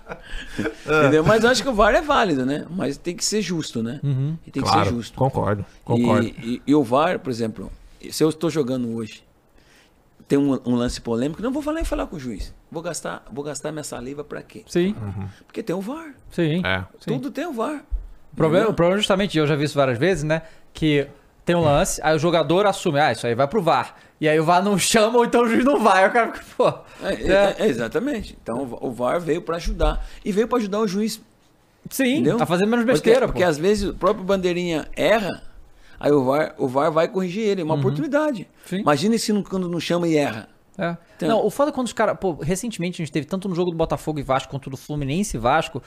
Entendeu? 0.86 1.26
Mas 1.26 1.44
eu 1.44 1.50
acho 1.50 1.62
que 1.62 1.68
o 1.68 1.74
VAR 1.74 1.94
é 1.94 2.02
válido, 2.02 2.46
né? 2.46 2.66
Mas 2.70 2.96
tem 2.98 3.16
que 3.18 3.26
ser 3.26 3.42
justo, 3.42 3.84
né? 3.84 4.00
E 4.48 4.52
tem 4.52 4.64
que 4.64 4.70
Claro, 4.70 4.86
ser 4.90 4.96
justo. 4.96 5.18
concordo, 5.18 5.66
concordo. 5.84 6.26
E, 6.26 6.56
e- 6.56 6.62
e 6.68 6.74
o 6.74 6.82
VAR, 6.84 7.20
por 7.20 7.30
exemplo, 7.30 7.70
se 8.10 8.24
eu 8.24 8.30
estou 8.30 8.50
jogando 8.50 8.96
hoje, 8.96 9.26
tem 10.26 10.40
um, 10.40 10.58
um 10.66 10.76
lance 10.76 11.02
polêmico, 11.02 11.42
não 11.42 11.52
vou 11.52 11.62
falar 11.62 11.82
em 11.82 11.86
falar 11.86 12.08
com 12.08 12.16
o 12.16 12.20
juiz. 12.20 12.54
Vou 12.72 12.82
gastar, 12.82 13.24
vou 13.30 13.44
gastar 13.44 13.74
minha 13.74 13.84
saliva 13.84 14.24
pra 14.24 14.42
quê? 14.42 14.64
Sim. 14.68 14.96
Porque 15.46 15.62
tem 15.62 15.76
o 15.76 15.82
VAR. 15.82 16.14
Sim. 16.32 16.62
É. 16.66 16.80
Sim. 17.02 17.14
Tudo 17.16 17.30
tem 17.30 17.46
o 17.46 17.52
VAR. 17.52 17.84
O 18.32 18.36
problema, 18.36 18.70
o 18.70 18.74
problema 18.74 18.98
é 18.98 19.02
justamente, 19.02 19.38
eu 19.38 19.46
já 19.46 19.56
vi 19.56 19.66
isso 19.66 19.76
várias 19.76 19.98
vezes, 20.00 20.24
né? 20.24 20.42
Que 20.74 21.08
tem 21.46 21.56
um 21.56 21.62
lance, 21.62 22.00
aí 22.04 22.16
o 22.16 22.20
jogador 22.20 22.66
assume, 22.66 23.00
ah, 23.00 23.12
isso 23.12 23.28
aí 23.28 23.36
vai 23.36 23.48
pro 23.48 23.62
VAR. 23.62 23.96
E 24.20 24.28
aí 24.30 24.40
o 24.40 24.44
VAR 24.46 24.64
não 24.64 24.78
chama, 24.80 25.18
ou 25.20 25.26
então 25.26 25.44
o 25.44 25.48
juiz 25.48 25.64
não 25.66 25.80
vai. 25.80 26.08
O 26.08 26.12
cara 26.12 26.32
fica, 26.34 26.46
pô. 26.58 26.68
É, 27.06 27.16
né? 27.18 27.56
é, 27.60 27.64
é, 27.64 27.68
exatamente. 27.68 28.38
Então 28.42 28.78
o 28.82 28.92
VAR 28.92 29.20
veio 29.20 29.42
pra 29.42 29.58
ajudar. 29.58 30.06
E 30.24 30.32
veio 30.32 30.48
pra 30.48 30.58
ajudar 30.58 30.80
o 30.80 30.88
juiz. 30.88 31.22
Sim, 31.90 32.14
Entendeu? 32.14 32.38
tá 32.38 32.46
fazendo 32.46 32.70
menos 32.70 32.86
besteira, 32.86 33.22
Porque, 33.28 33.32
porque 33.34 33.44
às 33.44 33.58
vezes 33.58 33.90
o 33.90 33.94
próprio 33.94 34.24
bandeirinha 34.24 34.88
erra, 34.96 35.44
aí 36.00 36.12
o 36.14 36.24
VAR, 36.24 36.56
o 36.58 36.68
VAR 36.68 36.92
vai 36.92 37.08
corrigir 37.10 37.44
ele. 37.44 37.62
É 37.62 37.64
uma 37.64 37.76
oportunidade. 37.76 38.44
Uhum. 38.44 38.48
Sim. 38.66 38.80
Imagina 38.80 39.18
se 39.18 39.34
não- 39.34 39.44
quando 39.44 39.68
não 39.68 39.80
chama 39.82 40.08
e 40.08 40.16
erra. 40.16 40.48
É. 40.78 40.96
Então- 41.18 41.30
Não, 41.30 41.46
o 41.46 41.50
foda 41.52 41.70
é 41.70 41.74
quando 41.74 41.86
os 41.88 41.94
caras. 41.94 42.18
Pô, 42.20 42.34
recentemente 42.42 43.00
a 43.02 43.06
gente 43.06 43.12
teve 43.12 43.28
tanto 43.28 43.48
no 43.48 43.54
jogo 43.54 43.70
do 43.70 43.78
Botafogo 43.78 44.18
e 44.20 44.24
Vasco 44.24 44.50
quanto 44.50 44.70
do 44.72 44.78
Fluminense 44.78 45.38
e 45.38 45.40
Vasco. 45.40 45.84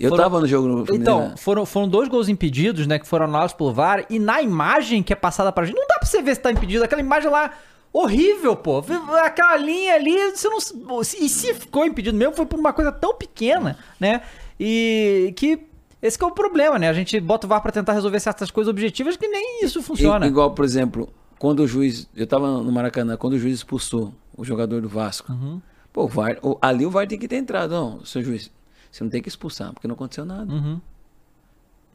Eu 0.00 0.08
Foram- 0.10 0.22
tava 0.24 0.40
no 0.40 0.46
jogo 0.46 0.66
no 0.68 0.74
Fluminense, 0.86 1.00
Então, 1.02 1.28
né? 1.28 1.34
foram, 1.36 1.64
foram 1.66 1.88
dois 1.88 2.08
gols 2.08 2.28
impedidos, 2.28 2.86
né? 2.86 2.98
Que 2.98 3.06
foram 3.06 3.26
anulados 3.26 3.52
pelo 3.54 3.72
VAR. 3.72 4.04
E 4.10 4.18
na 4.18 4.42
imagem 4.42 5.02
que 5.02 5.12
é 5.12 5.16
passada 5.16 5.52
pra 5.52 5.64
gente, 5.64 5.76
não 5.76 5.86
dá 5.86 5.96
pra 5.98 6.06
você 6.06 6.20
ver 6.22 6.34
se 6.34 6.40
tá 6.40 6.50
impedido. 6.50 6.82
Aquela 6.82 7.00
imagem 7.00 7.30
lá, 7.30 7.52
horrível, 7.92 8.56
pô. 8.56 8.82
Aquela 9.22 9.56
linha 9.56 9.94
ali, 9.94 10.30
você 10.32 10.48
não. 10.48 10.58
E 11.02 11.28
se 11.28 11.54
ficou 11.54 11.84
impedido 11.86 12.16
mesmo, 12.16 12.34
foi 12.34 12.46
por 12.46 12.58
uma 12.58 12.72
coisa 12.72 12.90
tão 12.90 13.14
pequena, 13.14 13.78
né? 14.00 14.22
E 14.58 15.32
que. 15.36 15.60
Esse 16.00 16.18
que 16.18 16.24
é 16.24 16.26
o 16.26 16.32
problema, 16.32 16.80
né? 16.80 16.88
A 16.88 16.92
gente 16.92 17.20
bota 17.20 17.46
o 17.46 17.48
VAR 17.48 17.62
pra 17.62 17.70
tentar 17.70 17.92
resolver 17.92 18.18
certas 18.18 18.50
coisas 18.50 18.68
objetivas 18.68 19.16
que 19.16 19.28
nem 19.28 19.64
isso 19.64 19.80
funciona. 19.80 20.26
Igual, 20.26 20.50
por 20.50 20.64
exemplo, 20.64 21.08
quando 21.38 21.60
o 21.60 21.66
juiz. 21.68 22.08
Eu 22.16 22.26
tava 22.26 22.60
no 22.60 22.72
Maracanã, 22.72 23.16
quando 23.16 23.34
o 23.34 23.38
juiz 23.38 23.54
expulsou 23.58 24.12
o 24.36 24.44
jogador 24.44 24.80
do 24.80 24.88
Vasco. 24.88 25.30
Uhum. 25.30 25.60
Pô, 25.92 26.04
o 26.04 26.08
VAR, 26.08 26.38
ali 26.60 26.84
o 26.84 26.90
VAR 26.90 27.06
tem 27.06 27.16
que 27.18 27.28
ter 27.28 27.36
entrado. 27.36 27.70
Não, 27.70 28.04
seu 28.04 28.20
juiz, 28.20 28.50
você 28.92 29.02
não 29.02 29.10
tem 29.10 29.20
que 29.22 29.28
expulsar, 29.28 29.72
porque 29.72 29.88
não 29.88 29.94
aconteceu 29.94 30.24
nada. 30.24 30.52
Uhum. 30.52 30.80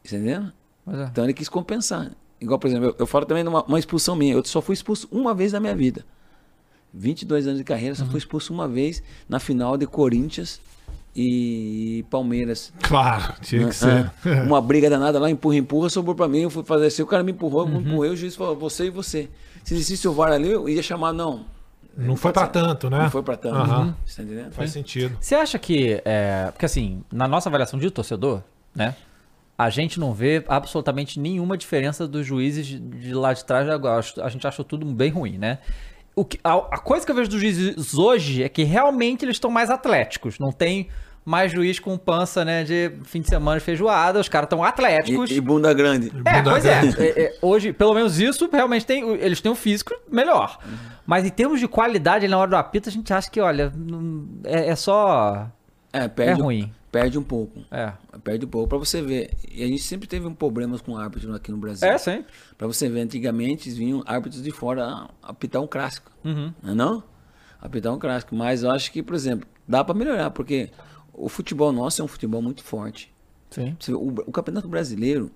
Entendeu? 0.05 0.45
Pois 0.83 0.97
é. 0.99 1.03
Então 1.05 1.23
ele 1.23 1.33
quis 1.33 1.47
compensar. 1.49 2.11
Igual, 2.41 2.59
por 2.59 2.67
exemplo, 2.67 2.87
eu, 2.87 2.95
eu 2.99 3.07
falo 3.07 3.25
também 3.25 3.43
de 3.43 3.49
uma, 3.49 3.63
uma 3.63 3.79
expulsão 3.79 4.15
minha. 4.15 4.33
Eu 4.33 4.43
só 4.45 4.61
fui 4.61 4.73
expulso 4.73 5.07
uma 5.11 5.33
vez 5.33 5.53
na 5.53 5.59
minha 5.59 5.75
vida. 5.75 6.05
22 6.93 7.45
anos 7.47 7.59
de 7.59 7.63
carreira, 7.63 7.95
só 7.95 8.03
Uhum. 8.03 8.09
fui 8.09 8.17
expulso 8.19 8.53
uma 8.53 8.67
vez 8.67 9.03
na 9.29 9.39
final 9.39 9.77
de 9.77 9.85
Corinthians 9.85 10.59
e 11.15 12.05
Palmeiras. 12.09 12.71
Claro, 12.83 13.33
tinha 13.41 13.63
que 13.63 13.69
Ah, 13.69 13.73
ser. 13.73 14.11
ah, 14.25 14.43
uma 14.43 14.61
briga 14.61 14.89
danada 14.89 15.19
lá, 15.19 15.29
empurra, 15.29 15.55
empurra, 15.57 15.89
sobrou 15.89 16.15
pra 16.15 16.27
mim. 16.27 16.39
Eu 16.41 16.49
fui 16.49 16.63
fazer 16.63 16.85
assim, 16.87 17.01
o 17.01 17.07
cara 17.07 17.23
me 17.23 17.31
empurrou, 17.31 17.65
Uhum. 17.65 17.75
eu 17.75 17.81
empurrei, 17.81 18.11
o 18.11 18.15
juiz 18.15 18.35
falou, 18.35 18.55
você 18.55 18.85
e 18.85 18.89
você. 18.89 19.29
Se 19.63 19.73
existisse 19.73 20.07
o 20.07 20.13
VAR 20.13 20.31
ali, 20.31 20.49
eu 20.49 20.69
ia 20.69 20.81
chamar, 20.81 21.11
não. 21.13 21.45
Não 21.97 22.15
foi 22.15 22.31
pra 22.31 22.47
tanto, 22.47 22.89
né? 22.89 22.99
Não 22.99 23.09
foi 23.09 23.23
pra 23.23 23.35
tanto. 23.35 23.55
Aham. 23.55 23.95
Você 24.05 24.17
tá 24.17 24.23
entendendo? 24.23 24.51
Faz 24.51 24.71
sentido. 24.71 25.17
Você 25.19 25.35
acha 25.35 25.57
que. 25.57 26.01
É, 26.05 26.51
porque 26.51 26.65
assim, 26.65 27.03
na 27.11 27.27
nossa 27.27 27.49
avaliação 27.49 27.79
de 27.79 27.89
torcedor, 27.89 28.43
né? 28.75 28.95
A 29.57 29.71
gente 29.71 29.99
não 29.99 30.13
vê 30.13 30.45
absolutamente 30.47 31.19
nenhuma 31.19 31.57
diferença 31.57 32.07
dos 32.07 32.23
juízes 32.23 32.67
de, 32.67 33.13
lá 33.13 33.33
de 33.33 33.43
trás. 33.43 33.67
A 34.21 34.29
gente 34.29 34.45
achou 34.45 34.63
tudo 34.63 34.85
bem 34.85 35.09
ruim, 35.09 35.39
né? 35.39 35.57
O 36.15 36.23
que, 36.23 36.39
a, 36.43 36.53
a 36.53 36.77
coisa 36.77 37.03
que 37.03 37.11
eu 37.11 37.15
vejo 37.15 37.29
dos 37.29 37.39
juízes 37.39 37.95
hoje 37.95 38.43
é 38.43 38.49
que 38.49 38.63
realmente 38.63 39.25
eles 39.25 39.37
estão 39.37 39.49
mais 39.49 39.71
atléticos. 39.71 40.37
Não 40.37 40.51
tem 40.51 40.89
mais 41.27 41.51
juiz 41.51 41.77
com 41.77 41.97
pança, 41.97 42.45
né? 42.45 42.63
De 42.63 42.89
fim 43.03 43.19
de 43.19 43.27
semana 43.27 43.59
de 43.59 43.65
feijoada. 43.65 44.17
Os 44.17 44.29
caras 44.29 44.45
estão 44.45 44.63
atléticos. 44.63 45.29
E, 45.29 45.33
e 45.33 45.41
bunda 45.41 45.73
grande. 45.73 46.07
É, 46.23 46.37
Bunda 46.37 46.51
pois 46.51 46.65
é. 46.65 46.79
grande. 46.79 47.01
É, 47.01 47.21
é, 47.21 47.37
Hoje, 47.41 47.73
pelo 47.73 47.93
menos 47.93 48.17
isso, 48.17 48.49
realmente 48.49 48.85
tem. 48.85 49.03
Eles 49.15 49.41
têm 49.41 49.51
um 49.51 49.55
físico 49.55 49.93
melhor. 50.09 50.57
Mas 51.05 51.25
em 51.25 51.29
termos 51.29 51.59
de 51.59 51.67
qualidade 51.67 52.29
na 52.29 52.37
hora 52.37 52.49
do 52.49 52.55
apito, 52.55 52.87
a 52.87 52.91
gente 52.93 53.11
acha 53.13 53.29
que, 53.29 53.41
olha, 53.41 53.73
é, 54.45 54.69
é 54.69 54.75
só. 54.77 55.49
É, 55.91 56.07
perde, 56.07 56.39
É 56.39 56.43
ruim. 56.43 56.73
Perde 56.89 57.19
um 57.19 57.23
pouco. 57.23 57.59
É. 57.69 57.91
Perde 58.23 58.45
um 58.45 58.49
pouco. 58.49 58.69
Pra 58.69 58.77
você 58.77 59.01
ver. 59.01 59.31
E 59.51 59.61
a 59.65 59.67
gente 59.67 59.83
sempre 59.83 60.07
teve 60.07 60.25
um 60.25 60.33
problemas 60.33 60.79
com 60.79 60.95
árbitros 60.95 61.35
aqui 61.35 61.51
no 61.51 61.57
Brasil. 61.57 61.85
É, 61.85 61.97
sempre. 61.97 62.31
Pra 62.57 62.67
você 62.67 62.87
ver, 62.87 63.01
antigamente 63.01 63.69
vinham 63.71 64.01
árbitros 64.05 64.41
de 64.41 64.51
fora 64.51 65.09
apitar 65.21 65.61
um 65.61 65.67
clássico. 65.67 66.09
Uhum. 66.23 66.53
Não 66.63 66.71
é 66.71 66.73
não? 66.73 67.03
Apitar 67.61 67.93
um 67.93 67.99
clássico. 67.99 68.33
Mas 68.33 68.63
eu 68.63 68.71
acho 68.71 68.93
que, 68.93 69.03
por 69.03 69.13
exemplo, 69.13 69.45
dá 69.67 69.83
pra 69.83 69.93
melhorar, 69.93 70.31
porque 70.31 70.69
o 71.17 71.27
futebol 71.27 71.71
nosso 71.73 72.01
é 72.01 72.05
um 72.05 72.07
futebol 72.07 72.41
muito 72.41 72.63
forte. 72.63 73.11
Sim. 73.49 73.75
O, 73.89 74.09
o 74.27 74.31
Campeonato 74.31 74.67
Brasileiro, 74.67 75.31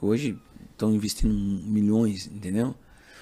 hoje 0.00 0.36
estão 0.72 0.92
investindo 0.92 1.32
milhões, 1.32 2.26
entendeu? 2.26 2.74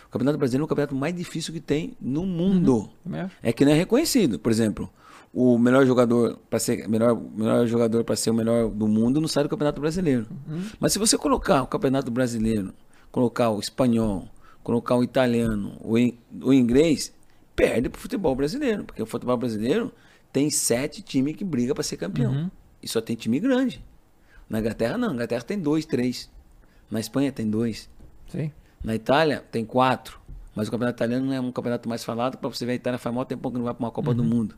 O 0.07 0.11
Campeonato 0.11 0.39
Brasileiro 0.39 0.63
é 0.63 0.67
o 0.67 0.69
campeonato 0.69 0.95
mais 0.97 1.15
difícil 1.15 1.53
que 1.53 1.61
tem 1.61 1.97
no 2.01 2.27
mundo. 2.27 2.91
Também 3.05 3.21
acho. 3.21 3.37
É 3.43 3.53
que 3.53 3.65
não 3.65 3.71
é 3.73 3.75
reconhecido. 3.77 4.39
Por 4.41 4.51
exemplo, 4.51 4.91
o 5.33 5.57
melhor 5.57 5.87
jogador 5.87 6.37
para 6.49 6.59
ser 6.59 6.89
melhor, 6.89 7.17
melhor 7.37 7.65
jogador 7.67 8.03
para 8.03 8.17
ser 8.17 8.31
o 8.31 8.35
melhor 8.35 8.69
do 8.71 8.89
mundo 8.89 9.21
não 9.21 9.29
sai 9.29 9.45
do 9.45 9.49
Campeonato 9.49 9.81
Brasileiro. 9.81 10.27
Mas 10.81 10.93
se 10.93 10.99
você 10.99 11.17
colocar 11.17 11.63
o 11.63 11.67
Campeonato 11.69 12.11
Brasileiro, 12.11 12.73
colocar 13.13 13.51
o 13.51 13.61
espanhol, 13.61 14.27
colocar 14.65 14.97
o 14.97 15.05
italiano, 15.05 15.77
o, 15.81 15.97
in- 15.97 16.19
o 16.43 16.53
inglês, 16.53 17.13
perde 17.55 17.89
pro 17.89 18.01
futebol 18.01 18.35
brasileiro, 18.35 18.85
porque 18.85 19.03
o 19.03 19.07
futebol 19.07 19.37
brasileiro 19.37 19.93
tem 20.33 20.51
sete 20.51 21.03
times 21.03 21.37
que 21.37 21.45
briga 21.45 21.75
para 21.75 21.83
ser 21.83 21.97
campeão. 21.97 22.51
E 22.83 22.89
só 22.89 23.01
tem 23.01 23.17
time 23.17 23.39
grande. 23.39 23.85
Na 24.49 24.59
Inglaterra 24.61 24.97
não, 24.99 25.09
na 25.09 25.15
Inglaterra 25.15 25.43
tem 25.43 25.59
dois, 25.59 25.85
três. 25.85 26.31
Na 26.91 26.99
Espanha 26.99 27.31
tem 27.31 27.49
dois. 27.49 27.89
Sim. 28.29 28.51
Na 28.83 28.95
Itália 28.95 29.45
tem 29.51 29.65
quatro. 29.65 30.19
Mas 30.55 30.67
o 30.67 30.71
campeonato 30.71 30.97
italiano 30.97 31.27
não 31.27 31.33
é 31.33 31.41
um 31.41 31.53
campeonato 31.53 31.89
mais 31.89 32.03
falado. 32.03 32.37
Para 32.37 32.51
você 32.51 32.67
ver, 32.67 32.73
a 32.73 32.75
Itália 32.75 32.99
faz 32.99 33.15
maior 33.15 33.25
tempo 33.25 33.51
que 33.51 33.57
não 33.57 33.65
vai 33.65 33.75
para 33.75 33.85
uma 33.85 33.91
Copa 33.91 34.13
do 34.13 34.25
Mundo. 34.25 34.57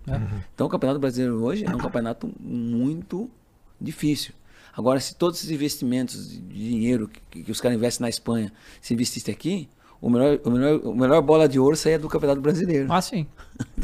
Então 0.55 0.66
o 0.66 0.70
campeonato 0.70 0.99
brasileiro 0.99 1.43
hoje 1.45 1.64
é 1.64 1.70
um 1.75 1.79
campeonato 1.79 2.33
muito 2.41 3.31
difícil. 3.81 4.33
Agora, 4.75 4.99
se 5.01 5.14
todos 5.14 5.39
esses 5.39 5.51
investimentos 5.51 6.31
de 6.31 6.41
dinheiro 6.41 7.07
que, 7.31 7.43
que 7.43 7.53
os 7.53 7.61
caras 7.61 7.77
investem 7.77 8.05
na 8.05 8.09
Espanha 8.09 8.51
se 8.81 8.95
investissem 8.95 9.35
aqui, 9.35 9.68
o 10.03 10.11
melhor, 10.11 10.38
o, 10.44 10.50
melhor, 10.50 10.80
o 10.84 10.94
melhor 10.94 11.22
bola 11.22 11.48
de 11.48 11.59
ouro 11.59 11.76
saía 11.76 11.98
do 11.98 12.09
campeonato 12.09 12.40
brasileiro. 12.42 12.92
Ah, 12.92 13.00
sim. 13.00 13.26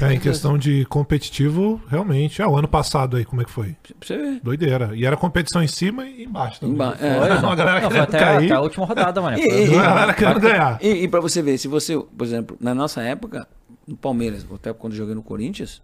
É, 0.00 0.12
em 0.12 0.18
questão 0.18 0.58
de 0.58 0.84
competitivo, 0.86 1.80
realmente. 1.88 2.42
Ah, 2.42 2.48
o 2.48 2.56
ano 2.56 2.66
passado 2.68 3.16
aí, 3.16 3.24
como 3.24 3.40
é 3.40 3.44
que 3.44 3.50
foi? 3.50 3.76
Pra 3.82 3.94
você 4.06 4.16
ver. 4.18 4.40
Doideira. 4.42 4.90
E 4.94 5.06
era 5.06 5.16
competição 5.16 5.62
em 5.62 5.68
cima 5.68 6.04
e 6.06 6.24
embaixo 6.24 6.58
também. 6.60 6.74
Emba- 6.74 6.96
é. 7.00 7.18
Foi, 7.18 7.38
uma 7.46 7.54
galera 7.54 7.80
Não, 7.80 7.88
querendo 7.88 8.02
até, 8.02 8.18
cair. 8.18 8.44
até 8.46 8.54
a 8.54 8.60
última 8.60 8.84
rodada, 8.84 9.22
mano. 9.22 9.38
E, 9.38 9.42
e, 9.46 9.68
Uma 9.68 9.82
galera 9.82 10.14
querendo 10.14 10.40
ganhar. 10.40 10.78
e, 10.82 10.88
e 11.04 11.08
para 11.08 11.20
você 11.20 11.40
ver, 11.40 11.56
se 11.56 11.68
você, 11.68 11.96
por 11.96 12.24
exemplo, 12.26 12.56
na 12.60 12.74
nossa 12.74 13.00
época, 13.00 13.46
no 13.86 13.96
Palmeiras, 13.96 14.44
até 14.52 14.72
quando 14.72 14.94
eu 14.94 14.98
joguei 14.98 15.14
no 15.14 15.22
Corinthians, 15.22 15.80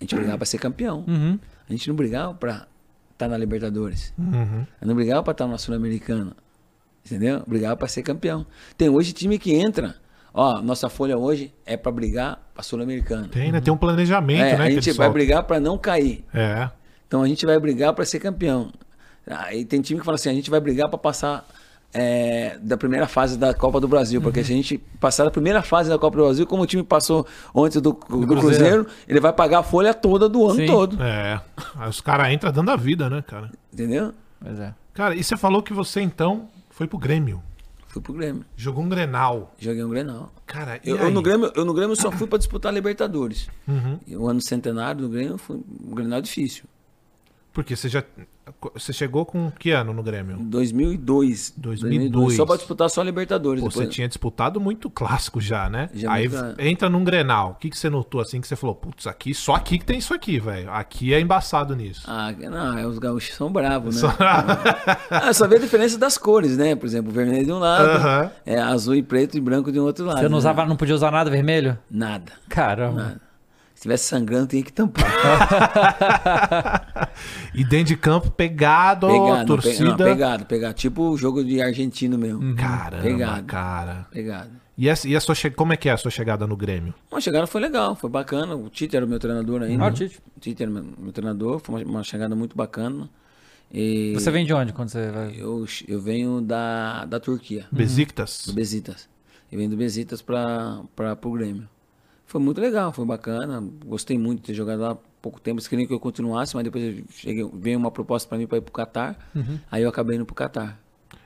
a 0.00 0.04
gente 0.04 0.14
brigava 0.14 0.38
pra 0.38 0.46
ser 0.46 0.58
campeão. 0.58 1.04
Uhum. 1.06 1.38
A 1.68 1.72
gente 1.72 1.86
não 1.88 1.94
brigava 1.94 2.32
pra 2.32 2.66
estar 3.12 3.28
na 3.28 3.36
Libertadores. 3.36 4.14
Uhum. 4.18 4.64
Eu 4.80 4.88
não 4.88 4.94
brigava 4.94 5.22
pra 5.22 5.32
estar 5.32 5.46
na 5.46 5.58
Sul-Americana. 5.58 6.34
Entendeu? 7.04 7.42
Brigava 7.46 7.76
pra 7.76 7.88
ser 7.88 8.02
campeão. 8.02 8.46
Tem 8.76 8.88
hoje 8.88 9.12
time 9.12 9.38
que 9.38 9.54
entra. 9.54 9.96
Ó, 10.32 10.60
nossa 10.62 10.88
folha 10.88 11.18
hoje 11.18 11.52
é 11.66 11.76
pra 11.76 11.90
brigar 11.90 12.38
pra 12.54 12.62
Sul-Americana. 12.62 13.28
Tem, 13.28 13.50
né? 13.50 13.60
Tem 13.60 13.72
um 13.72 13.76
planejamento, 13.76 14.42
É, 14.42 14.56
né? 14.56 14.64
a 14.66 14.70
gente 14.70 14.84
vai 14.86 14.94
soltam. 14.94 15.12
brigar 15.12 15.42
pra 15.42 15.58
não 15.58 15.76
cair. 15.76 16.24
É. 16.32 16.70
Então 17.08 17.22
a 17.22 17.26
gente 17.28 17.44
vai 17.44 17.58
brigar 17.58 17.92
pra 17.94 18.04
ser 18.04 18.20
campeão. 18.20 18.70
Aí 19.26 19.64
tem 19.64 19.80
time 19.80 19.98
que 19.98 20.06
fala 20.06 20.14
assim: 20.14 20.30
a 20.30 20.32
gente 20.32 20.48
vai 20.48 20.60
brigar 20.60 20.88
pra 20.88 20.96
passar 20.98 21.44
é, 21.92 22.56
da 22.62 22.76
primeira 22.76 23.08
fase 23.08 23.36
da 23.36 23.52
Copa 23.52 23.80
do 23.80 23.88
Brasil. 23.88 24.20
Uhum. 24.20 24.24
Porque 24.24 24.44
se 24.44 24.52
a 24.52 24.56
gente 24.56 24.78
passar 25.00 25.24
da 25.24 25.30
primeira 25.32 25.62
fase 25.62 25.88
da 25.90 25.98
Copa 25.98 26.16
do 26.16 26.22
Brasil, 26.24 26.46
como 26.46 26.62
o 26.62 26.66
time 26.66 26.84
passou 26.84 27.26
ontem 27.52 27.80
do, 27.80 27.90
do 27.90 27.98
Cruzeiro. 27.98 28.36
Cruzeiro. 28.40 28.86
ele 29.08 29.18
vai 29.18 29.32
pagar 29.32 29.58
a 29.58 29.62
folha 29.64 29.92
toda 29.92 30.28
do 30.28 30.46
ano 30.46 30.56
Sim. 30.60 30.66
todo. 30.66 31.02
É. 31.02 31.40
Aí 31.76 31.88
os 31.88 32.00
caras 32.00 32.32
entram 32.32 32.52
dando 32.52 32.70
a 32.70 32.76
vida, 32.76 33.10
né, 33.10 33.20
cara? 33.26 33.50
Entendeu? 33.72 34.12
Pois 34.40 34.60
é. 34.60 34.72
Cara, 34.94 35.14
e 35.16 35.24
você 35.24 35.36
falou 35.36 35.60
que 35.62 35.72
você 35.72 36.00
então 36.00 36.48
foi 36.80 36.86
pro 36.86 36.96
Grêmio. 36.96 37.42
Fui 37.88 38.00
pro 38.00 38.14
Grêmio. 38.14 38.42
Jogou 38.56 38.82
um 38.82 38.88
Grenal. 38.88 39.54
Joguei 39.58 39.84
um 39.84 39.90
Grenal. 39.90 40.32
Cara, 40.46 40.80
Eu, 40.82 40.96
eu 40.96 41.10
no 41.10 41.20
Grêmio, 41.20 41.52
eu 41.54 41.62
no 41.62 41.74
Grêmio 41.74 41.94
só 41.94 42.10
fui 42.10 42.26
pra 42.26 42.38
disputar 42.38 42.72
Libertadores. 42.72 43.48
Uhum. 43.68 44.00
O 44.18 44.26
ano 44.26 44.40
centenário 44.40 45.02
do 45.02 45.08
Grêmio 45.10 45.36
foi 45.36 45.56
um 45.56 45.94
Grenal 45.94 46.22
difícil. 46.22 46.64
Porque 47.52 47.74
você 47.74 47.88
já. 47.88 48.02
Você 48.74 48.92
chegou 48.92 49.24
com 49.24 49.50
que 49.52 49.70
ano 49.70 49.92
no 49.92 50.02
Grêmio? 50.02 50.36
2002. 50.38 51.54
2002. 51.56 52.36
Só 52.36 52.44
pra 52.44 52.56
disputar 52.56 52.90
só 52.90 53.02
Libertadores. 53.02 53.62
Pô, 53.62 53.70
você 53.70 53.80
depois- 53.80 53.94
tinha 53.94 54.08
disputado 54.08 54.60
muito 54.60 54.90
clássico 54.90 55.40
já, 55.40 55.68
né? 55.68 55.88
Já 55.94 56.12
aí 56.12 56.28
muito, 56.28 56.60
entra 56.60 56.88
num 56.88 57.04
Grenal. 57.04 57.50
O 57.50 57.54
que, 57.54 57.70
que 57.70 57.78
você 57.78 57.88
notou 57.88 58.20
assim 58.20 58.40
que 58.40 58.48
você 58.48 58.56
falou? 58.56 58.74
Putz, 58.74 59.06
aqui, 59.06 59.34
só 59.34 59.54
aqui 59.54 59.78
que 59.78 59.84
tem 59.84 59.98
isso 59.98 60.12
aqui, 60.12 60.38
velho. 60.40 60.70
Aqui 60.70 61.14
é 61.14 61.20
embaçado 61.20 61.76
nisso. 61.76 62.02
Ah, 62.06 62.32
não, 62.32 62.76
é, 62.78 62.86
os 62.86 62.98
gaúchos 62.98 63.34
são 63.36 63.52
bravos, 63.52 63.96
né? 63.96 64.00
Só- 64.00 64.14
ah, 65.10 65.32
só 65.32 65.46
vê 65.46 65.56
a 65.56 65.60
diferença 65.60 65.96
das 65.98 66.18
cores, 66.18 66.56
né? 66.56 66.74
Por 66.74 66.86
exemplo, 66.86 67.12
vermelho 67.12 67.44
de 67.46 67.52
um 67.52 67.58
lado, 67.58 67.88
Aham. 67.88 68.30
é 68.44 68.58
azul 68.60 68.94
e 68.94 69.02
preto 69.02 69.36
e 69.36 69.40
branco 69.40 69.70
de 69.70 69.78
um 69.78 69.84
outro 69.84 70.04
lado. 70.04 70.18
Você 70.18 70.24
não 70.24 70.30
né? 70.32 70.38
usava, 70.38 70.66
não 70.66 70.76
podia 70.76 70.94
usar 70.94 71.10
nada 71.10 71.30
vermelho? 71.30 71.78
Nada. 71.90 72.32
Caramba. 72.48 73.02
Nada. 73.02 73.29
Se 73.80 73.84
tivesse 73.84 74.08
sangrando, 74.08 74.48
tinha 74.48 74.62
que 74.62 74.74
tampar. 74.74 75.10
e 77.54 77.64
dentro 77.64 77.86
de 77.86 77.96
campo, 77.96 78.30
pegado, 78.30 79.06
Pegado, 79.06 79.46
torcida. 79.46 79.84
Não, 79.84 79.96
pegado, 79.96 80.44
pegado. 80.44 80.74
Tipo 80.74 81.08
o 81.08 81.16
jogo 81.16 81.42
de 81.42 81.62
argentino 81.62 82.18
mesmo. 82.18 82.54
Caramba, 82.56 83.02
Pegado. 83.02 83.42
cara. 83.44 84.06
Pegado. 84.10 84.50
E, 84.76 84.86
essa, 84.86 85.08
e 85.08 85.16
a 85.16 85.20
sua 85.20 85.34
che... 85.34 85.50
como 85.50 85.72
é 85.72 85.78
que 85.78 85.88
é 85.88 85.92
a 85.92 85.96
sua 85.96 86.10
chegada 86.10 86.46
no 86.46 86.58
Grêmio? 86.58 86.92
Uma 87.10 87.22
chegada 87.22 87.46
foi 87.46 87.62
legal, 87.62 87.96
foi 87.96 88.10
bacana. 88.10 88.54
O 88.54 88.68
Tite 88.68 88.98
era 88.98 89.06
o 89.06 89.08
meu 89.08 89.18
treinador 89.18 89.62
ainda. 89.62 89.82
Ah, 89.82 89.88
o 89.88 89.92
Tite. 89.92 90.20
O 90.36 90.40
Tite 90.40 90.62
era 90.62 90.70
o 90.70 90.74
meu, 90.74 90.84
meu 90.98 91.12
treinador, 91.12 91.58
foi 91.60 91.82
uma, 91.82 91.92
uma 91.92 92.04
chegada 92.04 92.36
muito 92.36 92.54
bacana. 92.54 93.08
E 93.72 94.12
Você 94.12 94.30
vem 94.30 94.44
de 94.44 94.52
onde 94.52 94.74
quando 94.74 94.90
você 94.90 95.10
vai? 95.10 95.34
Eu, 95.38 95.64
eu 95.88 96.02
venho 96.02 96.42
da, 96.42 97.06
da 97.06 97.18
Turquia. 97.18 97.64
Besiktas? 97.72 98.42
Do 98.46 98.52
Besiktas. 98.52 99.08
Eu 99.50 99.56
venho 99.56 99.70
do 99.70 99.76
Besiktas 99.78 100.20
para 100.20 100.82
o 101.24 101.32
Grêmio. 101.32 101.66
Foi 102.30 102.40
muito 102.40 102.60
legal, 102.60 102.92
foi 102.92 103.04
bacana. 103.04 103.60
Gostei 103.84 104.16
muito 104.16 104.38
de 104.38 104.46
ter 104.46 104.54
jogado 104.54 104.78
lá 104.78 104.92
há 104.92 104.96
pouco 105.20 105.40
tempo. 105.40 105.56
Eles 105.56 105.66
queriam 105.66 105.84
que 105.84 105.92
eu 105.92 105.98
continuasse, 105.98 106.54
mas 106.54 106.62
depois 106.62 107.02
cheguei, 107.10 107.44
veio 107.52 107.76
uma 107.76 107.90
proposta 107.90 108.28
para 108.28 108.38
mim 108.38 108.46
para 108.46 108.58
ir 108.58 108.60
pro 108.60 108.72
Catar. 108.72 109.18
Uhum. 109.34 109.58
Aí 109.68 109.82
eu 109.82 109.88
acabei 109.88 110.14
indo 110.14 110.24
pro 110.24 110.32
Catar. 110.32 110.78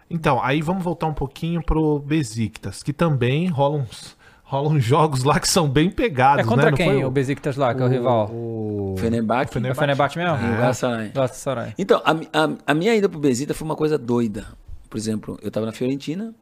Então, 0.09 0.43
aí 0.43 0.63
vamos 0.63 0.83
voltar 0.83 1.07
um 1.07 1.13
pouquinho 1.13 1.63
pro 1.63 1.99
Besiktas, 1.99 2.83
que 2.83 2.91
também 2.91 3.49
rolam 3.49 3.83
uns, 3.83 4.17
rolam 4.45 4.81
jogos 4.81 5.25
lá 5.25 5.39
que 5.39 5.47
são 5.47 5.69
bem 5.69 5.91
pegados, 5.91 6.47
É 6.47 6.49
contra 6.49 6.65
né? 6.65 6.71
Não 6.71 6.77
quem? 6.79 6.87
foi 6.87 7.05
O 7.05 7.11
Besiktas 7.11 7.55
lá, 7.59 7.75
que 7.75 7.83
é 7.83 7.85
o 7.85 7.89
rival. 7.89 8.31
O 8.33 8.95
Fenerbahçe. 8.97 9.59
É 9.59 9.71
o 9.71 9.75
Fenerbahçe 9.75 10.17
mesmo? 10.17 10.37
E 10.37 10.55
o 10.55 10.57
Galatasaray. 10.57 11.09
Galatasaray. 11.11 11.75
Então, 11.77 12.01
a, 12.03 12.13
a, 12.13 12.51
a 12.69 12.73
minha 12.73 12.97
ida 12.97 13.11
pro 13.11 13.19
Besiktas 13.19 13.55
foi 13.55 13.67
uma 13.67 13.77
coisa 13.77 13.99
doida. 13.99 14.47
Por 14.89 14.97
exemplo, 14.97 15.39
eu 15.43 15.51
tava 15.51 15.67
na 15.67 15.73
Fiorentina. 15.73 16.35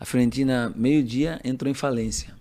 A 0.00 0.06
Fiorentina, 0.06 0.72
meio-dia, 0.74 1.38
entrou 1.44 1.70
em 1.70 1.74
falência. 1.74 2.32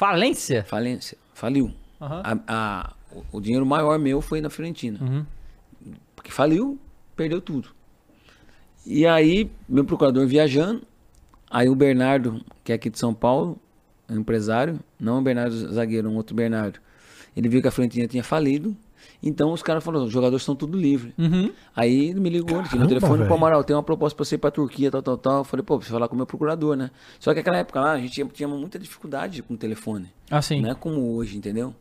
Falência? 0.00 0.64
Falência. 0.64 1.18
Faliu. 1.34 1.74
Aham. 2.00 2.22
A- 2.24 2.38
a- 2.48 2.92
o, 3.12 3.36
o 3.36 3.40
dinheiro 3.40 3.66
maior 3.66 3.98
meu 3.98 4.22
foi 4.22 4.40
na 4.40 4.48
Fiorentina. 4.48 4.98
Uhum. 4.98 5.26
Porque 6.16 6.30
faliu, 6.30 6.78
perdeu 7.14 7.38
tudo. 7.38 7.68
E 8.86 9.06
aí, 9.06 9.50
meu 9.68 9.84
procurador 9.84 10.26
viajando. 10.26 10.82
Aí 11.50 11.68
o 11.68 11.74
Bernardo, 11.74 12.40
que 12.64 12.72
é 12.72 12.76
aqui 12.76 12.88
de 12.88 12.98
São 12.98 13.12
Paulo, 13.12 13.58
é 14.08 14.14
um 14.14 14.20
empresário, 14.20 14.80
não 14.98 15.18
o 15.18 15.22
Bernardo 15.22 15.54
zagueiro, 15.74 16.08
um 16.08 16.16
outro 16.16 16.34
Bernardo. 16.34 16.80
Ele 17.36 17.48
viu 17.50 17.60
que 17.60 17.68
a 17.68 17.70
Fiorentina 17.70 18.08
tinha 18.08 18.24
falido. 18.24 18.74
Então 19.22 19.52
os 19.52 19.62
caras 19.62 19.84
falaram, 19.84 20.06
os 20.06 20.12
jogadores 20.12 20.42
estão 20.42 20.56
tudo 20.56 20.78
livres. 20.78 21.12
Uhum. 21.18 21.52
Aí 21.76 22.08
ele 22.10 22.20
me 22.20 22.30
ligou, 22.30 22.58
ele 22.58 22.68
tinha 22.68 22.82
no 22.82 22.88
telefone, 22.88 23.18
pô, 23.18 23.24
velho. 23.24 23.34
Amaral, 23.34 23.62
tem 23.62 23.76
uma 23.76 23.82
proposta 23.82 24.16
pra 24.16 24.24
você 24.24 24.36
ir 24.36 24.38
pra 24.38 24.50
Turquia, 24.50 24.90
tal, 24.90 25.02
tal, 25.02 25.18
tal. 25.18 25.38
Eu 25.38 25.44
falei, 25.44 25.64
pô, 25.64 25.76
preciso 25.76 25.94
falar 25.94 26.08
com 26.08 26.14
o 26.14 26.16
meu 26.16 26.26
procurador, 26.26 26.76
né? 26.76 26.90
Só 27.18 27.32
que 27.32 27.40
naquela 27.40 27.58
época 27.58 27.80
lá, 27.80 27.92
a 27.92 27.98
gente 27.98 28.12
tinha, 28.12 28.26
tinha 28.26 28.48
muita 28.48 28.78
dificuldade 28.78 29.42
com 29.42 29.54
o 29.54 29.56
telefone. 29.56 30.10
Ah, 30.30 30.40
sim. 30.40 30.62
Não 30.62 30.70
é 30.70 30.74
como 30.74 31.14
hoje, 31.14 31.36
entendeu? 31.36 31.74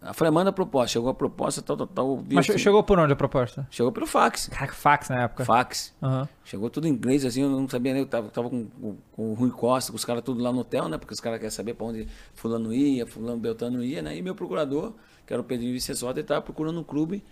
Eu 0.00 0.14
falei, 0.14 0.32
manda 0.32 0.50
a 0.50 0.52
proposta. 0.52 0.92
Chegou 0.92 1.10
a 1.10 1.14
proposta, 1.14 1.60
tal, 1.60 1.76
tal, 1.76 1.86
tal. 1.86 2.24
Mas 2.30 2.48
assim. 2.48 2.58
chegou 2.58 2.82
por 2.84 2.98
onde 2.98 3.12
a 3.12 3.16
proposta? 3.16 3.66
Chegou 3.70 3.90
pelo 3.90 4.06
fax. 4.06 4.48
Caraca, 4.48 4.72
fax 4.72 5.08
na 5.08 5.24
época. 5.24 5.44
Fax. 5.44 5.94
Aham. 6.00 6.28
Chegou 6.44 6.70
tudo 6.70 6.86
em 6.86 6.90
inglês, 6.90 7.24
assim, 7.24 7.42
eu 7.42 7.50
não 7.50 7.68
sabia 7.68 7.92
nem. 7.92 8.02
Eu 8.02 8.08
tava, 8.08 8.28
tava 8.28 8.48
com, 8.48 8.66
com, 8.66 8.96
com 9.12 9.30
o 9.32 9.34
Rui 9.34 9.50
Costa, 9.50 9.90
com 9.90 9.96
os 9.96 10.04
caras 10.04 10.22
tudo 10.22 10.40
lá 10.40 10.52
no 10.52 10.60
hotel, 10.60 10.88
né? 10.88 10.98
Porque 10.98 11.12
os 11.12 11.20
caras 11.20 11.38
querem 11.38 11.50
saber 11.50 11.74
pra 11.74 11.86
onde 11.86 12.06
fulano 12.32 12.72
ia, 12.72 13.06
fulano 13.06 13.38
Beltano 13.38 13.82
ia, 13.82 14.00
né? 14.00 14.16
E 14.16 14.22
meu 14.22 14.36
procurador, 14.36 14.94
que 15.28 15.34
era 15.34 15.42
o 15.42 15.44
Pedrinho 15.44 15.74
Vicensota, 15.74 16.18
ele 16.20 16.26
tava 16.26 16.40
procurando 16.40 16.80
um 16.80 16.82
clube 16.82 17.22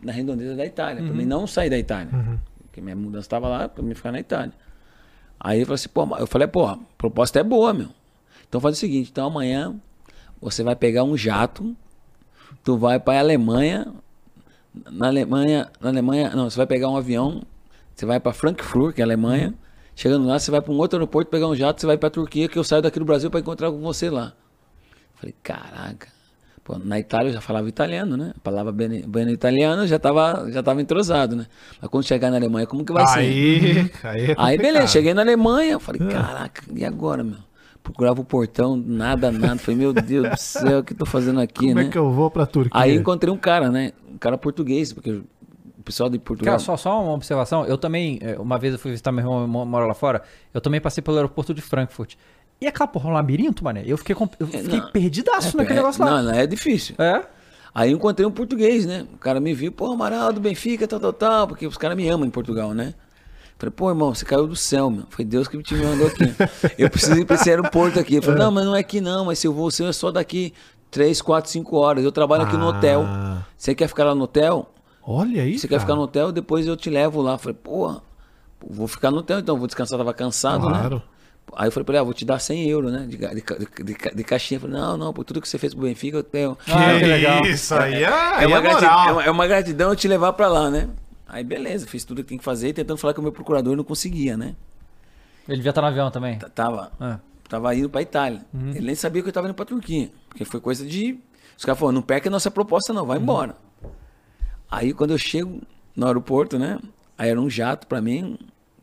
na 0.00 0.12
redondeza 0.12 0.54
da 0.54 0.64
Itália, 0.64 1.02
Uhum. 1.02 1.12
mim 1.16 1.24
não 1.24 1.48
sair 1.48 1.68
da 1.68 1.76
Itália. 1.76 2.12
Porque 2.62 2.80
minha 2.80 2.94
mudança 2.94 3.28
tava 3.28 3.48
lá, 3.48 3.68
pra 3.68 3.82
mim 3.82 3.92
ficar 3.92 4.12
na 4.12 4.20
Itália. 4.20 4.52
Aí 5.40 5.58
ele 5.58 5.64
falou 5.64 5.74
assim, 5.74 5.88
pô, 5.88 6.16
eu 6.16 6.28
falei, 6.28 6.46
pô, 6.46 6.64
a 6.66 6.78
proposta 6.96 7.40
é 7.40 7.42
boa, 7.42 7.74
meu. 7.74 7.88
Então 8.48 8.60
faz 8.60 8.76
o 8.76 8.78
seguinte, 8.78 9.10
então 9.10 9.26
amanhã 9.26 9.74
você 10.40 10.62
vai 10.62 10.76
pegar 10.76 11.02
um 11.02 11.16
jato, 11.16 11.76
tu 12.62 12.78
vai 12.78 13.00
pra 13.00 13.18
Alemanha, 13.18 13.92
na 14.88 15.08
Alemanha, 15.08 15.68
na 15.80 15.88
Alemanha, 15.88 16.30
não, 16.36 16.48
você 16.48 16.56
vai 16.56 16.66
pegar 16.68 16.88
um 16.88 16.96
avião, 16.96 17.42
você 17.96 18.06
vai 18.06 18.20
pra 18.20 18.32
Frankfurt, 18.32 18.94
que 18.94 19.00
é 19.00 19.04
a 19.04 19.06
Alemanha. 19.06 19.52
Chegando 19.96 20.24
lá, 20.28 20.38
você 20.38 20.52
vai 20.52 20.62
pra 20.62 20.72
um 20.72 20.76
outro 20.78 20.96
aeroporto 20.96 21.28
pegar 21.28 21.48
um 21.48 21.56
jato, 21.56 21.80
você 21.80 21.86
vai 21.88 21.98
pra 21.98 22.08
Turquia, 22.10 22.48
que 22.48 22.56
eu 22.56 22.62
saio 22.62 22.80
daqui 22.80 23.00
do 23.00 23.04
Brasil 23.04 23.28
pra 23.28 23.40
encontrar 23.40 23.72
com 23.72 23.80
você 23.80 24.08
lá. 24.08 24.32
Falei, 25.16 25.34
caraca. 25.42 26.16
Pô, 26.68 26.78
na 26.78 26.98
Itália 26.98 27.30
eu 27.30 27.32
já 27.32 27.40
falava 27.40 27.66
italiano, 27.66 28.14
né? 28.14 28.34
A 28.36 28.40
palavra 28.40 28.70
bem, 28.70 29.02
bem 29.08 29.30
italiano 29.30 29.86
já 29.86 29.98
tava, 29.98 30.50
já 30.52 30.62
tava 30.62 30.82
entrosado, 30.82 31.34
né? 31.34 31.46
Mas 31.80 31.90
quando 31.90 32.04
chegar 32.04 32.30
na 32.30 32.36
Alemanha, 32.36 32.66
como 32.66 32.84
que 32.84 32.92
vai 32.92 33.04
Aí- 33.08 33.08
ser? 33.08 33.90
aí 34.06 34.20
é 34.20 34.22
aí 34.22 34.26
complicado. 34.34 34.58
beleza, 34.58 34.86
cheguei 34.88 35.14
na 35.14 35.22
Alemanha, 35.22 35.78
falei, 35.78 36.06
caraca, 36.06 36.62
e 36.74 36.84
agora, 36.84 37.24
meu? 37.24 37.38
Procurava 37.82 38.20
o 38.20 38.24
portão, 38.24 38.76
nada, 38.76 39.32
nada. 39.32 39.56
Falei, 39.56 39.78
meu 39.80 39.94
Deus 39.94 40.28
do 40.28 40.36
céu, 40.36 40.80
o 40.80 40.84
que 40.84 40.92
eu 40.92 40.96
tô 40.98 41.06
fazendo 41.06 41.40
aqui, 41.40 41.68
Como 41.68 41.74
né? 41.76 41.84
é 41.86 41.88
que 41.88 41.96
eu 41.96 42.10
vou 42.12 42.30
pra 42.30 42.44
Turquia? 42.44 42.78
Aí 42.78 42.94
encontrei 42.94 43.32
um 43.32 43.38
cara, 43.38 43.70
né? 43.70 43.92
Um 44.12 44.18
cara 44.18 44.36
português, 44.36 44.92
porque 44.92 45.10
o 45.10 45.24
pessoal 45.82 46.10
de 46.10 46.18
Portugal. 46.18 46.52
Cara, 46.52 46.58
só, 46.58 46.76
só 46.76 47.02
uma 47.02 47.14
observação. 47.14 47.64
Eu 47.64 47.78
também, 47.78 48.18
eh, 48.20 48.36
uma 48.38 48.58
vez 48.58 48.74
eu 48.74 48.78
fui 48.78 48.90
visitar 48.90 49.10
meu 49.10 49.24
irmão, 49.24 49.48
mo- 49.48 49.64
mora 49.64 49.86
lá 49.86 49.94
fora. 49.94 50.20
Eu 50.52 50.60
também 50.60 50.82
passei 50.82 51.02
pelo 51.02 51.16
aeroporto 51.16 51.54
de 51.54 51.62
Frankfurt. 51.62 52.14
E 52.60 52.66
aquela 52.66 52.88
porra, 52.88 53.08
um 53.10 53.12
labirinto, 53.12 53.62
mané. 53.62 53.82
Eu 53.86 53.96
fiquei, 53.96 54.16
eu 54.40 54.46
fiquei 54.46 54.80
não. 54.80 54.90
perdidaço 54.90 55.56
É, 55.56 55.58
naquele 55.58 55.78
é, 55.78 55.82
negócio 55.82 56.04
lá. 56.04 56.22
Não, 56.22 56.22
não, 56.24 56.34
é 56.38 56.46
difícil. 56.46 56.94
É? 56.98 57.22
Aí 57.74 57.92
eu 57.92 57.96
encontrei 57.96 58.26
um 58.26 58.30
português, 58.30 58.84
né? 58.84 59.06
O 59.14 59.18
cara 59.18 59.38
me 59.38 59.54
viu, 59.54 59.70
pô, 59.70 59.92
Amaral 59.92 60.32
do 60.32 60.40
Benfica, 60.40 60.88
tal, 60.88 60.98
tal, 60.98 61.12
tal, 61.12 61.46
porque 61.48 61.66
os 61.66 61.76
caras 61.76 61.96
me 61.96 62.08
amam 62.08 62.26
em 62.26 62.30
Portugal, 62.30 62.74
né? 62.74 62.94
Falei, 63.58 63.72
pô, 63.72 63.88
irmão, 63.88 64.14
você 64.14 64.24
caiu 64.24 64.46
do 64.46 64.56
céu, 64.56 64.88
meu. 64.90 65.04
Foi 65.10 65.24
Deus 65.24 65.46
que 65.48 65.60
te 65.62 65.74
mandou 65.74 66.06
aqui. 66.06 66.24
eu 66.78 66.88
preciso 66.90 67.18
ir 67.18 67.24
pra 67.24 67.34
esse 67.36 67.50
aeroporto 67.50 67.98
aqui. 67.98 68.14
Ele 68.16 68.22
falou, 68.22 68.38
não, 68.38 68.50
mas 68.52 68.64
não 68.64 68.74
é 68.74 68.80
aqui 68.80 69.00
não, 69.00 69.24
mas 69.24 69.38
se 69.38 69.46
eu 69.46 69.52
vou, 69.52 69.70
seu 69.70 69.86
é 69.88 69.92
só 69.92 70.10
daqui 70.12 70.52
3, 70.90 71.20
4, 71.20 71.50
5 71.50 71.76
horas. 71.76 72.04
Eu 72.04 72.12
trabalho 72.12 72.44
aqui 72.44 72.56
no 72.56 72.66
hotel. 72.66 73.02
Ah. 73.04 73.42
Você 73.56 73.74
quer 73.74 73.88
ficar 73.88 74.04
lá 74.04 74.14
no 74.14 74.24
hotel? 74.24 74.72
Olha 75.02 75.42
aí, 75.42 75.58
Você 75.58 75.66
cara. 75.66 75.78
quer 75.78 75.84
ficar 75.84 75.96
no 75.96 76.02
hotel? 76.02 76.30
Depois 76.30 76.66
eu 76.66 76.76
te 76.76 76.88
levo 76.88 77.20
lá. 77.20 77.36
Falei, 77.36 77.54
porra, 77.60 78.00
vou 78.64 78.86
ficar 78.86 79.10
no 79.10 79.18
hotel 79.18 79.38
então, 79.40 79.56
vou 79.58 79.66
descansar, 79.66 79.98
tava 79.98 80.14
cansado, 80.14 80.68
Claro. 80.68 80.96
né? 80.96 81.02
Aí 81.56 81.68
eu 81.68 81.72
falei 81.72 81.84
pra 81.84 81.94
ele, 81.94 82.00
ah, 82.00 82.04
vou 82.04 82.14
te 82.14 82.24
dar 82.24 82.38
100 82.38 82.68
euros, 82.68 82.92
né? 82.92 83.06
De, 83.08 83.16
de, 83.16 83.84
de, 83.84 84.14
de 84.14 84.24
caixinha. 84.24 84.56
Eu 84.56 84.60
falei, 84.62 84.76
não, 84.76 84.96
não, 84.96 85.12
por 85.12 85.24
tudo 85.24 85.40
que 85.40 85.48
você 85.48 85.58
fez 85.58 85.74
pro 85.74 85.82
Benfica, 85.84 86.16
eu 86.18 86.22
tenho. 86.22 86.56
Que 86.56 86.72
Ah, 86.72 86.98
que 86.98 87.04
legal. 87.04 87.44
isso, 87.46 87.74
aí 87.74 88.02
é- 88.04 88.42
é 88.42 88.46
uma 88.46 88.60
moral. 88.60 89.08
é 89.08 89.12
uma- 89.12 89.24
é 89.24 89.30
uma 89.30 89.46
gratidão 89.46 89.90
eu 89.90 89.96
te 89.96 90.06
levar 90.08 90.32
pra 90.34 90.48
lá, 90.48 90.70
né? 90.70 90.88
Aí 91.28 91.44
beleza, 91.44 91.86
fiz 91.86 92.04
tudo 92.04 92.22
que 92.22 92.28
tem 92.30 92.38
que 92.38 92.44
fazer, 92.44 92.72
tentando 92.72 92.96
falar 92.98 93.12
com 93.14 93.20
o 93.20 93.24
meu 93.24 93.32
procurador, 93.32 93.76
não 93.76 93.84
conseguia, 93.84 94.36
né? 94.36 94.54
Ele 95.46 95.56
devia 95.58 95.70
estar 95.70 95.80
no 95.82 95.88
avião 95.88 96.10
também. 96.10 96.38
Tava, 96.54 96.92
Ah. 97.00 97.18
tava 97.48 97.74
indo 97.74 97.88
pra 97.90 98.02
Itália. 98.02 98.42
Uhum. 98.52 98.70
Ele 98.70 98.86
nem 98.86 98.94
sabia 98.94 99.22
que 99.22 99.28
eu 99.28 99.32
tava 99.32 99.46
indo 99.46 99.54
pra 99.54 99.64
Turquia. 99.64 100.10
Porque 100.28 100.44
foi 100.44 100.60
coisa 100.60 100.86
de. 100.86 101.18
Os 101.56 101.64
caras 101.64 101.78
falaram, 101.78 101.94
não 101.96 102.02
perca 102.02 102.28
a 102.28 102.30
nossa 102.30 102.50
proposta, 102.50 102.92
não, 102.92 103.02
Uhum. 103.02 103.08
vai 103.08 103.18
embora. 103.18 103.56
Aí 104.70 104.92
quando 104.92 105.10
eu 105.12 105.18
chego 105.18 105.60
no 105.96 106.06
aeroporto, 106.06 106.58
né? 106.58 106.78
Aí 107.16 107.30
era 107.30 107.40
um 107.40 107.48
jato 107.50 107.86
pra 107.86 108.00
mim, 108.00 108.38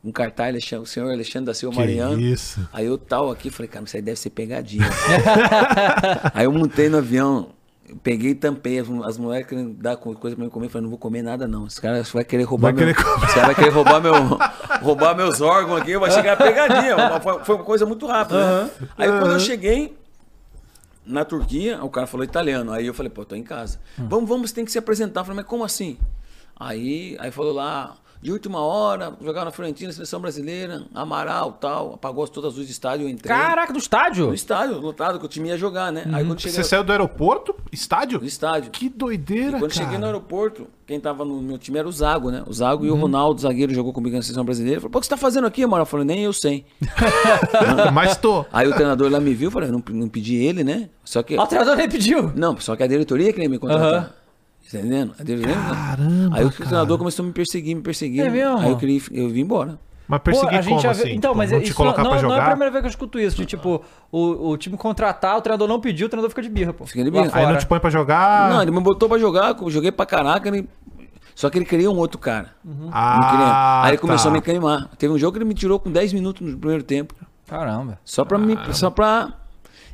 um 0.05 0.11
cartaz, 0.11 0.49
Alexandre- 0.49 0.83
o 0.83 0.85
senhor 0.85 1.11
Alexandre 1.11 1.47
da 1.47 1.53
Silva 1.53 1.73
Que 1.73 1.79
Mariano. 1.81 2.19
isso. 2.21 2.59
Aí 2.71 2.85
eu 2.85 2.97
tal 2.97 3.31
aqui, 3.31 3.49
falei, 3.49 3.67
cara, 3.67 3.85
isso 3.85 3.95
aí 3.95 4.01
deve 4.01 4.19
ser 4.19 4.29
pegadinha. 4.29 4.85
aí 6.33 6.45
eu 6.45 6.51
montei 6.51 6.89
no 6.89 6.97
avião, 6.99 7.49
peguei 8.03 8.31
e 8.31 8.35
tampei. 8.35 8.79
As, 8.79 8.87
as 9.05 9.17
mulheres 9.17 9.47
querendo 9.47 9.73
dar 9.73 9.95
co- 9.97 10.13
coisa 10.15 10.35
pra 10.35 10.45
mim 10.45 10.51
comer, 10.51 10.67
eu 10.67 10.69
falei, 10.69 10.83
não 10.83 10.89
vou 10.89 10.99
comer 10.99 11.21
nada 11.21 11.47
não. 11.47 11.65
Esse 11.67 11.81
cara 11.81 12.03
vai 12.03 12.23
querer 12.23 12.43
roubar 12.43 12.73
Vai 12.73 12.85
meu... 12.85 12.93
querer 12.93 13.03
comer. 13.03 13.25
Esse 13.25 13.33
cara 13.35 13.45
vai 13.47 13.55
querer 13.55 13.69
roubar, 13.71 14.01
meu, 14.01 14.13
roubar 14.81 15.15
meus 15.15 15.41
órgãos 15.41 15.81
aqui, 15.81 15.97
vai 15.97 16.11
chegar 16.11 16.33
a 16.33 16.37
pegadinha. 16.37 17.19
Foi, 17.21 17.43
foi 17.43 17.55
uma 17.55 17.63
coisa 17.63 17.85
muito 17.85 18.05
rápida. 18.05 18.63
né? 18.65 18.69
Aí 18.97 19.07
quando 19.09 19.31
eu 19.31 19.39
cheguei 19.39 19.97
na 21.05 21.23
Turquia, 21.25 21.83
o 21.83 21.89
cara 21.89 22.07
falou 22.07 22.23
italiano. 22.23 22.71
Aí 22.71 22.85
eu 22.87 22.93
falei, 22.93 23.09
pô, 23.11 23.23
tô 23.25 23.35
em 23.35 23.43
casa. 23.43 23.79
Vamos, 23.97 24.27
vamos, 24.29 24.51
tem 24.51 24.65
que 24.65 24.71
se 24.71 24.77
apresentar. 24.77 25.21
Eu 25.21 25.25
falei, 25.25 25.37
mas 25.37 25.45
como 25.45 25.63
assim? 25.63 25.97
Aí, 26.59 27.15
aí 27.19 27.31
falou 27.31 27.53
lá, 27.53 27.95
de 28.25 28.31
última 28.31 28.59
hora, 28.59 29.13
jogar 29.21 29.45
na 29.45 29.51
Fiorentina, 29.51 29.91
seleção 29.91 30.19
brasileira, 30.19 30.81
Amaral, 30.95 31.51
tal, 31.61 31.93
apagou 31.93 32.27
todas 32.27 32.49
as 32.49 32.55
luzes 32.55 32.69
do 32.69 32.71
estádio, 32.71 33.05
eu 33.05 33.09
entrei. 33.09 33.29
Caraca, 33.37 33.71
do 33.71 33.77
estádio? 33.77 34.25
No 34.25 34.33
estádio, 34.33 34.79
lotado, 34.79 35.19
que 35.19 35.25
o 35.25 35.29
time 35.29 35.49
ia 35.49 35.57
jogar, 35.59 35.91
né? 35.91 36.05
Aí 36.11 36.25
quando 36.25 36.39
cheguei 36.41 36.55
Você 36.55 36.63
saiu 36.63 36.83
do 36.83 36.91
aeroporto? 36.91 37.55
Estádio? 37.71 38.19
no 38.19 38.25
estádio, 38.25 38.71
Que 38.71 38.89
doideira, 38.89 39.57
e 39.57 39.59
quando 39.59 39.71
cara. 39.71 39.73
cheguei 39.73 39.99
no 39.99 40.07
aeroporto, 40.07 40.65
quem 40.87 40.99
tava 40.99 41.23
no 41.23 41.39
meu 41.39 41.59
time 41.59 41.77
era 41.77 41.87
o 41.87 41.91
Zago, 41.91 42.31
né? 42.31 42.43
O 42.47 42.51
Zago 42.53 42.83
e 42.83 42.89
o 42.89 42.95
Ronaldo, 42.95 43.41
zagueiro, 43.41 43.71
jogou 43.75 43.93
comigo 43.93 44.15
na 44.15 44.23
seleção 44.23 44.43
brasileira. 44.43 44.81
Falou, 44.81 44.91
pô, 44.91 44.97
o 44.97 45.01
que 45.01 45.05
você 45.05 45.11
tá 45.11 45.17
fazendo 45.17 45.45
aqui, 45.45 45.63
Amaral? 45.63 45.83
Eu 45.83 45.85
falei, 45.85 46.05
nem 46.07 46.23
eu 46.23 46.33
sei. 46.33 46.65
Mas 47.93 48.17
tô. 48.17 48.43
Aí 48.51 48.67
o 48.67 48.73
treinador 48.73 49.11
lá 49.11 49.19
me 49.19 49.35
viu, 49.35 49.51
falei, 49.51 49.69
não, 49.69 49.83
não 49.91 50.09
pedi 50.09 50.35
ele, 50.35 50.63
né? 50.63 50.89
Só 51.03 51.21
que. 51.21 51.37
Ó, 51.37 51.43
o 51.43 51.47
treinador 51.47 51.75
nem 51.75 51.87
pediu. 51.87 52.31
Não, 52.35 52.57
só 52.59 52.75
que 52.75 52.81
a 52.81 52.87
diretoria 52.87 53.31
queria 53.31 53.49
me 53.49 53.59
contratar. 53.59 53.93
Aham. 53.93 54.24
Tá 54.71 54.79
entendendo? 54.79 55.13
Caramba, 55.13 56.37
Aí 56.37 56.45
o 56.45 56.51
cara. 56.51 56.65
treinador 56.65 56.97
começou 56.97 57.23
a 57.23 57.27
me 57.27 57.33
perseguir, 57.33 57.75
me 57.75 57.81
perseguir. 57.81 58.21
É 58.21 58.29
mesmo? 58.29 58.57
Aí 58.57 58.71
eu 58.71 58.77
queria, 58.77 59.01
eu 59.11 59.29
vim 59.29 59.41
embora. 59.41 59.79
Mas 60.07 60.19
Pô, 60.19 60.25
perseguir 60.25 60.57
a 60.57 60.61
gente 60.61 60.69
como 60.69 60.81
já 60.81 60.91
assim? 60.91 61.11
Então, 61.11 61.31
Pô, 61.31 61.37
mas 61.37 61.51
não 61.51 61.59
isso 61.59 61.83
não, 61.83 61.93
pra 61.93 62.03
não 62.03 62.35
é 62.35 62.39
a 62.39 62.49
primeira 62.49 62.71
vez 62.71 62.81
que 62.81 62.87
eu 62.87 62.89
escuto 62.89 63.19
isso. 63.19 63.37
De 63.37 63.45
tipo, 63.45 63.83
o, 64.11 64.49
o 64.49 64.57
time 64.57 64.77
contratar, 64.77 65.37
o 65.37 65.41
treinador 65.41 65.67
não 65.67 65.79
pediu, 65.79 66.07
o 66.07 66.09
treinador 66.09 66.29
fica 66.29 66.41
de 66.41 66.49
birra, 66.49 66.73
pô. 66.73 66.85
Fica 66.85 67.03
de 67.03 67.11
birra. 67.11 67.29
Aí 67.33 67.45
não 67.45 67.57
te 67.57 67.65
põe 67.65 67.79
pra 67.79 67.89
jogar? 67.89 68.49
Não, 68.49 68.61
ele 68.61 68.71
me 68.71 68.79
botou 68.81 69.09
pra 69.09 69.17
jogar, 69.17 69.55
eu 69.59 69.69
joguei 69.69 69.91
pra 69.91 70.05
caraca, 70.05 70.47
ele... 70.47 70.69
só 71.33 71.49
que 71.49 71.57
ele 71.57 71.65
queria 71.65 71.89
um 71.89 71.97
outro 71.97 72.19
cara. 72.19 72.51
Uhum. 72.63 72.89
Ah. 72.91 73.83
Aí 73.83 73.91
ele 73.91 73.97
começou 73.97 74.31
tá. 74.31 74.37
a 74.37 74.39
me 74.39 74.43
queimar. 74.43 74.89
Teve 74.97 75.13
um 75.13 75.17
jogo 75.17 75.33
que 75.33 75.37
ele 75.39 75.45
me 75.45 75.55
tirou 75.55 75.79
com 75.79 75.91
10 75.91 76.13
minutos 76.13 76.47
no 76.47 76.57
primeiro 76.57 76.83
tempo. 76.83 77.15
Caramba. 77.47 77.99
Só 78.03 78.25
pra 78.25 78.37
me. 78.37 78.57
Só 78.73 78.89
pra. 78.89 79.33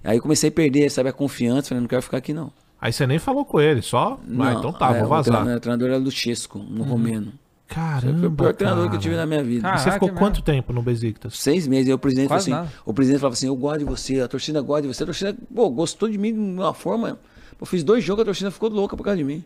Aí 0.03 0.17
eu 0.17 0.21
comecei 0.21 0.49
a 0.49 0.51
perder, 0.51 0.89
sabe, 0.89 1.09
a 1.09 1.13
confiança. 1.13 1.69
Falei, 1.69 1.81
não 1.81 1.87
quero 1.87 2.01
ficar 2.01 2.17
aqui, 2.17 2.33
não. 2.33 2.51
Aí 2.81 2.91
você 2.91 3.05
nem 3.05 3.19
falou 3.19 3.45
com 3.45 3.61
ele, 3.61 3.81
só? 3.83 4.19
ah, 4.39 4.53
então 4.57 4.73
tá, 4.73 4.95
é, 4.95 4.99
vou 4.99 5.07
vazar. 5.07 5.23
treinador- 5.35 5.57
O 5.57 5.59
treinador 5.59 5.87
era 5.89 5.97
Luchesco, 5.97 6.57
no 6.59 6.83
romeno. 6.83 7.31
Caramba, 7.67 8.19
Foi 8.19 8.27
o 8.27 8.31
pior 8.31 8.53
treinador 8.53 8.83
que 8.85 8.89
cara. 8.89 8.97
eu 8.97 9.01
tive 9.01 9.15
na 9.15 9.25
minha 9.25 9.41
vida. 9.43 9.59
E 9.59 9.61
Caraca, 9.61 9.79
você 9.83 9.91
ficou 9.91 10.09
quanto 10.09 10.41
tempo 10.41 10.73
no 10.73 10.81
Besiktas? 10.81 11.37
Seis 11.39 11.67
meses, 11.67 11.87
aí 11.87 11.93
o 11.93 11.97
presidente 11.99 12.27
falou 12.27 12.39
Quase 12.43 12.51
assim, 12.51 12.59
nada. 12.63 12.73
o 12.85 12.93
presidente 12.93 13.21
falava 13.21 13.33
assim, 13.33 13.47
eu 13.47 13.55
gosto 13.55 13.79
de 13.79 13.85
você, 13.85 14.19
a 14.19 14.27
torcida 14.27 14.59
gosta 14.61 14.81
de 14.81 14.87
você, 14.89 15.03
a 15.03 15.05
torcida, 15.05 15.37
pô, 15.55 15.69
gostou 15.69 16.09
de 16.09 16.17
mim 16.17 16.33
de 16.33 16.39
uma 16.39 16.73
forma, 16.73 17.17
eu 17.59 17.65
fiz 17.65 17.81
dois 17.83 18.03
jogos, 18.03 18.23
a 18.23 18.25
torcida 18.25 18.51
ficou 18.51 18.69
louca 18.69 18.97
por 18.97 19.03
causa 19.03 19.17
de 19.17 19.23
mim. 19.23 19.41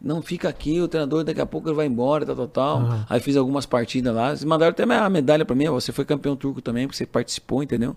Não, 0.00 0.20
fica 0.22 0.48
aqui, 0.48 0.80
o 0.80 0.86
treinador 0.86 1.24
daqui 1.24 1.40
a 1.40 1.46
pouco 1.46 1.68
ele 1.68 1.74
vai 1.76 1.86
embora, 1.86 2.24
tal, 2.26 2.36
tal, 2.36 2.48
tal. 2.48 3.06
Aí 3.08 3.18
fiz 3.18 3.36
algumas 3.36 3.64
partidas 3.66 4.14
lá, 4.14 4.28
eles 4.28 4.44
mandaram 4.44 4.70
até 4.70 4.82
a 4.84 5.08
medalha 5.10 5.44
pra 5.44 5.56
mim, 5.56 5.66
você 5.68 5.90
foi 5.90 6.04
campeão 6.04 6.36
turco 6.36 6.60
também, 6.60 6.86
porque 6.86 6.96
você 6.98 7.06
participou, 7.06 7.60
entendeu? 7.62 7.96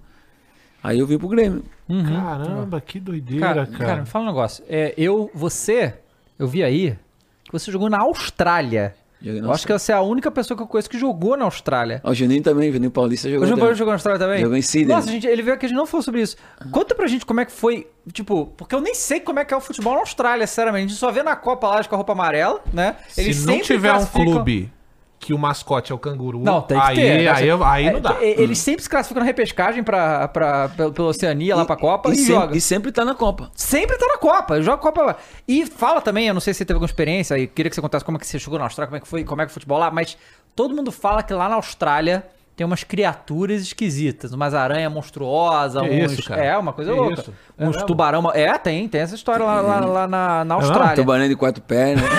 Aí 0.84 1.00
eu 1.00 1.08
vim 1.08 1.18
pro 1.18 1.28
Grêmio. 1.28 1.64
Caramba, 1.88 2.82
que 2.82 3.00
doideira, 3.00 3.46
Cara, 3.46 3.66
cara. 3.66 3.86
cara, 3.86 4.02
me 4.02 4.06
fala 4.08 4.26
um 4.26 4.28
negócio. 4.28 4.64
É, 4.68 4.94
eu, 4.98 5.30
você, 5.34 5.94
eu 6.38 6.48
vi 6.48 6.64
aí 6.64 6.98
que 7.46 7.52
você 7.52 7.72
jogou 7.72 7.90
na 7.90 8.00
Austrália. 8.02 8.94
Joguei 9.22 9.42
na 9.42 9.48
eu 9.48 9.52
acho 9.52 9.66
que 9.66 9.74
você 9.74 9.92
é 9.92 9.96
a 9.96 10.02
única 10.02 10.30
pessoa 10.30 10.56
que 10.56 10.62
eu 10.62 10.68
conheço 10.68 10.90
que 10.90 11.00
jogou 11.00 11.36
na 11.36 11.46
Austrália. 11.46 12.02
Ó, 12.04 12.12
o 12.12 12.14
Juninho 12.14 12.44
também, 12.44 12.70
o 12.70 12.74
Juninho 12.74 12.92
Paulista 12.92 13.28
jogou 13.30 13.46
O 13.46 13.50
também. 13.50 13.60
Paulo 13.62 13.76
jogou 13.76 13.92
na 13.92 13.96
Austrália 13.96 14.20
também? 14.20 14.42
Jogou 14.42 14.56
em 14.56 14.62
Sydney. 14.62 14.96
Nossa, 14.96 15.10
gente, 15.10 15.26
ele 15.26 15.42
veio 15.42 15.56
aqui, 15.56 15.66
a 15.66 15.70
gente 15.70 15.78
não 15.78 15.88
falou 15.88 16.04
sobre 16.04 16.22
isso. 16.22 16.36
Conta 16.72 16.94
pra 16.94 17.08
gente 17.08 17.26
como 17.26 17.40
é 17.40 17.46
que 17.46 17.52
foi, 17.52 17.88
tipo, 18.14 18.46
porque 18.58 18.76
eu 18.76 18.82
nem 18.82 18.94
sei 18.94 19.20
como 19.20 19.40
é 19.40 19.46
que 19.46 19.54
é 19.54 19.58
o 19.58 19.62
futebol 19.62 19.94
na 19.94 20.02
Austrália, 20.02 20.46
sinceramente. 20.46 20.86
A 20.86 20.88
gente 20.90 21.00
só 21.00 21.12
vê 21.12 21.24
na 21.24 21.36
Copa 21.36 21.68
lá 21.68 21.84
com 21.84 21.96
a 21.96 21.98
roupa 21.98 22.12
amarela, 22.12 22.62
né? 22.72 22.96
Se 23.10 23.46
não 23.48 23.60
tiver 23.62 23.94
um 23.94 24.06
clube 24.06 24.72
que 25.20 25.34
o 25.34 25.38
mascote 25.38 25.92
é 25.92 25.96
o 25.96 25.98
canguru, 25.98 26.40
Não, 26.40 26.62
tem 26.62 26.80
que 26.80 26.86
aí, 26.86 26.96
ter. 26.96 27.24
né? 27.24 27.28
aí, 27.32 27.50
aí, 27.52 27.86
É, 27.88 27.92
não 27.94 28.00
dá. 28.00 28.18
é, 28.22 28.40
Eles 28.40 28.60
sempre 28.60 28.84
se 28.84 28.90
classificam 28.90 29.22
na 29.22 29.26
repescagem 29.26 29.84
pra, 29.84 30.28
pra, 30.28 30.70
pela, 30.70 30.92
pela 30.92 31.08
Oceania, 31.10 31.56
lá 31.56 31.66
pra 31.66 31.76
Copa, 31.76 32.10
e, 32.10 32.14
e, 32.14 32.16
sempre, 32.18 32.34
joga. 32.34 32.58
e 32.58 32.62
sempre 32.62 32.92
tá 32.92 33.04
na 33.04 33.16
Copa. 33.16 33.50
Sempre 33.56 33.98
tá 33.98 34.06
na 34.08 34.18
Copa, 34.18 34.62
joga 34.62 34.78
Copa. 34.78 35.18
E 35.48 35.66
fala 35.66 36.02
também, 36.02 36.28
eu 36.28 36.34
não 36.34 36.42
sei 36.42 36.54
se 36.54 36.60
você 36.60 36.66
teve 36.66 36.76
alguma 36.76 36.86
experiência, 36.88 37.38
e 37.38 37.48
queria 37.48 37.70
que 37.70 37.76
você 37.76 37.82
contasse 37.82 38.06
como 38.06 38.18
é 38.18 38.20
que 38.20 38.28
você 38.28 38.38
jogou 38.38 38.60
na 38.60 38.66
Austrália, 38.66 38.88
como 38.88 38.98
é 38.98 39.00
que 39.00 39.08
foi, 39.08 39.24
como 39.24 39.42
é 39.42 39.46
que 39.46 39.52
foi 39.52 39.58
o 39.58 39.62
futebol 39.62 39.80
lá, 39.80 39.90
mas 39.90 40.16
todo 40.56 40.76
mundo 40.76 40.92
fala 40.92 41.24
que 41.24 41.34
lá 41.34 41.50
na 41.50 41.56
Austrália 41.56 42.24
tem 42.58 42.66
umas 42.66 42.84
criaturas 42.84 43.62
esquisitas, 43.62 44.34
umas 44.34 44.56
aranhas 44.56 44.92
monstruosas, 44.92 45.80
Que 45.84 45.90
uns. 46.04 46.12
isso, 46.14 46.24
cara? 46.28 46.44
É, 46.44 46.58
uma 46.58 46.74
coisa 46.74 46.92
Que 46.92 46.98
louca. 47.00 47.22
isso? 47.22 47.34
É 47.56 47.64
Uns 47.64 47.76
mesmo? 47.76 47.86
tubarão. 47.88 48.32
É, 48.34 48.58
tem, 48.58 48.90
tem 48.90 49.00
essa 49.00 49.14
história 49.14 49.46
lá, 49.46 49.62
lá, 49.62 49.80
lá 49.80 50.08
na, 50.08 50.44
na 50.44 50.56
É 50.56 50.58
mesmo? 50.58 50.72
Austrália. 50.72 50.96
Tubarão 50.96 51.28
de 51.30 51.36
quatro 51.36 51.62
pernas. 51.62 52.04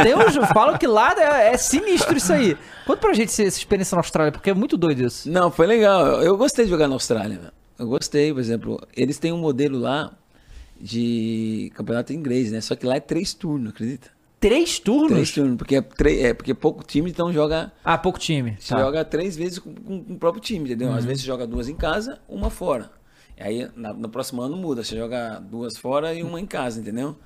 É, 0.00 0.02
tem 0.04 0.14
uns. 0.14 0.36
Falam 0.52 0.78
que 0.78 0.86
lá 0.86 1.12
é, 1.18 1.52
é 1.52 1.56
sinistro 1.56 2.16
isso 2.16 2.32
aí. 2.32 2.56
Conta 2.86 3.00
pra 3.00 3.12
gente 3.12 3.30
essa 3.30 3.42
experiência 3.42 3.96
na 3.96 4.00
Austrália, 4.00 4.30
porque 4.30 4.48
é 4.50 4.54
muito 4.54 4.76
doido 4.76 5.04
isso. 5.04 5.28
Não, 5.28 5.50
foi 5.50 5.66
legal. 5.66 6.22
Eu, 6.22 6.36
gostei 6.36 6.64
de 6.66 6.70
jogar 6.70 6.86
na 6.86 6.94
Austrália. 6.94 7.36
velho. 7.36 7.52
Eu 7.76 7.88
gostei, 7.88 8.32
por 8.32 8.38
exemplo. 8.38 8.80
Eles 8.96 9.18
têm 9.18 9.32
um 9.32 9.38
modelo 9.38 9.76
lá 9.80 10.12
de 10.80 11.72
campeonato 11.74 12.12
inglês, 12.12 12.52
né? 12.52 12.60
Só 12.60 12.76
que 12.76 12.86
lá 12.86 12.94
é 12.96 13.00
três 13.00 13.34
turnos, 13.34 13.70
acredita? 13.70 14.13
Três 14.48 14.78
turnos? 14.78 15.10
Três 15.12 15.30
turnos, 15.32 15.56
porque 15.56 15.76
é, 15.76 15.82
é 16.28 16.34
porque 16.34 16.52
pouco 16.52 16.84
time, 16.84 17.10
então 17.10 17.32
joga. 17.32 17.72
Ah, 17.82 17.96
pouco 17.96 18.18
time. 18.18 18.56
Você 18.60 18.74
Tá. 18.74 18.80
joga 18.80 19.02
três 19.02 19.34
vezes 19.36 19.58
com, 19.58 19.74
com- 19.74 20.04
o 20.10 20.18
próprio 20.18 20.42
time, 20.42 20.66
entendeu? 20.68 20.92
Às 20.92 21.06
vezes 21.06 21.22
você 21.22 21.26
joga 21.26 21.46
duas 21.46 21.66
em 21.66 21.74
casa, 21.74 22.18
uma 22.28 22.50
fora. 22.50 22.90
Aí 23.40 23.66
na- 23.74 23.94
no 23.94 24.08
próximo 24.10 24.42
ano 24.42 24.54
muda, 24.54 24.84
você 24.84 24.96
joga 24.96 25.40
duas 25.40 25.78
fora 25.78 26.12
e 26.12 26.22
uma 26.22 26.38
em 26.38 26.44
casa, 26.44 26.78
entendeu? 26.78 27.16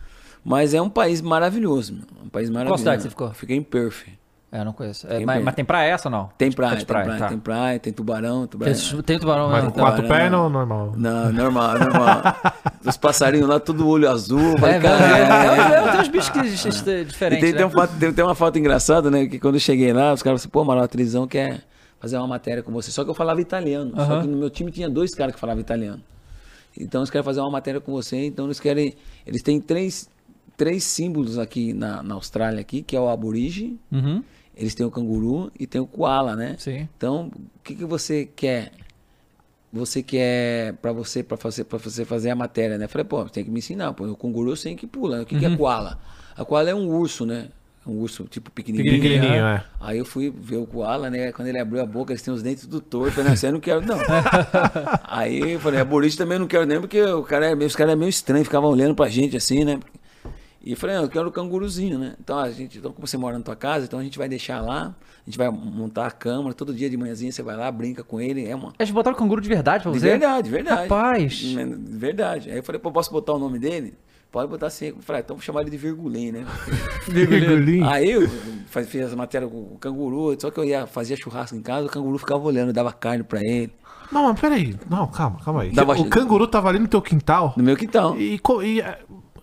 Mas 0.45 0.75
é 0.75 0.81
um 0.81 0.89
país 0.89 1.21
maravilhoso, 1.21 1.93
meu. 1.95 2.05
Um 2.25 2.29
país 2.29 2.49
maravilhoso. 2.51 2.79
cidade 2.83 3.03
você 3.03 3.11
ficou? 3.11 3.35
Fiquei 3.35 3.57
em 3.57 3.63
Perth. 3.65 4.07
É, 4.51 4.65
não 4.65 4.73
conheço. 4.73 5.07
É, 5.07 5.11
Tem 5.19 5.19
mas, 5.19 5.35
praia. 5.35 5.45
mas 5.45 5.55
tem 5.55 5.65
praia 5.65 5.91
essa 5.93 6.09
ou 6.09 6.13
não? 6.13 6.31
Tem 6.39 6.49
É 6.49 6.53
praia, 6.53 6.77
tem 6.77 6.87
praia, 6.87 7.19
tá. 7.19 7.29
tem 7.29 7.39
praia, 7.39 7.79
tem 7.79 7.93
tubarão, 7.93 8.47
tubarão. 8.47 8.73
Tem, 8.75 9.03
tem 9.03 9.19
tubarão 9.19 9.49
Mas 9.51 9.61
com 9.65 9.69
então. 9.69 9.85
quatro 9.85 10.03
Tubarão. 10.03 10.23
pernas 10.23 10.41
ou 10.41 10.49
normal? 10.49 10.93
Não, 10.97 11.33
normal, 11.33 11.79
normal. 11.79 12.23
Os 12.87 12.97
passarinhos 12.97 13.47
lá, 13.47 13.61
tudo 13.61 13.87
olho 13.87 14.11
azul. 14.11 14.57
vai 14.57 14.77
É, 14.77 14.81
cara, 14.81 14.97
velho, 14.97 15.13
é, 15.13 15.75
é, 15.75 15.89
é, 15.89 15.91
tem 15.93 16.01
uns 16.01 16.09
bichos 16.09 16.31
que, 16.31 16.39
é, 16.39 16.43
diferentes. 17.05 17.15
tem, 17.45 17.53
tem, 17.53 17.53
né? 17.61 17.67
um 17.67 17.71
fato- 17.71 17.99
tem, 17.99 18.11
tem 18.11 18.25
uma 18.25 18.35
foto 18.35 18.59
engraçada, 18.59 19.11
né? 19.11 19.27
Que 19.27 19.39
quando 19.39 19.57
eu 19.57 19.61
cheguei 19.61 19.93
lá, 19.93 20.15
os 20.15 20.23
caras 20.23 20.23
falaram 20.23 20.35
assim, 20.37 20.49
pô, 20.49 20.61
Amaral, 20.63 20.85
a 20.85 20.89
televisão 20.89 21.27
quer 21.29 21.61
fazer 22.01 22.17
uma 22.17 22.27
matéria 22.29 22.63
com 22.63 22.73
você. 22.73 22.91
Só 22.91 23.05
que 23.05 23.11
eu 23.11 23.15
falava 23.15 23.43
italiano. 23.43 23.93
Só 23.95 24.23
que 24.23 24.27
no 24.27 24.39
meu 24.39 24.49
time 24.49 24.71
tinha 24.73 24.89
dois 24.89 25.15
caras 25.15 25.35
que 25.35 25.41
falavam 25.41 25.61
italiano. 25.61 26.01
Então 26.81 27.01
eles 27.03 27.11
querem 27.11 27.25
fazer 27.25 27.41
uma 27.41 27.51
matéria 27.51 27.81
com 27.83 27.93
você, 27.93 28.25
então 28.25 28.47
eles 28.47 28.59
querem. 28.61 28.95
Eles 29.27 29.43
têm 29.43 29.61
três, 29.61 30.09
três 30.57 30.85
símbolos 30.85 31.39
aqui 31.39 31.73
na, 31.75 32.03
na 32.03 32.15
Austrália, 32.15 32.61
aqui, 32.61 32.81
que 32.83 32.97
é 32.97 33.01
o 33.01 33.09
aborígene, 33.11 33.79
Uhum. 33.93 34.23
Eles 34.59 34.75
têm 34.75 34.85
o 34.85 34.91
canguru 34.91 35.51
e 35.59 35.67
tem 35.67 35.81
o 35.81 35.87
koala, 35.87 36.35
né? 36.37 36.57
Sim. 36.59 36.89
Então, 36.97 37.31
o 37.57 37.61
que, 37.63 37.75
que 37.77 37.85
você 37.85 38.29
quer? 38.37 38.73
Você 39.73 40.03
quer 40.03 40.73
para 40.83 40.93
você 40.93 41.23
para 41.23 41.37
fazer 41.37 41.65
para 41.65 41.79
você 41.79 42.05
fazer 42.05 42.31
a 42.31 42.35
matéria, 42.35 42.77
né? 42.79 42.87
Eu 42.87 42.89
falei, 42.89 43.05
pô, 43.05 43.25
tem 43.27 43.45
que 43.45 43.51
me 43.51 43.59
ensinar, 43.59 43.93
pô. 43.93 44.05
O 44.07 44.17
canguru 44.17 44.57
sei 44.57 44.75
que 44.75 44.87
pula. 44.87 45.19
né? 45.19 45.23
O 45.23 45.27
que, 45.27 45.39
que 45.39 45.47
Uhum. 45.47 45.55
é 45.55 45.57
koala? 45.57 45.99
A 46.37 46.45
koala 46.45 46.71
é 46.71 46.75
um 46.75 46.89
urso, 46.89 47.25
né? 47.27 47.49
Um 47.87 47.93
urso 48.01 48.25
tipo 48.25 48.51
pequenininho. 48.51 48.95
Pequenininho, 48.97 49.45
é. 49.47 49.65
Aí 49.81 49.97
eu 49.99 50.05
fui 50.05 50.31
ver 50.31 50.57
o 50.57 50.67
koala, 50.67 51.09
né? 51.11 51.33
Quando 51.33 51.49
ele 51.49 51.59
abriu 51.59 51.81
a 51.83 51.87
boca, 51.87 52.13
eles 52.13 52.21
têm 52.23 52.33
os 52.35 52.43
dentes 52.43 52.65
tudo 52.65 52.81
torto. 52.81 53.09
Eu 53.09 53.25
falei, 53.25 53.35
não, 53.43 53.53
não 53.53 53.61
quero, 53.61 53.81
não. 53.87 53.97
aí 55.05 55.53
eu 55.53 55.61
falei, 55.61 55.81
aborígene 55.81 56.19
também 56.19 56.39
não 56.39 56.47
quero 56.47 56.67
nem, 56.67 56.81
porque 56.81 57.01
o 57.03 57.23
cara 57.23 57.47
é, 57.47 57.55
meio- 57.55 57.69
os 57.69 57.77
caras 57.77 57.93
é 57.93 57.97
meio 57.97 58.09
estranho, 58.11 58.45
ficavam 58.45 58.71
olhando 58.71 58.95
pra 58.95 59.09
gente 59.09 59.37
assim, 59.37 59.65
né? 59.65 59.79
E 60.69 60.73
eu 60.73 60.77
falei, 60.77 60.97
eu 60.99 61.09
quero 61.09 61.27
o 61.29 61.33
canguruzinho, 61.33 61.99
né? 61.99 62.15
Então, 62.21 62.39
a 62.39 62.51
gente, 62.51 62.77
então, 62.77 62.93
como 62.93 63.07
você 63.07 63.17
mora 63.17 63.39
na 63.39 63.43
tua 63.43 63.57
casa, 63.57 63.87
então 63.87 63.99
a 63.99 64.03
gente 64.03 64.19
vai 64.19 64.29
deixar 64.29 64.61
lá, 64.61 64.95
a 64.95 65.25
gente 65.25 65.39
vai 65.39 65.49
montar 65.49 66.07
a 66.07 66.11
câmera, 66.11 66.53
todo 66.53 66.75
dia 66.75 66.91
de 66.91 66.97
manhãzinha 66.99 67.33
você 67.33 67.43
vai 67.43 67.57
lá, 67.57 67.73
brinca 67.73 68.05
com 68.05 68.21
ele, 68.21 68.47
é 68.47 68.55
uma... 68.55 68.75
Eles 68.79 68.91
botaram 68.93 69.17
canguru 69.17 69.41
de 69.41 69.49
verdade 69.49 69.83
pra 69.83 69.93
De 69.93 69.99
você? 69.99 70.11
verdade, 70.11 70.51
verdade. 70.51 70.83
Rapaz. 70.83 71.33
De 71.37 71.65
verdade. 71.65 72.51
Aí 72.51 72.59
eu 72.59 72.63
falei, 72.63 72.79
pô, 72.79 72.93
posso 72.93 73.11
botar 73.11 73.33
o 73.33 73.39
nome 73.39 73.59
dele? 73.59 73.95
Pode 74.31 74.47
botar 74.51 74.67
assim. 74.67 74.89
Eu 74.89 74.97
falei, 75.01 75.23
ah, 75.23 75.25
então 75.25 75.37
vou 75.37 75.43
chamar 75.43 75.63
ele 75.63 75.71
de 75.71 75.79
Virgulim, 75.79 76.33
né? 76.33 76.45
Virgulim. 77.09 77.83
Aí 77.85 78.11
eu 78.11 78.29
faz- 78.67 78.89
fiz 78.89 79.11
a 79.11 79.17
matéria 79.17 79.49
com 79.49 79.57
o 79.57 79.79
canguru, 79.81 80.37
só 80.39 80.51
que 80.51 80.61
eu 80.61 80.65
ia 80.65 80.87
fazia 80.87 81.17
churrasco 81.17 81.57
em 81.57 81.63
casa, 81.63 81.87
o 81.87 81.91
canguru 81.91 82.19
ficava 82.19 82.43
olhando, 82.45 82.73
dava 82.73 82.93
carne 82.93 83.25
pra 83.25 83.41
ele. 83.43 83.73
Não, 84.13 84.25
mas 84.29 84.41
peraí. 84.41 84.75
Não, 84.89 85.07
calma, 85.07 85.39
calma 85.43 85.63
aí. 85.63 85.71
Dava- 85.73 85.95
O 85.99 86.09
canguru 86.09 86.47
tava 86.47 86.69
ali 86.69 86.79
no 86.79 86.89
teu 86.89 87.01
quintal 87.03 87.55
No 87.57 87.63
meu 87.65 87.77
quintal. 87.77 88.17
e, 88.19 88.41
e 88.65 88.81
eh, 88.81 88.99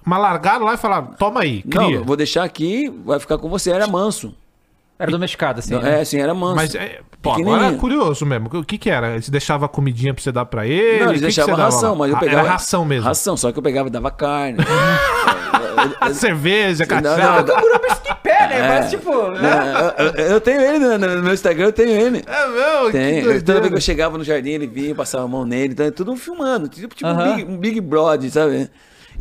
mas 0.05 0.19
largaram 0.19 0.65
lá 0.65 0.73
e 0.75 0.77
falaram, 0.77 1.07
toma 1.17 1.41
aí, 1.41 1.63
Não, 1.65 1.85
cria. 1.85 1.95
eu 1.97 2.03
vou 2.05 2.15
deixar 2.15 2.43
aqui, 2.43 2.89
vai 3.03 3.19
ficar 3.19 3.37
com 3.37 3.49
você. 3.49 3.71
Era 3.71 3.87
manso. 3.87 4.33
Era 4.97 5.11
domesticado, 5.11 5.59
assim. 5.59 5.73
Não, 5.73 5.81
né? 5.81 5.99
É, 6.01 6.05
sim, 6.05 6.19
era 6.19 6.33
manso. 6.33 6.55
Mas, 6.55 6.73
é, 6.73 7.01
pô, 7.21 7.33
agora 7.33 7.67
é 7.67 7.71
curioso 7.73 8.25
mesmo. 8.25 8.49
O 8.53 8.63
que 8.63 8.77
que 8.77 8.89
era? 8.89 9.13
Eles 9.15 9.27
deixavam 9.27 9.67
comidinha 9.67 10.13
pra 10.13 10.23
você 10.23 10.31
dar 10.31 10.45
pra 10.45 10.65
ele? 10.65 11.03
Não, 11.03 11.09
eles 11.09 11.21
deixavam 11.21 11.51
dava 11.57 11.69
ração, 11.69 11.91
lá? 11.91 11.97
mas 11.97 12.11
eu 12.11 12.15
Ah, 12.15 12.19
pegava. 12.21 12.39
Era 12.39 12.49
ração 12.49 12.85
mesmo. 12.85 13.03
Ração, 13.03 13.35
só 13.35 13.51
que 13.51 13.59
eu 13.59 13.63
pegava 13.63 13.89
e 13.89 13.91
dava 13.91 14.09
carne. 14.09 14.57
Cerveja, 16.13 16.85
Não, 16.89 16.95
não, 16.95 17.03
cachaça. 17.03 17.37
não, 17.43 17.45
Canguru 17.45 17.73
é 17.75 17.79
bicho 17.79 18.01
que 18.01 18.15
pé, 18.15 18.31
É, 18.31 18.47
né? 18.47 18.67
Mas 18.79 18.89
tipo. 18.89 19.27
né? 19.31 19.73
Eu, 19.97 20.05
eu- 20.05 20.31
eu 20.31 20.41
tenho 20.41 20.61
ele 20.61 20.79
no, 20.79 20.97
no 20.97 21.23
meu 21.23 21.33
Instagram, 21.33 21.65
eu 21.65 21.73
tenho 21.73 21.89
ele. 21.91 22.23
É 22.25 22.47
meu, 22.47 22.91
Tem. 22.91 23.21
que 23.21 23.41
Toda 23.41 23.59
vez 23.59 23.71
que 23.71 23.77
eu 23.77 23.81
chegava 23.81 24.17
no 24.17 24.23
jardim, 24.23 24.51
ele 24.51 24.67
vinha, 24.67 24.95
passava 24.95 25.25
a 25.25 25.27
mão 25.27 25.45
nele, 25.45 25.73
então 25.73 25.85
é 25.85 25.91
tudo 25.91 26.11
um 26.11 26.17
filmando, 26.17 26.67
tipo, 26.67 26.95
tipo 26.95 27.07
um, 27.09 27.11
Aham. 27.11 27.35
big, 27.35 27.51
um 27.51 27.57
Big 27.57 27.81
Brother, 27.81 28.31
sabe? 28.31 28.69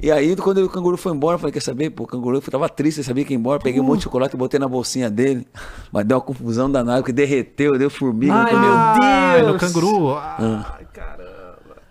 E 0.02 0.10
aí, 0.10 0.36
quando 0.36 0.58
o 0.58 0.68
canguru 0.68 0.96
foi 0.96 1.12
embora, 1.12 1.34
eu 1.36 1.38
falei, 1.38 1.52
quer 1.52 1.62
saber? 1.62 1.90
Pô, 1.90 2.04
o 2.04 2.06
canguru 2.06 2.36
eu 2.36 2.42
tava 2.42 2.68
triste, 2.68 2.98
eu 2.98 3.04
sabia 3.04 3.24
que 3.24 3.32
ia 3.32 3.38
embora, 3.38 3.58
peguei 3.60 3.80
um 3.80 3.84
monte 3.84 3.98
de 3.98 4.04
chocolate 4.04 4.34
e 4.34 4.38
botei 4.38 4.60
na 4.60 4.68
bolsinha 4.68 5.08
dele, 5.10 5.46
mas 5.92 6.04
deu 6.04 6.16
uma 6.18 6.22
confusão 6.22 6.70
danada, 6.70 6.98
porque 6.98 7.12
derreteu, 7.12 7.78
deu 7.78 7.88
formiga. 7.88 8.34
Ai, 8.34 8.52
meu 8.52 8.72
Ai, 8.74 9.40
Deus. 9.40 9.52
no 9.52 9.58
canguru. 9.58 10.14
Ai, 10.16 10.86
caramba. 10.92 11.34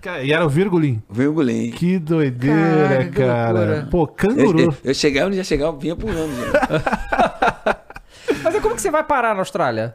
Cara, 0.01 0.22
E 0.24 0.34
era 0.34 0.45
o 0.45 0.49
virgulim. 0.49 1.01
Virgulinho. 1.10 1.72
Que 1.74 1.97
doideira, 1.97 2.89
Cara, 2.89 3.06
que 3.06 3.12
cara. 3.22 3.51
loucura. 3.51 3.88
Pô, 3.89 4.01
Eu, 4.04 4.08
canguru. 4.08 4.60
eu, 4.60 4.76
eu 4.84 4.93
chegava, 4.93 5.30
ele 5.30 5.38
já 5.38 5.43
chegava, 5.45 5.78
vinha 5.78 5.95
pulando 5.95 6.30
já. 6.36 7.80
Mas 8.43 8.56
aí 8.56 8.62
como 8.62 8.76
que 8.76 8.82
você 8.82 8.91
vai 8.91 9.04
parar 9.04 9.34
na 9.34 9.39
Austrália? 9.41 9.93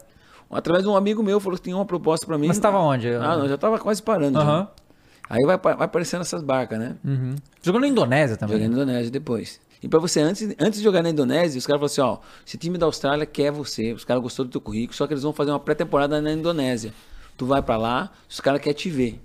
Através 0.50 0.82
de 0.82 0.88
um 0.90 0.96
amigo 0.96 1.22
meu, 1.22 1.38
falou 1.38 1.59
que 1.59 1.64
tinha 1.64 1.76
uma 1.76 1.84
proposta 1.84 2.26
pra 2.26 2.38
mim. 2.38 2.46
Mas 2.48 2.56
você 2.56 2.62
tava 2.62 2.78
onde? 2.78 3.06
Ah, 3.11 3.36
não, 3.36 3.46
já 3.48 3.59
tava 3.59 3.78
quase 3.78 4.02
parando. 4.02 4.40
já. 4.40 4.66
Aí 5.29 5.45
vai, 5.45 5.59
vai 5.59 5.72
aparecendo 5.79 6.22
essas 6.22 6.43
barcas, 6.43 6.79
né? 6.79 6.97
Uhum. 7.05 7.35
Jogou 7.62 7.81
na 7.81 7.87
Indonésia 7.89 8.37
também. 8.37 8.55
Joguei 8.57 8.68
na 8.68 8.74
Indonésia 8.74 9.11
depois. 9.11 9.61
E 9.83 9.87
pra 9.89 10.01
você, 10.01 10.20
antes, 10.20 10.55
antes 10.59 10.79
de 10.79 10.85
jogar 10.85 11.03
na 11.03 11.11
Indonésia, 11.11 11.59
os 11.59 11.66
caras 11.66 11.95
falaram 11.95 12.16
assim, 12.16 12.22
ó, 12.24 12.43
esse 12.47 12.57
time 12.59 12.76
da 12.79 12.87
Austrália 12.87 13.24
quer 13.26 13.53
você, 13.53 13.93
os 13.93 14.05
caras 14.05 14.22
gostou 14.22 14.45
do 14.45 14.51
teu 14.51 14.61
currículo, 14.61 14.97
só 14.97 15.07
que 15.07 15.12
eles 15.12 15.22
vão 15.22 15.33
fazer 15.33 15.51
uma 15.53 15.61
pré-temporada 15.61 16.20
na 16.20 16.33
Indonésia. 16.33 16.93
Tu 17.37 17.47
vai 17.47 17.62
pra 17.62 17.76
lá, 17.76 18.11
os 18.29 18.41
caras 18.41 18.61
querem 18.61 18.76
te 18.76 18.91
ver. 18.91 19.20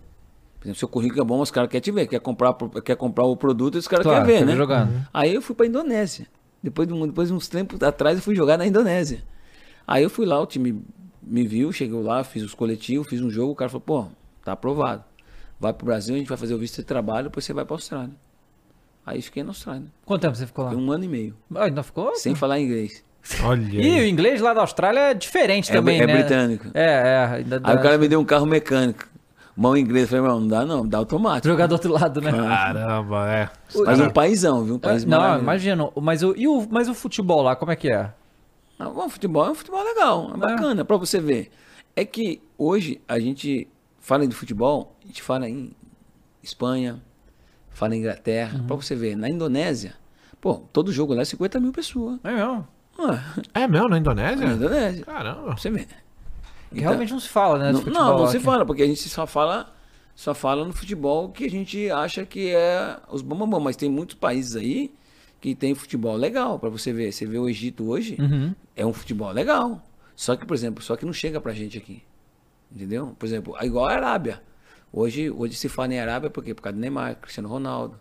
Por 0.60 0.68
exemplo, 0.68 0.80
seu 0.80 0.88
currículo 0.88 1.22
é 1.22 1.26
bom, 1.26 1.42
os 1.42 1.50
caras 1.50 1.70
querem 1.70 1.82
te 1.82 1.92
ver, 1.92 2.06
quer 2.08 2.20
comprar, 2.20 2.54
quer 2.86 2.96
comprar 2.96 3.26
o 3.26 3.36
produto, 3.36 3.76
os 3.76 3.88
caras 3.88 4.04
Claro, 4.06 4.24
querem 4.26 4.40
ver, 4.42 4.46
quer 4.46 4.52
né? 4.52 4.56
jogando. 4.58 5.08
Aí 5.14 5.34
eu 5.34 5.42
fui 5.42 5.56
pra 5.56 5.66
Indonésia. 5.66 6.28
Depois 6.62 6.88
de, 6.88 6.94
um- 6.94 7.08
depois 7.08 7.30
de 7.30 7.34
uns 7.34 7.48
tempos 7.48 7.82
atrás, 7.82 8.18
eu 8.18 8.22
fui 8.24 8.36
jogar 8.36 8.58
na 8.58 8.66
Indonésia. 8.68 9.24
Aí 9.88 10.04
eu 10.04 10.10
fui 10.10 10.26
lá, 10.26 10.40
o 10.40 10.46
time 10.46 10.82
me 11.22 11.48
viu, 11.48 11.72
chegou 11.72 12.02
lá, 12.04 12.24
fiz 12.24 12.44
os 12.44 12.54
coletivos, 12.54 13.08
fiz 13.08 13.22
um 13.22 13.30
jogo, 13.30 13.54
o 13.54 13.56
cara 13.56 13.70
falou, 13.70 13.82
pô, 13.82 14.06
tá 14.46 14.52
aprovado. 14.54 15.04
Vai 15.64 15.72
pro 15.72 15.86
Brasil, 15.86 16.14
a 16.14 16.18
gente 16.18 16.28
vai 16.28 16.38
fazer 16.38 16.54
o 16.54 16.58
visto 16.58 16.76
de 16.76 16.84
trabalho, 16.84 17.30
depois 17.30 17.46
você 17.46 17.54
vai 17.54 17.64
pra 17.64 17.74
Austrália. 17.76 18.12
Aí 19.06 19.22
fiquei 19.22 19.44
na 19.44 19.52
Austrália. 19.52 19.86
Quanto 20.06 20.22
tempo 20.22 20.36
você 20.36 20.46
ficou 20.46 20.66
lá? 20.66 20.72
Um 20.72 20.92
ano 20.92 21.06
e 21.06 21.08
meio. 21.08 21.36
Ah, 21.56 21.64
ainda 21.64 21.82
ficou? 21.84 22.14
Sem 22.18 22.36
falar 22.36 22.60
inglês. 22.60 23.02
Olha. 23.42 23.82
E 23.82 24.02
o 24.02 24.06
inglês 24.06 24.42
lá 24.42 24.54
da 24.54 24.60
Austrália 24.60 25.00
é 25.00 25.14
diferente 25.14 25.72
É- 25.72 25.74
também, 25.74 26.02
é 26.02 26.06
né? 26.06 26.14
britânico. 26.18 26.68
É, 26.74 26.84
é. 26.84 27.26
Ainda 27.38 27.62
Aí 27.64 27.76
o 27.78 27.82
cara 27.82 27.98
me 27.98 28.10
deu 28.10 28.20
um 28.20 28.26
carro 28.26 28.46
mecânico. 28.46 29.08
Mão 29.56 29.78
inglesa. 29.78 30.18
Eu 30.18 30.24
falei, 30.24 30.34
não, 30.34 30.40
não 30.42 30.48
dá 30.50 30.66
não, 30.66 30.86
dá 30.86 30.98
automático. 30.98 31.48
Jogar 31.48 31.68
do 31.68 31.74
outro 31.74 31.94
lado, 31.94 32.20
né? 32.20 32.30
Caramba, 32.32 33.30
é. 33.32 33.50
Mas 33.86 34.00
um 34.02 34.10
paizão, 34.10 34.66
viu? 34.66 34.76
Um 34.76 34.80
país 34.80 35.06
Não, 35.06 35.18
maravilhoso. 35.18 35.44
imagino. 35.44 35.94
Mas 36.02 36.24
o, 36.24 36.34
e 36.36 36.46
o, 36.46 36.68
mas 36.70 36.90
o 36.90 36.94
futebol 36.94 37.42
lá, 37.42 37.56
como 37.56 37.72
é 37.72 37.76
que 37.78 37.90
é? 37.90 38.12
Ah, 38.78 38.90
bom, 38.90 39.08
futebol 39.08 39.46
é 39.46 39.52
um 39.52 39.56
futebol 39.56 39.82
legal, 39.82 40.32
é 40.34 40.38
bacana 40.38 40.84
pra 40.84 40.98
você 40.98 41.22
ver. 41.22 41.50
É 41.96 42.04
que 42.04 42.42
hoje 42.58 43.00
a 43.08 43.18
gente 43.20 43.68
fala 44.00 44.28
de 44.28 44.36
futebol, 44.36 44.93
a 45.04 45.08
gente 45.08 45.22
fala 45.22 45.48
em 45.50 45.72
Espanha, 46.42 47.02
fala 47.70 47.96
em 47.96 48.00
Inglaterra, 48.00 48.58
Uhum. 48.60 48.68
pra 48.68 48.76
você 48.76 48.96
ver. 48.96 49.16
Na 49.16 49.30
Indonésia, 49.30 49.96
pô, 50.42 50.56
todo 50.72 50.92
jogo 50.92 51.14
lá 51.14 51.22
é 51.22 51.26
50 51.26 51.60
mil 51.60 51.72
pessoas. 51.72 52.20
É 52.24 52.32
mesmo? 52.32 52.68
Ah, 53.00 53.24
É 53.54 53.68
mesmo, 53.68 53.90
na 53.90 53.98
Indonésia? 53.98 54.46
na 54.48 54.54
Indonésia. 54.54 55.06
Caramba. 55.06 55.58
Você 55.58 55.70
ver. 55.70 55.88
Que 56.72 56.80
realmente 56.80 57.12
não 57.12 57.20
se 57.20 57.30
fala, 57.30 57.58
né? 57.60 57.72
Não, 57.72 57.80
futebol 57.82 58.04
não, 58.04 58.18
não 58.20 58.28
se 58.28 58.40
fala, 58.40 58.66
porque 58.66 58.82
a 58.84 58.88
gente 58.88 59.08
só 59.10 59.28
fala, 59.28 59.72
só 60.16 60.34
fala 60.34 60.66
no 60.66 60.74
futebol 60.74 61.30
que 61.30 61.46
a 61.46 61.50
gente 61.50 61.90
acha 61.92 62.26
que 62.26 62.50
é 62.54 62.98
os 63.12 63.22
bambambam, 63.22 63.60
mas 63.60 63.76
tem 63.76 63.90
muitos 63.90 64.16
países 64.16 64.56
aí 64.56 64.94
que 65.40 65.54
tem 65.54 65.76
futebol 65.76 66.16
legal 66.16 66.58
pra 66.58 66.70
você 66.70 66.92
ver. 66.94 67.12
Você 67.12 67.26
vê 67.26 67.38
o 67.38 67.48
Egito 67.50 67.88
hoje, 67.90 68.16
Uhum. 68.20 68.54
é 68.76 68.86
um 68.86 68.94
futebol 68.94 69.32
legal. 69.32 69.84
Só 70.16 70.36
que, 70.36 70.46
por 70.46 70.54
exemplo, 70.56 70.84
só 70.84 70.96
que 70.96 71.06
não 71.06 71.14
chega 71.14 71.40
pra 71.42 71.54
gente 71.54 71.78
aqui. 71.78 72.02
Entendeu? 72.72 73.16
Por 73.20 73.26
exemplo, 73.26 73.56
é 73.60 73.66
igual 73.66 73.86
a 73.88 73.92
Arábia. 73.94 74.42
Hoje, 74.94 75.32
hoje 75.32 75.56
se 75.56 75.68
fala 75.68 75.94
em 75.94 76.00
Arábia 76.00 76.30
por 76.30 76.44
quê? 76.44 76.54
Por 76.54 76.62
causa 76.62 76.76
do 76.78 76.82
Neymar, 76.82 77.16
Cristiano 77.16 77.50
Ronaldo, 77.50 78.00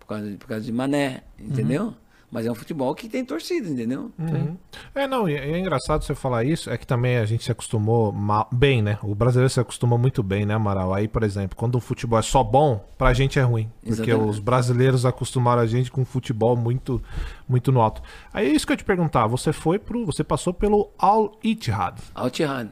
por 0.00 0.06
causa, 0.08 0.28
de- 0.28 0.36
por 0.36 0.48
causa 0.48 0.64
de 0.64 0.72
Mané, 0.72 1.22
entendeu? 1.38 1.94
Mas 2.28 2.44
é 2.44 2.50
um 2.50 2.54
futebol 2.56 2.92
que 2.92 3.08
tem 3.08 3.24
torcida, 3.24 3.68
entendeu? 3.68 4.10
Uhum. 4.18 4.56
É, 4.92 5.06
não, 5.06 5.28
e 5.28 5.36
é 5.36 5.56
engraçado 5.56 6.02
você 6.02 6.12
falar 6.12 6.42
isso, 6.42 6.68
é 6.68 6.76
que 6.76 6.84
também 6.84 7.18
a 7.18 7.24
gente 7.24 7.44
se 7.44 7.52
acostumou 7.52 8.10
mal, 8.10 8.48
bem, 8.52 8.82
né? 8.82 8.98
O 9.04 9.14
brasileiro 9.14 9.48
se 9.48 9.60
acostumou 9.60 9.96
muito 9.96 10.24
bem, 10.24 10.44
né, 10.44 10.54
Amaral? 10.54 10.92
Aí, 10.92 11.06
por 11.06 11.22
exemplo, 11.22 11.56
quando 11.56 11.76
o 11.76 11.80
futebol 11.80 12.18
é 12.18 12.22
só 12.22 12.42
bom, 12.42 12.84
pra 12.98 13.14
gente 13.14 13.38
é 13.38 13.42
ruim. 13.42 13.70
Porque 13.80 14.10
Exatamente. 14.10 14.28
os 14.30 14.38
brasileiros 14.40 15.06
acostumaram 15.06 15.62
a 15.62 15.66
gente 15.66 15.88
com 15.90 16.04
futebol 16.04 16.56
muito, 16.56 17.00
muito 17.48 17.70
no 17.70 17.80
alto. 17.80 18.02
Aí 18.34 18.48
é 18.48 18.50
isso 18.50 18.66
que 18.66 18.72
eu 18.72 18.76
te 18.76 18.84
perguntar, 18.84 19.28
você 19.28 19.52
foi 19.52 19.78
pro. 19.78 20.04
Você 20.04 20.24
passou 20.24 20.52
pelo 20.52 20.90
Al 20.98 21.38
Ittihad. 21.44 22.00
Al 22.12 22.26
Ittihad. 22.26 22.68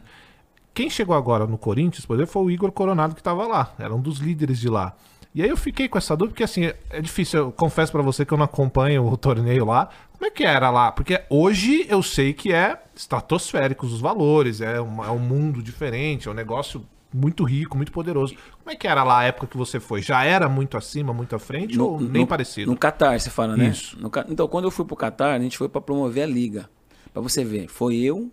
Quem 0.75 0.91
chegou 0.91 1.15
agora 1.15 1.47
no 1.47 1.57
Corinthians, 1.57 2.05
por 2.05 2.15
exemplo, 2.17 2.33
foi 2.33 2.43
o 2.43 2.51
Igor 2.51 2.73
Coronado 2.73 3.15
que 3.15 3.23
tava 3.23 3.47
lá. 3.47 3.73
Era 3.79 3.95
um 3.95 4.01
dos 4.01 4.19
líderes 4.19 4.59
de 4.59 4.69
lá. 4.69 4.95
E 5.35 5.43
aí 5.43 5.49
eu 5.49 5.57
fiquei 5.57 5.89
com 5.89 5.97
essa 5.99 6.17
dúvida, 6.17 6.33
porque 6.33 6.45
assim, 6.45 6.65
é- 6.91 7.01
difícil, 7.01 7.41
eu 7.41 7.53
confesso 7.53 7.91
pra 7.91 8.03
você 8.03 8.25
que 8.25 8.33
eu 8.33 8.39
não 8.39 8.45
acompanho 8.45 9.05
o 9.07 9.17
torneio 9.17 9.65
lá. 9.65 9.89
Como 10.13 10.27
é 10.27 10.31
que 10.31 10.45
era 10.45 10.71
lá? 10.71 10.93
Porque 10.93 11.23
hoje 11.31 11.87
eu 11.89 12.03
sei 12.03 12.33
que 12.33 12.53
é 12.53 12.81
estratosféricos 12.95 13.93
os 13.93 14.01
valores, 14.01 14.61
é, 14.61 14.81
uma- 14.81 15.07
é 15.07 15.11
um 15.11 15.19
mundo 15.19 15.63
diferente, 15.63 16.29
é 16.29 16.31
um 16.31 16.35
negócio 16.35 16.85
muito 17.13 17.45
rico, 17.45 17.77
muito 17.77 17.93
poderoso. 17.93 18.35
Como 18.59 18.71
é 18.71 18.77
que 18.77 18.87
era 18.89 19.03
lá 19.05 19.21
a 19.21 19.25
época 19.25 19.47
que 19.49 19.57
você 19.57 19.79
foi? 19.81 20.03
Já 20.03 20.25
era 20.25 20.49
muito 20.49 20.77
acima, 20.77 21.13
muito 21.13 21.35
à 21.35 21.39
frente 21.39 21.79
ou 21.81 22.01
nem 22.01 22.27
parecido? 22.27 22.71
No 22.71 22.77
Catar, 22.77 23.19
você 23.19 23.31
fala, 23.31 23.57
né? 23.57 23.69
Isso. 23.69 23.97
No 24.01 24.11
então, 24.29 24.47
quando 24.49 24.65
eu 24.65 24.71
fui 24.71 24.85
pro 24.85 24.97
Catar, 24.97 25.33
a 25.35 25.39
gente 25.39 25.57
foi 25.59 25.69
pra 25.69 25.81
promover 25.81 26.25
a 26.25 26.27
liga. 26.27 26.69
Pra 27.13 27.21
você 27.23 27.45
ver, 27.45 27.69
foi 27.69 27.97
eu, 27.97 28.31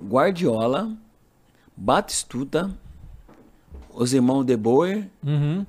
Guardiola, 0.00 0.90
Batistuta, 1.80 2.74
os 3.94 4.12
irmãos 4.12 4.44
De 4.44 4.56
Boer, 4.56 5.08
Uhum. 5.24 5.64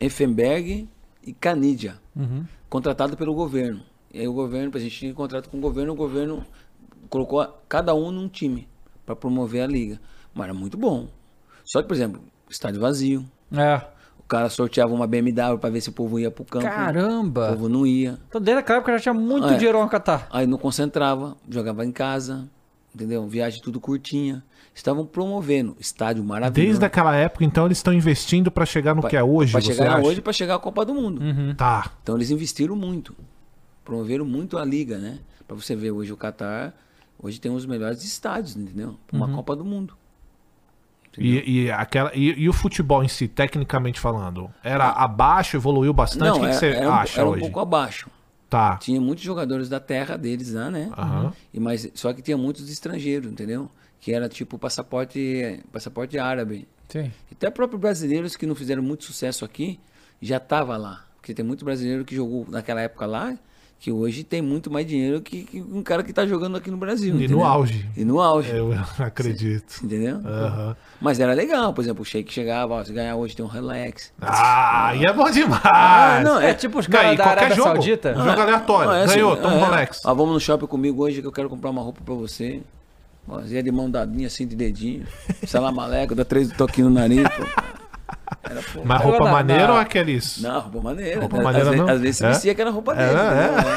Effenberg 0.00 0.88
e 1.24 1.32
Canidia, 1.32 1.98
Uhum. 2.16 2.44
contratado 2.68 3.16
pelo 3.16 3.32
governo. 3.32 3.80
E 4.12 4.18
aí 4.20 4.26
o 4.28 4.32
governo, 4.32 4.72
a 4.74 4.78
gente 4.80 4.98
tinha 4.98 5.14
contrato 5.14 5.48
com 5.48 5.58
o 5.58 5.60
governo, 5.60 5.92
o 5.92 5.96
governo 5.96 6.44
colocou 7.08 7.46
cada 7.68 7.94
um 7.94 8.10
num 8.10 8.28
time 8.28 8.66
pra 9.04 9.14
promover 9.14 9.62
a 9.62 9.66
liga. 9.68 10.00
Mas 10.34 10.44
era 10.46 10.54
muito 10.54 10.76
bom. 10.76 11.06
Só 11.64 11.80
que, 11.80 11.86
por 11.88 11.94
exemplo, 11.94 12.20
estádio 12.50 12.80
vazio. 12.80 13.24
É. 13.52 13.80
O 14.18 14.24
cara 14.24 14.48
sorteava 14.48 14.92
uma 14.92 15.06
BMW 15.06 15.56
pra 15.60 15.70
ver 15.70 15.80
se 15.80 15.90
o 15.90 15.92
povo 15.92 16.18
ia 16.18 16.30
pro 16.30 16.44
campo. 16.44 16.64
Caramba! 16.64 17.50
O 17.50 17.52
povo 17.52 17.68
não 17.68 17.86
ia. 17.86 18.18
Então, 18.28 18.40
desde 18.40 18.58
aquela 18.60 18.78
época 18.78 18.92
já 18.98 19.00
tinha 19.00 19.14
muito 19.14 19.46
É. 19.46 19.54
dinheiro 19.56 19.80
no 19.80 19.88
Catar. 19.88 20.26
Aí 20.32 20.44
não 20.46 20.58
concentrava, 20.58 21.36
jogava 21.48 21.84
em 21.84 21.92
casa, 21.92 22.48
entendeu? 22.92 23.24
Viagem 23.28 23.62
tudo 23.62 23.78
curtinha. 23.80 24.42
Estavam 24.76 25.06
promovendo 25.06 25.74
estádio 25.80 26.22
maravilhoso. 26.22 26.68
Desde 26.68 26.84
aquela 26.84 27.16
época, 27.16 27.42
então, 27.44 27.64
eles 27.64 27.78
estão 27.78 27.94
investindo 27.94 28.50
pra 28.50 28.66
chegar 28.66 28.94
no 28.94 29.00
Pra- 29.00 29.08
que 29.08 29.16
é 29.16 29.24
hoje, 29.24 29.52
Pra 29.52 29.60
você 29.62 29.72
chegar 29.74 29.96
acha? 29.96 30.06
hoje, 30.06 30.20
pra 30.20 30.32
chegar 30.34 30.54
à 30.56 30.58
Copa 30.58 30.84
do 30.84 30.94
Mundo. 30.94 31.22
Tá. 31.56 31.92
Então 32.02 32.14
eles 32.14 32.30
investiram 32.30 32.76
muito. 32.76 33.16
Promoveram 33.82 34.26
muito 34.26 34.58
a 34.58 34.64
liga, 34.66 34.98
né? 34.98 35.18
Pra 35.48 35.56
você 35.56 35.74
ver 35.74 35.92
hoje 35.92 36.12
o 36.12 36.16
Catar, 36.16 36.74
hoje 37.18 37.40
tem 37.40 37.50
um 37.50 37.54
dos 37.54 37.64
melhores 37.64 38.04
estádios, 38.04 38.54
entendeu? 38.54 38.98
Uma 39.10 39.26
Uhum. 39.26 39.36
Copa 39.36 39.56
do 39.56 39.64
Mundo. 39.64 39.94
E, 41.18 41.62
e 41.64 41.70
aquela, 41.70 42.10
e, 42.14 42.42
e 42.42 42.46
o 42.48 42.52
futebol 42.52 43.02
em 43.02 43.08
si, 43.08 43.26
tecnicamente 43.26 43.98
falando, 43.98 44.50
era 44.62 44.90
abaixo, 44.90 45.56
evoluiu 45.56 45.94
bastante? 45.94 46.32
o 46.32 46.34
que, 46.34 46.40
que 46.40 46.46
era- 46.46 46.54
você 46.54 46.66
era 46.68 46.88
um- 46.88 46.92
acha 46.92 47.20
era 47.20 47.28
um 47.28 47.32
hoje? 47.32 47.40
pouco 47.40 47.60
abaixo. 47.60 48.10
Tá. 48.50 48.76
Tinha 48.76 49.00
muitos 49.00 49.24
jogadores 49.24 49.68
da 49.70 49.80
terra 49.80 50.16
deles 50.18 50.52
lá, 50.52 50.70
né? 50.70 50.90
Aham. 50.96 51.32
E 51.54 51.58
mas 51.58 51.90
só 51.94 52.12
que 52.12 52.20
tinha 52.20 52.36
muitos 52.36 52.68
estrangeiros, 52.70 53.32
entendeu? 53.32 53.70
Que 54.00 54.12
era 54.12 54.28
tipo 54.28 54.58
passaporte, 54.58 55.60
passaporte 55.72 56.18
árabe. 56.18 56.68
Sim. 56.88 57.10
Até 57.32 57.50
próprios 57.50 57.80
brasileiros 57.80 58.36
que 58.36 58.46
não 58.46 58.54
fizeram 58.54 58.82
muito 58.82 59.04
sucesso 59.04 59.44
aqui 59.44 59.80
já 60.20 60.38
tava 60.40 60.76
lá, 60.76 61.04
porque 61.16 61.34
tem 61.34 61.44
muito 61.44 61.64
brasileiro 61.64 62.04
que 62.04 62.14
jogou 62.14 62.46
naquela 62.48 62.80
época 62.80 63.04
lá, 63.04 63.36
que 63.78 63.92
hoje 63.92 64.24
tem 64.24 64.40
muito 64.40 64.70
mais 64.70 64.86
dinheiro 64.86 65.20
que, 65.20 65.44
que 65.44 65.60
um 65.60 65.82
cara 65.82 66.02
que 66.02 66.12
tá 66.12 66.24
jogando 66.26 66.56
aqui 66.56 66.70
no 66.70 66.78
Brasil. 66.78 67.10
E 67.10 67.18
no 67.18 67.24
entendeu? 67.24 67.44
auge. 67.44 67.90
E 67.96 68.04
no 68.04 68.20
auge. 68.20 68.50
Eu 68.50 68.72
acredito. 68.98 69.84
Entendeu? 69.84 70.16
Aham. 70.24 70.76
Mas 71.00 71.20
era 71.20 71.34
legal, 71.34 71.74
por 71.74 71.82
exemplo, 71.82 72.02
o 72.02 72.04
Sheik 72.04 72.32
chegava, 72.32 72.74
ó, 72.74 72.84
se 72.84 72.92
ganhar 72.92 73.16
hoje 73.16 73.36
tem 73.36 73.44
um 73.44 73.48
relax. 73.48 74.12
Ah, 74.20 74.92
e 74.96 75.04
é 75.04 75.12
bom 75.12 75.30
demais. 75.30 75.60
Ah, 75.64 76.22
não, 76.24 76.40
é 76.40 76.54
tipo 76.54 76.78
os 76.78 76.86
caras 76.86 77.18
da 77.18 77.26
Arábia 77.26 77.54
jogo. 77.54 77.68
Saudita. 77.68 78.14
Jogo 78.14 78.40
aleatório. 78.40 78.88
Não, 78.88 78.96
é 78.96 79.04
assim, 79.04 79.14
Ganhou, 79.14 79.36
toma 79.36 79.56
um 79.56 79.58
é, 79.58 79.64
Rolex. 79.64 80.00
Ó, 80.04 80.14
vamos 80.14 80.32
no 80.32 80.40
shopping 80.40 80.66
comigo 80.66 81.02
hoje 81.02 81.20
que 81.20 81.26
eu 81.26 81.32
quero 81.32 81.50
comprar 81.50 81.68
uma 81.70 81.82
roupa 81.82 82.00
pra 82.02 82.14
você. 82.14 82.62
Zé 83.46 83.62
de 83.62 83.70
mão 83.72 83.90
dadinha 83.90 84.26
assim 84.28 84.46
de 84.46 84.54
dedinho. 84.56 85.06
Salamaleco, 85.46 86.14
dá 86.14 86.24
três 86.24 86.50
toquinhos 86.52 86.90
no 86.92 86.98
nariz. 86.98 87.22
Pô. 87.28 87.44
Era, 88.48 88.60
pô. 88.72 88.80
Mas 88.84 89.00
roupa 89.02 89.24
na- 89.24 89.32
maneira 89.32 89.66
na- 89.68 89.72
ou 89.74 89.78
aqueles? 89.78 90.40
Não, 90.40 90.60
roupa 90.60 90.80
maneira. 90.80 91.20
Roupa 91.20 91.36
Às 91.38 91.42
maneira 91.44 91.70
vezes- 91.70 91.84
não? 91.86 91.92
Às 91.94 92.00
vezes 92.00 92.16
se 92.18 92.24
É? 92.24 92.28
vestia 92.28 92.52
aquela 92.52 92.70
roupa 92.70 92.92
É, 92.92 92.96
dele. 92.96 93.18
é. 93.18 93.44
entendeu? 93.46 93.76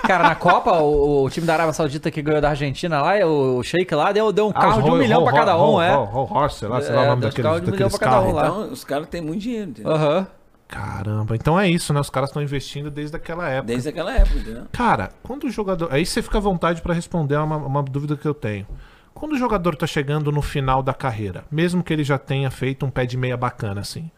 Cara, 0.10 0.24
na 0.28 0.34
Copa, 0.34 0.72
o, 0.80 1.24
o 1.24 1.30
time 1.30 1.46
da 1.46 1.52
Arábia 1.54 1.72
Saudita 1.72 2.10
que 2.10 2.20
ganhou 2.20 2.40
da 2.40 2.50
Argentina 2.50 3.00
lá, 3.00 3.14
o, 3.24 3.58
o 3.58 3.62
Sheik 3.62 3.94
lá, 3.94 4.10
deu, 4.10 4.32
deu 4.32 4.48
um 4.48 4.50
Ah, 4.50 4.54
carro 4.54 4.82
de 4.82 4.88
um 4.88 4.90
Roll- 4.90 4.98
milhão 4.98 5.22
pra 5.22 5.30
Roll- 5.30 5.40
cada 5.40 5.56
um, 5.56 5.60
Roll- 5.60 5.82
é. 5.82 5.94
Roll- 5.94 6.04
Roll 6.06 6.28
Horse, 6.32 6.58
sei 6.58 6.68
lá, 6.68 6.80
sei 6.82 6.94
lá 6.94 7.02
É, 7.02 7.04
o 7.04 7.08
nome 7.10 7.22
daqueles, 7.22 7.44
carros 7.44 7.60
de 7.62 7.68
um 7.68 7.72
milhão 7.72 7.88
daqueles 7.88 7.98
pra 7.98 8.08
cada 8.08 8.16
carros. 8.16 8.32
um 8.32 8.34
lá. 8.36 8.46
Então, 8.48 8.72
os 8.72 8.82
caras 8.84 9.08
têm 9.08 9.20
muito 9.20 9.40
dinheiro, 9.42 9.70
entendeu? 9.70 9.92
Aham. 9.92 10.26
Caramba, 10.70 11.34
então 11.34 11.58
é 11.58 11.68
isso, 11.68 11.92
né? 11.92 11.98
Os 11.98 12.08
caras 12.08 12.30
estão 12.30 12.40
investindo 12.40 12.92
desde 12.92 13.16
aquela 13.16 13.48
época. 13.48 13.66
Desde 13.66 13.88
aquela 13.88 14.14
época, 14.14 14.38
entendeu? 14.38 14.66
Cara, 14.70 15.10
quando 15.20 15.44
o 15.44 15.50
jogador. 15.50 15.92
Aí 15.92 16.06
você 16.06 16.22
fica 16.22 16.38
à 16.38 16.40
vontade 16.40 16.80
pra 16.80 16.94
responder 16.94 17.36
uma, 17.36 17.56
uma 17.56 17.82
dúvida 17.82 18.16
que 18.16 18.26
eu 18.26 18.32
tenho. 18.32 18.68
Quando 19.12 19.32
o 19.32 19.36
jogador 19.38 19.74
tá 19.74 19.84
chegando 19.84 20.30
no 20.30 20.40
final 20.40 20.80
da 20.80 20.94
carreira, 20.94 21.44
mesmo 21.50 21.82
que 21.82 21.92
ele 21.92 22.04
já 22.04 22.18
tenha 22.18 22.48
feito 22.52 22.86
um 22.86 22.90
pé 22.90 23.04
de 23.04 23.16
meia 23.16 23.36
bacana, 23.36 23.80
assim. 23.80 24.08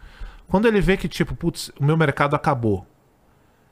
Quando 0.46 0.68
ele 0.68 0.82
vê 0.82 0.98
que, 0.98 1.08
tipo, 1.08 1.34
putz, 1.34 1.72
o 1.80 1.84
meu 1.84 1.96
mercado 1.96 2.36
acabou. 2.36 2.86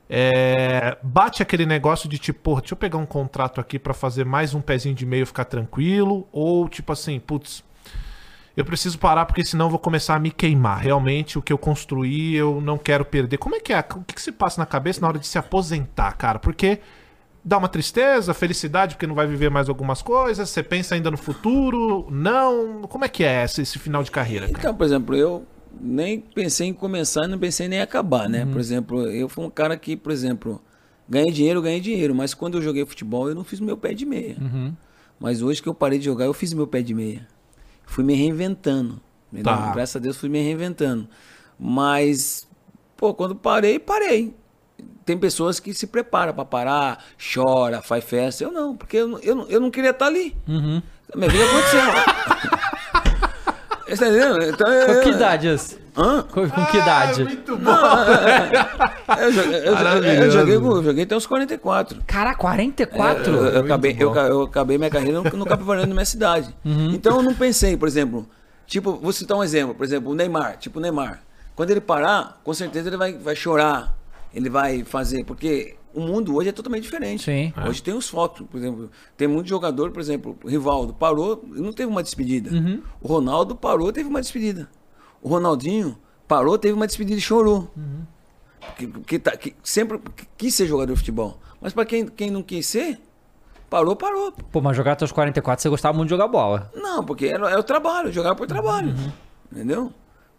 É, 0.08 0.96
bate 1.02 1.42
aquele 1.42 1.66
negócio 1.66 2.08
de 2.08 2.18
tipo, 2.18 2.40
porra, 2.40 2.62
deixa 2.62 2.72
eu 2.72 2.78
pegar 2.78 2.96
um 2.96 3.06
contrato 3.06 3.60
aqui 3.60 3.78
pra 3.78 3.92
fazer 3.92 4.24
mais 4.24 4.54
um 4.54 4.60
pezinho 4.62 4.94
de 4.94 5.04
meio 5.04 5.24
e 5.24 5.26
ficar 5.26 5.44
tranquilo. 5.44 6.26
Ou 6.32 6.66
tipo 6.66 6.90
assim, 6.94 7.20
putz, 7.20 7.62
eu 8.56 8.64
preciso 8.64 8.98
parar 8.98 9.26
porque 9.26 9.44
senão 9.44 9.66
eu 9.66 9.70
vou 9.70 9.78
começar 9.78 10.16
a 10.16 10.18
me 10.18 10.30
queimar. 10.30 10.80
Realmente, 10.80 11.38
o 11.38 11.42
que 11.42 11.52
eu 11.52 11.58
construí, 11.58 12.34
eu 12.34 12.60
não 12.60 12.76
quero 12.76 13.04
perder. 13.04 13.38
Como 13.38 13.54
é 13.54 13.60
que 13.60 13.72
é? 13.72 13.78
O 13.78 14.02
que, 14.04 14.14
que 14.14 14.22
se 14.22 14.32
passa 14.32 14.60
na 14.60 14.66
cabeça 14.66 15.00
na 15.00 15.08
hora 15.08 15.18
de 15.18 15.26
se 15.26 15.38
aposentar, 15.38 16.12
cara? 16.12 16.38
Porque 16.38 16.80
dá 17.44 17.58
uma 17.58 17.68
tristeza, 17.68 18.34
felicidade 18.34 18.94
porque 18.94 19.06
não 19.06 19.14
vai 19.14 19.26
viver 19.26 19.50
mais 19.50 19.68
algumas 19.68 20.02
coisas. 20.02 20.48
Você 20.48 20.62
pensa 20.62 20.94
ainda 20.94 21.10
no 21.10 21.16
futuro? 21.16 22.06
Não? 22.10 22.82
Como 22.82 23.04
é 23.04 23.08
que 23.08 23.24
é 23.24 23.44
esse, 23.44 23.62
esse 23.62 23.78
final 23.78 24.02
de 24.02 24.10
carreira? 24.10 24.46
Cara? 24.46 24.58
Então, 24.58 24.74
por 24.74 24.84
exemplo, 24.84 25.16
eu 25.16 25.46
nem 25.80 26.20
pensei 26.20 26.68
em 26.68 26.74
começar, 26.74 27.26
não 27.28 27.38
pensei 27.38 27.68
nem 27.68 27.78
em 27.78 27.82
acabar, 27.82 28.28
né? 28.28 28.44
Por 28.44 28.60
exemplo, 28.60 29.06
eu 29.06 29.28
fui 29.28 29.44
um 29.44 29.50
cara 29.50 29.76
que, 29.76 29.96
por 29.96 30.12
exemplo, 30.12 30.60
ganhei 31.08 31.32
dinheiro, 31.32 31.62
ganhei 31.62 31.80
dinheiro, 31.80 32.14
mas 32.14 32.34
quando 32.34 32.58
eu 32.58 32.62
joguei 32.62 32.84
futebol, 32.84 33.28
eu 33.28 33.34
não 33.34 33.44
fiz 33.44 33.60
meu 33.60 33.76
pé 33.76 33.94
de 33.94 34.04
meia. 34.04 34.36
Uhum. 34.40 34.74
Mas 35.18 35.42
hoje 35.42 35.62
que 35.62 35.68
eu 35.68 35.74
parei 35.74 35.98
de 35.98 36.04
jogar, 36.04 36.24
eu 36.24 36.34
fiz 36.34 36.52
meu 36.52 36.66
pé 36.66 36.82
de 36.82 36.94
meia. 36.94 37.26
Fui 37.90 38.04
me 38.04 38.14
reinventando. 38.14 39.00
entendeu? 39.32 39.52
Tá. 39.52 39.72
Graças 39.72 39.96
a 39.96 39.98
Deus 39.98 40.16
fui 40.16 40.28
me 40.28 40.40
reinventando. 40.40 41.08
Mas, 41.58 42.46
pô, 42.96 43.12
quando 43.12 43.34
parei, 43.34 43.78
parei. 43.80 44.32
Tem 45.04 45.18
pessoas 45.18 45.58
que 45.58 45.74
se 45.74 45.88
preparam 45.88 46.32
pra 46.32 46.44
parar, 46.44 47.04
chora, 47.34 47.82
faz 47.82 48.04
festa. 48.04 48.44
Eu 48.44 48.52
não, 48.52 48.76
porque 48.76 48.96
eu, 48.98 49.08
não- 49.08 49.18
eu, 49.18 49.46
eu 49.48 49.60
não 49.60 49.70
queria 49.72 49.90
estar 49.90 50.06
ali. 50.06 50.36
Uhum. 50.46 50.80
Minha 51.16 51.28
vida 51.28 51.44
aconteceu. 51.44 51.80
Você 53.90 53.96
tá 53.96 54.08
entendendo? 54.08 54.42
Então, 54.44 54.68
eu- 54.72 54.94
Com 54.96 55.00
que 55.02 55.08
idade? 55.10 55.48
Hã? 55.96 56.22
Com, 56.22 56.48
com 56.48 56.64
que 56.66 56.76
idade? 56.78 57.22
Eu 59.20 59.32
joguei, 59.32 59.58
eu, 59.58 59.64
eu, 59.64 59.74
eu 60.24 60.30
joguei, 60.30 60.56
eu 60.56 60.82
joguei 60.82 61.04
até 61.04 61.16
uns 61.16 61.26
44. 61.26 62.00
Cara, 62.06 62.34
44? 62.34 63.32
Eu, 63.34 63.44
eu 63.46 63.60
acabei, 63.64 63.96
eu, 63.98 64.14
eu 64.14 64.42
acabei 64.42 64.78
minha 64.78 64.90
carreira 64.90 65.20
no, 65.20 65.24
no 65.36 65.44
Capivaranda 65.44 65.86
da 65.88 65.92
minha 65.92 66.04
cidade. 66.04 66.54
Uhum. 66.64 66.92
Então 66.92 67.16
eu 67.16 67.22
não 67.22 67.34
pensei, 67.34 67.76
por 67.76 67.88
exemplo, 67.88 68.26
tipo, 68.66 68.92
vou 68.96 69.12
citar 69.12 69.36
um 69.36 69.42
exemplo, 69.44 69.74
por 69.74 69.84
exemplo, 69.84 70.10
o 70.10 70.14
Neymar, 70.14 70.56
tipo 70.58 70.78
o 70.78 70.82
Neymar. 70.82 71.20
Quando 71.56 71.70
ele 71.70 71.80
parar, 71.80 72.40
com 72.44 72.54
certeza 72.54 72.88
ele 72.88 72.96
vai, 72.96 73.12
vai 73.14 73.34
chorar, 73.36 73.94
ele 74.32 74.48
vai 74.48 74.84
fazer, 74.84 75.24
porque 75.24 75.74
o 75.94 76.00
mundo 76.00 76.34
hoje 76.36 76.48
é 76.48 76.52
totalmente 76.52 76.82
diferente. 76.84 77.24
Sim. 77.24 77.52
Hoje 77.68 77.82
tem 77.82 77.94
os 77.94 78.08
fotos, 78.08 78.46
por 78.46 78.56
exemplo, 78.58 78.90
tem 79.16 79.26
muito 79.28 79.48
jogador, 79.48 79.90
por 79.90 80.00
exemplo, 80.00 80.38
o 80.44 80.48
Rivaldo 80.48 80.94
parou 80.94 81.44
e 81.54 81.60
não 81.60 81.72
teve 81.72 81.90
uma 81.90 82.02
despedida. 82.02 82.50
Uhum. 82.50 82.82
O 83.00 83.08
Ronaldo 83.08 83.54
parou, 83.56 83.92
teve 83.92 84.08
uma 84.08 84.20
despedida. 84.20 84.68
O 85.22 85.28
Ronaldinho 85.28 85.98
parou, 86.28 86.56
teve 86.56 86.74
uma 86.74 86.86
despedida 86.86 87.18
e 87.18 87.20
chorou. 87.20 87.70
Que, 88.76 88.86
que, 88.86 89.18
tá- 89.18 89.36
que 89.36 89.54
sempre 89.62 89.98
quis 90.36 90.54
ser 90.54 90.66
jogador 90.66 90.92
de 90.92 90.98
futebol. 90.98 91.38
Mas 91.60 91.72
para 91.72 91.84
quem, 91.84 92.06
quem 92.06 92.30
não 92.30 92.42
quis 92.42 92.66
ser, 92.66 92.98
parou, 93.68 93.96
parou. 93.96 94.32
Pô, 94.32 94.60
mas 94.60 94.76
jogar 94.76 94.92
até 94.92 95.04
os 95.04 95.12
44, 95.12 95.62
você 95.62 95.68
gostava 95.68 95.96
muito 95.96 96.08
de 96.08 96.14
jogar 96.14 96.28
bola. 96.28 96.70
Não, 96.74 97.04
porque 97.04 97.26
era, 97.26 97.50
é 97.50 97.58
o 97.58 97.62
trabalho, 97.62 98.12
jogar 98.12 98.34
por 98.34 98.46
trabalho. 98.46 98.94
Entendeu? 99.50 99.92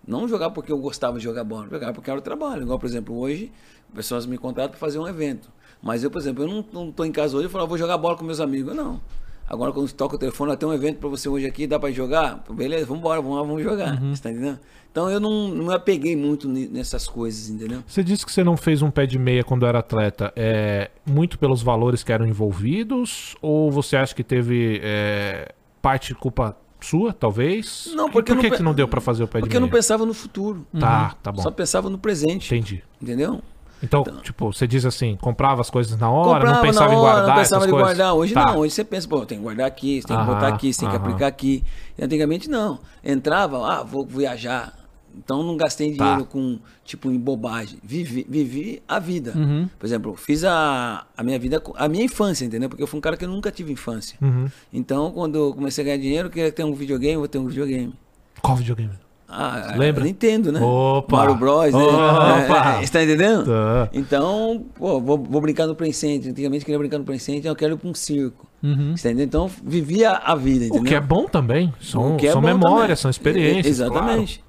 Não 0.07 0.27
jogar 0.27 0.49
porque 0.51 0.71
eu 0.71 0.77
gostava 0.79 1.17
de 1.17 1.23
jogar 1.23 1.43
bola, 1.43 1.67
jogar 1.69 1.93
porque 1.93 2.09
era 2.09 2.19
o 2.19 2.23
trabalho. 2.23 2.63
Igual, 2.63 2.79
por 2.79 2.87
exemplo, 2.87 3.15
hoje, 3.17 3.51
pessoas 3.93 4.25
me 4.25 4.37
contratam 4.37 4.71
para 4.71 4.79
fazer 4.79 4.99
um 4.99 5.07
evento. 5.07 5.49
Mas 5.81 6.03
eu, 6.03 6.11
por 6.11 6.19
exemplo, 6.19 6.43
eu 6.43 6.65
não, 6.71 6.91
tô 6.91 7.03
em 7.03 7.11
casa 7.11 7.35
hoje 7.35 7.47
e 7.47 7.49
falo, 7.49 7.63
"Ah, 7.63 7.67
vou 7.67 7.77
jogar 7.77 7.97
bola 7.97 8.15
com 8.15 8.23
meus 8.23 8.39
amigos. 8.39 8.75
Não. 8.75 9.01
Agora, 9.49 9.71
quando 9.73 9.91
toca 9.91 10.15
o 10.15 10.19
telefone, 10.19 10.51
"Ah, 10.51 10.55
tem 10.55 10.69
um 10.69 10.73
evento 10.73 10.97
para 10.99 11.09
você 11.09 11.27
hoje 11.27 11.45
aqui, 11.45 11.65
dá 11.67 11.77
para 11.79 11.91
jogar? 11.91 12.43
Beleza, 12.51 12.85
vamos 12.85 12.99
embora, 12.99 13.21
vamos 13.21 13.37
lá, 13.37 13.43
vamos 13.43 13.63
jogar. 13.63 13.99
Você 13.99 14.21
tá 14.21 14.31
entendendo? 14.31 14.59
Então 14.91 15.09
eu 15.09 15.19
não, 15.19 15.47
não 15.47 15.65
me 15.67 15.73
apeguei 15.73 16.15
muito 16.15 16.47
nessas 16.49 17.07
coisas, 17.07 17.49
entendeu? 17.49 17.81
Você 17.87 18.03
disse 18.03 18.25
que 18.25 18.31
você 18.31 18.43
não 18.43 18.55
fez 18.57 18.81
um 18.81 18.91
pé 18.91 19.05
de 19.05 19.17
meia 19.17 19.43
quando 19.43 19.65
era 19.65 19.79
atleta. 19.79 20.31
É 20.35 20.91
muito 21.05 21.39
pelos 21.39 21.61
valores 21.63 22.03
que 22.03 22.11
eram 22.11 22.27
envolvidos? 22.27 23.35
Ou 23.41 23.71
você 23.71 23.95
acha 23.95 24.13
que 24.13 24.23
teve 24.23 24.79
é, 24.83 25.53
parte 25.81 26.09
de 26.09 26.15
culpa 26.15 26.55
sua, 26.81 27.13
talvez? 27.13 27.89
Não, 27.95 28.07
E 28.09 28.11
porque 28.11 28.31
por 28.33 28.37
eu 28.37 28.41
que, 28.41 28.49
não 28.49 28.57
que 28.57 28.63
não 28.63 28.73
deu 28.73 28.87
pra 28.87 28.99
fazer 28.99 29.23
o 29.23 29.27
pé 29.27 29.39
de 29.39 29.43
Porque 29.43 29.55
eu 29.55 29.61
meia? 29.61 29.69
não 29.69 29.73
pensava 29.77 30.05
no 30.05 30.13
futuro. 30.13 30.65
Tá, 30.77 31.15
tá 31.23 31.31
bom. 31.31 31.41
Só 31.41 31.51
pensava 31.51 31.89
no 31.89 31.97
presente. 31.97 32.47
Entendi. 32.53 32.83
Entendeu? 33.01 33.41
Então, 33.83 34.03
tipo, 34.21 34.53
você 34.53 34.67
diz 34.67 34.85
assim, 34.85 35.15
comprava 35.19 35.61
as 35.61 35.69
coisas 35.69 35.97
na 35.99 36.09
hora, 36.09 36.33
Comprava 36.39 36.55
não 36.55 36.61
pensava 36.61 36.87
na 36.89 36.93
em 36.93 36.97
hora, 36.97 37.11
guardar 37.13 37.27
não 37.35 37.41
pensava 37.43 37.65
em 37.65 37.69
coisas? 37.69 37.87
guardar. 37.87 38.13
Hoje 38.13 38.33
Tá. 38.33 38.45
não, 38.45 38.57
hoje 38.59 38.73
você 38.75 38.83
pensa, 38.83 39.07
pô, 39.07 39.25
tem 39.25 39.37
que 39.37 39.43
guardar 39.43 39.65
aqui, 39.67 40.01
você 40.01 40.07
tem 40.07 40.15
que 40.17 40.23
Aham, 40.23 40.33
botar 40.33 40.47
aqui, 40.49 40.73
você 40.73 40.79
tem 40.81 40.89
que 40.89 40.95
aplicar 40.95 41.27
aqui. 41.27 41.63
E 41.97 42.03
antigamente 42.03 42.49
não. 42.49 42.79
Entrava, 43.03 43.57
ah, 43.67 43.83
vou 43.83 44.05
viajar. 44.05 44.77
Então 45.17 45.43
não 45.43 45.57
gastei 45.57 45.93
Tá. 45.95 46.05
dinheiro 46.05 46.25
com, 46.25 46.57
tipo, 46.85 47.11
em 47.11 47.17
bobagem. 47.19 47.79
Vivi, 47.83 48.25
vivi 48.29 48.81
a 48.87 48.97
vida. 48.97 49.33
Uhum. 49.35 49.67
Por 49.77 49.85
exemplo, 49.85 50.15
fiz 50.15 50.43
a, 50.45 51.05
a 51.17 51.23
minha 51.23 51.37
vida, 51.37 51.61
a 51.75 51.89
minha 51.89 52.05
infância, 52.05 52.45
entendeu? 52.45 52.69
Porque 52.69 52.81
eu 52.81 52.87
fui 52.87 52.97
um 52.97 53.01
cara 53.01 53.17
que 53.17 53.25
eu 53.25 53.29
nunca 53.29 53.51
tive 53.51 53.73
infância. 53.73 54.17
Uhum. 54.21 54.47
Então, 54.71 55.11
quando 55.11 55.35
eu 55.37 55.53
comecei 55.53 55.83
a 55.83 55.85
ganhar 55.85 55.97
dinheiro, 55.97 56.27
eu 56.27 56.31
queria 56.31 56.51
ter 56.51 56.63
um 56.63 56.73
videogame, 56.73 57.17
vou 57.17 57.27
ter 57.27 57.39
um 57.39 57.47
videogame. 57.47 57.93
Qual 58.41 58.55
videogame? 58.55 58.93
Ah, 59.33 59.73
Lembra? 59.77 60.03
Nintendo, 60.03 60.51
né? 60.51 60.59
Opa! 60.61 61.17
Mario 61.17 61.35
Bros, 61.35 61.73
né? 61.73 61.79
Opa! 61.81 62.79
É, 62.81 62.85
Você 62.85 62.91
tá 62.91 63.03
entendendo? 63.03 63.45
Tá. 63.45 63.89
Então, 63.93 64.65
pô, 64.75 64.99
vou, 64.99 65.17
vou 65.17 65.41
brincar 65.41 65.65
no 65.67 65.73
Play 65.75 65.93
Center. 65.93 66.31
Antigamente 66.31 66.63
eu 66.63 66.65
queria 66.65 66.79
brincar 66.79 66.97
no 66.97 67.05
Play 67.05 67.17
Center, 67.19 67.49
eu 67.49 67.55
quero 67.55 67.75
ir 67.75 67.77
pra 67.77 67.89
um 67.89 67.93
circo. 67.93 68.45
Uhum. 68.61 68.95
Você 68.95 69.13
tá? 69.15 69.21
Então, 69.21 69.49
vivia 69.63 70.11
a 70.11 70.35
vida, 70.35 70.65
entendeu? 70.65 70.81
O 70.81 70.85
que 70.85 70.93
é 70.95 70.99
bom 70.99 71.25
também. 71.27 71.73
São, 71.79 72.17
é 72.21 72.31
são 72.31 72.41
bom 72.41 72.47
memórias, 72.47 72.81
também. 72.81 72.95
são 72.97 73.09
experiências. 73.11 73.67
Exatamente. 73.79 74.43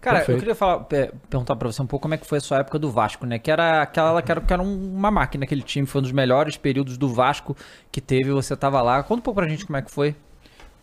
Cara, 0.00 0.18
Perfeito. 0.18 0.30
eu 0.36 0.38
queria 0.40 0.54
falar, 0.54 0.78
pe- 0.84 1.10
perguntar 1.28 1.54
pra 1.56 1.70
você 1.70 1.82
um 1.82 1.86
pouco 1.86 2.02
como 2.02 2.14
é 2.14 2.16
que 2.16 2.26
foi 2.26 2.38
a 2.38 2.40
sua 2.40 2.58
época 2.60 2.78
do 2.78 2.90
Vasco, 2.90 3.26
né? 3.26 3.38
Que 3.38 3.50
era 3.50 3.82
aquela 3.82 4.22
que 4.22 4.30
era, 4.32 4.40
que 4.40 4.50
era 4.52 4.62
um- 4.62 4.94
uma 4.96 5.10
máquina, 5.10 5.44
aquele 5.44 5.60
time. 5.60 5.86
Foi 5.86 5.98
um 6.00 6.02
dos 6.02 6.12
melhores 6.12 6.56
períodos 6.56 6.96
do 6.96 7.06
Vasco 7.08 7.54
que 7.92 8.00
teve. 8.00 8.30
Você 8.32 8.56
tava 8.56 8.80
lá. 8.80 9.02
Conta 9.02 9.20
um 9.20 9.22
pouco 9.22 9.40
pra 9.40 9.48
gente 9.48 9.66
como 9.66 9.76
é 9.76 9.82
que 9.82 9.90
foi. 9.90 10.16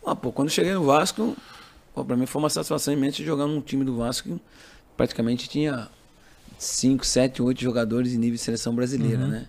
Ah, 0.06 0.14
pô, 0.14 0.30
quando 0.30 0.46
eu 0.48 0.54
cheguei 0.54 0.72
no 0.72 0.84
Vasco, 0.84 1.36
pô, 1.96 2.04
pra 2.04 2.14
mim 2.16 2.26
foi 2.26 2.40
uma 2.42 2.50
satisfação 2.50 2.92
imensa 2.92 3.24
jogar 3.24 3.46
num 3.46 3.60
time 3.62 3.82
do 3.84 3.96
Vasco 3.96 4.28
que 4.28 4.40
praticamente 4.96 5.48
tinha 5.48 5.88
5, 6.58 7.04
7, 7.04 7.42
8 7.42 7.60
jogadores 7.60 8.12
em 8.12 8.18
nível 8.18 8.36
de 8.36 8.42
seleção 8.42 8.74
brasileira, 8.74 9.22
Uhum. 9.22 9.28
né? 9.28 9.46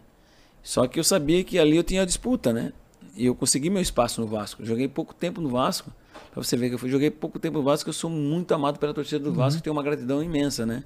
Só 0.64 0.88
que 0.88 0.98
eu 1.00 1.04
sabia 1.04 1.44
que 1.44 1.60
ali 1.60 1.76
eu 1.78 1.84
tinha 1.84 2.06
disputa, 2.06 2.52
né? 2.54 2.72
E 3.16 3.26
eu 3.26 3.36
consegui 3.36 3.70
meu 3.70 3.82
espaço 3.82 4.22
no 4.22 4.28
Vasco. 4.28 4.66
Joguei 4.66 4.88
pouco 4.88 5.14
tempo 5.14 5.42
no 5.42 5.50
Vasco. 5.50 5.92
Pra 6.32 6.42
você 6.44 6.56
ver 6.58 6.70
que 6.70 6.76
eu 6.76 6.80
fui- 6.80 6.90
joguei 6.90 7.10
pouco 7.12 7.38
tempo 7.40 7.58
no 7.58 7.64
Vasco, 7.64 7.90
eu 7.90 7.94
sou 7.94 8.10
muito 8.10 8.54
amado 8.54 8.78
pela 8.80 8.94
torcida 8.94 9.20
do 9.20 9.30
Uhum. 9.30 9.36
Vasco, 9.36 9.62
tenho 9.62 9.74
uma 9.76 9.84
gratidão 9.84 10.22
imensa, 10.24 10.66
né? 10.66 10.84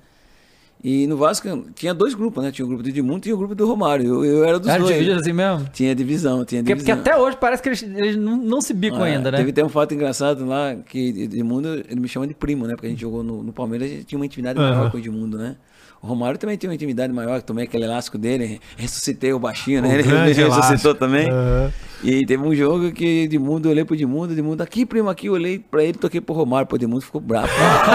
E 0.83 1.05
no 1.05 1.15
Vasco 1.15 1.47
tinha 1.75 1.93
dois 1.93 2.15
grupos, 2.15 2.43
né? 2.43 2.51
Tinha 2.51 2.65
o 2.65 2.67
grupo 2.67 2.81
do 2.81 2.89
Edmundo 2.89 3.27
e 3.27 3.33
o 3.33 3.37
grupo 3.37 3.53
do 3.53 3.67
Romário. 3.67 4.05
Eu, 4.07 4.25
eu 4.25 4.43
era 4.45 4.57
dos 4.59 4.67
Era 4.67 4.79
dois. 4.81 4.93
dividido 4.95 5.19
assim 5.19 5.31
mesmo? 5.31 5.69
Tinha 5.71 5.93
divisão, 5.93 6.43
tinha 6.43 6.61
Porque, 6.63 6.73
divisão. 6.75 6.95
porque 6.97 7.09
até 7.09 7.19
hoje 7.21 7.37
parece 7.39 7.61
que 7.61 7.69
eles, 7.69 7.83
eles 7.83 8.15
não, 8.15 8.35
não 8.37 8.59
se 8.61 8.73
bicam 8.73 9.03
Ah, 9.03 9.05
ainda, 9.05 9.29
né? 9.29 9.37
Teve 9.37 9.51
até 9.51 9.63
um 9.63 9.69
fato 9.69 9.93
engraçado 9.93 10.43
lá, 10.45 10.75
que 10.75 11.09
Edmundo, 11.23 11.67
ele 11.87 11.99
me 11.99 12.07
chama 12.07 12.25
de 12.25 12.33
primo, 12.33 12.65
né? 12.65 12.73
Porque 12.73 12.87
a 12.87 12.89
gente 12.89 13.01
jogou 13.01 13.21
no, 13.21 13.43
no 13.43 13.53
Palmeiras, 13.53 13.89
a 13.89 13.93
gente 13.93 14.05
tinha 14.05 14.17
uma 14.17 14.25
intimidade 14.25 14.59
Aham. 14.59 14.71
maior 14.71 14.89
com 14.89 14.97
o 14.97 14.99
Edmundo, 14.99 15.37
né? 15.37 15.55
O 16.01 16.07
Romário 16.07 16.39
também 16.39 16.57
tem 16.57 16.67
uma 16.67 16.73
intimidade 16.73 17.13
maior, 17.13 17.39
que 17.41 17.45
tomei 17.45 17.65
aquele 17.65 17.83
elástico 17.85 18.17
dele, 18.17 18.59
ressuscitei 18.75 19.33
o 19.33 19.39
baixinho, 19.39 19.83
né? 19.83 19.87
O 19.89 19.91
Ele 19.93 20.01
grande 20.03 20.33
ressuscitou 20.33 20.55
elástico. 20.57 20.95
também. 20.95 21.29
Aham. 21.29 21.71
E 22.03 22.25
teve 22.25 22.41
um 22.41 22.53
jogo 22.55 22.91
que 22.91 23.23
Edmundo, 23.23 23.67
eu 23.67 23.71
olhei 23.71 23.85
pro 23.85 23.93
Edmundo, 23.95 24.33
Edmundo, 24.33 24.63
aqui, 24.63 24.85
primo, 24.85 25.07
aqui, 25.09 25.27
eu 25.27 25.33
olhei 25.33 25.59
pra 25.59 25.83
ele, 25.83 25.93
toquei 25.93 26.19
pro 26.19 26.33
Romário, 26.33 26.67
pô, 26.67 26.75
Edmundo 26.75 27.01
ficou 27.01 27.21
bravo. 27.21 27.47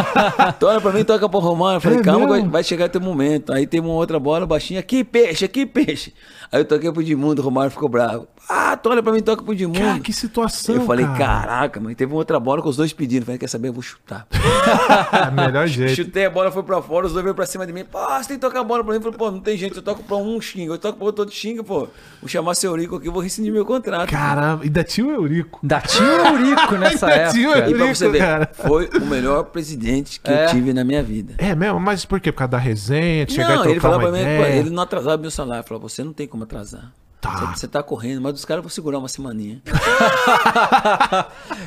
Toca 0.60 0.80
pra 0.80 0.92
mim, 0.92 1.02
toca 1.04 1.28
pro 1.28 1.40
Romário. 1.40 1.76
Eu 1.78 1.80
Falei, 1.80 1.98
É 1.98 2.02
calma, 2.02 2.26
vai, 2.26 2.38
mesmo? 2.38 2.52
vai 2.52 2.62
chegar 2.62 2.88
teu 2.88 3.00
momento. 3.00 3.52
Aí 3.52 3.66
teve 3.66 3.84
uma 3.86 3.94
outra 3.96 4.18
bola 4.20 4.46
baixinha, 4.46 4.78
aqui, 4.80 5.02
peixe, 5.02 5.44
aqui, 5.44 5.66
peixe. 5.66 6.12
Aí 6.52 6.60
eu 6.60 6.64
toquei 6.64 6.90
pro 6.92 7.02
Edmundo, 7.02 7.42
o 7.42 7.44
Romário 7.44 7.70
ficou 7.70 7.88
bravo. 7.88 8.28
Ah, 8.48 8.76
tu 8.76 8.88
olha 8.90 9.02
pra 9.02 9.12
mim, 9.12 9.20
toca 9.22 9.42
pro 9.42 9.52
Edmundo. 9.52 9.80
Cara, 9.80 9.98
que 9.98 10.12
situação, 10.12 10.76
Eu 10.76 10.82
falei, 10.82 11.04
cara. 11.04 11.18
caraca, 11.18 11.80
mano. 11.80 11.94
Teve 11.96 12.12
uma 12.12 12.18
outra 12.18 12.38
bola 12.38 12.62
com 12.62 12.68
os 12.68 12.76
dois 12.76 12.92
pedindo. 12.92 13.24
Falei, 13.24 13.38
quer 13.40 13.48
saber? 13.48 13.68
Eu 13.68 13.72
vou 13.72 13.82
chutar. 13.82 14.24
Melhor 15.34 15.66
jeito. 15.66 15.96
Chutei 15.96 16.26
a 16.26 16.30
bola, 16.30 16.52
foi 16.52 16.62
pra 16.62 16.80
fora, 16.80 17.06
os 17.06 17.12
dois 17.12 17.24
veio 17.24 17.34
pra 17.34 17.44
cima 17.44 17.66
de 17.66 17.72
mim. 17.72 17.84
Pô, 17.84 17.98
você 17.98 18.28
tem 18.28 18.36
que 18.36 18.40
tocar 18.40 18.60
a 18.60 18.64
bola 18.64 18.84
pra 18.84 18.92
mim. 18.92 18.98
Eu 18.98 19.02
falei, 19.02 19.18
pô, 19.18 19.30
não 19.32 19.40
tem 19.40 19.56
jeito, 19.56 19.78
eu 19.78 19.82
toco 19.82 20.02
pra 20.04 20.16
um 20.16 20.40
xinga, 20.40 20.72
eu 20.74 20.78
toco 20.78 20.96
pra 20.96 21.06
outro 21.06 21.28
xinga, 21.28 21.64
pô. 21.64 21.88
Vou 22.20 22.28
chamar 22.28 22.54
seu 22.54 22.70
Eurico 22.70 22.96
aqui, 22.96 23.08
eu 23.08 23.12
vou 23.12 23.20
rescindir 23.20 23.52
meu 23.52 23.64
contrato. 23.66 23.95
Caramba, 24.04 24.64
ainda 24.64 24.82
tinha 24.82 25.06
o 25.06 25.10
Eurico. 25.12 25.60
Ainda 25.62 25.80
tinha 25.80 26.04
o 26.04 26.26
Eurico 26.26 26.74
nessa 26.76 27.06
Ainda 27.06 27.32
tinha 27.32 27.48
o 27.48 27.52
época. 27.52 27.70
E 27.70 27.72
pra 27.74 27.80
Eurico, 27.82 27.94
você 27.96 28.08
ver, 28.10 28.18
cara. 28.18 28.50
foi 28.52 28.88
o 29.00 29.06
melhor 29.06 29.44
presidente 29.44 30.20
que 30.20 30.30
É. 30.30 30.46
eu 30.46 30.50
tive 30.50 30.72
na 30.72 30.82
minha 30.84 31.02
vida. 31.02 31.34
É 31.38 31.54
mesmo? 31.54 31.78
Mas 31.80 32.04
por 32.04 32.20
quê? 32.20 32.32
Por 32.32 32.38
causa 32.38 32.50
da 32.50 32.58
resenha, 32.58 33.24
de 33.24 33.32
chegar 33.32 33.56
não, 33.56 33.66
e 33.66 33.70
ele 33.70 33.80
falava 33.80 34.02
uma 34.02 34.10
pra 34.10 34.18
mim, 34.18 34.24
ideia? 34.24 34.56
ele 34.56 34.70
não 34.70 34.82
atrasava 34.82 35.16
meu 35.16 35.30
salário. 35.30 35.60
Ele 35.62 35.68
falou, 35.68 35.80
você 35.88 36.02
não 36.04 36.12
tem 36.12 36.26
como 36.26 36.42
atrasar. 36.44 36.92
Tá. 37.26 37.52
Você 37.54 37.68
tá 37.68 37.82
correndo, 37.82 38.20
mas 38.20 38.34
os 38.34 38.44
caras 38.44 38.62
vão 38.62 38.70
segurar 38.70 38.98
uma 38.98 39.08
semaninha. 39.08 39.60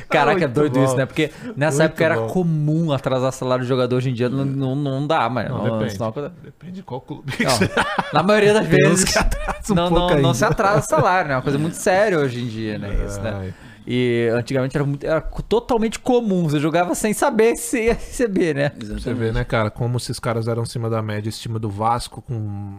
Caraca, 0.08 0.44
é 0.44 0.46
Muito 0.46 0.54
doido 0.54 0.74
bom. 0.78 0.84
isso, 0.84 0.96
né? 0.96 1.06
Porque 1.06 1.30
nessa 1.56 1.78
Muito 1.78 1.90
época 1.90 2.04
era 2.04 2.16
bom. 2.16 2.26
comum 2.28 2.92
atrasar 2.92 3.32
salário 3.32 3.62
de 3.62 3.68
jogador, 3.68 3.96
hoje 3.96 4.10
em 4.10 4.14
dia 4.14 4.28
não, 4.28 4.44
não, 4.44 4.74
não 4.74 5.06
dá, 5.06 5.28
mas 5.28 5.48
Não, 5.48 5.58
não, 5.58 5.78
depende. 5.78 5.92
senão- 5.92 6.10
Depende 6.42 6.72
de 6.72 6.82
qual 6.82 7.00
clube. 7.00 7.32
Não, 7.40 7.84
na 8.12 8.22
maioria 8.22 8.54
das 8.54 8.66
vezes 8.66 9.14
um 9.70 9.74
não, 9.74 9.90
não, 9.90 10.20
não 10.20 10.34
se 10.34 10.44
atrasa 10.44 10.82
salário, 10.82 11.28
né? 11.28 11.34
É 11.34 11.36
uma 11.36 11.42
coisa 11.42 11.58
muito 11.58 11.76
séria 11.76 12.18
hoje 12.18 12.42
em 12.42 12.46
dia, 12.46 12.78
né? 12.78 13.04
Isso, 13.06 13.20
né? 13.20 13.52
E 13.92 14.28
antigamente 14.32 14.76
era, 14.76 14.86
muito, 14.86 15.04
era 15.04 15.20
totalmente 15.20 15.98
comum, 15.98 16.44
você 16.44 16.60
jogava 16.60 16.94
sem 16.94 17.12
saber 17.12 17.56
se 17.56 17.86
ia 17.86 17.94
receber, 17.94 18.54
né? 18.54 18.70
Você 18.78 19.12
vê, 19.12 19.32
né, 19.32 19.42
cara, 19.42 19.68
como 19.68 19.96
esses 19.96 20.20
caras 20.20 20.46
eram 20.46 20.62
acima 20.62 20.88
da 20.88 21.02
média, 21.02 21.28
esse 21.28 21.40
time 21.40 21.58
do 21.58 21.68
Vasco 21.68 22.22
com 22.22 22.78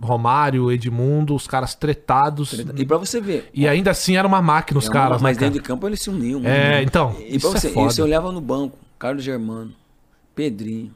Romário, 0.00 0.70
Edmundo, 0.70 1.34
os 1.34 1.48
caras 1.48 1.74
tretados. 1.74 2.52
E 2.76 2.86
pra 2.86 2.98
você 2.98 3.20
ver. 3.20 3.50
E 3.52 3.66
ainda 3.66 3.90
assim 3.90 4.16
era 4.16 4.28
uma 4.28 4.40
máquina 4.40 4.78
os 4.78 4.84
é 4.86 4.88
uma- 4.88 4.92
caras, 4.94 5.20
mas 5.20 5.36
né, 5.36 5.40
cara? 5.40 5.50
dentro 5.50 5.60
de 5.62 5.66
campo 5.66 5.88
eles 5.88 6.00
se 6.00 6.08
uniam. 6.08 6.38
É, 6.40 6.42
né? 6.44 6.82
então, 6.84 7.16
E 7.18 7.34
isso 7.34 7.48
pra 7.50 7.58
é 7.58 7.60
você, 7.60 7.68
e 7.70 7.72
foda. 7.74 7.90
você 7.90 8.02
olhava 8.02 8.30
no 8.30 8.40
banco, 8.40 8.78
Carlos 8.96 9.24
Germano, 9.24 9.72
Pedrinho, 10.36 10.94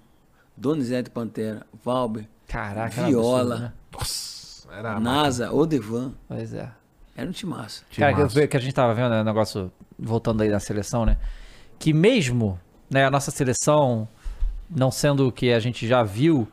Donizete 0.56 1.10
Pantera, 1.10 1.66
Valber, 1.85 2.28
Caraca, 2.47 3.01
era 3.01 3.09
Viola, 3.09 3.43
absurdo, 3.55 3.60
né? 3.64 3.73
Nossa, 3.93 4.69
era 4.73 5.01
NASA, 5.01 5.52
Odevan. 5.52 6.12
Pois 6.28 6.55
é. 6.55 6.69
Era 7.16 7.28
um 7.28 7.32
timaço. 7.32 7.84
Cara, 7.97 8.26
que, 8.26 8.48
que 8.48 8.56
a 8.56 8.60
gente 8.60 8.72
tava 8.72 8.94
vendo, 8.94 9.10
né, 9.10 9.20
o 9.20 9.24
negócio, 9.24 9.70
voltando 9.98 10.43
aí 10.43 10.48
na 10.48 10.60
seleção, 10.60 11.05
né? 11.05 11.18
Que 11.78 11.93
mesmo, 11.93 12.59
né, 12.90 13.05
a 13.05 13.10
nossa 13.10 13.30
seleção 13.30 14.09
não 14.70 14.90
sendo 14.90 15.28
o 15.28 15.32
que 15.32 15.52
a 15.52 15.60
gente 15.60 15.86
já 15.86 16.02
viu, 16.02 16.48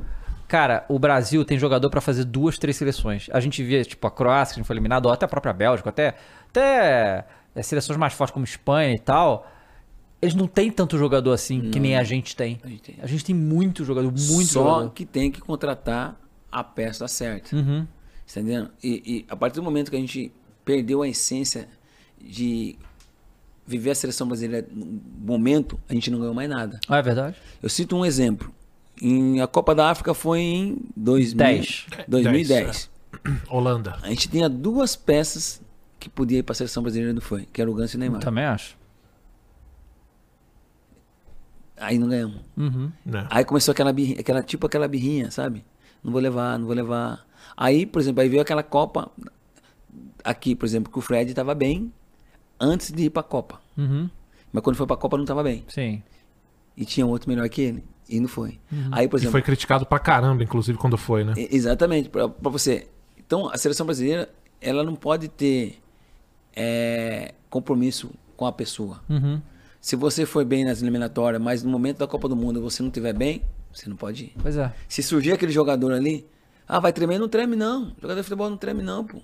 cara, 0.48 0.86
o 0.90 1.00
Brasil 1.00 1.46
tem 1.46 1.58
jogador 1.58 1.90
pra 1.90 2.02
fazer 2.02 2.26
duas, 2.26 2.58
três 2.58 2.76
seleções. 2.76 3.30
A 3.32 3.40
gente 3.40 3.64
via, 3.64 3.84
tipo, 3.84 4.06
a 4.06 4.12
Croácia, 4.12 4.54
que 4.54 4.60
a 4.60 4.62
gente 4.62 4.68
foi 4.68 4.76
eliminado, 4.76 5.06
ou 5.06 5.12
até 5.12 5.26
a 5.26 5.30
própria 5.30 5.54
Bélgica, 5.54 5.90
até, 5.90 6.16
até 6.50 7.26
é, 7.56 7.64
seleções 7.64 7.98
mais 7.98 8.14
fortes 8.14 8.34
como 8.34 8.44
Espanha 8.44 8.94
e 8.94 9.00
tal. 9.00 9.50
Eles 10.22 10.36
não 10.36 10.48
têm 10.48 10.70
tanto 10.70 10.98
jogador 10.98 11.32
assim 11.32 11.72
que 11.72 11.80
nem 11.80 11.96
a 11.96 12.04
gente 12.04 12.36
tem. 12.36 12.60
A 12.62 12.68
gente 12.68 12.82
tem. 12.82 12.96
A 13.02 13.08
gente 13.08 13.24
tem 13.24 13.34
muito 13.34 13.86
jogador, 13.86 14.12
muito 14.12 14.52
Só 14.52 14.64
jogador. 14.64 14.90
que 14.92 15.06
tem 15.06 15.32
que 15.32 15.40
contratar 15.40 16.20
a 16.52 16.62
peça 16.62 17.08
certa. 17.08 17.56
Uhum. 17.56 17.88
Entendendo? 18.30 18.70
E, 18.84 19.02
e 19.06 19.26
a 19.30 19.36
partir 19.38 19.56
do 19.56 19.64
momento 19.64 19.90
que 19.90 19.96
a 19.96 20.00
gente 20.00 20.34
perdeu 20.70 21.02
a 21.02 21.08
essência 21.08 21.68
de 22.22 22.78
viver 23.66 23.90
a 23.90 23.96
seleção 23.96 24.28
brasileira 24.28 24.68
no 24.72 25.02
momento, 25.20 25.80
a 25.90 25.96
gente 25.96 26.12
não 26.12 26.20
ganhou 26.20 26.34
mais 26.36 26.48
nada. 26.48 26.80
Ah, 26.88 26.98
é 26.98 27.02
verdade? 27.02 27.38
Eu 27.60 27.68
cito 27.68 27.96
um 27.96 28.06
exemplo. 28.06 28.54
Em, 29.02 29.42
a 29.42 29.48
Copa 29.48 29.74
da 29.74 29.90
África 29.90 30.14
foi 30.14 30.42
em 30.42 30.78
2000, 30.96 31.38
Dez. 31.38 31.88
2010. 32.08 32.88
Holanda. 33.50 33.98
A 34.04 34.10
gente 34.10 34.30
tinha 34.30 34.48
duas 34.48 34.96
peças 34.96 35.60
que 36.00 36.08
podia 36.08 36.38
ir 36.38 36.44
para 36.44 36.54
a 36.54 36.56
seleção 36.56 36.84
brasileira 36.84 37.14
não 37.14 37.22
foi, 37.22 37.48
que 37.52 37.60
era 37.60 37.72
o 37.72 37.74
Ganso 37.74 37.96
e 37.96 37.98
o 37.98 38.00
Neymar. 38.00 38.22
Também 38.22 38.46
acho. 38.46 38.78
Aí 41.78 41.98
não 41.98 42.10
ganhamos. 42.10 42.42
Uhum. 42.56 42.92
Né? 43.04 43.26
Aí 43.32 43.44
começou 43.44 43.72
aquela, 43.72 43.92
birrinha, 43.92 44.20
aquela 44.20 44.44
tipo 44.44 44.68
aquela 44.68 44.88
birrinha, 44.88 45.32
sabe? 45.32 45.66
Não 46.04 46.12
vou 46.12 46.22
levar, 46.22 46.60
não 46.60 46.68
vou 46.68 46.76
levar. 46.76 47.26
Aí, 47.58 47.88
por 47.88 48.00
exemplo, 48.00 48.22
aí 48.22 48.30
veio 48.30 48.42
aquela 48.44 48.62
Copa 48.62 49.12
aqui, 50.30 50.56
por 50.56 50.66
exemplo, 50.66 50.92
que 50.92 50.98
o 51.00 51.02
Fred 51.02 51.30
estava 51.30 51.54
bem 51.56 51.92
antes 52.60 52.92
de 52.92 53.04
ir 53.06 53.10
para 53.10 53.22
a 53.22 53.24
Copa. 53.24 53.62
Uhum. 53.78 54.10
Mas 54.52 54.64
quando 54.64 54.76
foi 54.76 54.86
para 54.86 54.96
a 54.96 55.00
Copa 55.00 55.18
não 55.18 55.24
estava 55.24 55.44
bem. 55.44 55.64
Sim. 55.68 56.02
E 56.76 56.86
tinha 56.86 57.06
outro 57.06 57.30
melhor 57.30 57.48
que 57.50 57.62
ele 57.62 57.84
e 58.08 58.20
não 58.20 58.28
foi. 58.28 58.60
Uhum. 58.72 58.90
Aí, 58.92 59.08
por 59.08 59.18
E 59.18 59.20
exemplo, 59.20 59.32
foi 59.34 59.42
criticado 59.42 59.86
pra 59.86 60.00
caramba, 60.00 60.44
inclusive, 60.44 60.78
quando 60.78 60.98
foi, 60.98 61.24
né? 61.24 61.34
E- 61.38 61.50
Exatamente, 61.56 62.10
para 62.10 62.28
você. 62.44 62.88
Então, 63.18 63.50
a 63.50 63.58
seleção 63.58 63.86
brasileira, 63.86 64.30
ela 64.60 64.84
não 64.84 64.96
pode 64.96 65.28
ter 65.28 65.80
é, 66.56 67.34
compromisso 67.50 68.10
com 68.36 68.46
a 68.46 68.52
pessoa. 68.52 69.02
Uhum. 69.10 69.42
Se 69.82 69.96
você 69.96 70.26
foi 70.26 70.44
bem 70.44 70.66
nas 70.66 70.82
eliminatórias, 70.82 71.42
mas 71.42 71.64
no 71.64 71.70
momento 71.70 72.00
da 72.00 72.08
Copa 72.08 72.28
do 72.28 72.36
Mundo 72.36 72.62
você 72.62 72.82
não 72.82 72.90
estiver 72.90 73.14
bem, 73.14 73.42
você 73.72 73.88
não 73.88 73.96
pode 73.96 74.26
ir. 74.26 74.34
Pois 74.42 74.58
é. 74.58 74.74
Se 74.88 75.02
surgir 75.04 75.32
aquele 75.32 75.52
jogador 75.52 75.94
ali, 75.94 76.26
ah, 76.68 76.80
vai 76.80 76.92
tremer, 76.92 77.18
não 77.20 77.30
treme 77.30 77.56
não. 77.56 77.94
Jogador 78.02 78.20
de 78.22 78.24
futebol 78.24 78.50
não 78.50 78.58
treme 78.58 78.82
não, 78.84 79.06
pô. 79.06 79.20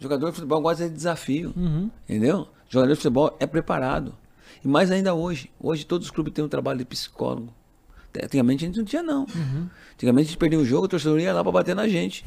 Jogador 0.00 0.30
de 0.30 0.36
futebol 0.36 0.60
gosta 0.62 0.88
de 0.88 0.94
desafio, 0.94 1.52
Uhum. 1.56 1.90
entendeu? 2.08 2.48
Jogador 2.68 2.90
de 2.92 2.96
futebol 2.96 3.36
é 3.38 3.46
preparado. 3.46 4.14
E 4.64 4.66
mais 4.68 4.90
ainda 4.90 5.14
hoje. 5.14 5.50
Hoje 5.60 5.84
todos 5.84 6.06
os 6.06 6.10
clubes 6.10 6.32
têm 6.32 6.44
um 6.44 6.48
trabalho 6.48 6.78
de 6.78 6.84
psicólogo. 6.84 7.52
Antigamente 8.22 8.64
a 8.64 8.66
gente 8.66 8.78
não 8.78 8.84
tinha, 8.84 9.02
não. 9.02 9.20
Uhum. 9.34 9.68
Antigamente 9.94 10.26
a 10.26 10.28
gente 10.30 10.38
perdia 10.38 10.58
um 10.58 10.64
jogo, 10.64 10.86
o 10.86 10.88
torcedor 10.88 11.20
ia 11.20 11.32
lá 11.32 11.42
pra 11.42 11.52
bater 11.52 11.76
na 11.76 11.86
gente. 11.86 12.24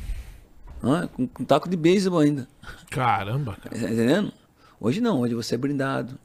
Ah, 0.82 1.08
com, 1.14 1.28
com 1.28 1.44
taco 1.44 1.68
de 1.68 1.76
beisebol 1.76 2.20
ainda. 2.20 2.48
Caramba, 2.90 3.58
cara. 3.62 3.78
Tá 3.78 3.90
entendendo? 3.92 4.32
Hoje 4.80 5.02
não, 5.02 5.20
hoje 5.22 5.34
você 5.34 5.56
é 5.56 5.58
blindado. 5.58 6.18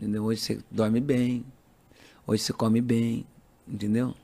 Entendeu? 0.00 0.24
Hoje 0.24 0.40
você 0.40 0.60
dorme 0.70 1.00
bem. 1.00 1.44
Hoje 2.26 2.42
você 2.42 2.52
come 2.52 2.80
bem. 2.80 3.26
Entendeu? 3.68 4.14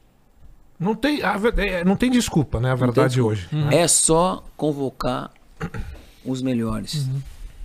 Não 0.78 0.94
tem, 0.94 1.22
a 1.22 1.34
é, 1.58 1.84
não 1.84 1.96
tem 1.96 2.10
desculpa, 2.10 2.58
né? 2.60 2.70
A 2.72 2.74
verdade 2.74 3.20
hoje. 3.20 3.48
né? 3.52 3.76
É 3.82 3.88
só 3.88 4.44
convocar 4.56 5.30
os 6.24 6.42
melhores. 6.42 7.08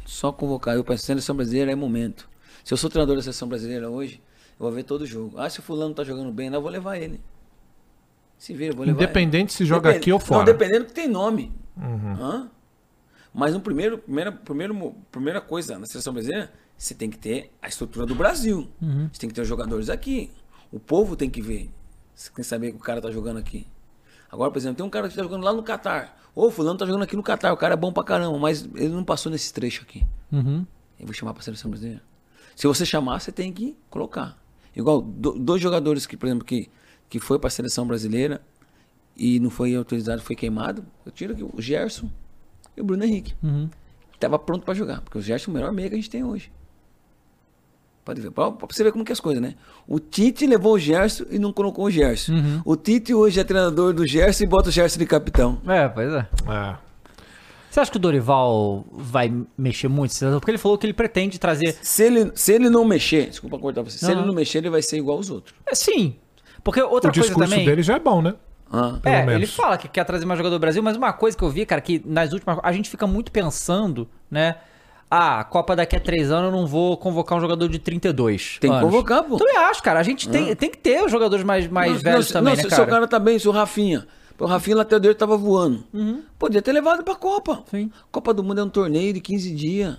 Só 0.06 0.32
convocar. 0.32 0.76
Eu 0.76 0.84
penso, 0.84 1.04
seleção 1.06 1.36
brasileira 1.36 1.72
é 1.72 1.76
momento. 1.76 2.30
Se 2.64 2.74
eu 2.74 2.78
sou 2.78 2.90
treinador 2.90 3.16
da 3.16 3.22
seleção 3.22 3.48
brasileira 3.48 3.90
hoje, 3.90 4.22
eu 4.60 4.66
vou 4.66 4.72
ver 4.72 4.84
todo 4.84 5.06
jogo. 5.06 5.40
Ah, 5.40 5.50
se 5.50 5.60
o 5.60 5.64
fulano 5.64 5.94
tá 5.94 6.04
jogando 6.04 6.32
bem, 6.32 6.48
eu 6.48 6.62
vou 6.62 6.72
levar 6.72 6.98
ele. 6.98 7.22
Se 8.38 8.54
vira, 8.54 8.72
eu 8.72 8.78
vou 8.78 8.86
levar 8.86 9.02
Independente 9.02 9.52
ele. 9.52 9.58
se 9.58 9.66
joga 9.66 9.90
aqui 9.90 10.12
ou 10.12 10.20
fora. 10.20 10.40
Não, 10.40 10.46
dependendo 10.46 10.86
que 10.86 10.94
tem 10.94 11.08
nome. 11.08 11.52
Uhum. 11.76 12.50
Mas 13.34 13.54
no 13.54 13.60
primeiro, 13.60 13.98
primeira, 13.98 14.32
primeiro, 14.32 14.96
primeira 15.12 15.42
coisa 15.42 15.78
na 15.78 15.86
seleção 15.86 16.14
brasileira, 16.14 16.52
você 16.78 16.94
tem 16.94 17.10
que 17.10 17.18
ter 17.18 17.52
a 17.62 17.68
estrutura 17.68 18.06
do 18.06 18.16
Brasil. 18.16 18.68
Uhum. 18.82 19.10
Você 19.12 19.20
tem 19.20 19.30
que 19.30 19.36
ter 19.36 19.42
os 19.42 19.48
jogadores 19.48 19.90
aqui. 19.90 20.32
O 20.72 20.80
povo 20.80 21.16
tem 21.16 21.30
que 21.30 21.42
ver. 21.42 21.70
Você 22.14 22.30
tem 22.30 22.36
que 22.38 22.44
saber 22.44 22.72
que 22.72 22.78
o 22.78 22.82
cara 22.82 23.02
tá 23.02 23.12
jogando 23.12 23.38
aqui. 23.38 23.68
Agora, 24.32 24.52
por 24.52 24.58
exemplo, 24.58 24.78
tem 24.78 24.86
um 24.86 24.90
cara 24.90 25.08
que 25.08 25.16
tá 25.16 25.24
jogando 25.24 25.44
lá 25.44 25.54
no 25.54 25.64
Catar. 25.64 26.20
Ô, 26.40 26.52
fulano 26.52 26.78
tá 26.78 26.86
jogando 26.86 27.04
aqui 27.04 27.16
no 27.16 27.24
Catar. 27.24 27.52
O 27.52 27.58
cara 27.58 27.74
é 27.74 27.78
bom 27.78 27.92
pra 27.92 28.04
caramba, 28.04 28.38
mas 28.38 28.68
ele 28.76 28.90
não 28.90 29.04
passou 29.04 29.32
nesse 29.32 29.52
trecho 29.54 29.82
aqui. 29.84 30.06
Uhum. 30.32 30.66
Eu 31.00 31.06
vou 31.08 31.14
chamar 31.14 31.34
pra 31.34 31.42
seleção 31.42 31.70
brasileira. 31.72 32.02
Se 32.56 32.68
você 32.68 32.86
chamar, 32.86 33.20
você 33.20 33.32
tem 33.32 33.52
que 33.52 33.76
colocar. 33.90 34.38
Igual 34.76 35.02
do- 35.02 35.40
dois 35.40 35.62
jogadores 35.62 36.06
que, 36.06 36.16
por 36.16 36.28
exemplo, 36.28 36.46
que, 36.46 36.70
que 37.10 37.20
foi 37.20 37.40
pra 37.40 37.50
seleção 37.50 37.88
brasileira 37.88 38.42
e 39.16 39.40
não 39.40 39.50
foi 39.50 39.76
autorizado, 39.76 40.22
foi 40.22 40.36
queimado. 40.36 40.86
Eu 41.06 41.12
tiro 41.12 41.34
aqui 41.34 41.44
o 41.44 41.60
Gerson 41.62 42.10
e 42.76 42.82
o 42.82 42.84
Bruno 42.84 43.04
Henrique. 43.04 43.34
Uhum. 43.42 43.68
Que 44.12 44.20
tava 44.20 44.38
pronto 44.38 44.64
pra 44.64 44.74
jogar. 44.76 45.02
Porque 45.02 45.18
o 45.18 45.22
Gerson 45.22 45.50
é 45.50 45.54
o 45.54 45.56
melhor 45.56 45.72
meia 45.72 45.90
que 45.90 45.96
a 45.96 45.98
gente 45.98 46.10
tem 46.10 46.24
hoje. 46.24 46.52
Pode 48.08 48.22
ver. 48.22 48.32
Pra, 48.32 48.50
pra 48.50 48.68
você 48.72 48.86
ver 48.86 48.94
como 48.94 49.04
que 49.04 49.12
é 49.12 49.14
as 49.14 49.20
coisas, 49.20 49.44
né? 49.44 49.56
O 49.86 50.00
Tite 50.00 50.48
levou 50.48 50.76
o 50.76 50.80
Gerson 50.80 51.26
e 51.30 51.38
não 51.38 51.52
colocou 51.52 51.84
o 51.84 51.92
Gerson. 51.92 52.32
Uhum. 52.32 52.62
O 52.64 52.78
Tite 52.78 53.14
hoje 53.14 53.38
é 53.38 53.44
treinador 53.44 53.92
do 53.92 54.08
Gerson 54.08 54.46
e 54.46 54.48
bota 54.48 54.70
o 54.70 54.72
Gerson 54.72 54.98
de 54.98 55.06
capitão. 55.06 55.62
É, 55.68 55.90
pois 55.90 56.14
é. 56.14 56.26
É. 56.48 56.76
Você 57.70 57.82
acha 57.82 57.92
que 57.92 57.98
o 57.98 58.00
Dorival 58.00 58.86
vai 58.94 59.30
mexer 59.58 59.90
muito? 59.90 60.16
Porque 60.40 60.52
ele 60.52 60.58
falou 60.58 60.78
que 60.78 60.86
ele 60.86 60.94
pretende 60.94 61.38
trazer. 61.38 61.78
Se 61.82 62.04
ele, 62.04 62.32
se 62.34 62.54
ele 62.54 62.70
não 62.70 62.86
mexer, 62.86 63.28
desculpa 63.28 63.60
cortar 63.60 63.82
você, 63.82 63.98
se 63.98 64.10
ele 64.10 64.22
não. 64.22 64.34
mexer, 64.34 64.60
ele 64.60 64.70
vai 64.70 64.82
ser 64.82 64.96
igual 65.00 65.18
aos 65.18 65.30
outros. 65.30 65.54
É, 65.66 65.76
sim. 65.76 66.16
Porque 66.64 66.82
outra 66.82 67.12
o 67.12 67.14
coisa 67.14 67.28
discurso 67.28 67.50
também. 67.50 67.66
dele 67.66 67.84
já 67.84 67.96
é 67.96 68.00
bom, 68.00 68.22
né? 68.22 68.36
Ah, 68.72 69.00
é, 69.04 69.18
menos. 69.18 69.34
ele 69.34 69.48
fala 69.48 69.78
que 69.78 69.90
quer 69.90 70.06
trazer 70.06 70.26
mais 70.26 70.38
jogador 70.38 70.56
do 70.56 70.62
Brasil, 70.62 70.82
mas 70.82 70.96
uma 70.96 71.12
coisa 71.12 71.38
que 71.38 71.44
eu 71.44 71.50
vi, 71.50 71.66
cara, 71.66 71.82
que 71.82 72.02
nas 72.06 72.32
últimas. 72.32 72.58
A 72.64 72.72
gente 72.72 72.90
fica 72.90 73.06
muito 73.06 73.34
pensando, 73.34 74.08
né? 74.32 74.56
Ah, 75.10 75.40
a 75.40 75.44
Copa 75.44 75.76
daqui 75.76 75.96
a 75.96 76.00
três 76.00 76.32
anos 76.32 76.52
eu 76.54 76.60
não 76.60 76.68
vou 76.68 76.98
convocar 76.98 77.38
um 77.38 77.42
jogador 77.42 77.68
de 77.70 77.80
32. 77.80 78.58
Tem 78.60 78.70
que 78.70 78.76
anos. 78.76 78.90
convocar, 78.90 79.24
pô. 79.24 79.38
Também 79.38 79.56
acho, 79.58 79.82
cara. 79.82 80.00
A 80.00 80.04
gente 80.04 80.28
tem, 80.28 80.54
tem 80.56 80.70
que 80.70 80.78
ter 80.78 81.04
os 81.04 81.12
jogadores 81.12 81.46
mais, 81.46 81.68
mais 81.68 81.94
Não, 81.94 82.00
velhos 82.12 82.28
não, 82.28 82.34
também, 82.34 82.52
não, 82.54 82.58
né, 82.58 82.64
se 82.64 82.70
cara? 82.70 82.84
seu 82.84 82.92
cara 82.92 83.08
tá 83.08 83.18
bem, 83.18 83.40
se 83.40 83.48
o 83.48 83.52
Rafinha. 83.52 84.06
O 84.38 84.46
Rafinha, 84.46 84.76
o 84.76 84.80
lateral 84.80 85.00
dele 85.00 85.16
tava 85.16 85.38
voando. 85.38 85.84
Uhum. 85.94 86.22
Podia 86.38 86.62
ter 86.62 86.72
levado 86.72 87.04
pra 87.04 87.16
Copa. 87.16 87.64
Sim. 87.72 87.90
Copa 88.12 88.34
do 88.34 88.44
Mundo 88.44 88.60
é 88.60 88.64
um 88.64 88.70
torneio 88.70 89.14
de 89.14 89.22
15 89.22 89.52
dias. 89.56 89.98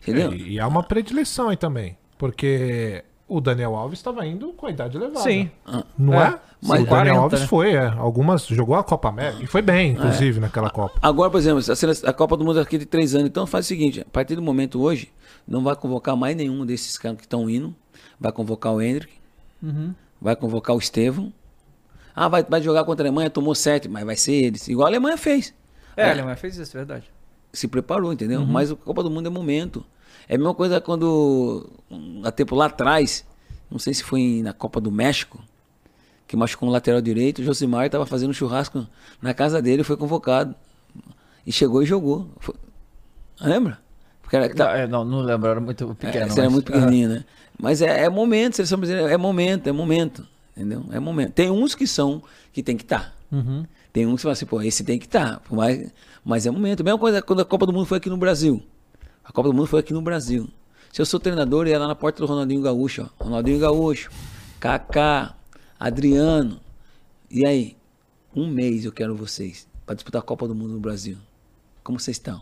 Entendeu? 0.00 0.32
É, 0.32 0.36
e 0.36 0.60
há 0.60 0.66
uma 0.66 0.82
predileção 0.82 1.48
aí 1.48 1.56
também. 1.56 1.98
Porque 2.16 3.04
o 3.28 3.40
Daniel 3.40 3.76
Alves 3.76 3.98
estava 3.98 4.26
indo 4.26 4.48
com 4.54 4.66
a 4.66 4.70
idade 4.70 4.96
elevada. 4.96 5.20
Sim. 5.20 5.50
Não 5.98 6.14
É, 6.14 6.28
é? 6.28 6.38
mas 6.62 6.82
o 6.82 6.86
Daniel 6.86 7.14
40, 7.14 7.18
Alves 7.20 7.40
né? 7.42 7.46
foi, 7.46 7.72
é. 7.74 7.86
Algumas 7.86 8.46
jogou 8.46 8.74
a 8.74 8.82
Copa 8.82 9.08
América. 9.08 9.42
E 9.44 9.46
foi 9.46 9.60
bem, 9.62 9.92
inclusive, 9.92 10.40
naquela 10.40 10.70
Copa. 10.70 10.98
Agora, 11.02 11.30
por 11.30 11.38
exemplo, 11.38 11.62
a 12.04 12.12
Copa 12.12 12.36
do 12.36 12.44
Mundo 12.44 12.58
é 12.58 12.62
aqui 12.62 12.78
de 12.78 12.86
três 12.86 13.14
anos. 13.14 13.28
Então 13.28 13.46
faz 13.46 13.66
o 13.66 13.68
seguinte: 13.68 14.00
a 14.00 14.04
partir 14.10 14.34
do 14.34 14.42
momento 14.42 14.80
hoje, 14.80 15.12
não 15.46 15.62
vai 15.62 15.76
convocar 15.76 16.16
mais 16.16 16.34
nenhum 16.36 16.64
desses 16.64 16.96
caras 16.96 17.18
que 17.18 17.24
estão 17.24 17.48
indo. 17.48 17.74
Vai 18.18 18.32
convocar 18.32 18.72
o 18.72 18.80
Hendrick. 18.82 19.12
Uhum. 19.62 19.94
Vai 20.20 20.34
convocar 20.34 20.74
o 20.74 20.78
Estevão. 20.78 21.32
Ah, 22.14 22.26
vai, 22.28 22.42
vai 22.42 22.60
jogar 22.60 22.84
contra 22.84 23.04
a 23.04 23.08
Alemanha, 23.08 23.30
tomou 23.30 23.54
sete, 23.54 23.88
mas 23.88 24.04
vai 24.04 24.16
ser 24.16 24.32
eles. 24.32 24.66
Igual 24.66 24.86
a 24.86 24.90
Alemanha 24.90 25.16
fez. 25.16 25.54
É, 25.96 26.04
a 26.04 26.06
É. 26.08 26.10
Alemanha 26.12 26.36
fez 26.36 26.56
isso, 26.56 26.76
é 26.76 26.80
verdade. 26.80 27.04
se 27.52 27.68
preparou, 27.68 28.12
entendeu? 28.12 28.40
Uhum. 28.40 28.46
Mas 28.46 28.70
a 28.72 28.76
Copa 28.76 29.02
do 29.02 29.10
Mundo 29.10 29.26
é 29.26 29.30
momento. 29.30 29.84
É 30.28 30.34
a 30.34 30.38
mesma 30.38 30.54
coisa 30.54 30.80
quando, 30.80 31.68
um, 31.90 32.20
há 32.24 32.30
tempo 32.30 32.54
lá 32.54 32.66
atrás, 32.66 33.24
não 33.70 33.78
sei 33.78 33.94
se 33.94 34.02
foi 34.04 34.40
na 34.42 34.52
Copa 34.52 34.80
do 34.80 34.90
México, 34.92 35.40
que 36.26 36.36
machucou 36.36 36.68
um 36.68 36.72
lateral 36.72 37.00
direito, 37.00 37.40
o 37.40 37.44
Josimar 37.44 37.86
estava 37.86 38.04
fazendo 38.04 38.30
um 38.30 38.34
churrasco 38.34 38.86
na 39.22 39.32
casa 39.32 39.62
dele 39.62 39.82
foi 39.82 39.96
convocado. 39.96 40.54
E 41.46 41.50
chegou 41.52 41.82
e 41.82 41.86
jogou. 41.86 42.28
Foi- 42.40 42.54
Lembra? 43.40 43.78
Porque 44.20 44.36
era, 44.36 44.52
Não, 44.54 44.66
é, 44.68 44.86
não, 44.86 45.04
não 45.04 45.20
lembro, 45.22 45.48
era 45.48 45.60
muito 45.60 45.94
pequeno. 45.94 46.24
é, 46.24 46.28
você 46.28 46.40
era 46.40 46.44
mas- 46.44 46.52
muito 46.52 46.66
pequenininho, 46.70 47.08
né? 47.08 47.24
Mas 47.58 47.80
é, 47.80 48.04
é 48.04 48.08
momento, 48.10 48.56
seleção 48.56 48.78
brasileira 48.78 49.10
é 49.10 49.16
momento, 49.16 49.66
é 49.68 49.72
momento. 49.72 50.26
Entendeu? 50.54 50.84
É 50.92 51.00
momento. 51.00 51.32
Tem 51.32 51.50
uns 51.50 51.74
que 51.74 51.86
são, 51.86 52.22
que 52.52 52.62
tem 52.62 52.76
que 52.76 52.82
estar. 52.82 53.14
Uhum. 53.32 53.64
Tem 53.92 54.06
uns 54.06 54.16
que 54.16 54.22
falam 54.22 54.32
assim, 54.34 54.44
pô, 54.46 54.60
esse 54.60 54.84
tem 54.84 54.98
que 54.98 55.06
estar. 55.06 55.40
Mas, 55.50 55.90
mas 56.24 56.46
é 56.46 56.50
momento. 56.50 56.84
Mesma 56.84 56.98
coisa 56.98 57.22
quando 57.22 57.40
a 57.40 57.44
Copa 57.44 57.64
do 57.64 57.72
Mundo 57.72 57.86
foi 57.86 57.96
aqui 57.98 58.10
no 58.10 58.16
Brasil. 58.18 58.62
A 59.28 59.32
Copa 59.32 59.50
do 59.50 59.54
Mundo 59.54 59.66
foi 59.66 59.80
aqui 59.80 59.92
no 59.92 60.00
Brasil. 60.00 60.48
Se 60.90 61.02
eu 61.02 61.06
sou 61.06 61.20
treinador, 61.20 61.66
eu 61.66 61.72
ia 61.72 61.78
lá 61.78 61.86
na 61.86 61.94
porta 61.94 62.18
do 62.18 62.26
Ronaldinho 62.26 62.62
Gaúcho, 62.62 63.02
ó. 63.20 63.24
Ronaldinho 63.24 63.60
Gaúcho, 63.60 64.10
Kaká, 64.58 65.34
Adriano. 65.78 66.58
E 67.30 67.44
aí? 67.44 67.76
Um 68.34 68.48
mês 68.48 68.86
eu 68.86 68.92
quero 68.92 69.14
vocês 69.14 69.68
para 69.84 69.94
disputar 69.94 70.22
a 70.22 70.24
Copa 70.24 70.48
do 70.48 70.54
Mundo 70.54 70.72
no 70.72 70.80
Brasil. 70.80 71.18
Como 71.84 72.00
vocês 72.00 72.16
estão? 72.16 72.40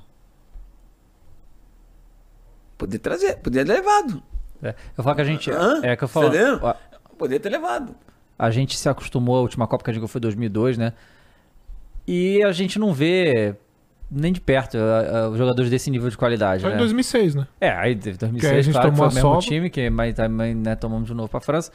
Poder 2.79 3.01
trazer, 3.01 3.37
poder 3.39 3.67
ter 3.67 3.73
levado. 3.73 4.23
É, 4.63 4.77
eu 4.97 5.03
falo 5.03 5.17
que 5.17 5.23
a 5.23 5.25
gente. 5.25 5.51
Hã? 5.51 5.81
É 5.83 5.97
que 5.97 6.05
eu 6.05 6.09
falo. 6.09 6.31
Tá 6.31 6.77
Poder 7.19 7.41
ter 7.41 7.49
levado. 7.49 7.97
a 8.39 8.51
gente 8.51 8.77
se 8.77 8.89
acostumou, 8.89 9.39
a 9.39 9.41
última 9.41 9.67
Copa 9.67 9.83
que 9.83 9.91
a 9.91 9.93
gente 9.93 10.07
foi 10.07 10.21
2002, 10.21 10.79
né? 10.79 10.93
E 12.07 12.45
a 12.45 12.53
gente 12.53 12.79
não 12.79 12.93
vê 12.95 13.57
nem 14.11 14.33
de 14.33 14.41
perto 14.41 14.77
a- 14.79 15.19
a- 15.25 15.29
os 15.29 15.39
jogadores 15.39 15.71
desse 15.71 15.91
nível 15.91 16.09
de 16.09 16.17
qualidade. 16.17 16.63
Foi 16.63 16.71
em 16.71 16.75
né? 16.75 16.79
2006, 16.79 17.35
né? 17.35 17.47
É, 17.61 17.71
aí 17.71 17.95
teve 17.97 18.17
Que 18.19 18.25
aí 18.25 18.29
a 18.29 18.33
2006, 18.33 18.65
gente 18.67 18.73
claro, 18.75 18.91
tomou 18.91 19.11
foi 19.11 19.21
o 19.21 19.27
a 19.27 19.35
mesmo 19.35 19.41
time, 19.49 19.71
que 19.71 19.91
mas 19.91 20.15
também 20.15 20.55
né, 20.55 20.75
tomamos 20.77 21.09
de 21.09 21.15
novo 21.15 21.29
pra 21.29 21.41
França. 21.41 21.71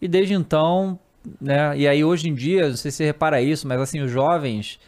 E 0.00 0.06
desde 0.08 0.34
então, 0.34 0.98
né? 1.40 1.76
E 1.76 1.86
aí 1.88 2.02
hoje 2.04 2.28
em 2.28 2.34
dia, 2.34 2.68
não 2.68 2.76
sei 2.76 2.90
se 2.90 2.98
você 2.98 3.04
repara 3.06 3.40
isso, 3.42 3.66
mas 3.68 3.80
assim, 3.80 4.00
os 4.00 4.10
jovens 4.10 4.78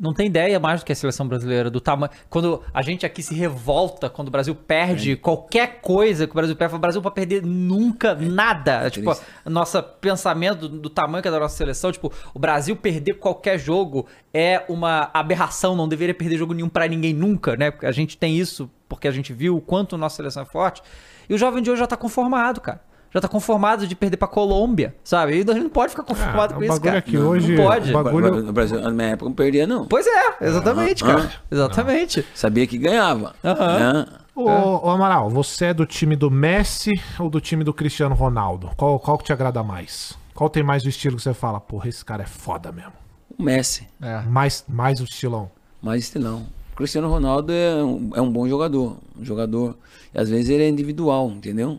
não 0.00 0.14
tem 0.14 0.26
ideia 0.26 0.58
mais 0.58 0.80
do 0.80 0.86
que 0.86 0.92
a 0.92 0.96
seleção 0.96 1.28
brasileira, 1.28 1.70
do 1.70 1.80
tamanho. 1.80 2.10
Quando 2.30 2.62
a 2.72 2.80
gente 2.80 3.04
aqui 3.04 3.22
se 3.22 3.34
revolta, 3.34 4.08
quando 4.08 4.28
o 4.28 4.30
Brasil 4.30 4.54
perde 4.54 5.14
qualquer 5.14 5.80
coisa 5.82 6.26
que 6.26 6.32
o 6.32 6.34
Brasil 6.34 6.56
perde, 6.56 6.74
o 6.74 6.78
Brasil 6.78 7.02
pra 7.02 7.10
perder 7.10 7.42
nunca 7.42 8.14
nada. 8.14 8.88
tipo, 8.88 9.14
triste. 9.14 9.26
nosso 9.44 9.82
pensamento 10.00 10.68
do, 10.68 10.80
do 10.80 10.90
tamanho 10.90 11.20
que 11.20 11.28
é 11.28 11.30
da 11.30 11.38
nossa 11.38 11.56
seleção, 11.56 11.92
tipo, 11.92 12.10
o 12.32 12.38
Brasil 12.38 12.74
perder 12.74 13.14
qualquer 13.14 13.58
jogo 13.58 14.06
é 14.32 14.64
uma 14.68 15.10
aberração, 15.12 15.76
não 15.76 15.86
deveria 15.86 16.14
perder 16.14 16.38
jogo 16.38 16.54
nenhum 16.54 16.68
pra 16.68 16.88
ninguém 16.88 17.12
nunca, 17.12 17.54
né? 17.56 17.70
Porque 17.70 17.86
a 17.86 17.92
gente 17.92 18.16
tem 18.16 18.38
isso 18.38 18.70
porque 18.88 19.06
a 19.06 19.12
gente 19.12 19.32
viu 19.32 19.56
o 19.56 19.60
quanto 19.60 19.96
nossa 19.98 20.16
seleção 20.16 20.42
é 20.42 20.46
forte. 20.46 20.82
E 21.28 21.34
o 21.34 21.38
jovem 21.38 21.62
de 21.62 21.70
hoje 21.70 21.78
já 21.78 21.86
tá 21.86 21.96
conformado, 21.96 22.60
cara. 22.60 22.80
Já 23.12 23.20
tá 23.20 23.26
conformado 23.28 23.86
de 23.86 23.94
perder 23.96 24.16
pra 24.16 24.28
Colômbia, 24.28 24.94
sabe? 25.02 25.32
E 25.32 25.42
a 25.42 25.52
gente 25.54 25.62
não 25.64 25.70
pode 25.70 25.90
ficar 25.90 26.04
conformado 26.04 26.52
Ah, 26.52 26.56
com 26.56 26.60
o 26.60 26.64
isso, 26.64 26.72
bagulho 26.72 26.82
cara. 26.92 26.98
é 26.98 27.00
que 27.00 27.18
hoje- 27.18 27.56
Não 27.56 27.64
pode. 27.64 27.90
o 27.90 28.02
bagulho- 28.04 28.42
No 28.44 28.52
Brasil, 28.52 28.80
na 28.80 28.90
minha 28.90 29.08
época, 29.08 29.24
não 29.28 29.34
perdia, 29.34 29.66
não. 29.66 29.84
Pois 29.86 30.06
é, 30.06 30.36
exatamente, 30.46 31.02
Ah, 31.02 31.06
cara. 31.06 31.30
ah. 31.34 31.40
Exatamente. 31.50 32.24
Sabia 32.34 32.66
que 32.66 32.78
ganhava. 32.78 33.34
Aham. 33.44 33.78
né? 33.94 34.06
Ô, 34.34 34.42
ô, 34.86 34.90
Amaral, 34.90 35.28
você 35.28 35.66
é 35.66 35.74
do 35.74 35.84
time 35.84 36.14
do 36.16 36.30
Messi 36.30 36.92
ou 37.18 37.28
do 37.28 37.40
time 37.40 37.64
do 37.64 37.74
Cristiano 37.74 38.14
Ronaldo? 38.14 38.70
Qual, 38.76 38.98
qual 39.00 39.18
que 39.18 39.24
te 39.24 39.32
agrada 39.32 39.62
mais? 39.62 40.16
Qual 40.32 40.48
tem 40.48 40.62
mais 40.62 40.84
o 40.84 40.88
estilo 40.88 41.16
que 41.16 41.22
você 41.22 41.34
fala? 41.34 41.60
Porra, 41.60 41.88
esse 41.88 42.04
cara 42.04 42.22
é 42.22 42.26
foda 42.26 42.70
mesmo. 42.72 42.92
O 43.36 43.42
Messi, 43.42 43.86
É. 44.00 44.20
Mais, 44.22 44.64
mais 44.68 45.00
o 45.00 45.04
estilão. 45.04 45.50
mais 45.82 46.04
estilão. 46.04 46.46
O 46.72 46.76
Cristiano 46.76 47.10
Ronaldo 47.10 47.52
é 47.52 47.82
um, 47.84 48.10
é 48.14 48.20
um 48.22 48.30
bom 48.30 48.48
jogador. 48.48 48.96
Um 49.18 49.24
jogador. 49.24 49.76
E 50.14 50.18
às 50.18 50.30
vezes 50.30 50.48
ele 50.48 50.62
é 50.62 50.68
individual, 50.68 51.28
entendeu? 51.30 51.78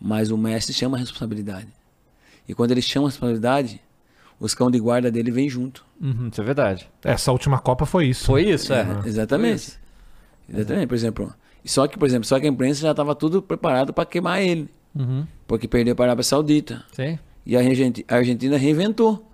Mas 0.00 0.30
o 0.30 0.38
Messi 0.38 0.72
chama 0.72 0.96
a 0.96 1.00
responsabilidade. 1.00 1.68
E 2.48 2.54
quando 2.54 2.70
ele 2.72 2.82
chama 2.82 3.06
a 3.06 3.10
responsabilidade, 3.10 3.80
os 4.38 4.54
cão 4.54 4.70
de 4.70 4.78
guarda 4.80 5.10
dele 5.10 5.30
vem 5.30 5.48
junto. 5.48 5.84
Uhum, 6.00 6.28
isso 6.32 6.40
é 6.40 6.44
verdade. 6.44 6.88
Essa 7.04 7.30
última 7.30 7.58
Copa 7.58 7.84
foi 7.84 8.06
isso. 8.06 8.24
Foi 8.24 8.42
isso, 8.48 8.72
é. 8.72 8.86
Exatamente. 9.04 9.78
Exatamente. 10.48 10.86
Por 10.86 10.94
exemplo, 10.94 11.34
só 11.64 11.86
que, 11.86 11.98
por 11.98 12.06
exemplo, 12.06 12.24
só 12.26 12.40
que 12.40 12.46
a 12.46 12.48
imprensa 12.48 12.80
já 12.80 12.90
estava 12.92 13.14
tudo 13.14 13.42
preparado 13.42 13.92
para 13.92 14.06
queimar 14.06 14.40
ele. 14.40 14.68
Uhum. 14.94 15.26
Porque 15.46 15.68
perdeu 15.68 15.94
para 15.94 16.06
a 16.06 16.08
Arábia 16.08 16.24
Saudita. 16.24 16.82
Sim. 16.92 17.18
E 17.44 17.56
a 17.56 17.60
Argenti- 17.60 18.04
a 18.08 18.16
Argentina 18.16 18.56
reinventou. 18.56 19.26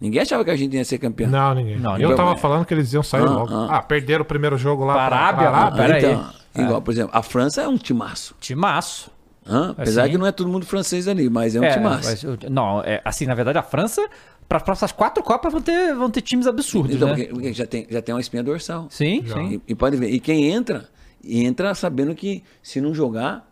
Ninguém 0.00 0.20
achava 0.20 0.42
que 0.42 0.50
a 0.50 0.54
Argentina 0.54 0.80
ia 0.80 0.84
ser 0.84 0.98
campeã. 0.98 1.28
Não, 1.28 1.54
ninguém. 1.54 1.78
Não, 1.78 1.92
eu 1.92 1.98
ninguém. 2.00 2.16
tava 2.16 2.36
falando 2.36 2.64
que 2.66 2.74
eles 2.74 2.92
iam 2.92 3.04
sair 3.04 3.22
Ah, 3.22 3.30
logo. 3.30 3.54
ah. 3.54 3.76
Ah, 3.78 3.82
perderam 3.82 4.22
o 4.22 4.26
primeiro 4.26 4.58
jogo 4.58 4.84
lá 4.84 4.94
Pra 4.94 5.06
pra- 5.06 5.16
Arábia? 5.18 5.48
pra 5.48 5.58
Arábia. 5.58 5.82
Pera 5.84 5.94
aí. 5.94 6.04
então, 6.52 6.64
igual, 6.64 6.82
por 6.82 6.90
exemplo, 6.90 7.10
a 7.14 7.22
França 7.22 7.62
é 7.62 7.68
um 7.68 7.78
timaço. 7.78 8.34
Timaço. 8.40 9.11
Hã? 9.46 9.70
Apesar 9.76 10.02
Assim. 10.02 10.12
que 10.12 10.18
não 10.18 10.26
é 10.26 10.32
todo 10.32 10.48
mundo 10.48 10.64
francês 10.66 11.08
ali, 11.08 11.28
mas 11.28 11.54
é 11.56 11.60
um 11.60 11.70
timaço. 11.72 12.08
mas 12.08 12.22
eu- 12.22 12.38
não, 12.50 12.80
é, 12.82 13.00
assim, 13.04 13.26
na 13.26 13.34
verdade, 13.34 13.58
a 13.58 13.62
França, 13.62 14.00
para 14.48 14.58
as 14.58 14.62
próximas 14.62 14.92
quatro 14.92 15.22
Copas, 15.22 15.52
vão 15.52 15.60
ter, 15.62 15.94
vão 15.94 16.10
ter 16.10 16.20
times 16.20 16.46
absurdos, 16.46 16.94
Então, 16.94 17.08
né? 17.16 17.24
porque, 17.24 17.52
já, 17.52 17.66
tem, 17.66 17.86
já 17.90 18.00
tem 18.02 18.14
uma 18.14 18.20
espinha 18.20 18.42
dorsal. 18.42 18.86
Sim, 18.90 19.22
Já. 19.24 19.34
sim. 19.34 19.60
E, 19.66 19.72
e 19.72 19.74
pode 19.74 19.96
ver. 19.96 20.10
E 20.10 20.20
quem 20.20 20.50
entra, 20.50 20.88
entra 21.24 21.74
sabendo 21.74 22.14
que 22.14 22.42
se 22.62 22.80
não 22.80 22.94
jogar, 22.94 23.48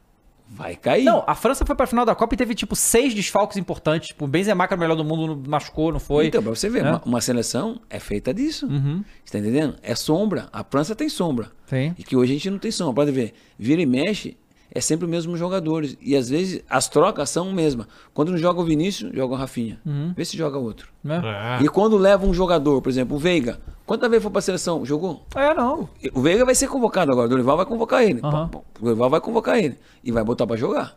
vai 0.52 0.74
cair. 0.74 1.04
Não, 1.04 1.22
a 1.26 1.34
França 1.36 1.64
foi 1.64 1.76
pra 1.76 1.86
final 1.86 2.04
da 2.04 2.14
Copa 2.14 2.34
e 2.34 2.36
teve, 2.36 2.54
tipo, 2.54 2.74
seis 2.74 3.14
desfalques 3.14 3.56
importantes. 3.56 4.08
Tipo, 4.08 4.24
o 4.24 4.28
Benzema, 4.28 4.66
que 4.66 4.74
era 4.74 4.78
o 4.78 4.80
melhor 4.80 4.96
do 4.96 5.04
mundo, 5.04 5.36
não 5.36 5.50
machucou, 5.50 5.92
não 5.92 6.00
foi. 6.00 6.26
Então, 6.26 6.42
pra 6.42 6.50
você 6.54 6.68
ver, 6.68 6.84
É. 6.84 6.90
uma, 6.90 7.02
uma 7.04 7.20
seleção 7.20 7.80
é 7.88 7.98
feita 8.00 8.34
disso. 8.34 8.66
Uhum. 8.66 9.04
Você 9.24 9.32
tá 9.32 9.38
entendendo? 9.38 9.76
É 9.82 9.94
sombra. 9.94 10.48
A 10.52 10.64
França 10.64 10.94
tem 10.96 11.08
sombra. 11.08 11.50
Sim. 11.66 11.94
E 11.96 12.02
que 12.02 12.16
hoje 12.16 12.32
a 12.32 12.34
gente 12.34 12.50
não 12.50 12.58
tem 12.58 12.70
sombra. 12.72 12.94
Pode 12.94 13.12
ver, 13.12 13.32
vira 13.56 13.80
e 13.80 13.86
mexe, 13.86 14.36
é 14.72 14.80
sempre 14.80 15.04
os 15.04 15.10
mesmos 15.10 15.38
jogadores. 15.38 15.96
E 16.00 16.16
às 16.16 16.28
vezes 16.28 16.62
as 16.68 16.88
trocas 16.88 17.28
são 17.30 17.50
a 17.50 17.52
mesma. 17.52 17.88
Quando 18.14 18.30
não 18.30 18.38
joga 18.38 18.60
o 18.60 18.64
Vinícius, 18.64 19.12
joga 19.14 19.34
o 19.34 19.36
Rafinha. 19.36 19.80
Vê 20.16 20.24
se 20.24 20.36
joga 20.36 20.58
outro. 20.58 20.88
Né? 21.02 21.20
É. 21.60 21.64
E 21.64 21.68
quando 21.68 21.96
leva 21.96 22.26
um 22.26 22.32
jogador, 22.32 22.80
por 22.80 22.88
exemplo, 22.88 23.16
o 23.16 23.18
Veiga, 23.18 23.60
quantas 23.84 24.08
vezes 24.08 24.22
foi 24.22 24.32
pra 24.32 24.40
seleção? 24.40 24.84
Jogou? 24.84 25.24
É, 25.34 25.52
não. 25.54 25.88
O 26.14 26.20
Veiga 26.20 26.44
vai 26.44 26.54
ser 26.54 26.68
convocado 26.68 27.10
agora, 27.10 27.26
o 27.26 27.30
Dorival 27.30 27.56
vai 27.56 27.66
convocar 27.66 28.02
ele. 28.04 28.20
Pô, 28.20 28.58
O 28.78 28.84
Dorival 28.84 29.10
vai 29.10 29.20
convocar 29.20 29.58
ele. 29.58 29.76
E 30.04 30.12
vai 30.12 30.22
botar 30.22 30.46
pra 30.46 30.56
jogar. 30.56 30.96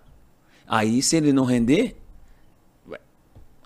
Aí, 0.68 1.02
se 1.02 1.16
ele 1.18 1.34
não 1.34 1.44
render, 1.44 1.96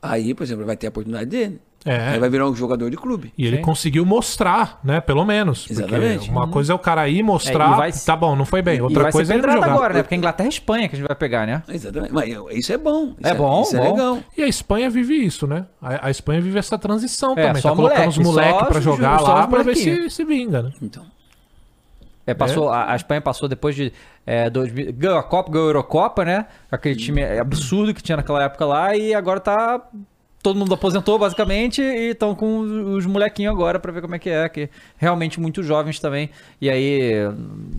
aí, 0.02 0.34
por 0.34 0.44
exemplo, 0.44 0.66
vai 0.66 0.76
ter 0.78 0.88
a 0.88 0.90
oportunidade 0.90 1.30
dele. 1.30 1.62
É. 1.86 2.10
Aí 2.10 2.20
vai 2.20 2.30
virar 2.30 2.50
um 2.50 2.56
jogador 2.56 2.90
de 2.90 2.98
clube. 2.98 3.32
E 3.38 3.46
ele 3.46 3.58
Sim. 3.58 3.62
conseguiu 3.62 4.06
mostrar, 4.06 4.80
né? 4.84 5.00
Pelo 5.00 5.24
menos. 5.24 5.68
Exatamente. 5.70 6.30
uma 6.30 6.48
coisa 6.50 6.74
é 6.74 6.76
o 6.76 6.80
cara 6.80 7.08
ir 7.08 7.24
mostrar. 7.24 7.70
É, 7.70 7.74
e 7.74 7.78
vai- 7.78 7.92
tá 7.94 8.14
bom, 8.16 8.36
não 8.36 8.44
foi 8.46 8.62
bem. 8.62 8.78
e 8.78 8.82
Outra 8.82 9.04
vai 9.04 9.12
coisa 9.12 9.32
ser 9.34 9.40
é 9.40 9.44
ele 9.44 9.54
jogar. 9.54 9.72
agora, 9.72 9.94
né? 9.94 10.04
Porque 10.04 10.16
a 10.16 10.18
Inglaterra 10.18 10.48
e 10.48 10.50
Espanha 10.50 10.90
que 10.90 10.96
a 10.96 11.00
gente 11.00 11.08
vai 11.08 11.16
pegar, 11.16 11.48
né? 11.48 11.64
Exatamente. 11.70 12.12
Mas 12.14 12.30
isso 12.58 12.74
é 12.74 12.78
bom. 12.78 13.14
Isso 13.18 13.28
É 13.28 13.34
bom, 13.34 13.62
Isso 13.62 13.78
é 13.78 13.80
bom. 13.80 13.92
legal. 13.92 14.20
E 14.38 14.44
a 14.44 14.48
Espanha 14.48 14.90
vive 14.90 15.14
isso, 15.16 15.48
né? 15.48 15.66
A, 15.82 16.08
a 16.08 16.12
Espanha 16.12 16.42
vive 16.42 16.60
essa 16.60 16.78
transição 16.78 17.34
É, 17.38 17.48
também. 17.48 17.62
só 17.62 17.70
Tá 17.70 17.76
colocando 17.76 18.10
os 18.10 18.18
moleque, 18.18 18.50
moleques 18.52 18.60
só 18.60 18.66
pra 18.66 18.78
os- 18.80 18.84
jogar 18.84 19.20
só 19.20 19.34
lá 19.34 19.40
os 19.46 19.50
pra 19.50 19.64
ver 19.64 19.76
se, 19.78 20.10
se 20.10 20.26
vinga, 20.26 20.64
né? 20.64 20.72
Então. 20.82 21.06
É, 22.26 22.34
passou, 22.34 22.68
a, 22.70 22.92
a 22.92 22.96
Espanha 22.98 23.22
passou 23.22 23.48
depois 23.48 23.74
de 23.74 23.94
é, 24.26 24.50
2000, 24.50 24.92
ganhou 24.92 25.18
a 25.18 25.24
Copa, 25.24 25.50
ganhou 25.50 25.68
a 25.68 25.70
Eurocopa, 25.70 26.26
né? 26.26 26.48
Aquele 26.70 26.96
time 26.98 27.24
absurdo 27.24 27.94
que 27.94 28.04
tinha 28.04 28.18
naquela 28.18 28.44
época 28.44 28.66
lá 28.66 28.94
e 28.94 29.14
agora 29.14 29.40
tá 29.40 29.82
todo 30.42 30.58
mundo 30.58 30.74
aposentou 30.74 31.18
basicamente 31.20 31.82
e 31.82 32.12
estão 32.12 32.34
com 32.36 32.60
os, 32.60 32.72
os 33.00 33.06
molequinhos 33.06 33.54
agora 33.54 33.80
pra 33.80 33.92
ver 33.92 34.02
como 34.02 34.16
é 34.16 34.20
que 34.20 34.30
é, 34.30 34.48
que 34.50 34.70
realmente 34.98 35.40
muito 35.40 35.62
jovens 35.64 36.00
também. 36.00 36.30
E 36.62 36.70
aí, 36.70 37.12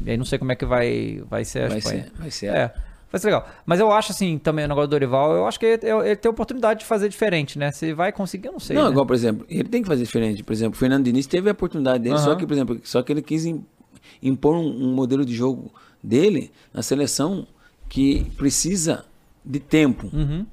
e 0.05 0.11
aí 0.11 0.17
não 0.17 0.25
sei 0.25 0.39
como 0.39 0.53
é 0.53 0.57
que 0.57 0.65
vai 0.67 1.23
vai 1.29 1.45
ser 1.45 1.65
a 1.65 1.69
Vai 1.69 1.79
Espanha. 1.79 2.03
ser, 2.05 2.13
vai 2.19 2.31
ser. 2.31 2.47
É. 2.49 2.75
Vai 3.11 3.19
ser 3.19 3.29
legal. 3.29 3.49
Mas 3.65 3.81
eu 3.81 3.91
acho 3.91 4.13
assim, 4.13 4.37
também 4.37 4.67
o 4.67 4.69
negócio 4.69 4.87
do 4.89 4.91
Dorival, 4.91 5.33
eu 5.35 5.47
acho 5.47 5.59
que 5.59 5.65
ele, 5.65 5.81
ele 6.05 6.17
tem 6.17 6.29
a 6.29 6.31
oportunidade 6.33 6.81
de 6.81 6.85
fazer 6.87 7.09
diferente, 7.09 7.59
né? 7.59 7.73
Se 7.73 7.95
vai 7.95 8.13
conseguir, 8.13 8.49
eu 8.49 8.53
não 8.53 8.61
sei. 8.61 8.77
não, 8.77 8.85
né? 8.85 8.91
igual, 8.91 9.07
por 9.07 9.15
exemplo, 9.17 9.47
ele 9.49 9.67
tem 9.67 9.81
que 9.81 9.89
fazer 9.89 10.05
diferente. 10.05 10.45
Por 10.45 10.53
exemplo, 10.53 10.77
o 10.77 10.79
Fernando 10.79 11.05
Diniz 11.05 11.27
teve 11.27 11.49
a 11.49 11.53
oportunidade 11.53 12.05
dele, 12.05 12.19
só 12.19 12.31
Aham. 12.33 12.37
que, 12.37 12.47
por 12.47 12.53
exemplo, 12.53 12.79
só 12.85 13.01
que 13.03 13.11
ele 13.11 13.23
quis 13.23 13.47
im- 13.47 13.65
impor 14.23 14.55
um, 14.57 14.67
um 14.91 14.93
modelo 14.93 15.25
de 15.25 15.35
jogo 15.35 15.73
dele 16.05 16.51
na 16.71 16.83
seleção 16.83 17.47
que 17.89 18.27
precisa 18.37 19.07
de 19.43 19.59
tempo. 19.59 20.11
Uhum. 20.13 20.45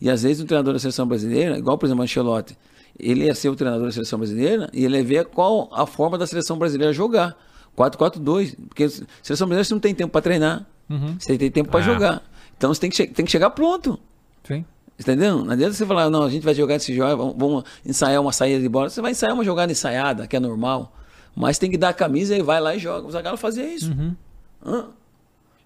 E 0.00 0.08
às 0.10 0.22
vezes 0.22 0.42
o 0.42 0.46
treinador 0.46 0.72
da 0.72 0.78
seleção 0.78 1.06
brasileira, 1.06 1.58
igual, 1.58 1.76
por 1.76 1.86
exemplo, 1.86 2.00
o 2.00 2.04
Ancelotti, 2.04 2.56
ele 2.98 3.24
ia 3.24 3.34
ser 3.34 3.48
o 3.48 3.56
treinador 3.56 3.86
da 3.86 3.92
seleção 3.92 4.18
brasileira 4.18 4.68
e 4.72 4.84
ele 4.84 4.96
ia 4.96 5.04
ver 5.04 5.26
qual 5.26 5.68
a 5.72 5.86
forma 5.86 6.16
da 6.16 6.26
seleção 6.26 6.56
brasileira 6.58 6.92
jogar. 6.92 7.36
4-4-2. 7.76 8.56
Porque 8.68 8.84
a 8.84 8.88
seleção 8.88 9.46
brasileira 9.46 9.64
você 9.64 9.74
não 9.74 9.80
tem 9.80 9.94
tempo 9.94 10.12
para 10.12 10.20
treinar. 10.22 10.66
Uhum. 10.88 11.16
Você 11.18 11.36
tem 11.38 11.50
tempo 11.50 11.70
para 11.70 11.80
É. 11.80 11.82
jogar. 11.82 12.22
Então 12.56 12.72
você 12.72 12.80
tem 12.80 12.90
que, 12.90 13.06
tem 13.06 13.24
que 13.24 13.30
chegar 13.30 13.50
pronto. 13.50 13.98
Sim. 14.44 14.64
Entendeu? 14.98 15.44
Não 15.44 15.52
adianta 15.52 15.72
você 15.72 15.86
falar, 15.86 16.10
não, 16.10 16.24
a 16.24 16.28
gente 16.28 16.42
vai 16.42 16.54
jogar 16.54 16.74
esse 16.74 16.94
jogo, 16.94 17.16
vamos, 17.16 17.34
vamos 17.38 17.64
ensaiar 17.86 18.20
uma 18.20 18.32
saída 18.32 18.60
de 18.60 18.68
bola. 18.68 18.90
Você 18.90 19.00
vai 19.00 19.12
ensaiar 19.12 19.34
uma 19.34 19.44
jogada 19.44 19.72
ensaiada, 19.72 20.26
que 20.26 20.36
é 20.36 20.40
normal. 20.40 20.94
Mas 21.34 21.58
tem 21.58 21.70
que 21.70 21.78
dar 21.78 21.90
a 21.90 21.94
camisa 21.94 22.36
e 22.36 22.42
vai 22.42 22.60
lá 22.60 22.74
e 22.74 22.78
joga. 22.78 23.06
O 23.06 23.10
Zagallo 23.10 23.38
fazia 23.38 23.66
isso. 23.72 23.92
Uhum. 23.92 24.14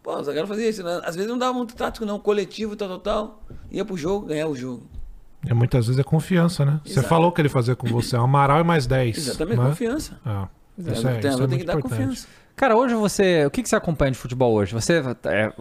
Pô, 0.05 0.17
o 0.19 0.23
Zagallo 0.23 0.47
fazia 0.47 0.69
isso. 0.69 0.83
né? 0.85 1.01
Às 1.03 1.17
vezes 1.17 1.29
não 1.31 1.39
dava 1.39 1.55
muito 1.55 1.75
tático, 1.75 2.05
não. 2.05 2.19
Coletivo, 2.21 2.77
tal, 2.77 2.89
tal, 2.91 2.99
tal. 3.01 3.43
Ia 3.73 3.85
pro 3.87 3.97
jogo, 3.97 4.27
ganhava 4.27 4.51
o 4.53 4.55
jogo. 4.57 4.87
E 5.49 5.53
muitas 5.55 5.87
vezes 5.87 5.99
é 5.99 6.05
confiança, 6.05 6.63
né? 6.65 6.79
Você 6.85 6.93
Exato. 6.93 7.09
falou 7.09 7.33
que 7.33 7.41
ele 7.41 7.49
fazia 7.49 7.75
com 7.75 7.87
você. 7.89 8.15
Amaral 8.15 8.61
e 8.61 8.65
mais 8.65 8.87
10. 8.87 9.17
Exatamente, 9.17 9.59
né? 9.59 9.67
confiança. 9.71 10.21
Ah. 10.25 10.47
Isso 10.79 11.09
é- 11.09 11.19
isso 11.21 11.43
é 11.43 11.47
tem 11.47 11.59
que 11.59 11.65
dar 11.65 11.79
importante. 11.79 11.99
confiança. 12.01 12.29
Cara, 12.57 12.77
hoje 12.77 12.95
você. 12.95 13.45
O 13.47 13.51
que, 13.51 13.63
que 13.65 13.69
você 13.69 13.75
acompanha 13.75 14.13
de 14.13 14.19
futebol 14.19 14.53
hoje? 14.55 14.73
Você. 14.73 15.03
É, 15.25 15.53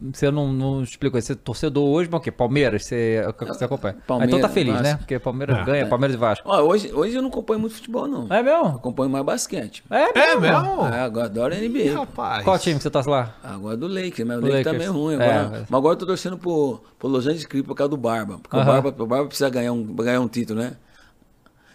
você 0.00 0.28
não, 0.30 0.52
não 0.52 0.82
explicou. 0.82 1.20
Você 1.20 1.32
é 1.32 1.36
torcedor 1.36 1.84
hoje, 1.88 2.08
mas 2.10 2.20
o 2.20 2.22
quê? 2.24 2.32
Palmeiras? 2.32 2.84
Você, 2.84 3.22
é 3.24 3.28
o 3.28 3.32
que 3.32 3.44
você 3.44 3.64
acompanha? 3.64 3.94
Ah, 3.96 4.02
então 4.02 4.40
tá 4.40 4.48
Palmeiras, 4.48 4.52
feliz, 4.52 4.74
né? 4.74 4.82
Vasco. 4.82 4.98
Porque 4.98 5.18
Palmeiras 5.20 5.58
É. 5.58 5.64
ganha, 5.64 5.86
Palmeiras 5.86 6.16
e 6.16 6.18
Vasco. 6.18 6.48
Ó, 6.50 6.60
hoje, 6.62 6.92
hoje 6.92 7.14
eu 7.14 7.22
não 7.22 7.28
acompanho 7.28 7.60
muito 7.60 7.76
futebol, 7.76 8.08
não. 8.08 8.26
É 8.28 8.42
mesmo? 8.42 8.66
Acompanho 8.66 9.08
mais 9.08 9.24
basquete. 9.24 9.84
É 9.88 10.18
É 10.18 10.36
mesmo? 10.36 10.40
mesmo? 10.40 10.86
É, 10.88 11.00
agora 11.02 11.26
adoro 11.26 11.54
a 11.54 11.58
NBA. 11.58 11.94
Rapaz. 11.96 12.42
Qual 12.44 12.58
time 12.58 12.76
que 12.76 12.82
você 12.82 12.90
torce 12.90 13.08
lá? 13.08 13.36
Agora 13.44 13.76
do 13.76 13.86
Lakers, 13.86 14.26
mas 14.26 14.38
o 14.38 14.40
Lakers 14.40 14.64
tá 14.64 14.72
meio 14.72 14.92
ruim. 14.92 15.14
É, 15.14 15.16
Agora, 15.30 15.48
mas- 15.50 15.60
mas 15.70 15.78
agora 15.78 15.94
eu 15.94 15.98
tô 15.98 16.06
torcendo 16.06 16.36
pro, 16.36 16.80
pro 16.98 17.08
Los 17.08 17.24
Angeles 17.26 17.46
Clippers 17.46 17.68
por 17.68 17.76
causa 17.76 17.90
do 17.90 17.96
Barba. 17.96 18.38
Porque 18.42 18.56
o, 18.56 18.60
Aham. 18.60 18.82
Barba, 18.82 19.02
o 19.02 19.06
Barba 19.06 19.26
precisa 19.28 19.48
ganhar 19.48 19.72
um, 19.72 19.84
ganhar 19.94 20.20
um 20.20 20.28
título, 20.28 20.58
né? 20.60 20.72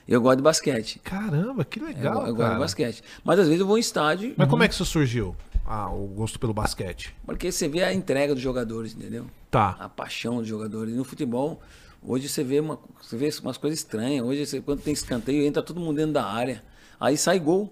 Eu 0.08 0.22
gosto 0.22 0.38
de 0.38 0.44
basquete. 0.44 1.00
Caramba, 1.04 1.64
que 1.64 1.80
Eu, 1.80 1.86
legal, 1.86 2.14
eu 2.28 2.34
gosto 2.34 2.38
cara. 2.38 2.54
de 2.56 2.60
basquete. 2.60 3.04
Mas 3.24 3.40
às 3.40 3.46
vezes 3.48 3.62
eu 3.62 3.68
vou 3.68 3.78
em 3.78 3.82
estádio, 3.82 4.34
Mas 4.36 4.50
como 4.50 4.64
é 4.64 4.68
que 4.68 4.74
isso 4.74 4.86
surgiu? 4.86 5.36
Ah, 5.66 5.90
o 5.90 6.06
gosto 6.08 6.40
pelo 6.40 6.54
basquete. 6.54 7.16
porque 7.26 7.52
você 7.52 7.68
vê 7.68 7.84
a 7.84 7.94
entrega 7.94 8.34
dos 8.34 8.44
jogadores, 8.44 8.94
entendeu? 8.94 9.26
Tá. 9.50 9.76
A 9.80 9.88
paixão 9.88 10.38
dos 10.38 10.48
jogadores. 10.48 10.94
E 10.94 10.98
no 10.98 11.04
futebol, 11.04 11.62
hoje 12.02 12.28
você 12.28 12.44
vê, 12.44 12.60
uma, 12.60 12.80
você 13.02 13.16
vê 13.16 13.30
umas 13.42 13.58
coisas 13.58 13.80
estranhas. 13.80 14.26
Hoje, 14.26 14.46
você, 14.46 14.60
quando 14.60 14.82
tem 14.82 14.92
escanteio, 14.94 15.46
entra 15.46 15.62
todo 15.62 15.80
mundo 15.80 15.96
dentro 15.98 16.14
da 16.14 16.26
área. 16.26 16.64
Aí 17.00 17.16
sai 17.16 17.40
gol. 17.40 17.72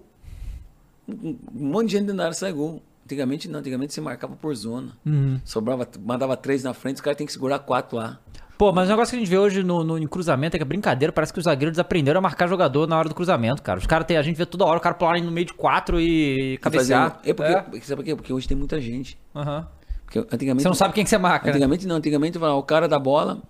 Um, 1.08 1.36
um 1.54 1.66
monte 1.70 1.86
de 1.86 1.92
gente 1.92 2.02
dentro 2.02 2.16
da 2.18 2.24
área 2.24 2.34
sai 2.34 2.52
gol. 2.52 2.82
Antigamente 3.04 3.48
não, 3.48 3.58
antigamente 3.58 3.92
você 3.92 4.00
marcava 4.00 4.36
por 4.36 4.54
zona. 4.54 4.96
Uhum. 5.04 5.40
Sobrava, 5.44 5.86
mandava 5.98 6.36
três 6.36 6.62
na 6.62 6.72
frente, 6.72 6.96
os 6.96 7.00
caras 7.00 7.16
têm 7.18 7.26
que 7.26 7.32
segurar 7.32 7.58
quatro 7.58 7.96
lá. 7.96 8.20
Pô, 8.60 8.72
mas 8.74 8.88
o 8.88 8.90
negócio 8.90 9.12
que 9.12 9.16
a 9.16 9.18
gente 9.20 9.30
vê 9.30 9.38
hoje 9.38 9.62
no, 9.62 9.82
no- 9.82 9.96
em 9.96 10.06
cruzamento 10.06 10.54
é 10.54 10.58
que 10.58 10.62
é 10.62 10.66
brincadeira. 10.66 11.10
Parece 11.10 11.32
que 11.32 11.38
os 11.38 11.46
zagueiros 11.46 11.78
aprenderam 11.78 12.18
a 12.18 12.20
marcar 12.20 12.46
jogador 12.46 12.86
na 12.86 12.98
hora 12.98 13.08
do 13.08 13.14
cruzamento, 13.14 13.62
cara. 13.62 13.78
Os 13.78 13.86
caras 13.86 14.06
têm. 14.06 14.18
A 14.18 14.22
gente 14.22 14.36
vê 14.36 14.44
toda 14.44 14.66
hora 14.66 14.76
o 14.76 14.80
cara 14.82 14.94
pular 14.94 15.18
no 15.22 15.30
meio 15.30 15.46
de 15.46 15.54
quatro 15.54 15.98
e 15.98 16.58
cabecear. 16.58 17.18
É 17.24 17.32
porque, 17.32 17.80
Sabe 17.80 17.96
por 17.96 18.04
quê? 18.04 18.14
Porque 18.16 18.32
hoje 18.34 18.46
tem 18.46 18.54
muita 18.54 18.78
gente. 18.78 19.18
Aham. 19.34 19.66
Porque 20.04 20.18
antigamente, 20.18 20.62
Você 20.62 20.68
não 20.68 20.74
sabe 20.74 20.92
quem 20.92 21.04
que 21.04 21.08
você 21.08 21.16
marca, 21.16 21.46
né? 21.46 21.52
Antigamente 21.52 21.86
não, 21.86 21.96
antigamente 21.96 22.36
o 22.36 22.62
cara 22.62 22.86
da 22.86 22.98
bola 22.98 23.40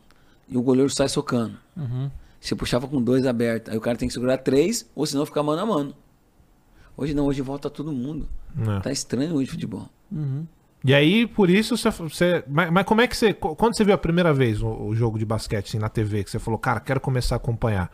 e 0.49 0.57
o 0.57 0.63
goleiro 0.63 0.89
sai 0.89 1.09
socando. 1.09 1.57
Uhum. 1.77 2.09
Você 2.41 2.55
puxava 2.55 2.87
com 2.87 3.03
dois 3.03 3.27
abertos. 3.27 3.73
Aí 3.73 3.77
o 3.79 3.81
cara 3.81 3.99
tem 3.99 4.07
que 4.07 4.15
segurar 4.15 4.39
três, 4.39 4.89
ou 4.95 5.05
senão 5.07 5.27
ficar 5.27 5.43
mano 5.43 5.61
a 5.61 5.67
mano. 5.67 5.93
Hoje 6.97 7.15
não, 7.15 7.27
hoje 7.27 7.43
volta 7.43 7.69
todo 7.69 7.91
mundo. 7.91 8.29
É. 8.77 8.79
Tá 8.79 8.93
estranho 8.93 9.35
hoje 9.35 9.49
o 9.49 9.53
futebol. 9.55 9.89
E 10.85 10.95
aí, 10.95 11.27
por 11.27 11.51
isso, 11.51 11.77
você. 11.77 11.91
você- 11.91 12.45
mas, 12.49 12.71
mas 12.71 12.85
como 12.87 13.01
é 13.03 13.07
que 13.07 13.17
você. 13.17 13.35
Quando 13.35 13.77
você 13.77 13.85
viu 13.85 13.95
a 13.95 13.99
primeira 13.99 14.33
vez 14.33 14.63
o, 14.63 14.69
o 14.69 14.95
jogo 14.95 15.19
de 15.19 15.25
basquete 15.27 15.69
assim, 15.69 15.79
na 15.79 15.89
TV, 15.89 16.25
que 16.25 16.31
você 16.31 16.39
falou, 16.39 16.59
cara, 16.59 16.81
quero 16.81 17.01
começar 17.01 17.35
a 17.35 17.37
acompanhar? 17.37 17.91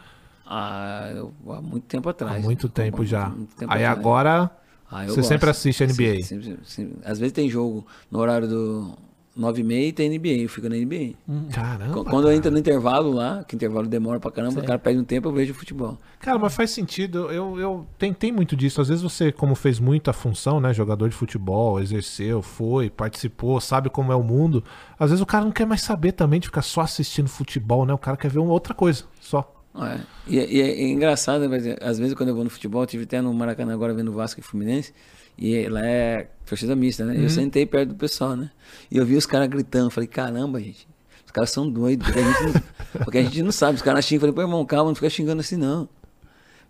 Ah, 0.47 1.11
eu- 1.15 1.33
há 1.53 1.61
muito 1.61 1.85
tempo 1.87 2.09
atrás. 2.09 2.37
Há 2.37 2.39
muito 2.39 2.69
tempo 2.69 3.05
já. 3.05 3.29
muito 3.29 3.57
tempo 3.57 3.73
aí 3.73 3.85
atrás. 3.85 3.99
agora. 3.99 4.51
Ah, 4.89 5.03
você 5.05 5.17
gosto. 5.17 5.23
sempre 5.25 5.51
assiste 5.51 5.83
NBA. 5.83 6.23
Sempre- 6.23 6.45
sempre- 6.45 6.59
sempre. 6.65 6.99
Às 7.05 7.19
vezes 7.19 7.33
tem 7.33 7.51
jogo 7.51 7.85
no 8.09 8.21
horário 8.21 8.47
do 8.47 8.97
9 9.37 9.61
e 9.61 9.65
meia 9.65 9.89
e 9.89 9.93
tem 9.93 10.09
NBA, 10.09 10.29
eu 10.43 10.49
fico 10.49 10.67
na 10.69 10.77
NBA. 10.77 11.15
Caramba. 11.53 11.93
Qu- 11.93 12.05
Quando 12.05 12.29
eu 12.29 12.33
entro 12.35 12.51
no 12.51 12.59
intervalo 12.59 13.13
lá, 13.13 13.45
que 13.45 13.55
o 13.55 13.57
intervalo 13.57 13.87
demora 13.87 14.19
pra 14.19 14.31
caramba, 14.31 14.61
o 14.61 14.65
cara 14.65 14.79
perde 14.79 14.99
um 14.99 15.05
tempo, 15.05 15.29
eu 15.29 15.33
vejo 15.33 15.53
futebol. 15.53 15.99
Cara, 16.21 16.39
mas 16.39 16.55
faz 16.55 16.71
sentido. 16.71 17.31
Eu, 17.31 17.59
eu 17.61 17.87
tem 17.99 18.33
muito 18.33 18.57
disso. 18.57 18.81
Às 18.81 18.89
vezes 18.89 19.03
você, 19.03 19.31
como 19.31 19.55
fez 19.55 19.79
muita 19.79 20.13
função, 20.13 20.59
né? 20.59 20.73
Jogador 20.73 21.09
de 21.09 21.15
futebol, 21.15 21.79
exerceu, 21.81 22.41
foi, 22.41 22.89
participou, 22.89 23.61
sabe 23.61 23.91
como 23.91 24.11
é 24.11 24.17
o 24.17 24.23
mundo. 24.23 24.65
Às 24.99 25.11
vezes 25.11 25.23
o 25.23 25.27
cara 25.27 25.45
não 25.45 25.53
quer 25.53 25.67
mais 25.67 25.83
saber 25.83 26.13
também 26.13 26.41
de 26.41 26.47
ficar 26.47 26.63
só 26.63 26.81
assistindo 26.81 27.29
futebol, 27.29 27.85
né? 27.85 27.93
O 27.93 27.99
cara 27.99 28.17
quer 28.17 28.31
ver 28.31 28.39
uma 28.39 28.53
outra 28.53 28.73
coisa, 28.75 29.05
só. 29.21 29.53
É. 29.79 30.01
E, 30.27 30.39
é- 30.39 30.51
e 30.51 30.63
é, 30.63 30.71
é 30.71 30.89
engraçado, 30.89 31.47
mas, 31.51 31.67
às 31.83 31.99
vezes 31.99 32.15
quando 32.15 32.31
eu 32.31 32.35
vou 32.35 32.43
no 32.43 32.49
futebol, 32.49 32.83
eu 32.83 32.87
tive 32.87 33.05
até 33.05 33.21
no 33.21 33.33
Maracanã 33.35 33.75
agora 33.75 33.93
vendo 33.93 34.11
Vasco 34.11 34.41
e 34.41 34.43
Fluminense, 34.43 34.95
e 35.39 35.69
lá 35.69 35.85
é 35.85 36.29
torcida 36.47 36.75
mista, 36.77 37.05
né? 37.05 37.15
Uhum. 37.15 37.23
Eu 37.23 37.31
sentei 37.31 37.67
perto 37.67 37.91
do 37.91 37.95
pessoal, 37.95 38.37
né? 38.37 38.51
E 38.91 38.97
eu 38.97 39.05
vi 39.05 39.17
os 39.17 39.27
caras 39.27 39.49
gritando, 39.49 39.91
falei, 39.91 40.07
caramba, 40.09 40.61
gente, 40.61 40.87
os 41.25 41.31
caras 41.33 41.51
são 41.51 41.69
doidos, 41.69 42.07
porque 42.07 42.21
a 42.21 42.23
gente 42.25 42.43
não, 42.43 42.63
porque 43.05 43.19
a 43.19 43.23
gente 43.23 43.43
não 43.43 43.53
sabe, 43.53 43.77
os 43.77 43.83
caras 43.83 44.05
xingam, 44.05 44.21
falei, 44.21 44.35
pô, 44.35 44.41
irmão, 44.43 44.65
calma, 44.65 44.91
não 44.91 44.95
fica 44.95 45.11
xingando 45.11 45.41
assim 45.41 45.57
não. 45.57 45.89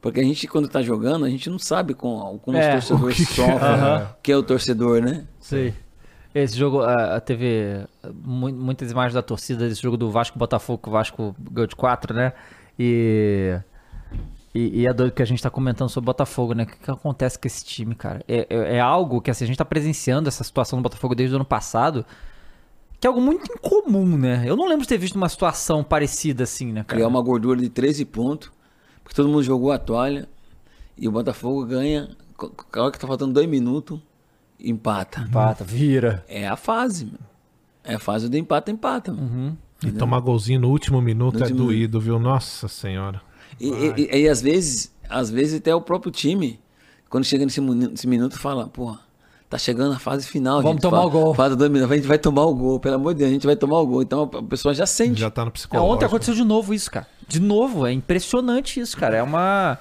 Porque 0.00 0.20
a 0.20 0.22
gente, 0.22 0.46
quando 0.46 0.68
tá 0.68 0.82
jogando, 0.82 1.24
a 1.24 1.30
gente 1.30 1.48
não 1.50 1.58
sabe 1.58 1.94
com, 1.94 2.38
como 2.42 2.56
É, 2.56 2.76
os 2.76 2.86
torcedores 2.86 3.16
o 3.18 3.26
que 3.26 3.34
sofrem, 3.34 3.56
Aham. 3.58 4.08
que 4.22 4.30
é 4.30 4.36
o 4.36 4.42
torcedor, 4.42 5.00
né? 5.02 5.24
Sim. 5.40 5.72
Esse 6.34 6.56
jogo, 6.56 6.82
ah, 6.82 7.18
teve 7.18 7.80
mu- 8.12 8.52
muitas 8.52 8.90
imagens 8.90 9.14
da 9.14 9.22
torcida 9.22 9.66
desse 9.66 9.80
jogo 9.82 9.96
do 9.96 10.10
Vasco 10.10 10.38
Botafogo, 10.38 10.82
que 10.82 10.88
o 10.88 10.92
Vasco 10.92 11.34
ganhou 11.50 11.66
de 11.66 11.74
4, 11.74 12.14
né? 12.14 12.34
E, 12.78 13.58
e, 14.56 14.80
e 14.80 14.86
é 14.86 14.92
doido 14.94 15.12
que 15.12 15.22
a 15.22 15.26
gente 15.26 15.42
tá 15.42 15.50
comentando 15.50 15.90
sobre 15.90 16.06
o 16.06 16.12
Botafogo, 16.12 16.54
né? 16.54 16.62
O 16.62 16.66
que, 16.66 16.78
que 16.78 16.90
acontece 16.90 17.38
com 17.38 17.46
esse 17.46 17.62
time, 17.62 17.94
cara? 17.94 18.24
É, 18.26 18.46
é, 18.48 18.76
é 18.76 18.80
algo 18.80 19.20
que 19.20 19.30
assim, 19.30 19.44
a 19.44 19.46
gente 19.46 19.58
tá 19.58 19.66
presenciando 19.66 20.28
essa 20.28 20.42
situação 20.42 20.78
do 20.78 20.82
Botafogo 20.82 21.14
desde 21.14 21.34
o 21.34 21.36
ano 21.36 21.44
passado, 21.44 22.06
que 22.98 23.06
é 23.06 23.08
algo 23.08 23.20
muito 23.20 23.52
incomum, 23.52 24.16
né? 24.16 24.44
Eu 24.46 24.56
não 24.56 24.66
lembro 24.66 24.82
de 24.82 24.88
ter 24.88 24.96
visto 24.96 25.16
uma 25.16 25.28
situação 25.28 25.84
parecida 25.84 26.44
assim, 26.44 26.68
né, 26.68 26.84
cara? 26.84 26.96
Criar 26.96 27.08
uma 27.08 27.20
gordura 27.20 27.60
de 27.60 27.68
13 27.68 28.06
pontos, 28.06 28.50
porque 29.04 29.14
todo 29.14 29.28
mundo 29.28 29.42
jogou 29.42 29.72
a 29.72 29.78
toalha, 29.78 30.26
e 30.96 31.06
o 31.06 31.12
Botafogo 31.12 31.66
ganha, 31.66 32.08
a 32.72 32.80
hora 32.80 32.90
que 32.90 32.98
tá 32.98 33.06
faltando 33.06 33.34
dois 33.34 33.46
minutos, 33.46 34.00
empata. 34.58 35.20
Empata, 35.20 35.64
vira. 35.64 36.24
É 36.26 36.48
a 36.48 36.56
fase, 36.56 37.04
meu. 37.04 37.20
É 37.84 37.96
a 37.96 37.98
fase 37.98 38.26
do 38.30 38.38
empata, 38.38 38.70
empata. 38.70 39.12
meu. 39.12 39.52
E 39.84 39.92
tomar 39.92 40.20
golzinho 40.20 40.60
no 40.60 40.70
último 40.70 41.02
minuto 41.02 41.34
No 41.34 41.40
é 41.40 41.42
último 41.42 41.66
doído, 41.66 42.00
viu? 42.00 42.18
Nossa 42.18 42.66
senhora. 42.66 43.20
E, 43.60 43.68
e- 43.68 43.94
e- 44.12 44.22
e 44.22 44.28
às 44.28 44.40
vezes, 44.42 44.92
às 45.08 45.30
vezes 45.30 45.58
até 45.60 45.74
o 45.74 45.80
próprio 45.80 46.10
time, 46.12 46.58
quando 47.08 47.24
chega 47.24 47.44
nesse, 47.44 47.60
nesse 47.60 48.06
minuto, 48.06 48.38
fala, 48.38 48.66
pô, 48.68 48.96
tá 49.48 49.56
chegando 49.58 49.94
a 49.94 49.98
fase 49.98 50.26
final, 50.26 50.56
Vamos 50.56 50.72
gente. 50.74 50.82
tomar 50.82 50.98
Fa- 51.02 51.06
o 51.06 51.10
gol. 51.10 51.34
Fase 51.34 51.56
dois 51.56 51.70
minutos, 51.70 51.92
a 51.92 51.96
gente 51.96 52.08
vai 52.08 52.18
tomar 52.18 52.44
o 52.44 52.54
gol, 52.54 52.80
pelo 52.80 52.96
amor 52.96 53.14
de 53.14 53.20
Deus, 53.20 53.30
a 53.30 53.32
gente 53.34 53.46
vai 53.46 53.56
tomar 53.56 53.78
o 53.78 53.86
gol. 53.86 54.02
Então 54.02 54.30
a 54.34 54.42
pessoa 54.42 54.74
já 54.74 54.84
sente. 54.86 55.20
Já 55.20 55.30
tá 55.30 55.42
no 55.42 55.48
É, 55.48 55.52
psicológico. 55.52 55.94
ontem 55.94 56.04
aconteceu 56.04 56.34
de 56.34 56.44
novo 56.44 56.74
isso, 56.74 56.90
cara. 56.90 57.06
De 57.28 57.40
novo, 57.40 57.86
é 57.86 57.92
impressionante 57.92 58.78
isso, 58.80 58.96
cara. 58.96 59.16
É 59.16 59.22
uma. 59.22 59.78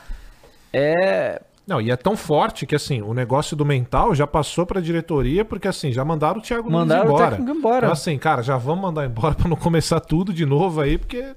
É. 0.71 1.41
Não, 1.67 1.81
e 1.81 1.89
é 1.89 1.95
tão 1.95 2.15
forte 2.15 2.65
que 2.67 2.75
assim, 2.75 3.01
o 3.01 3.11
negócio 3.13 3.57
do 3.57 3.65
mental 3.65 4.13
já 4.13 4.27
passou 4.27 4.67
pra 4.67 4.79
diretoria, 4.79 5.43
porque 5.43 5.67
assim, 5.67 5.91
já 5.91 6.05
mandaram 6.05 6.37
o 6.39 6.41
Thiago 6.41 6.69
Nunes 6.69 6.87
Mandaram 6.87 7.05
o 7.09 7.13
embora. 7.13 7.31
técnico 7.31 7.57
embora. 7.57 7.77
Então 7.87 7.91
assim, 7.91 8.17
cara, 8.19 8.43
já 8.43 8.55
vamos 8.55 8.83
mandar 8.83 9.03
embora 9.05 9.33
pra 9.35 9.47
não 9.49 9.57
começar 9.57 9.99
tudo 9.99 10.31
de 10.31 10.45
novo 10.45 10.79
aí, 10.79 10.97
porque 10.99 11.33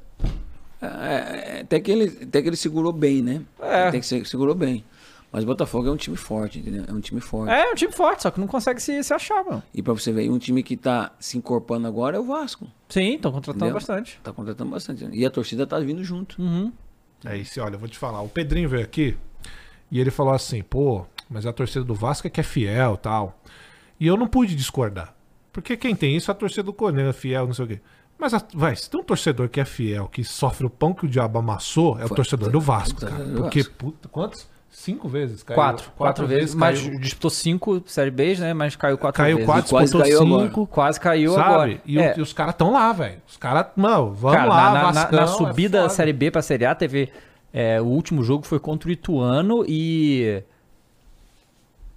É, 0.81 1.61
até, 1.63 1.81
que 1.81 1.91
ele, 1.91 2.19
até 2.23 2.41
que 2.43 2.49
ele 2.49 2.57
segurou 2.57 2.93
bem, 2.93 3.23
né? 3.23 3.43
É. 3.61 3.89
Até 3.89 3.99
que 4.01 4.07
se- 4.07 4.25
segurou 4.25 4.55
bem. 4.55 4.85
Mas 5.31 5.45
o 5.45 5.47
Botafogo 5.47 5.89
é 5.89 5.91
um 5.91 5.97
time 5.97 6.17
forte, 6.17 6.59
entendeu? 6.59 6.85
É 6.89 6.93
um 6.93 7.01
time 7.01 7.21
forte. 7.21 7.51
É 7.53 7.71
um 7.71 7.75
time 7.75 7.93
forte, 7.93 8.23
só 8.23 8.31
que 8.31 8.41
não 8.41 8.47
consegue 8.47 8.81
se, 8.81 9.03
se 9.03 9.13
achar, 9.13 9.45
mano. 9.45 9.63
E 9.75 9.83
pra 9.83 9.93
você 9.93 10.11
ver, 10.11 10.31
um 10.31 10.39
time 10.39 10.63
que 10.63 10.75
tá 10.77 11.13
se 11.21 11.37
incorporando 11.37 11.87
agora 11.87 12.17
é 12.17 12.21
o 12.21 12.25
Vasco. 12.25 12.67
Sim, 12.89 13.17
estão 13.17 13.31
contratando 13.31 13.65
Entendeu? 13.67 13.75
bastante. 13.75 14.19
Tá 14.23 14.33
contratando 14.33 14.71
bastante. 14.71 15.05
né? 15.05 15.11
E 15.13 15.27
a 15.27 15.31
torcida 15.31 15.67
tá 15.67 15.79
vindo 15.81 16.03
junto. 16.03 16.41
Uhum. 16.41 16.73
É 17.27 17.37
isso, 17.37 17.61
olha, 17.61 17.75
eu 17.75 17.79
vou 17.79 17.89
te 17.89 17.99
falar. 17.99 18.23
O 18.23 18.29
Pedrinho 18.29 18.69
veio 18.71 18.83
aqui 18.85 19.17
e 19.91 20.01
ele 20.01 20.11
falou 20.11 20.33
assim, 20.33 20.63
pô, 20.63 21.05
mas 21.29 21.45
a 21.45 21.53
torcida 21.53 21.85
do 21.85 21.95
Vasco 21.95 22.27
é 22.27 22.31
que 22.31 22.41
é 22.41 22.45
fiel 22.45 22.97
tal. 22.97 23.39
E 24.01 24.07
eu 24.07 24.17
não 24.17 24.29
pude 24.29 24.55
discordar. 24.55 25.15
Porque 25.53 25.77
quem 25.77 25.95
tem 25.95 26.17
isso 26.17 26.31
é 26.31 26.33
a 26.33 26.35
torcida 26.37 26.63
do 26.63 26.73
Corinthians, 26.73 27.09
é 27.09 27.13
fiel, 27.13 27.47
não 27.47 27.53
sei 27.53 27.65
o 27.65 27.69
quê. 27.69 27.81
Mas, 28.19 28.35
a- 28.35 28.43
vai, 28.55 28.75
se 28.75 28.91
tem 28.91 29.01
um 29.01 29.05
torcedor 29.05 29.49
que 29.49 29.61
é 29.61 29.65
fiel, 29.65 30.09
que 30.09 30.25
sofre 30.25 30.67
o 30.67 30.71
pão 30.71 30.93
que 30.93 31.05
o 31.07 31.09
diabo 31.09 31.39
amassou, 31.39 31.99
é 32.01 32.05
o 32.05 32.09
Foi- 32.09 32.17
torcedor 32.17 32.51
do 32.51 32.61
Vasco, 32.61 33.01
cara. 33.01 33.25
Porque, 33.37 33.61
Vasco. 33.61 33.75
puta, 33.79 34.09
quantos? 34.09 34.47
Cinco 34.71 35.09
vezes? 35.09 35.43
Caiu, 35.43 35.57
Quatro. 35.57 35.91
Quatro, 35.97 36.27
vezes. 36.27 36.55
Mas 36.55 36.79
disputou 37.01 37.31
cinco 37.31 37.83
Série 37.87 38.11
B, 38.11 38.37
né? 38.37 38.53
Mas 38.55 38.77
caiu 38.77 38.97
quatro 38.99 39.17
Caiu 39.17 39.37
vezes. 39.39 39.47
quatro, 39.51 39.71
quase 39.71 39.85
disputou 39.87 40.03
caiu 40.07 40.23
agora. 40.23 40.47
cinco. 40.49 40.67
Quase 40.67 41.01
caiu 41.01 41.33
sabe? 41.35 41.49
agora. 41.53 41.81
E, 41.87 41.99
o- 41.99 42.01
É, 42.01 42.15
e 42.17 42.21
os 42.21 42.33
caras 42.33 42.55
estão 42.55 42.73
lá, 42.73 42.93
velho. 42.93 43.19
Os 43.27 43.37
caras, 43.37 43.67
não, 43.77 44.13
vamos 44.13 44.37
cara, 44.37 44.49
lá, 44.49 44.57
na, 44.65 44.73
na- 44.73 44.73
na- 44.73 44.93
Vascão, 44.93 45.19
na 45.19 45.25
é 45.25 45.27
subida 45.27 45.79
da 45.79 45.85
foda. 45.85 45.95
Série 45.95 46.13
B 46.13 46.31
pra 46.31 46.43
Série 46.43 46.67
A 46.67 46.75
teve. 46.75 47.11
é, 47.53 47.81
o 47.81 47.87
último 47.87 48.23
jogo 48.23 48.47
foi 48.47 48.61
contra 48.61 48.89
o 48.89 48.93
Ituano 48.93 49.65
e. 49.67 50.43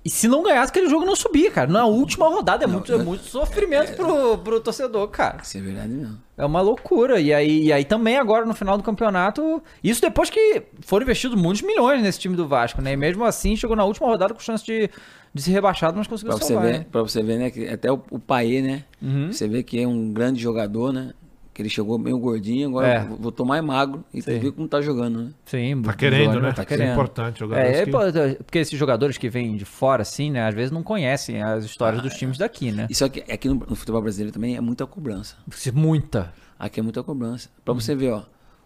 E 0.03 0.09
se 0.09 0.27
não 0.27 0.41
ganhasse, 0.41 0.71
aquele 0.71 0.89
jogo 0.89 1.05
não 1.05 1.15
subia, 1.15 1.51
cara. 1.51 1.69
Na 1.71 1.85
última 1.85 2.27
rodada 2.27 2.63
é, 2.63 2.67
muito, 2.67 2.91
é 2.91 2.97
muito 2.97 3.23
sofrimento 3.23 3.95
pro, 3.95 4.37
pro 4.39 4.59
torcedor, 4.59 5.07
cara. 5.09 5.37
Isso 5.43 5.57
é 5.57 5.61
verdade 5.61 5.89
mesmo. 5.89 6.17
É 6.35 6.43
uma 6.43 6.59
loucura. 6.59 7.19
E 7.19 7.31
aí, 7.31 7.65
e 7.65 7.71
aí 7.73 7.85
também 7.85 8.17
agora 8.17 8.43
no 8.43 8.55
final 8.55 8.77
do 8.77 8.83
campeonato. 8.83 9.61
Isso 9.83 10.01
depois 10.01 10.29
que 10.31 10.63
foram 10.81 11.03
investidos 11.03 11.39
muitos 11.39 11.61
milhões 11.61 12.01
nesse 12.01 12.19
time 12.19 12.35
do 12.35 12.47
Vasco, 12.47 12.81
né? 12.81 12.93
E 12.93 12.97
mesmo 12.97 13.23
assim 13.23 13.55
chegou 13.55 13.75
na 13.75 13.85
última 13.85 14.07
rodada 14.07 14.33
com 14.33 14.39
chance 14.39 14.65
de, 14.65 14.89
de 15.31 15.41
ser 15.41 15.51
rebaixado, 15.51 15.95
mas 15.95 16.07
conseguiu 16.07 16.35
Pra 16.35 16.43
você, 16.47 16.53
salvar. 16.53 16.71
ver, 16.71 16.79
né? 16.79 16.85
pra 16.91 17.01
você 17.03 17.21
ver, 17.21 17.37
né? 17.37 17.51
Que 17.51 17.67
até 17.67 17.91
o, 17.91 18.01
o 18.09 18.17
Paê, 18.17 18.61
né? 18.63 18.83
Uhum. 18.99 19.31
Você 19.31 19.47
vê 19.47 19.61
que 19.61 19.79
é 19.79 19.87
um 19.87 20.11
grande 20.11 20.41
jogador, 20.41 20.91
né? 20.91 21.11
Que 21.53 21.61
ele 21.61 21.69
chegou 21.69 21.97
meio 21.99 22.17
gordinho, 22.17 22.69
agora 22.69 22.87
É. 22.87 23.03
vo- 23.03 23.17
voltou 23.17 23.45
mais 23.45 23.61
magro. 23.63 24.05
E 24.13 24.21
Sim. 24.21 24.31
você 24.31 24.39
viu 24.39 24.53
como 24.53 24.67
tá 24.69 24.79
jogando, 24.81 25.23
né? 25.23 25.31
Sim, 25.45 25.81
Tá 25.81 25.93
querendo, 25.93 26.25
Júnior 26.25 26.41
né? 26.43 26.51
Tá 26.53 26.61
é 26.61 26.65
querendo. 26.65 26.91
importante, 26.93 27.39
jogadores 27.39 27.77
É, 27.77 27.81
é, 27.81 27.85
que- 27.85 27.91
pô, 27.91 27.99
porque 28.45 28.57
esses 28.59 28.79
jogadores 28.79 29.17
que 29.17 29.29
vêm 29.29 29.57
de 29.57 29.65
fora, 29.65 30.01
assim, 30.01 30.31
né? 30.31 30.47
Às 30.47 30.55
vezes 30.55 30.71
não 30.71 30.81
conhecem 30.81 31.43
as 31.43 31.65
histórias 31.65 32.01
dos 32.01 32.13
times 32.13 32.37
daqui, 32.37 32.71
né? 32.71 32.87
Isso 32.89 33.03
aqui, 33.03 33.19
aqui 33.29 33.49
no, 33.49 33.55
no 33.55 33.75
futebol 33.75 34.01
brasileiro 34.01 34.31
também 34.33 34.55
é 34.55 34.61
muita 34.61 34.85
cobrança. 34.87 35.35
Muita. 35.73 36.33
Aqui 36.57 36.79
é 36.79 36.83
muita 36.83 37.03
cobrança. 37.03 37.49
Pra 37.65 37.73
você 37.73 37.93
ver, 37.95 38.11
ó. 38.11 38.23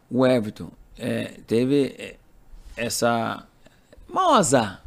O 0.07 0.25
Everton 0.27 0.69
é, 0.99 1.39
teve 1.47 1.95
é, 1.97 2.15
essa. 2.77 3.43
Mau 4.07 4.35
azar. 4.35 4.83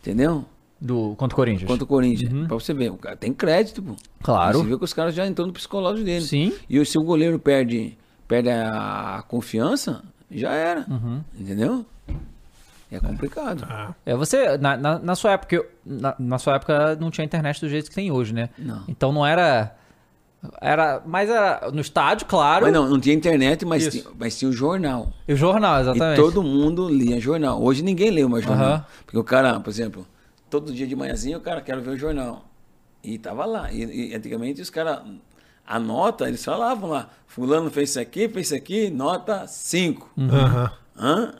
Entendeu? 0.00 0.44
Do, 0.84 1.14
contra 1.16 1.34
o 1.34 1.36
Corinthians. 1.36 1.66
Contra 1.66 1.84
o 1.84 1.86
Corinthians. 1.86 2.46
Pra 2.46 2.54
você 2.56 2.74
ver, 2.74 2.90
o 2.90 2.96
cara 2.98 3.16
tem 3.16 3.32
crédito, 3.32 3.82
pô. 3.82 3.94
Claro. 4.22 4.58
Você 4.58 4.66
viu 4.66 4.78
que 4.78 4.84
os 4.84 4.92
caras 4.92 5.14
já 5.14 5.26
entrou 5.26 5.46
no 5.46 5.52
psicológico 5.54 6.04
dele. 6.04 6.22
Sim. 6.24 6.52
E 6.68 6.84
se 6.84 6.98
o 6.98 7.02
goleiro 7.02 7.38
perde, 7.38 7.96
perde 8.28 8.50
a 8.50 9.24
confiança, 9.26 10.02
já 10.30 10.52
era. 10.52 10.84
Uhum. 10.86 11.22
Entendeu? 11.40 11.86
É 12.92 13.00
complicado. 13.00 13.66
É, 14.04 14.14
você, 14.14 14.58
na, 14.58 14.76
na, 14.76 14.98
na 14.98 15.14
sua 15.16 15.32
época, 15.32 15.56
eu- 15.56 15.66
na, 15.86 16.14
na 16.18 16.38
sua 16.38 16.56
época 16.56 16.94
não 16.96 17.10
tinha 17.10 17.24
internet 17.24 17.60
do 17.60 17.68
jeito 17.68 17.88
que 17.88 17.94
tem 17.94 18.12
hoje, 18.12 18.34
né? 18.34 18.50
Não. 18.58 18.84
Então 18.86 19.10
não 19.10 19.24
era. 19.26 19.74
Era. 20.60 21.02
Mas 21.06 21.30
era 21.30 21.70
no 21.72 21.80
estádio, 21.80 22.26
claro. 22.26 22.66
Mas 22.66 22.74
não, 22.74 22.86
não 22.88 23.00
tinha 23.00 23.14
internet, 23.14 23.64
mas, 23.64 23.88
tinha, 23.88 24.04
mas 24.18 24.38
tinha 24.38 24.50
o 24.50 24.52
jornal. 24.52 25.10
E 25.26 25.32
o 25.32 25.36
jornal, 25.36 25.80
exatamente. 25.80 26.20
E 26.20 26.22
todo 26.22 26.42
mundo 26.42 26.88
lia 26.90 27.18
jornal. 27.18 27.60
Hoje 27.62 27.82
ninguém 27.82 28.10
lê 28.10 28.24
mais 28.26 28.44
jornal. 28.44 28.66
Aham. 28.66 28.84
Porque 29.06 29.16
o 29.18 29.24
cara, 29.24 29.58
por 29.58 29.70
exemplo, 29.70 30.06
todo 30.60 30.72
dia 30.72 30.86
de 30.86 30.94
manhãzinha 30.94 31.36
o 31.36 31.40
cara 31.40 31.60
quer 31.60 31.80
ver 31.80 31.90
o 31.90 31.98
jornal. 31.98 32.44
E 33.02 33.18
tava 33.18 33.44
lá. 33.44 33.72
E, 33.72 34.10
e 34.10 34.14
antigamente 34.14 34.62
os 34.62 34.70
caras, 34.70 35.00
a 35.66 35.80
nota, 35.80 36.28
eles 36.28 36.44
falavam 36.44 36.90
lá, 36.90 37.10
fulano 37.26 37.70
fez 37.72 37.90
isso 37.90 37.98
aqui, 37.98 38.28
fez 38.28 38.46
isso 38.46 38.54
aqui, 38.54 38.88
nota 38.88 39.48
5. 39.48 40.10
Aham. 40.16 40.72
Hã? 40.96 41.34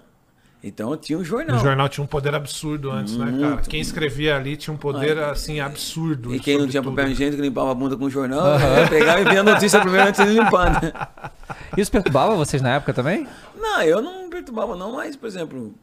Então 0.64 0.96
tinha 0.96 1.16
um 1.16 1.22
jornal. 1.22 1.58
O 1.58 1.60
jornal 1.60 1.88
tinha 1.88 2.02
um 2.02 2.08
poder 2.08 2.34
absurdo 2.34 2.90
antes, 2.90 3.16
né, 3.16 3.26
cara? 3.26 3.54
Muito. 3.54 3.70
Quem 3.70 3.80
escrevia 3.80 4.34
ali 4.34 4.56
tinha 4.56 4.74
um 4.74 4.76
poder, 4.76 5.16
assim, 5.18 5.60
absurdo. 5.60 6.34
E 6.34 6.40
quem 6.40 6.58
não 6.58 6.66
tinha 6.66 6.82
tudo. 6.82 6.96
papel 6.96 7.12
higiênico 7.12 7.40
limpava 7.40 7.70
a 7.70 7.74
bunda 7.74 7.96
com 7.96 8.06
o 8.06 8.10
jornal, 8.10 8.58
ia 8.58 8.88
pegar 8.88 9.20
e 9.20 9.24
via 9.24 9.40
a 9.40 9.44
notícia 9.44 9.78
primeiro 9.80 10.08
antes 10.08 10.24
de 10.24 10.32
limpar, 10.32 10.82
né? 10.82 10.92
Isso 11.78 11.90
perturbava 11.90 12.34
vocês 12.34 12.60
na 12.60 12.74
época 12.74 12.92
também? 12.92 13.28
Não, 13.54 13.82
eu 13.82 14.02
não 14.02 14.28
perturbava 14.28 14.74
não, 14.74 14.92
mas, 14.92 15.14
por 15.14 15.26
exemplo, 15.26 15.74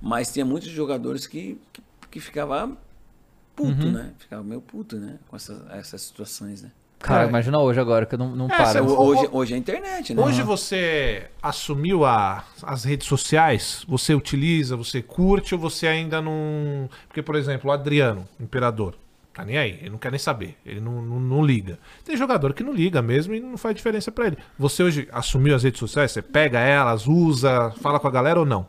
mas 0.00 0.32
tinha 0.32 0.44
muitos 0.44 0.70
jogadores 0.70 1.26
que, 1.26 1.58
que, 1.72 1.82
que 2.10 2.20
ficavam 2.20 2.76
puto, 3.54 3.86
Uhum. 3.86 3.92
né? 3.92 4.12
Ficava 4.18 4.42
meio 4.42 4.60
puto, 4.60 4.96
né? 4.96 5.16
Com 5.28 5.36
essas, 5.36 5.60
essas 5.70 6.02
situações, 6.02 6.62
né? 6.62 6.70
Cara, 6.98 7.24
É. 7.24 7.28
imagina 7.28 7.58
hoje 7.58 7.78
agora, 7.78 8.06
que 8.06 8.14
eu 8.14 8.18
não, 8.18 8.34
não 8.34 8.46
É, 8.46 8.48
para. 8.48 8.66
cê- 8.66 8.80
Hoje, 8.80 9.28
hoje 9.30 9.52
é 9.52 9.56
a 9.56 9.58
internet, 9.58 10.14
né? 10.14 10.22
Hoje 10.22 10.42
você 10.42 11.26
assumiu 11.42 12.04
a- 12.06 12.42
as 12.62 12.84
redes 12.84 13.06
sociais? 13.06 13.84
Você 13.86 14.14
utiliza, 14.14 14.76
você 14.76 15.02
curte 15.02 15.54
ou 15.54 15.60
você 15.60 15.86
ainda 15.86 16.22
não. 16.22 16.88
Porque, 17.06 17.22
por 17.22 17.34
exemplo, 17.36 17.68
o 17.70 17.72
Adriano, 17.72 18.26
imperador, 18.40 18.94
tá 19.34 19.44
nem 19.44 19.58
aí, 19.58 19.72
ele 19.80 19.90
não 19.90 19.98
quer 19.98 20.10
nem 20.10 20.18
saber, 20.18 20.56
ele 20.64 20.80
não, 20.80 21.02
não, 21.02 21.20
não 21.20 21.44
liga. 21.44 21.78
Tem 22.02 22.16
jogador 22.16 22.54
que 22.54 22.62
não 22.64 22.72
liga 22.72 23.02
mesmo 23.02 23.34
e 23.34 23.40
não 23.40 23.58
faz 23.58 23.74
diferença 23.76 24.10
pra 24.10 24.28
ele. 24.28 24.38
Você 24.58 24.82
hoje 24.82 25.06
assumiu 25.12 25.54
as 25.54 25.62
redes 25.64 25.78
sociais? 25.78 26.12
Você 26.12 26.22
pega 26.22 26.58
elas, 26.60 27.06
usa, 27.06 27.72
fala 27.82 28.00
com 28.00 28.08
a 28.08 28.10
galera 28.10 28.40
ou 28.40 28.46
não? 28.46 28.66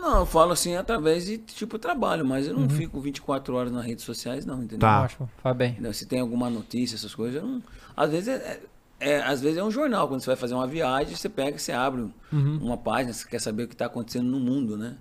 Não, 0.00 0.20
eu 0.20 0.26
falo 0.26 0.52
assim 0.52 0.74
através 0.76 1.26
de 1.26 1.38
tipo 1.38 1.78
trabalho, 1.78 2.24
mas 2.24 2.46
eu 2.46 2.54
não 2.54 2.68
fico 2.70 2.98
24 3.00 3.54
horas 3.54 3.70
nas 3.72 3.84
redes 3.84 4.04
sociais, 4.04 4.46
não, 4.46 4.58
entendeu? 4.58 4.78
Tá. 4.78 5.02
Ótimo, 5.02 5.28
faz 5.42 5.56
bem. 5.56 5.76
Se 5.92 6.06
tem 6.06 6.20
alguma 6.20 6.48
notícia, 6.48 6.96
essas 6.96 7.14
coisas, 7.14 7.42
eu 7.42 7.46
não. 7.46 7.62
Às 7.96 8.10
vezes 8.10 8.28
é, 8.28 8.60
é- 9.00 9.10
é- 9.10 9.22
às 9.22 9.40
vezes 9.40 9.58
é 9.58 9.62
um 9.64 9.70
jornal. 9.70 10.08
Quando 10.08 10.20
você 10.20 10.26
vai 10.26 10.36
fazer 10.36 10.54
uma 10.54 10.66
viagem, 10.66 11.14
você 11.14 11.28
pega 11.28 11.56
e 11.56 11.60
você 11.60 11.72
abre 11.72 12.08
uma 12.32 12.76
página, 12.78 13.12
você 13.12 13.28
quer 13.28 13.40
saber 13.40 13.64
o 13.64 13.68
que 13.68 13.74
está 13.74 13.86
acontecendo 13.86 14.26
no 14.28 14.40
mundo, 14.40 14.76
né? 14.76 14.96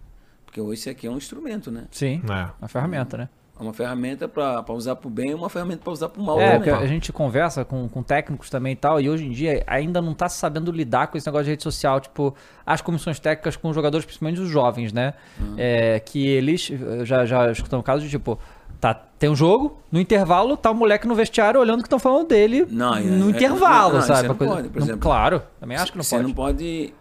Porque 0.46 0.60
hoje 0.60 0.82
isso 0.82 0.90
aqui 0.90 1.08
é 1.08 1.12
um 1.12 1.18
instrumento, 1.18 1.72
né? 1.72 1.86
Sim. 1.92 2.22
É. 2.30 2.50
Uma 2.60 2.68
ferramenta, 2.68 3.18
né? 3.18 3.30
É 3.60 3.62
uma 3.62 3.74
ferramenta 3.74 4.26
para 4.28 4.64
usar 4.74 4.96
para 4.96 5.08
o 5.08 5.12
bem 5.12 5.32
e 5.32 5.34
uma 5.34 5.50
ferramenta 5.50 5.82
para 5.84 5.92
usar 5.92 6.08
para 6.08 6.22
o 6.22 6.26
mal 6.26 6.40
É, 6.40 6.58
também. 6.58 6.74
a 6.74 6.88
gente 6.88 7.12
conversa 7.12 7.66
com, 7.66 7.90
com 7.90 8.02
técnicos 8.02 8.50
também 8.50 8.72
e 8.72 8.76
tal, 8.78 9.02
e 9.02 9.10
hoje 9.10 9.26
em 9.26 9.32
dia 9.32 9.62
ainda 9.68 10.02
não 10.02 10.14
tá 10.14 10.30
sabendo 10.30 10.72
lidar 10.72 11.08
com 11.08 11.18
esse 11.18 11.28
negócio 11.28 11.44
de 11.46 11.52
rede 11.52 11.64
social, 11.64 12.00
tipo, 12.00 12.34
as 12.66 12.80
comissões 12.82 13.20
técnicas 13.20 13.58
com 13.58 13.68
os 13.70 13.76
jogadores, 13.76 14.06
principalmente 14.06 14.40
os 14.40 14.48
jovens, 14.50 14.94
né? 14.94 15.14
Hum. 15.42 15.56
É, 15.58 16.00
que 16.00 16.26
eles 16.26 16.72
já, 17.04 17.26
já 17.26 17.52
escutamos 17.52 17.86
casos 17.86 18.04
de 18.06 18.10
tipo, 18.10 18.40
tá, 18.80 18.94
tem 18.94 19.30
um 19.30 19.36
jogo, 19.36 19.78
no 19.92 20.00
intervalo 20.00 20.56
tá 20.56 20.72
o 20.72 20.76
moleque 20.76 21.06
no 21.06 21.14
vestiário 21.14 21.60
olhando 21.60 21.80
o 21.80 21.84
que 21.84 21.88
estão 21.88 22.00
falando 22.00 22.28
dele 22.30 22.66
Não, 22.70 22.96
é- 22.96 23.02
no 23.02 23.28
é- 23.28 23.32
intervalo, 23.32 23.96
não, 23.96 24.02
sabe? 24.02 24.22
você 24.22 24.28
não 24.30 24.36
coisa- 24.36 24.54
pode, 24.56 24.70
por 24.70 24.80
não- 24.80 24.86
exemplo. 24.86 25.02
claro, 25.02 25.44
também 25.60 25.76
acho 25.78 25.92
que 25.92 25.98
não 25.98 26.04
você 26.06 26.16
pode. 26.16 26.28
não 26.28 26.34
pode. 26.34 26.94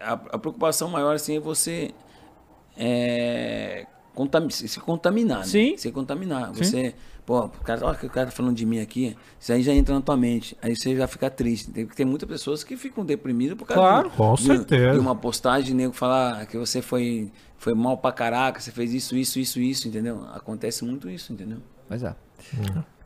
A, 0.00 0.12
a 0.14 0.38
preocupação 0.38 0.88
maior 0.88 1.14
assim 1.14 1.36
é 1.36 1.40
você 1.40 1.90
é, 2.78 3.86
contami- 4.16 4.50
se 4.50 4.80
contaminar. 4.80 5.38
né? 5.40 5.44
Sim. 5.44 5.76
Se 5.76 5.92
contaminar. 5.92 6.48
Sim. 6.54 6.64
Você, 6.64 6.94
pô, 7.24 7.44
o 7.44 7.48
cara, 7.50 7.84
olha 7.86 7.94
o 7.94 7.98
que 8.00 8.06
o 8.06 8.10
cara 8.10 8.26
tá 8.26 8.32
falando 8.32 8.56
de 8.56 8.64
mim 8.66 8.80
aqui. 8.80 9.16
Isso 9.38 9.52
aí 9.52 9.62
já 9.62 9.72
entra 9.72 9.94
na 9.94 10.00
tua 10.00 10.16
mente. 10.16 10.56
Aí 10.60 10.74
você 10.74 10.96
já 10.96 11.06
fica 11.06 11.30
triste. 11.30 11.70
Tem, 11.70 11.86
tem 11.86 12.04
muitas 12.06 12.28
pessoas 12.28 12.64
que 12.64 12.76
ficam 12.76 13.04
deprimidas 13.04 13.56
por 13.56 13.66
causa 13.66 13.80
Claro. 13.80 14.10
de, 14.10 14.16
Com 14.16 14.34
de- 14.34 14.42
certeza. 14.42 14.92
de 14.94 14.98
uma 14.98 15.14
postagem, 15.14 15.74
nego 15.74 15.92
falar 15.92 16.46
que 16.46 16.56
você 16.58 16.80
foi, 16.82 17.30
foi 17.58 17.74
mal 17.74 17.98
pra 17.98 18.10
caraca, 18.10 18.58
você 18.58 18.72
fez 18.72 18.92
isso, 18.94 19.14
isso, 19.16 19.38
isso, 19.38 19.60
isso, 19.60 19.86
entendeu? 19.86 20.24
Acontece 20.34 20.84
muito 20.84 21.08
isso, 21.10 21.32
entendeu? 21.32 21.58
Mas 21.88 22.02
é. 22.02 22.16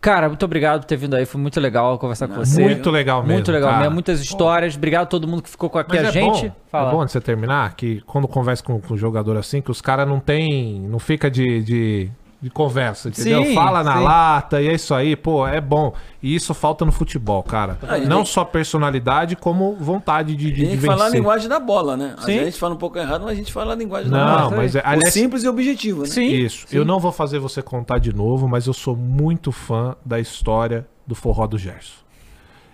Cara, 0.00 0.28
muito 0.28 0.44
obrigado 0.44 0.80
por 0.80 0.86
ter 0.86 0.96
vindo 0.96 1.14
aí. 1.14 1.26
Foi 1.26 1.38
muito 1.38 1.60
legal 1.60 1.98
conversar 1.98 2.26
com 2.26 2.34
você. 2.34 2.62
Muito 2.62 2.90
legal 2.90 3.20
mesmo. 3.20 3.34
Muito 3.34 3.52
legal 3.52 3.70
cara. 3.70 3.82
mesmo. 3.82 3.94
Muitas 3.94 4.20
histórias. 4.20 4.74
Obrigado 4.74 5.02
a 5.02 5.06
todo 5.06 5.28
mundo 5.28 5.42
que 5.42 5.50
ficou 5.50 5.68
com 5.68 5.78
aqui 5.78 5.94
Mas 5.94 6.06
a 6.06 6.08
é 6.08 6.12
gente. 6.12 6.48
Bom, 6.48 6.56
Fala. 6.70 6.88
É 6.88 6.92
bom 6.92 7.04
de 7.04 7.12
você 7.12 7.20
terminar 7.20 7.74
que 7.74 8.00
quando 8.06 8.26
conversa 8.26 8.62
com, 8.62 8.80
com 8.80 8.94
o 8.94 8.96
jogador 8.96 9.36
assim, 9.36 9.60
que 9.60 9.70
os 9.70 9.82
caras 9.82 10.08
não 10.08 10.18
tem. 10.18 10.80
não 10.80 10.98
fica 10.98 11.30
de, 11.30 11.62
de, 11.62 12.10
de 12.42 12.48
conversa, 12.48 13.08
entendeu? 13.10 13.44
Sim, 13.44 13.54
Fala 13.54 13.84
na 13.84 13.98
sim. 13.98 14.02
lata 14.02 14.62
e 14.62 14.68
é 14.68 14.72
isso 14.72 14.94
aí, 14.94 15.14
pô, 15.14 15.46
é 15.46 15.60
bom. 15.60 15.92
E 16.22 16.34
isso 16.34 16.54
falta 16.54 16.86
no 16.86 16.92
futebol, 16.92 17.42
cara. 17.42 17.78
Ah, 17.82 17.98
não 17.98 18.18
tem- 18.18 18.24
só 18.32 18.44
personalidade, 18.44 19.36
como 19.36 19.76
vontade 19.76 20.34
de, 20.34 20.50
de, 20.50 20.62
Tem 20.62 20.70
de 20.70 20.78
que 20.78 20.86
falar 20.86 21.02
a 21.02 21.04
vencer. 21.06 21.20
linguagem 21.20 21.48
da 21.50 21.60
bola, 21.60 21.96
né? 21.98 22.14
Às 22.16 22.20
Sim. 22.24 22.26
vezes 22.32 22.42
a 22.42 22.44
gente 22.50 22.58
fala 22.60 22.74
um 22.74 22.78
pouco 22.78 22.98
errado, 22.98 23.22
mas 23.24 23.32
a 23.32 23.34
gente 23.34 23.52
fala 23.52 23.72
a 23.74 23.76
linguagem 23.76 24.10
da 24.10 24.24
Não, 24.24 24.42
bola. 24.44 24.56
mas 24.56 24.74
é, 24.74 24.78
O 24.80 24.82
aliás, 24.86 25.12
simples 25.12 25.44
e 25.44 25.48
objetivo, 25.48 26.00
né? 26.02 26.08
Sim. 26.08 26.28
Isso. 26.28 26.66
Eu 26.72 26.82
não 26.84 26.98
vou 26.98 27.12
fazer 27.12 27.38
você 27.38 27.60
contar 27.60 27.98
de 27.98 28.14
novo, 28.14 28.48
mas 28.48 28.66
eu 28.66 28.72
sou 28.72 28.96
muito 28.96 29.52
fã 29.52 29.94
da 30.04 30.18
história 30.18 30.86
do 31.06 31.14
forró 31.14 31.46
do 31.46 31.58
Gerson. 31.58 32.00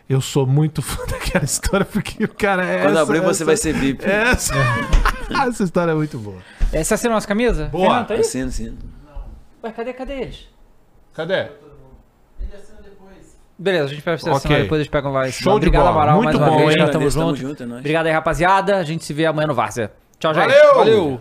Eu 0.09 0.21
sou 0.21 0.47
muito 0.47 0.81
fã 0.83 1.05
daquela 1.07 1.45
história 1.45 1.85
porque 1.85 2.23
o 2.23 2.29
cara 2.33 2.65
é. 2.65 2.83
Quando 2.83 2.93
essa- 2.93 3.03
abrir, 3.03 3.19
você 3.21 3.29
essa- 3.43 3.45
vai 3.45 3.57
ser 3.57 3.73
VIP. 3.73 4.05
Essa, 4.05 4.55
essa 5.49 5.65
história 5.65 5.91
é 5.91 5.95
muito 5.97 6.17
boa. 6.19 6.37
É, 6.73 6.85
Você 6.85 6.95
assina 6.95 7.15
nossa 7.15 7.27
camisa? 7.27 7.67
Boa. 7.67 8.05
Tá 8.05 8.15
aí? 8.15 8.21
Assino, 8.21 8.47
assino. 8.49 8.77
Ué, 9.65 9.73
cadê, 9.73 9.93
cadê 9.93 10.13
eles? 10.21 10.49
Cadê? 11.15 11.47
Beleza, 13.59 13.85
a 13.85 13.89
gente 13.89 14.03
vai 14.03 14.19
você 14.19 14.29
Ok. 14.29 14.37
assinar, 14.37 14.61
depois 14.63 14.79
eles 14.81 14.89
pegam 14.91 15.13
lá. 15.13 15.27
esse 15.27 15.43
Show 15.43 15.53
nome. 15.55 15.63
de 15.63 15.69
Obrigado, 15.69 15.85
bola. 15.85 15.97
Amaral, 15.97 16.17
Muito 16.23 16.25
mais 16.27 16.37
uma 16.37 16.47
bom, 16.47 16.57
vez. 16.67 16.71
hein? 16.73 16.77
Tamo 16.77 16.89
Agradeço, 16.91 17.19
tamo 17.19 17.35
junto. 17.37 17.59
junto, 17.65 17.75
é. 17.75 17.79
Obrigado 17.79 18.07
aí, 18.07 18.13
rapaziada. 18.13 18.77
A 18.77 18.85
gente 18.85 19.03
se 19.03 19.15
vê 19.15 19.25
amanhã 19.25 19.47
no 19.47 19.55
Várzea. 19.55 19.91
Tchau, 20.19 20.35
gente. 20.35 20.45
Valeu! 20.47 20.75
Valeu. 20.75 21.21